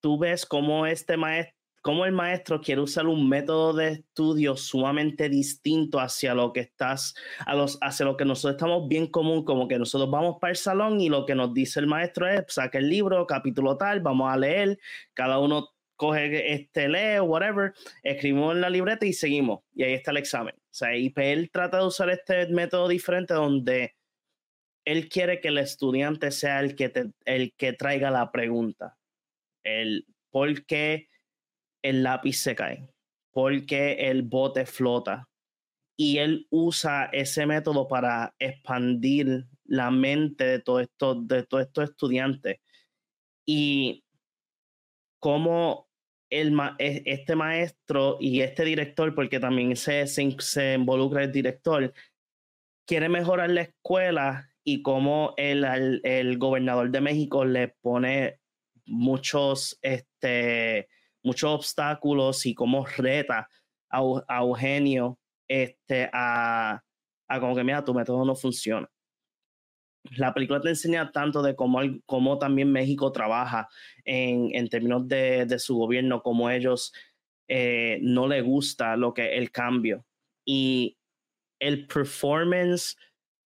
[0.01, 5.27] tú ves cómo este maestro cómo el maestro quiere usar un método de estudio sumamente
[5.27, 7.13] distinto hacia lo que estás,
[7.45, 10.57] a los, hacia lo que nosotros estamos bien común, como que nosotros vamos para el
[10.57, 14.31] salón y lo que nos dice el maestro es, saca el libro, capítulo tal, vamos
[14.31, 14.79] a leer,
[15.13, 17.73] cada uno coge este lee whatever,
[18.03, 19.61] escribimos en la libreta y seguimos.
[19.73, 20.55] Y ahí está el examen.
[20.55, 23.95] O sea, él trata de usar este método diferente donde
[24.85, 28.97] él quiere que el estudiante sea el que, el que traiga la pregunta.
[29.63, 31.09] El por qué
[31.83, 32.89] el lápiz se cae,
[33.31, 35.29] por qué el bote flota.
[35.95, 41.91] Y él usa ese método para expandir la mente de todos estos, de todos estos
[41.91, 42.57] estudiantes.
[43.45, 44.02] Y
[45.23, 45.87] cómo
[46.29, 51.93] el, e, este maestro y este director, porque también se, se, involucra el director,
[52.85, 58.41] quiere mejorar la escuela y cómo el, el, gobernador de México le pone
[58.85, 60.89] muchos, este,
[61.23, 63.47] muchos obstáculos y cómo reta
[63.89, 66.83] a, a Eugenio este, a,
[67.29, 68.92] a como que, mira, tu método no funciona
[70.11, 73.69] la película te enseña tanto de cómo, cómo también México trabaja
[74.03, 76.93] en, en términos de, de, su gobierno, cómo ellos
[77.47, 80.05] eh, no le gusta lo que el cambio.
[80.45, 80.97] Y
[81.59, 82.97] el performance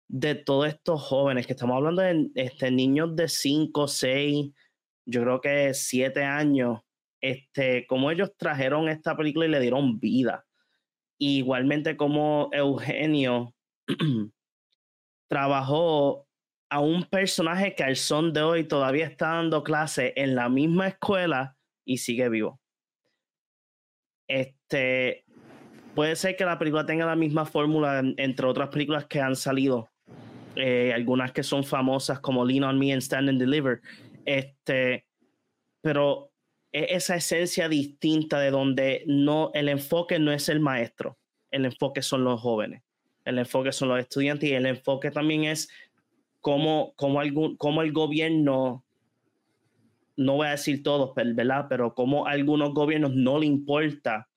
[0.08, 4.52] de todos estos jóvenes, que estamos hablando de este, niños de 5, 6,
[5.06, 6.82] yo creo que 7 años,
[7.22, 10.46] este, cómo ellos trajeron esta película y le dieron vida.
[11.18, 13.54] igualmente como Eugenio
[15.30, 16.25] trabajó
[16.76, 20.90] a un personaje que al son de hoy todavía está dando clase en la misma
[20.90, 21.56] escuela
[21.86, 22.60] y sigue vivo.
[24.28, 25.24] Este,
[25.96, 29.90] puede ser que la película tenga la misma fórmula entre otras películas que han salido,
[30.58, 33.80] eh, algunas que son famosas como Lean on Me and Stand and Deliver,
[34.26, 35.06] este,
[35.80, 36.34] pero
[36.74, 41.18] es esa esencia distinta de donde no el enfoque no es el maestro,
[41.52, 42.84] el enfoque son los jóvenes,
[43.24, 45.70] el enfoque son los estudiantes y el enfoque también es
[46.46, 48.86] cómo, cómo, algún, cómo el gobierno
[50.16, 51.66] no voy a decir todos, ¿verdad?
[51.68, 54.30] Pero como a algunos gobiernos no le importa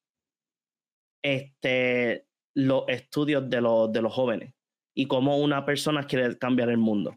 [1.20, 4.54] este, los estudios de, los, de los jóvenes
[4.94, 7.14] y cómo una persona quiere cambiar el mundo.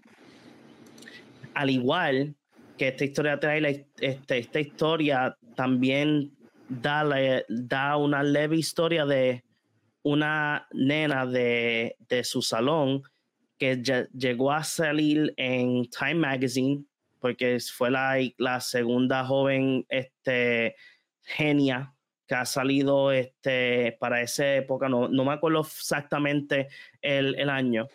[1.53, 2.35] Al igual
[2.77, 6.33] que esta historia trae este, esta historia también
[6.67, 7.07] da,
[7.47, 9.45] da una leve historia de
[10.03, 13.03] una nena de, de su salón
[13.61, 16.83] que llegó a salir en Time Magazine
[17.19, 20.75] porque fue la, la segunda joven este,
[21.21, 21.93] genia
[22.27, 26.69] que ha salido este, para esa época, no, no me acuerdo exactamente
[27.03, 27.87] el, el, año.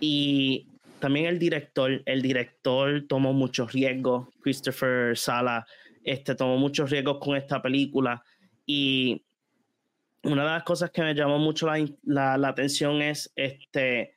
[0.00, 0.66] Y
[0.98, 5.66] también el director, el director tomó muchos riesgos, Christopher Sala
[6.04, 8.22] este, tomó muchos riesgos con esta película.
[8.66, 9.24] Y
[10.24, 14.15] una de las cosas que me llamó mucho la, la, la atención es este,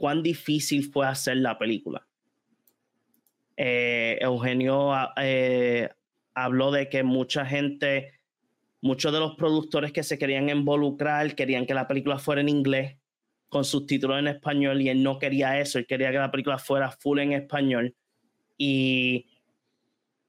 [0.00, 2.06] cuán difícil fue hacer la película
[3.58, 5.90] eh, Eugenio eh,
[6.32, 8.18] habló de que mucha gente,
[8.80, 12.96] muchos de los productores que se querían involucrar querían que la película fuera en inglés
[13.50, 16.90] con subtítulos en español y él no quería eso, él quería que la película fuera
[16.90, 17.94] full en español
[18.56, 19.26] y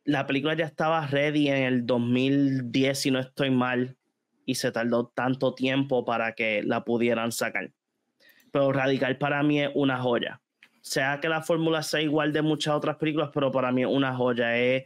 [0.03, 3.95] la película ya estaba ready en el 2010 si no estoy mal
[4.45, 7.71] y se tardó tanto tiempo para que la pudieran sacar.
[8.51, 10.41] Pero Radical para mí es una joya
[10.81, 14.15] sea que la fórmula sea igual de muchas otras películas, pero para mí es una
[14.15, 14.57] joya.
[14.57, 14.83] Es,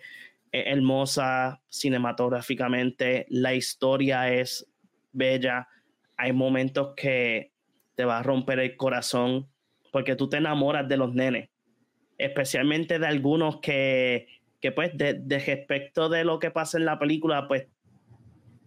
[0.51, 4.65] hermosa cinematográficamente, la historia es
[5.11, 5.67] bella.
[6.15, 7.51] Hay momentos que
[7.95, 9.49] te va a romper el corazón
[9.91, 11.49] porque tú te enamoras de los nenes,
[12.17, 14.27] especialmente de algunos que,
[14.61, 17.67] que pues, de, de respecto de lo que pasa en la película, pues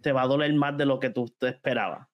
[0.03, 2.07] te va a doler más de lo que tú te esperabas.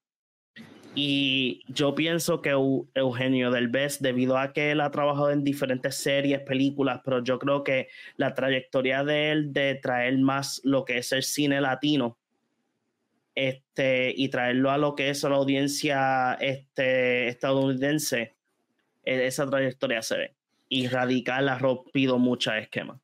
[0.97, 6.41] Y yo pienso que Eugenio Delbez, debido a que él ha trabajado en diferentes series,
[6.41, 11.11] películas, pero yo creo que la trayectoria de él de traer más lo que es
[11.11, 12.17] el cine latino
[13.35, 18.35] este, y traerlo a lo que es la audiencia este, estadounidense,
[19.05, 20.35] e, esa trayectoria se ve.
[20.69, 23.01] Y Radical ha rompido muchos esquemas.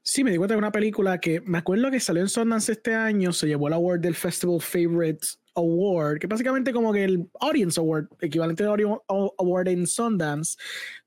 [0.00, 2.94] Sí, me di cuenta de una película que me acuerdo que salió en Sundance este
[2.94, 7.78] año, se llevó el award del Festival Favorites Award, que básicamente como que el Audience
[7.78, 10.56] Award, equivalente al Award en Sundance,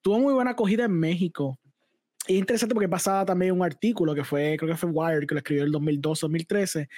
[0.02, 1.60] tuvo muy buena acogida en México.
[2.28, 5.40] Es interesante porque pasaba también un artículo que fue, creo que fue Wired, que lo
[5.40, 6.90] escribió en el 2012-2013.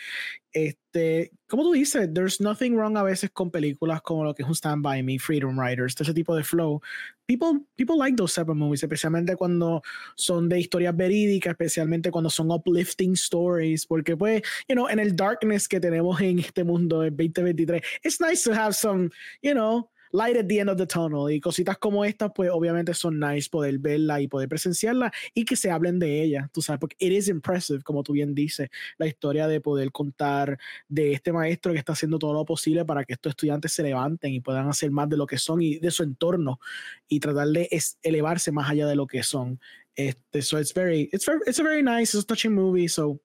[0.52, 4.48] Este, como tú dices, there's nothing wrong a veces con películas como lo que es
[4.48, 6.82] un Stand By Me, Freedom Riders, ese tipo de flow.
[7.28, 9.84] People, people like those type of movies, especialmente cuando
[10.16, 15.16] son de historias verídicas, especialmente cuando son uplifting stories, porque pues, you know, en el
[15.16, 19.12] darkness que tenemos en este mundo en 2023, it's nice to have some,
[19.44, 22.94] you know, light at the end of the tunnel y cositas como estas, pues obviamente
[22.94, 26.80] son nice poder verla y poder presenciarla y que se hablen de ella, tú sabes,
[26.80, 30.58] porque it is impressive, como tú bien dices, la historia de poder contar
[30.88, 34.34] de este maestro que está haciendo todo lo posible para que estos estudiantes se levanten
[34.34, 36.60] y puedan hacer más de lo que son y de su entorno
[37.08, 37.70] y tratar de
[38.04, 39.60] elevarse más allá de lo que son.
[39.96, 43.20] Este, so it's very, it's very, it's a very nice, it's a touching movie, so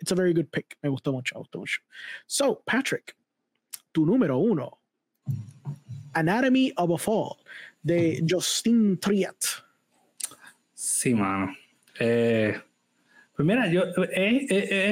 [0.00, 0.76] it's a very good pick.
[0.82, 1.80] Me gustó mucho, me gustó mucho.
[2.26, 3.14] So, Patrick,
[3.92, 4.77] tu número uno.
[6.14, 7.36] Anatomy of a Fall
[7.82, 9.36] de Justin Triet.
[10.74, 11.54] Sí, mano.
[11.98, 12.56] Eh,
[13.34, 14.50] pues mira, yo es,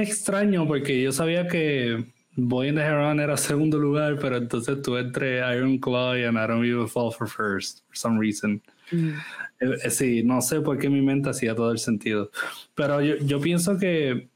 [0.09, 2.05] extraño porque yo sabía que
[2.37, 6.73] Boy in the Heron era segundo lugar, pero entonces tú entre Iron Claw y Anatomy
[6.73, 8.63] of a Fall for first, for some reason.
[8.91, 9.15] Mm.
[9.61, 12.31] Eh, sí, no sé por qué mi mente hacía todo el sentido.
[12.75, 14.29] Pero yo, yo pienso que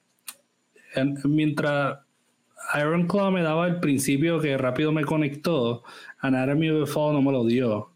[1.24, 1.98] mientras
[2.78, 5.82] Iron Claw me daba el principio que rápido me conectó,
[6.20, 7.90] Anatomy of a Fall no me lo dio.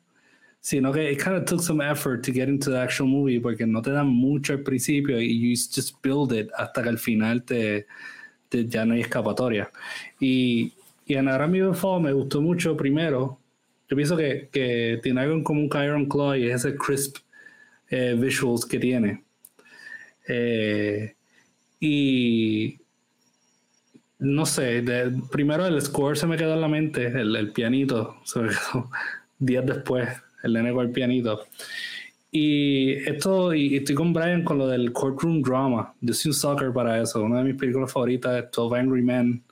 [0.61, 3.67] Sino que it kind of took some effort to get into the actual movie porque
[3.67, 7.43] no te dan mucho al principio y you just build it hasta que al final
[7.45, 7.87] te,
[8.51, 9.71] ya no hay escapatoria.
[10.21, 10.73] Y,
[11.07, 13.39] y Anatomy of me gustó mucho primero.
[13.91, 17.19] Yo pienso que, que tiene algo en común con Iron Claw y es ese crisp
[17.91, 19.23] eh, visuals que tiene.
[20.27, 21.15] Eh,
[21.79, 22.81] y
[24.25, 24.83] no sé,
[25.31, 28.91] primero el score se me quedó en la mente, el, el pianito se me quedó
[29.39, 30.09] días después,
[30.43, 31.43] el nene con el pianito.
[32.31, 35.95] Y esto, y estoy con Brian con lo del courtroom drama.
[36.01, 37.23] Yo soy un soccer para eso.
[37.23, 39.45] Una de mis películas favoritas es 12 Angry Men.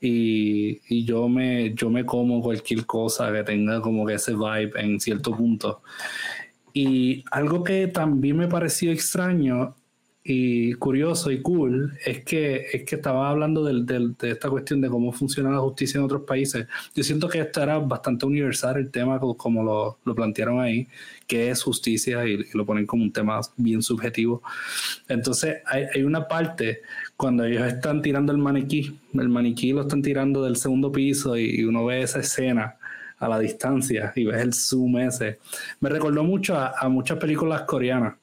[0.00, 4.72] Y, y, yo, me, yo me como cualquier cosa que tenga como que ese vibe
[4.76, 5.82] en cierto punto.
[6.72, 9.76] Y algo que también me pareció extraño
[10.22, 15.12] y curioso y cool es que, es que estaba hablando de esta cuestión de cómo
[15.12, 16.66] funciona la justicia en otros países.
[16.94, 20.86] Yo siento que esto era bastante universal, el tema como lo, lo plantearon ahí,
[21.26, 24.42] que es justicia y, lo ponen como un tema bien subjetivo.
[25.08, 26.82] Entonces hay, hay, una parte
[27.16, 31.64] cuando ellos están tirando el maniquí, el maniquí lo están tirando del segundo piso y,
[31.64, 32.76] uno ve esa escena
[33.18, 35.38] a la distancia y ves el zoom ese.
[35.80, 38.16] Me recordó mucho a, a muchas películas coreanas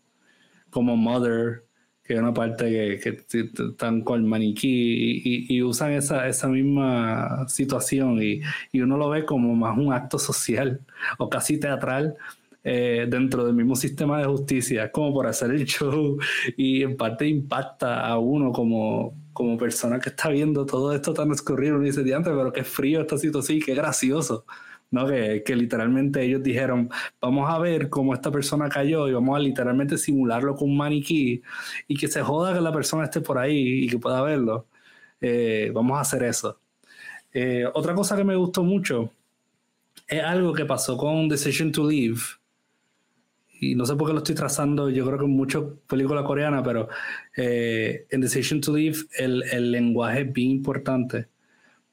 [0.69, 1.66] como Mother,
[2.07, 6.47] que es una parte que, que están con el maniquí y, y, usan esa, esa
[6.47, 10.79] misma situación y, y, uno lo ve como más un acto social
[11.17, 12.15] o casi teatral
[12.63, 16.17] eh, dentro del mismo sistema de justicia, como por hacer el show
[16.57, 21.31] y en parte impacta a uno como, como persona que está viendo todo esto tan
[21.31, 24.45] escurrido y dice, pero qué frío esta situación, qué gracioso.
[24.91, 25.07] ¿No?
[25.07, 26.89] Que, que, literalmente ellos dijeron,
[27.21, 31.41] vamos a ver cómo esta persona cayó y vamos a literalmente simularlo con un maniquí
[31.87, 34.67] y que se joda que la persona esté por ahí y que pueda verlo.
[35.21, 36.59] Eh, vamos a hacer eso.
[37.33, 39.11] Eh, otra cosa que me gustó mucho
[40.07, 42.19] es algo que pasó con Decision to Leave.
[43.59, 46.61] Y no sé por qué lo estoy trazando, yo creo que en muchas películas coreanas,
[46.63, 46.89] pero
[47.35, 51.27] eh, en Decision to Leave el, el lenguaje es bien importante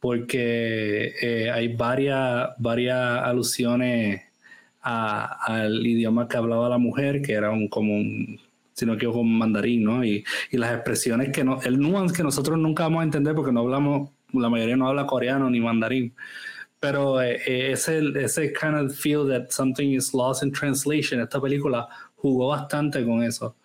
[0.05, 4.21] porque eh, hay varias, varias alusiones
[4.83, 8.39] al idioma que hablaba la mujer, que era un, como un,
[8.75, 10.05] si no quiero, como mandarín, ¿no?
[10.05, 13.51] Y, y, las expresiones que no, el nuance que nosotros nunca vamos a entender porque
[13.51, 16.13] no hablamos, la mayoría no habla coreano ni mandarín.
[16.81, 21.41] Pero eh, eh, ese, ese kind of feel that something is lost in translation, esta
[21.41, 23.57] película jugó bastante con eso.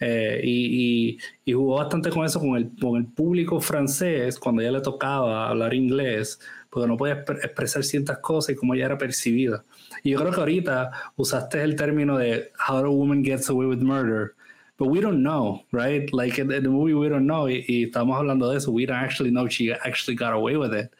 [0.00, 4.70] Eh, y, y, jugó bastante con eso con el, con el público francés cuando ya
[4.70, 6.38] le tocaba hablar inglés,
[6.70, 9.64] porque no podía expresar ciertas cosas y cómo ella era percibida.
[10.04, 13.80] Y yo creo que ahorita usaste el término de how a woman gets away with
[13.80, 14.34] murder.
[14.78, 16.08] But we don't know, right?
[16.12, 17.48] Like in, the movie, we don't know.
[17.48, 18.70] Y, y, estamos hablando de eso.
[18.70, 20.94] We don't actually know she actually got away with it.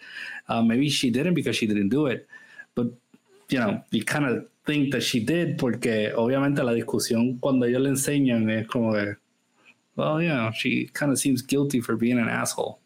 [0.49, 2.27] Uh, maybe she didn't because she didn't do it.
[2.75, 2.89] But,
[3.49, 7.81] you know, you kind of think that she did, porque obviamente la discusión cuando ellos
[7.81, 9.17] le enseñan es como que,
[9.97, 12.79] well, yeah, she kind of seems guilty for being an asshole.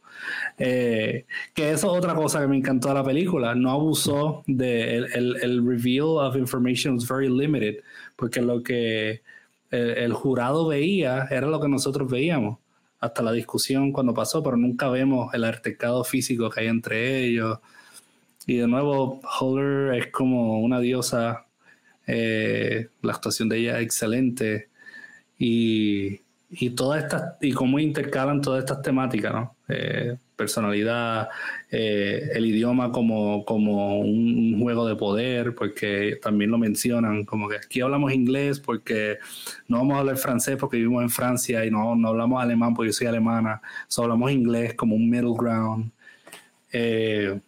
[0.56, 3.56] Eh, que eso es otra cosa que me encantó de la película.
[3.56, 7.82] No abusó de el, el, reveal of information was very limited,
[8.16, 9.22] porque lo que
[9.70, 12.58] el, el, jurado veía era lo que nosotros veíamos
[13.00, 17.58] hasta la discusión cuando pasó, pero nunca vemos el artecado físico que hay entre ellos.
[18.46, 21.46] Y de nuevo, Holler es como una diosa
[22.06, 24.68] eh, la actuación de ella es excelente
[25.38, 29.56] y, y todas estas y cómo intercalan todas estas temáticas, ¿no?
[29.68, 31.28] Eh, personalidad,
[31.70, 37.56] eh, el idioma como, como un, juego de poder, porque también lo mencionan, como que
[37.56, 39.18] aquí hablamos inglés porque
[39.68, 42.90] no vamos a hablar francés porque vivimos en Francia y no, no hablamos alemán porque
[42.90, 45.90] yo soy alemana, solo hablamos inglés como un middle ground.
[46.72, 47.40] Eh,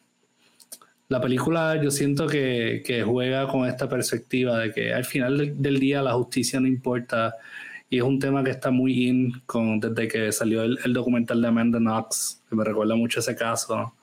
[1.08, 5.78] la película yo siento que, que, juega con esta perspectiva de que al final del,
[5.78, 7.34] día la justicia no importa
[7.90, 11.40] y es un tema que está muy in con, desde que salió el, el documental
[11.42, 13.94] de Amanda Knox, que me recuerda mucho ese caso.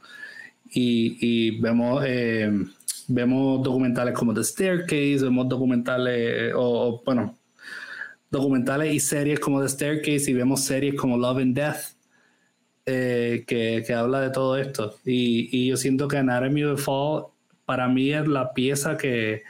[0.74, 2.50] Y, y, vemos, eh,
[3.08, 7.36] vemos documentales como The Staircase, vemos documentales, o, o bueno,
[8.30, 12.01] documentales y series como The Staircase y vemos series como Love and Death
[12.94, 14.96] eh, que, que, habla de todo esto.
[15.06, 17.26] Y, y, yo siento que Anatomy of the Fall
[17.66, 19.44] para mí es la pieza que,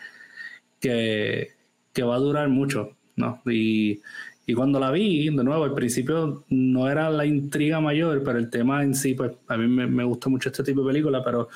[0.79, 1.51] que,
[1.93, 2.95] que va a durar mucho.
[3.15, 3.41] ¿no?
[3.45, 4.01] Y,
[4.45, 8.49] y, cuando la vi, de nuevo, al principio no era la intriga mayor, pero el
[8.49, 11.49] tema en sí, pues a mí me, me gusta mucho este tipo de película, pero,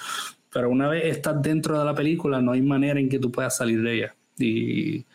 [0.52, 3.58] pero una vez estás dentro de la película, no hay manera en que tú puedas
[3.58, 4.16] salir de ella.
[4.38, 5.06] Y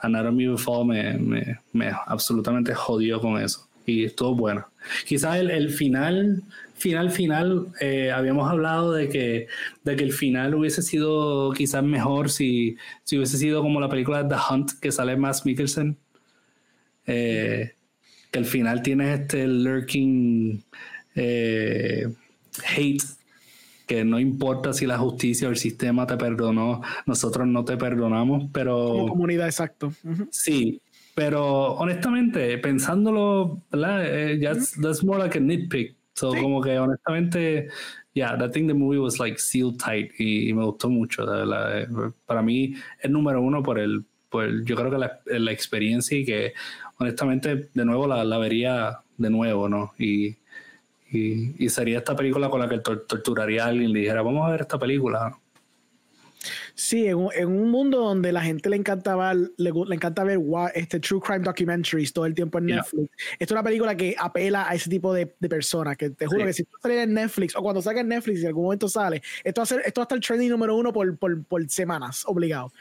[0.00, 4.66] Anatomy of the Fall me, me, me absolutamente jodió con eso y estuvo bueno.
[5.06, 6.42] Quizás el, el final,
[6.74, 9.46] final, final, eh, habíamos hablado de que,
[9.84, 14.26] de que el final hubiese sido quizás mejor si, si hubiese sido como la película
[14.26, 15.96] The Hunt que sale más Mikkelsen.
[17.06, 17.72] Eh,
[18.30, 20.62] que el final tiene este lurking
[21.14, 22.06] eh,
[22.76, 23.02] hate
[23.86, 28.50] que no importa si la justicia o el sistema te perdonó, nosotros no te perdonamos,
[28.52, 28.90] pero...
[28.90, 29.94] Como comunidad, exacto.
[30.30, 30.82] Sí,
[31.18, 34.04] pero honestamente, pensándolo, ¿verdad?
[34.06, 34.40] Eh,
[34.80, 35.96] that's more like a nitpick.
[36.14, 37.70] So, como que honestamente,
[38.14, 41.24] yeah, I think the movie was like sealed tight y, me gustó mucho.
[41.26, 41.88] Eh,
[42.24, 46.24] para mí, es número uno por el, por yo creo que la, la, experiencia y
[46.24, 46.52] que
[47.00, 49.94] honestamente, de nuevo la, la vería de nuevo, ¿no?
[49.98, 50.36] Y
[51.10, 54.50] y, sería esta película con la que torturaría a alguien y le dijera, vamos a
[54.50, 55.36] ver esta película.
[56.74, 60.38] Sí, en un, en un, mundo donde la gente le encantaba, le, le encanta ver
[60.74, 63.10] este true crime documentaries todo el tiempo en Netflix.
[63.32, 65.96] Esta es una película que apela a ese tipo de, de personas.
[65.96, 68.42] Que te juro que si tú sales en Netflix o cuando salga en Netflix y
[68.42, 70.76] en algún momento sale, esto va a, ser, esto va a estar el trending número
[70.76, 72.72] uno por, por, por semanas, obligado.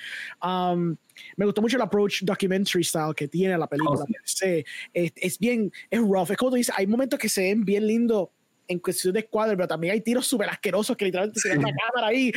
[0.44, 0.96] Um,
[1.36, 4.02] me gustó mucho el approach documentary style que tiene la película.
[4.02, 6.32] Oh, es, es, bien, es rough.
[6.32, 8.30] Es como tú dices, hay momentos que se ven bien lindos
[8.68, 11.72] en cuestión de cuadro, pero también hay tiros súper asquerosos que literalmente se ven la
[11.72, 12.32] cámara ahí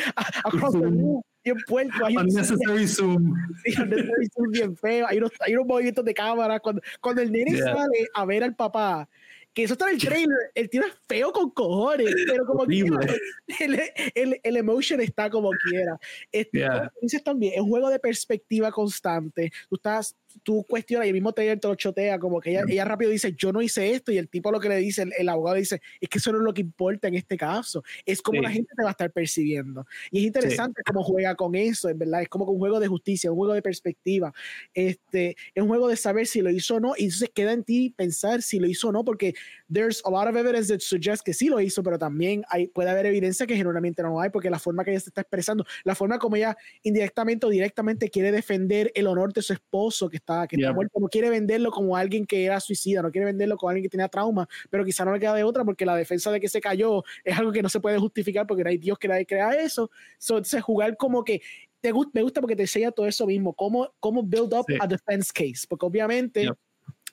[0.45, 2.07] across the room, bien puerco.
[2.07, 3.35] Hay unnecessary zoom.
[3.65, 5.07] Sí, unnecessary zoom bien feo.
[5.09, 6.61] Hay unos, hay unos movimientos de cámara.
[6.61, 9.09] Cuando, cuando el nene sale a ver al papá,
[9.53, 12.99] que eso está en el trailer, el tío es feo con cojones, pero como quiera,
[13.61, 13.81] el,
[14.15, 15.99] el, el, emotion está como quiera.
[16.31, 16.65] Este,
[17.03, 19.51] Dices también, es un juego de perspectiva constante.
[19.69, 22.85] Tú estás tú cuestionas y el mismo taller te lo chotea, como que ella, ella
[22.85, 25.57] rápido dice, yo no hice esto, y el tipo lo que le dice, el, abogado
[25.57, 28.51] dice, es que eso no es lo que importa en este caso, es como la
[28.51, 29.87] gente te va a estar percibiendo.
[30.11, 33.31] Y es interesante cómo juega con eso, en verdad, es como un juego de justicia,
[33.31, 34.33] un juego de perspectiva,
[34.75, 37.65] este, es un juego de saber si lo hizo o no, y entonces queda en
[37.65, 39.35] ti pensar si lo hizo o no, porque
[39.71, 42.91] there's a lot of evidence that suggests que sí lo hizo, pero también hay, puede
[42.91, 45.95] haber evidencia que generalmente no hay, porque la forma que ella se está expresando, la
[45.95, 50.47] forma como ella indirectamente o directamente quiere defender el honor de su esposo, que está,
[50.47, 53.71] que está muerto, no quiere venderlo como alguien que era suicida, no quiere venderlo como
[53.71, 56.41] alguien que tenía trauma, pero quizá no le queda de otra porque la defensa de
[56.41, 59.09] que se cayó es algo que no se puede justificar porque no hay Dios que
[59.09, 59.91] nadie crea eso.
[60.29, 61.41] entonces, jugar como que
[61.81, 65.31] te me gusta porque te enseña todo eso mismo, cómo, cómo build up a defense
[65.33, 66.51] case, porque obviamente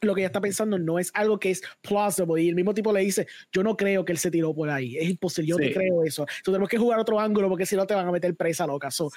[0.01, 2.41] lo que ella está pensando no es algo que es plausible.
[2.41, 4.97] Y el mismo tipo le dice yo no creo que él se tiró por ahí.
[4.97, 6.23] Es imposible yo no creo eso.
[6.23, 8.91] Entonces tenemos que jugar otro ángulo porque si no te van a meter presa loca.
[8.91, 9.09] So,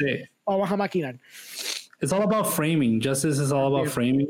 [0.44, 1.18] vamos a maquinar.
[2.00, 3.00] It's all about framing.
[3.00, 4.28] Justice is all about framing.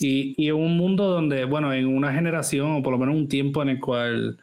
[0.00, 3.28] Y, y en un mundo donde, bueno, en una generación, o por lo menos un
[3.28, 4.38] tiempo en el cual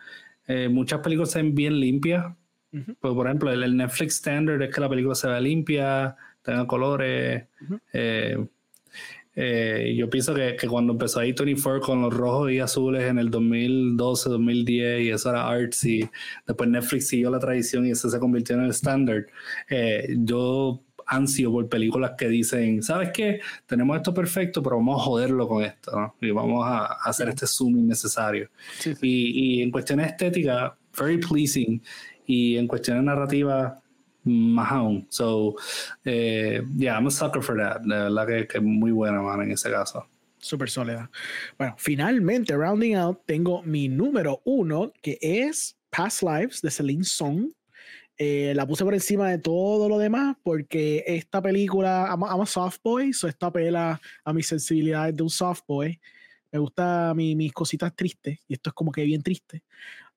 [0.48, 2.26] eh, muchas películas se ven bien limpias.
[2.72, 7.46] pues, por ejemplo, el, Netflix standard es que la película se vea limpia, tenga colores.
[7.94, 8.48] eh,
[9.42, 13.20] eh, yo pienso que, que, cuando empezó ahí 24 con los rojos y azules en
[13.20, 16.10] el 2012, 2010 y eso era artsy,
[16.46, 19.28] después Netflix siguió la tradición y eso se convirtió en el standard.
[19.70, 23.40] Eh, yo ansio por películas que dicen, ¿sabes qué?
[23.66, 26.16] Tenemos esto perfecto, pero vamos a joderlo con esto, ¿no?
[26.20, 28.50] Y vamos a hacer este zoom innecesario.
[29.02, 31.82] Y, y, en cuestiones estéticas, very pleasing.
[32.26, 33.82] Y en cuestiones narrativas,
[34.30, 35.08] más aún.
[35.10, 35.56] So,
[36.06, 37.82] eh, yeah, I'm a sucker for that.
[37.82, 40.06] De verdad que, que muy buena, man, en ese caso.
[40.38, 41.10] Súper soledad.
[41.58, 47.52] Bueno, finalmente, rounding out, tengo mi número uno, que es Past Lives de Celine Song.
[48.18, 52.82] Eh, la puse por encima de todo lo demás porque esta película, I'm, a soft
[52.84, 56.00] boy, so esta pela a mis sensibilidades de un soft boy.
[56.52, 59.64] Me gusta mi, mis cositas tristes y esto es como que bien triste.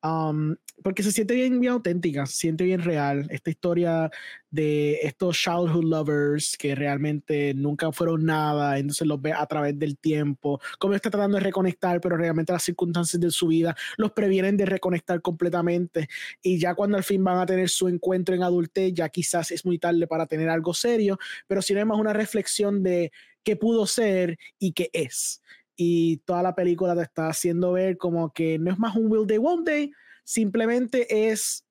[0.05, 3.29] Um, porque se siente bien, bien auténtica, se siente bien real.
[3.31, 4.11] Esta historia
[4.51, 9.97] de estos childhood lovers que realmente nunca fueron nada, entonces los ve a través del
[9.97, 14.57] tiempo, como está tratando de reconectar, pero realmente las circunstancias de su vida los previenen
[14.57, 16.09] de reconectar completamente.
[16.43, 19.65] Y ya cuando al fin van a tener su encuentro en adultez, ya quizás es
[19.65, 21.17] muy tarde para tener algo serio,
[21.47, 23.13] pero si no es una reflexión de
[23.45, 25.43] qué pudo ser y qué es
[25.77, 29.27] y toda la película te está haciendo ver como que no es más un will
[29.27, 29.93] day, won't day,
[30.25, 31.65] simplemente es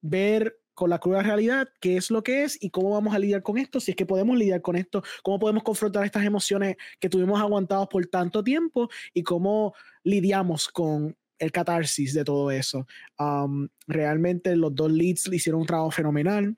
[0.00, 3.42] ver con la cruda realidad qué es lo que es y cómo vamos a lidiar
[3.42, 7.08] con esto, si es que podemos lidiar con esto, cómo podemos confrontar estas emociones que
[7.08, 12.86] tuvimos aguantados por tanto tiempo y cómo lidiamos con el catarsis de todo eso.
[13.18, 16.56] Um, realmente los dos leads le hicieron un trabajo fenomenal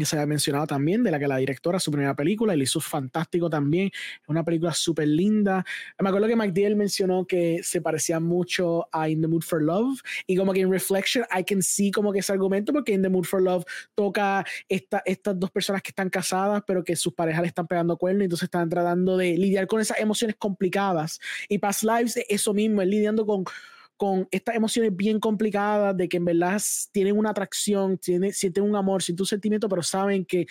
[0.00, 2.80] que se había mencionado también, de la que la directora, su primera película, y hizo
[2.80, 3.90] fantástico también.
[3.94, 5.64] Es una película súper linda.
[5.98, 10.00] Me acuerdo que McDill mencionó que se parecía mucho a In the Mood for Love,
[10.26, 13.08] y como que en Reflection I can see como que ese argumento, porque In the
[13.08, 13.64] Mood for Love
[13.94, 17.96] toca esta, estas dos personas que están casadas, pero que sus parejas le están pegando
[17.96, 21.20] cuernos, y entonces están tratando de lidiar con esas emociones complicadas.
[21.48, 23.44] Y Past Lives, eso mismo, es lidiando con
[24.00, 26.58] con estas emociones bien complicadas de que en verdad
[26.90, 30.46] tienen una atracción, tienen, sienten un amor, sienten un sentimiento, pero saben que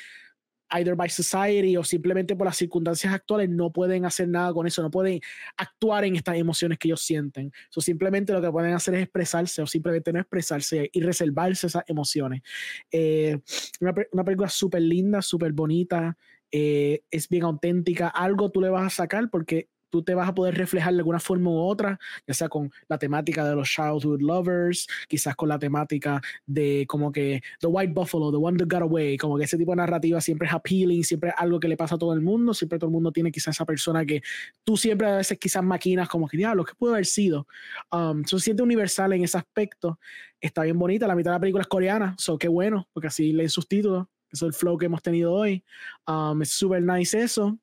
[0.70, 4.84] either by society o simplemente por las circunstancias actuales, no pueden hacer nada con eso,
[4.84, 5.20] no pueden
[5.58, 7.52] actuar en estas emociones que ellos sienten.
[7.72, 11.84] So, simplemente lo que pueden hacer es expresarse o simplemente no expresarse y reservarse esas
[11.88, 12.44] emociones.
[12.92, 13.40] Eh,
[13.82, 16.16] una, una, película súper linda, súper bonita,
[16.52, 20.36] eh, es bien auténtica, algo tú le vas a sacar porque tú te vas a
[20.36, 24.22] poder reflejar de alguna forma u otra, ya sea con la temática de los childhood
[24.22, 28.84] lovers, quizás con la temática de como que The White Buffalo, The One That Got
[28.84, 31.78] Away, como que ese tipo de narrativa siempre es appealing, siempre es algo que le
[31.78, 34.22] pasa a todo el mundo, siempre todo el mundo tiene quizás esa persona que
[34.64, 37.48] tú siempre a veces quizás maquinas como que, diablo, ¿qué puede haber sido?
[37.92, 40.00] Um, se siente universal en ese aspecto,
[40.40, 43.32] está bien bonita, la mitad de la película es coreana, so qué bueno, porque así
[43.34, 45.64] leen sus títulos, eso es el flow que hemos tenido hoy,
[46.08, 47.58] um, es súper nice eso,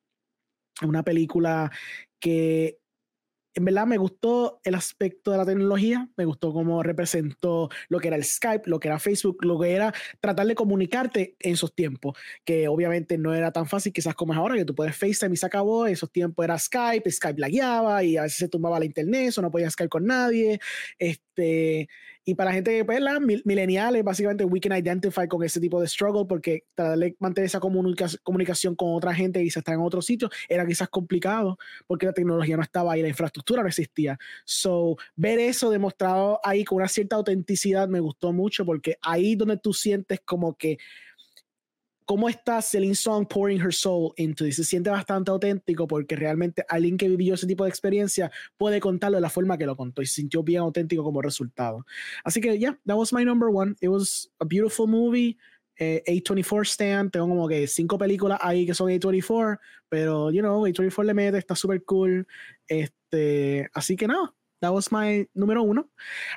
[0.83, 1.71] una película
[2.21, 2.79] que
[3.57, 8.09] en verdad me gustó el aspecto de la tecnología, me gustó cómo representó lo que
[8.09, 11.75] era el Skype, lo que era Facebook, lo que era tratar de comunicarte en esos
[11.75, 15.33] tiempos, que obviamente no era tan fácil quizás como es ahora, que tú puedes FaceTime
[15.33, 18.49] y se acabó, en esos tiempos era Skype, Skype la guiaba y a veces se
[18.49, 20.61] tumbaba la internet, o no podía Skype con nadie,
[20.99, 21.89] este,
[22.29, 23.01] y para gente que, pues,
[23.45, 27.61] mileniales, básicamente, we can identify con ese tipo de struggle porque tratar de mantener esa
[27.61, 31.57] comunicación con otra gente y se está en otro sitio era quizás complicado
[31.87, 34.19] porque la tecnología no estaba ahí, la infraestructura no existía.
[34.45, 39.59] So, ver eso demostrado ahí con una cierta autenticidad me gustó mucho porque ahí donde
[39.59, 40.79] tú sientes como que
[42.07, 44.53] cómo está Celine Song pouring her soul into it.
[44.53, 49.17] Se siente bastante auténtico porque realmente alguien que vivió ese tipo de experiencia puede contarlo
[49.17, 51.85] de la forma que lo contó y se sintió bien auténtico como resultado.
[52.25, 53.75] Así que, yeah, that was my number one.
[53.81, 55.37] It was a beautiful movie.
[55.79, 59.59] Eh, A24 Stand, tengo como que cinco películas ahí que son A24,
[59.91, 62.27] pero, you know, A24 le mete, está súper cool.
[62.67, 65.91] Este, así que no, that was my número uno.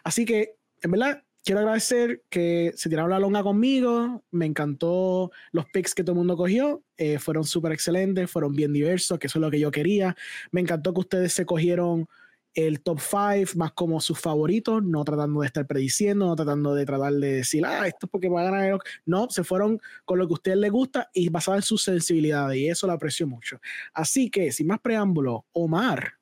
[0.03, 4.23] Así que, en verdad, quiero agradecer que se tiraron la longa conmigo.
[4.31, 6.83] Me encantó los picks que todo el mundo cogió.
[6.97, 10.15] Eh, fueron súper excelentes, fueron bien diversos, que eso es lo que yo quería.
[10.51, 12.07] Me encantó que ustedes se cogieron
[12.53, 16.85] el top 5 más como sus favoritos, no tratando de estar prediciendo, no tratando de
[16.85, 18.79] tratar de decir, ah, esto es porque va a ganar.
[19.05, 22.57] No, se fueron con lo que a ustedes les gusta y basado en sus sensibilidades,
[22.57, 23.59] y eso lo aprecio mucho.
[23.93, 26.18] Así que, sin más preámbulo, Omar,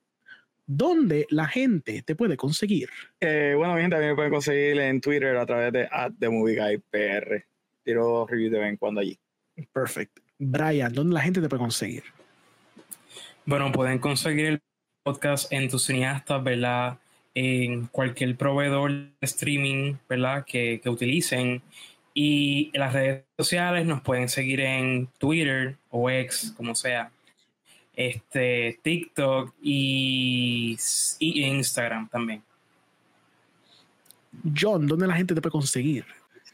[0.68, 2.90] ¿dónde la gente te puede conseguir?
[3.20, 5.90] Eh, bueno, mi gente también me pueden conseguir en Twitter a través de
[6.20, 7.46] @themovieguy_pr.
[7.84, 9.18] Tiro reviews de vez en cuando allí.
[9.74, 10.22] Perfecto.
[10.38, 12.04] Brian, ¿dónde la gente te puede conseguir?
[13.46, 14.62] Bueno, pueden conseguir el
[15.04, 17.00] podcast en tus cineastas, ¿verdad?
[17.34, 20.44] En cualquier proveedor de streaming, ¿verdad?
[20.46, 21.62] Que, que utilicen.
[22.14, 27.12] Y en las redes sociales nos pueden seguir en Twitter o X, como sea
[27.98, 30.78] este, TikTok y,
[31.20, 32.44] y Instagram también.
[34.56, 36.06] John, ¿dónde la gente te puede conseguir?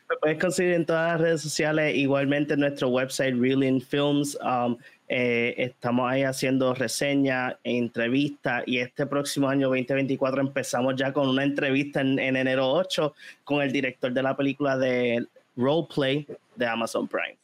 [0.09, 4.37] Me puedes conseguir en todas las redes sociales, igualmente en nuestro website Reeling Films.
[4.41, 4.77] Um,
[5.09, 11.43] eh, estamos ahí haciendo reseñas, entrevistas y este próximo año 2024 empezamos ya con una
[11.43, 13.13] entrevista en, en enero 8
[13.43, 17.37] con el director de la película de Roleplay de Amazon Prime.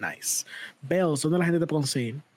[0.00, 0.44] Nice.
[0.82, 2.27] Bells, ¿dónde la gente te puede conseguir?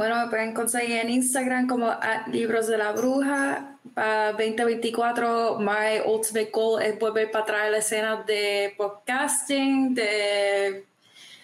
[0.00, 1.94] Bueno, me pueden conseguir en Instagram como
[2.32, 3.76] Libros de la Bruja.
[3.92, 10.86] Para 2024, my ultimate goal es volver para traer la escena de podcasting, de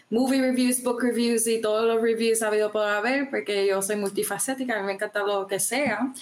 [0.08, 4.78] movie reviews, book reviews y todos los reviews habido por haber, porque yo soy multifacética,
[4.78, 6.14] a mí me encanta lo que sea.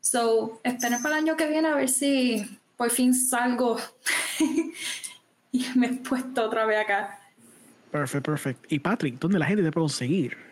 [0.00, 3.76] So, esperen para el año que viene a ver si por fin salgo
[5.52, 7.16] y me he puesto otra vez acá.
[7.92, 8.66] Perfecto, perfecto.
[8.70, 10.47] Y Patrick, ¿dónde la gente te puede conseguir?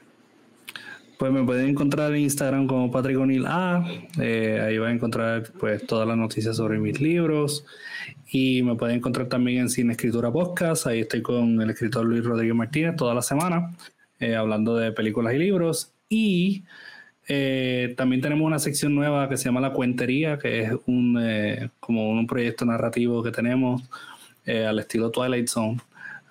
[1.18, 3.82] Pues me pueden encontrar en Instagram como Patrick O'Neill A.
[4.20, 7.64] Eh, ahí van a encontrar pues todas las noticias sobre mis libros.
[8.30, 10.86] Y me pueden encontrar también en Cine Escritura Podcast.
[10.86, 13.74] Ahí estoy con el escritor Luis Rodríguez Martínez toda la semana,
[14.20, 15.92] eh, hablando de películas y libros.
[16.10, 16.64] Y
[17.28, 21.18] eh, también tenemos una sección nueva que se llama La Cuentería, que es un,
[21.80, 23.82] como un proyecto narrativo que tenemos
[24.46, 25.78] al estilo Twilight Zone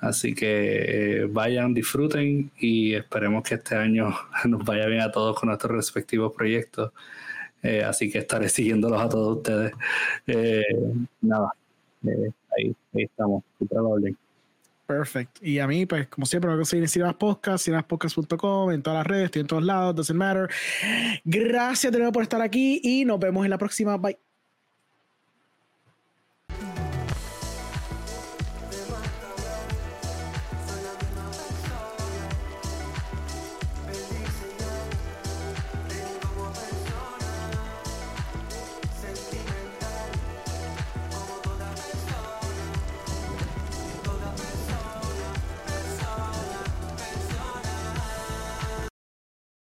[0.06, 5.40] Así que eh, vayan, disfruten y esperemos que este año nos vaya bien a todos
[5.40, 6.92] con nuestros respectivos proyectos.
[7.64, 9.74] Eh, así que estaré siguiéndolos a todos ustedes.
[10.28, 10.64] Eh,
[11.22, 11.50] nada,
[12.56, 13.44] ahí, estamos,
[14.86, 15.42] Perfecto.
[15.44, 19.08] Y a mí, pues, como siempre, me conseguir en Cinemas Podcast, cinemaspodcast.com, en todas las
[19.08, 20.48] redes, estoy en todos lados, doesn't matter.
[21.24, 23.98] Gracias de nuevo por estar aquí y nos vemos en la próxima.
[23.98, 24.25] Bye.